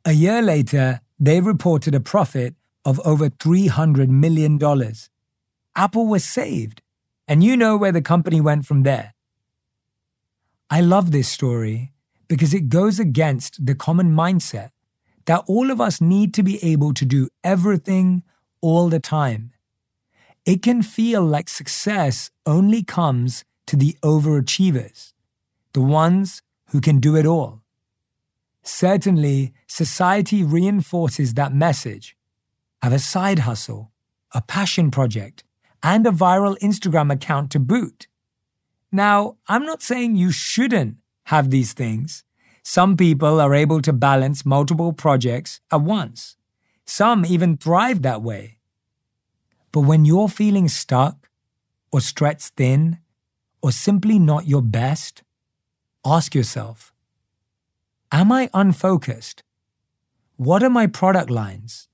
A 0.04 0.12
year 0.12 0.40
later, 0.40 1.00
they 1.18 1.40
reported 1.40 1.96
a 1.96 2.06
profit 2.14 2.54
of 2.84 3.00
over 3.04 3.28
$300 3.28 4.08
million. 4.08 4.56
Apple 5.74 6.06
was 6.06 6.24
saved, 6.24 6.80
and 7.26 7.42
you 7.42 7.56
know 7.56 7.76
where 7.76 7.90
the 7.90 8.00
company 8.00 8.40
went 8.40 8.66
from 8.66 8.84
there. 8.84 9.14
I 10.70 10.80
love 10.80 11.10
this 11.10 11.28
story 11.28 11.90
because 12.28 12.54
it 12.54 12.68
goes 12.68 13.00
against 13.00 13.66
the 13.66 13.74
common 13.74 14.14
mindset 14.14 14.70
that 15.24 15.42
all 15.48 15.72
of 15.72 15.80
us 15.80 16.00
need 16.00 16.32
to 16.34 16.44
be 16.44 16.62
able 16.62 16.94
to 16.94 17.04
do 17.04 17.30
everything 17.42 18.22
all 18.60 18.88
the 18.88 19.00
time 19.00 19.50
it 20.44 20.62
can 20.62 20.82
feel 20.82 21.22
like 21.22 21.48
success 21.48 22.30
only 22.46 22.82
comes 22.82 23.44
to 23.66 23.76
the 23.76 23.96
overachievers, 24.02 25.12
the 25.72 25.82
ones 25.82 26.42
who 26.70 26.80
can 26.80 26.98
do 26.98 27.16
it 27.16 27.26
all. 27.26 27.62
Certainly, 28.62 29.52
society 29.66 30.42
reinforces 30.42 31.34
that 31.34 31.52
message. 31.52 32.16
Have 32.82 32.92
a 32.92 32.98
side 32.98 33.40
hustle, 33.40 33.92
a 34.32 34.42
passion 34.42 34.90
project, 34.90 35.44
and 35.82 36.06
a 36.06 36.10
viral 36.10 36.58
Instagram 36.58 37.12
account 37.12 37.50
to 37.52 37.60
boot. 37.60 38.06
Now, 38.92 39.36
I'm 39.46 39.64
not 39.64 39.82
saying 39.82 40.16
you 40.16 40.30
shouldn't 40.30 40.96
have 41.24 41.50
these 41.50 41.72
things. 41.72 42.24
Some 42.62 42.96
people 42.96 43.40
are 43.40 43.54
able 43.54 43.80
to 43.82 43.92
balance 43.92 44.44
multiple 44.44 44.92
projects 44.92 45.60
at 45.72 45.80
once. 45.80 46.36
Some 46.84 47.24
even 47.24 47.56
thrive 47.56 48.02
that 48.02 48.22
way. 48.22 48.59
But 49.72 49.82
when 49.82 50.04
you're 50.04 50.28
feeling 50.28 50.68
stuck, 50.68 51.28
or 51.92 52.00
stretched 52.00 52.54
thin, 52.56 52.98
or 53.62 53.72
simply 53.72 54.18
not 54.18 54.46
your 54.46 54.62
best, 54.62 55.22
ask 56.04 56.34
yourself 56.34 56.92
Am 58.12 58.32
I 58.32 58.50
unfocused? 58.52 59.42
What 60.36 60.62
are 60.62 60.70
my 60.70 60.86
product 60.86 61.30
lines? 61.30 61.88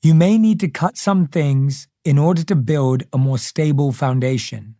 You 0.00 0.14
may 0.14 0.38
need 0.38 0.60
to 0.60 0.68
cut 0.68 0.96
some 0.96 1.26
things 1.26 1.88
in 2.04 2.18
order 2.18 2.42
to 2.44 2.56
build 2.56 3.04
a 3.12 3.18
more 3.18 3.38
stable 3.38 3.92
foundation. 3.92 4.76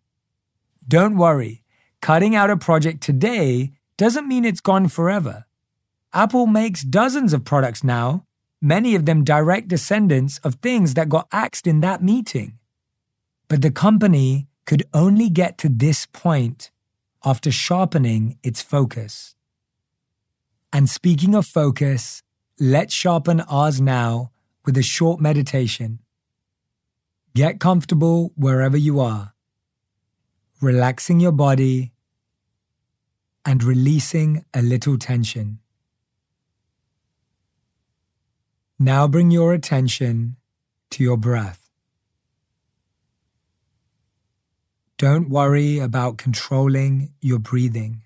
Don't 0.86 1.16
worry, 1.16 1.62
cutting 2.00 2.34
out 2.34 2.50
a 2.50 2.56
project 2.56 3.02
today 3.02 3.72
doesn't 3.96 4.26
mean 4.26 4.44
it's 4.44 4.60
gone 4.60 4.88
forever. 4.88 5.44
Apple 6.12 6.46
makes 6.46 6.82
dozens 6.82 7.32
of 7.32 7.44
products 7.44 7.84
now, 7.84 8.26
many 8.62 8.94
of 8.94 9.04
them 9.04 9.24
direct 9.24 9.68
descendants 9.68 10.38
of 10.38 10.54
things 10.54 10.94
that 10.94 11.08
got 11.08 11.26
axed 11.32 11.66
in 11.66 11.80
that 11.80 12.02
meeting. 12.02 12.58
But 13.48 13.60
the 13.60 13.72
company 13.72 14.46
could 14.64 14.84
only 14.94 15.28
get 15.28 15.58
to 15.58 15.68
this 15.68 16.06
point 16.06 16.70
after 17.24 17.50
sharpening 17.50 18.38
its 18.42 18.62
focus. 18.62 19.34
And 20.72 20.88
speaking 20.88 21.34
of 21.34 21.44
focus, 21.46 22.22
let's 22.58 22.94
sharpen 22.94 23.40
ours 23.42 23.80
now 23.80 24.30
with 24.64 24.76
a 24.76 24.82
short 24.82 25.20
meditation. 25.20 25.98
Get 27.34 27.60
comfortable 27.60 28.32
wherever 28.36 28.76
you 28.76 29.00
are, 29.00 29.34
relaxing 30.60 31.18
your 31.18 31.32
body 31.32 31.92
and 33.44 33.64
releasing 33.64 34.44
a 34.54 34.62
little 34.62 34.98
tension. 34.98 35.58
Now 38.84 39.06
bring 39.06 39.30
your 39.30 39.52
attention 39.52 40.38
to 40.90 41.04
your 41.04 41.16
breath. 41.16 41.70
Don't 44.98 45.30
worry 45.30 45.78
about 45.78 46.18
controlling 46.18 47.12
your 47.20 47.38
breathing. 47.38 48.02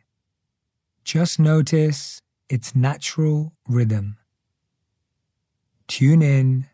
Just 1.02 1.40
notice 1.40 2.20
its 2.50 2.76
natural 2.76 3.54
rhythm. 3.66 4.18
Tune 5.88 6.20
in 6.20 6.66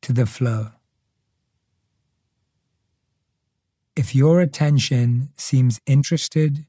to 0.00 0.12
the 0.12 0.26
flow. 0.26 0.72
If 3.94 4.16
your 4.16 4.40
attention 4.40 5.28
seems 5.36 5.80
interested 5.86 6.66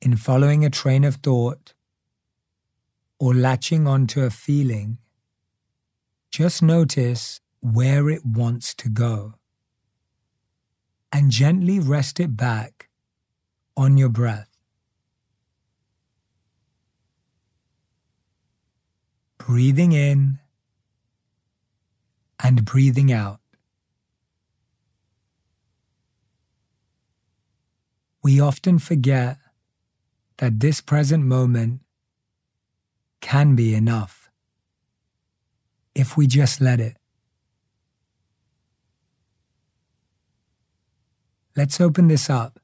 in 0.00 0.16
following 0.16 0.64
a 0.64 0.70
train 0.70 1.04
of 1.04 1.16
thought 1.16 1.74
or 3.18 3.34
latching 3.34 3.86
onto 3.86 4.22
a 4.22 4.30
feeling, 4.30 4.96
just 6.30 6.62
notice 6.62 7.40
where 7.60 8.08
it 8.08 8.24
wants 8.24 8.72
to 8.74 8.88
go 8.88 9.34
and 11.12 11.30
gently 11.30 11.80
rest 11.80 12.20
it 12.20 12.36
back 12.36 12.88
on 13.76 13.98
your 13.98 14.08
breath. 14.08 14.48
Breathing 19.38 19.92
in 19.92 20.38
and 22.38 22.64
breathing 22.64 23.12
out. 23.12 23.40
We 28.22 28.38
often 28.38 28.78
forget 28.78 29.38
that 30.36 30.60
this 30.60 30.80
present 30.80 31.24
moment 31.24 31.80
can 33.20 33.56
be 33.56 33.74
enough 33.74 34.19
if 36.00 36.16
we 36.16 36.26
just 36.26 36.60
let 36.60 36.80
it. 36.80 36.96
Let's 41.56 41.80
open 41.80 42.08
this 42.08 42.30
up. 42.30 42.58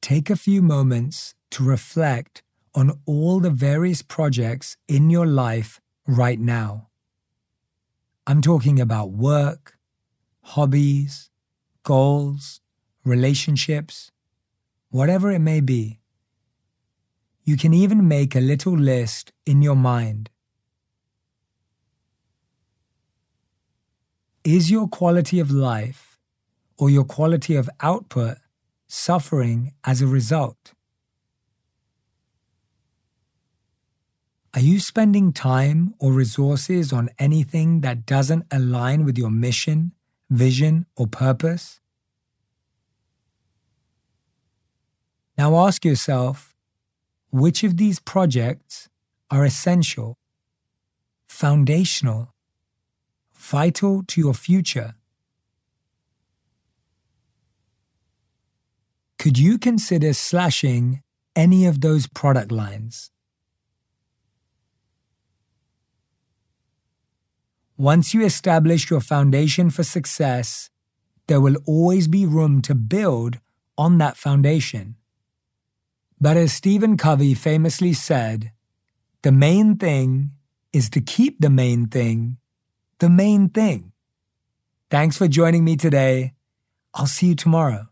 Take 0.00 0.30
a 0.30 0.36
few 0.36 0.60
moments 0.60 1.34
to 1.50 1.62
reflect 1.62 2.42
on 2.74 3.00
all 3.06 3.40
the 3.40 3.50
various 3.50 4.02
projects 4.02 4.76
in 4.88 5.10
your 5.10 5.26
life 5.26 5.80
right 6.06 6.40
now. 6.40 6.88
I'm 8.26 8.40
talking 8.40 8.80
about 8.80 9.12
work, 9.12 9.78
hobbies, 10.42 11.30
goals, 11.82 12.60
relationships, 13.04 14.10
whatever 14.90 15.30
it 15.30 15.40
may 15.40 15.60
be. 15.60 16.00
You 17.44 17.56
can 17.56 17.74
even 17.74 18.08
make 18.08 18.34
a 18.34 18.40
little 18.40 18.76
list 18.76 19.32
in 19.46 19.62
your 19.62 19.76
mind. 19.76 20.30
Is 24.44 24.70
your 24.70 24.88
quality 24.88 25.38
of 25.38 25.50
life 25.50 26.18
or 26.78 26.88
your 26.88 27.04
quality 27.04 27.56
of 27.56 27.68
output 27.80 28.38
suffering 28.88 29.74
as 29.84 30.00
a 30.00 30.06
result? 30.06 30.72
Are 34.54 34.60
you 34.60 34.80
spending 34.80 35.32
time 35.34 35.94
or 35.98 36.12
resources 36.12 36.90
on 36.90 37.10
anything 37.18 37.82
that 37.82 38.06
doesn't 38.06 38.46
align 38.50 39.04
with 39.04 39.18
your 39.18 39.30
mission, 39.30 39.92
vision, 40.30 40.86
or 40.96 41.06
purpose? 41.06 41.80
Now 45.36 45.54
ask 45.66 45.84
yourself 45.84 46.54
which 47.30 47.62
of 47.62 47.76
these 47.76 48.00
projects 48.00 48.88
are 49.30 49.44
essential, 49.44 50.16
foundational, 51.28 52.34
vital 53.40 54.04
to 54.06 54.20
your 54.20 54.34
future? 54.34 54.94
Could 59.18 59.38
you 59.38 59.58
consider 59.58 60.12
slashing 60.12 61.02
any 61.34 61.66
of 61.66 61.80
those 61.80 62.06
product 62.06 62.52
lines? 62.52 63.10
Once 67.76 68.12
you 68.12 68.22
establish 68.22 68.90
your 68.90 69.00
foundation 69.00 69.70
for 69.70 69.82
success, 69.82 70.68
there 71.26 71.40
will 71.40 71.56
always 71.66 72.08
be 72.08 72.26
room 72.26 72.60
to 72.60 72.74
build 72.74 73.38
on 73.78 73.96
that 73.98 74.18
foundation. 74.18 74.96
But 76.20 76.36
as 76.36 76.52
Stephen 76.52 76.98
Covey 76.98 77.32
famously 77.32 77.94
said, 77.94 78.52
the 79.22 79.32
main 79.32 79.76
thing 79.76 80.32
is 80.72 80.90
to 80.90 81.00
keep 81.00 81.40
the 81.40 81.50
main 81.50 81.86
thing 81.86 82.36
the 83.00 83.10
main 83.10 83.48
thing. 83.48 83.92
Thanks 84.90 85.16
for 85.16 85.26
joining 85.26 85.64
me 85.64 85.76
today. 85.76 86.34
I'll 86.94 87.06
see 87.06 87.28
you 87.28 87.34
tomorrow. 87.34 87.88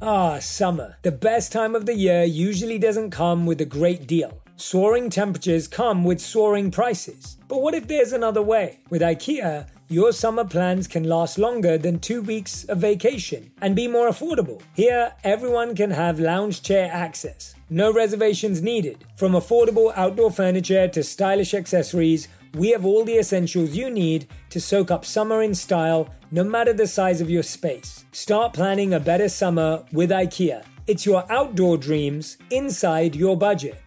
Ah, 0.00 0.38
summer. 0.38 0.96
The 1.02 1.12
best 1.12 1.52
time 1.52 1.74
of 1.74 1.84
the 1.84 1.94
year 1.94 2.22
usually 2.22 2.78
doesn't 2.78 3.10
come 3.10 3.46
with 3.46 3.60
a 3.60 3.66
great 3.66 4.06
deal. 4.06 4.40
Soaring 4.56 5.10
temperatures 5.10 5.68
come 5.68 6.04
with 6.04 6.20
soaring 6.20 6.70
prices. 6.70 7.36
But 7.48 7.62
what 7.62 7.74
if 7.74 7.86
there's 7.88 8.12
another 8.12 8.42
way? 8.42 8.78
With 8.90 9.02
IKEA, 9.02 9.68
your 9.88 10.12
summer 10.12 10.44
plans 10.44 10.86
can 10.86 11.04
last 11.04 11.38
longer 11.38 11.78
than 11.78 11.98
two 11.98 12.22
weeks 12.22 12.64
of 12.64 12.78
vacation 12.78 13.50
and 13.60 13.74
be 13.74 13.88
more 13.88 14.08
affordable. 14.08 14.62
Here, 14.74 15.12
everyone 15.24 15.74
can 15.74 15.90
have 15.90 16.20
lounge 16.20 16.62
chair 16.62 16.90
access. 16.92 17.54
No 17.70 17.92
reservations 17.92 18.62
needed. 18.62 19.04
From 19.14 19.32
affordable 19.32 19.92
outdoor 19.94 20.30
furniture 20.30 20.88
to 20.88 21.02
stylish 21.02 21.52
accessories, 21.52 22.26
we 22.54 22.70
have 22.70 22.86
all 22.86 23.04
the 23.04 23.18
essentials 23.18 23.76
you 23.76 23.90
need 23.90 24.26
to 24.48 24.58
soak 24.58 24.90
up 24.90 25.04
summer 25.04 25.42
in 25.42 25.54
style, 25.54 26.08
no 26.30 26.44
matter 26.44 26.72
the 26.72 26.86
size 26.86 27.20
of 27.20 27.28
your 27.28 27.42
space. 27.42 28.06
Start 28.10 28.54
planning 28.54 28.94
a 28.94 29.00
better 29.00 29.28
summer 29.28 29.84
with 29.92 30.08
IKEA. 30.08 30.64
It's 30.86 31.04
your 31.04 31.30
outdoor 31.30 31.76
dreams 31.76 32.38
inside 32.50 33.14
your 33.14 33.36
budget. 33.36 33.82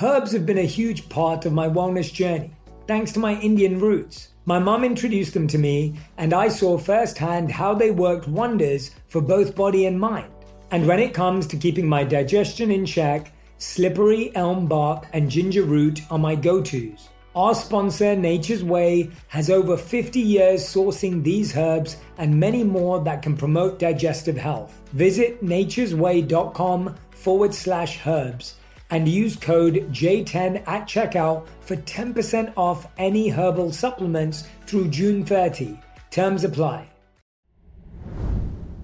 Herbs 0.00 0.32
have 0.32 0.46
been 0.46 0.56
a 0.56 0.62
huge 0.62 1.10
part 1.10 1.44
of 1.44 1.52
my 1.52 1.68
wellness 1.68 2.10
journey, 2.10 2.54
thanks 2.88 3.12
to 3.12 3.20
my 3.20 3.38
Indian 3.40 3.78
roots. 3.78 4.30
My 4.46 4.58
mum 4.58 4.82
introduced 4.82 5.34
them 5.34 5.46
to 5.48 5.58
me, 5.58 5.94
and 6.16 6.32
I 6.32 6.48
saw 6.48 6.78
firsthand 6.78 7.52
how 7.52 7.74
they 7.74 7.90
worked 7.90 8.26
wonders 8.26 8.92
for 9.08 9.20
both 9.20 9.54
body 9.54 9.84
and 9.84 10.00
mind. 10.00 10.32
And 10.72 10.86
when 10.86 11.00
it 11.00 11.12
comes 11.12 11.46
to 11.48 11.58
keeping 11.58 11.86
my 11.86 12.02
digestion 12.02 12.70
in 12.70 12.86
check, 12.86 13.30
slippery 13.58 14.34
elm 14.34 14.66
bark 14.66 15.06
and 15.12 15.30
ginger 15.30 15.64
root 15.64 16.00
are 16.10 16.18
my 16.18 16.34
go 16.34 16.62
tos. 16.62 17.10
Our 17.36 17.54
sponsor, 17.54 18.16
Nature's 18.16 18.64
Way, 18.64 19.10
has 19.28 19.50
over 19.50 19.76
50 19.76 20.18
years 20.18 20.62
sourcing 20.62 21.22
these 21.22 21.54
herbs 21.56 21.98
and 22.16 22.40
many 22.40 22.64
more 22.64 23.04
that 23.04 23.20
can 23.20 23.36
promote 23.36 23.78
digestive 23.78 24.36
health. 24.36 24.80
Visit 24.92 25.44
nature'sway.com 25.44 26.96
forward 27.10 27.54
slash 27.54 28.06
herbs 28.06 28.54
and 28.90 29.06
use 29.06 29.36
code 29.36 29.74
J10 29.92 30.66
at 30.66 30.88
checkout 30.88 31.46
for 31.60 31.76
10% 31.76 32.52
off 32.56 32.86
any 32.96 33.28
herbal 33.28 33.72
supplements 33.72 34.48
through 34.66 34.88
June 34.88 35.24
30. 35.24 35.78
Terms 36.10 36.44
apply. 36.44 36.88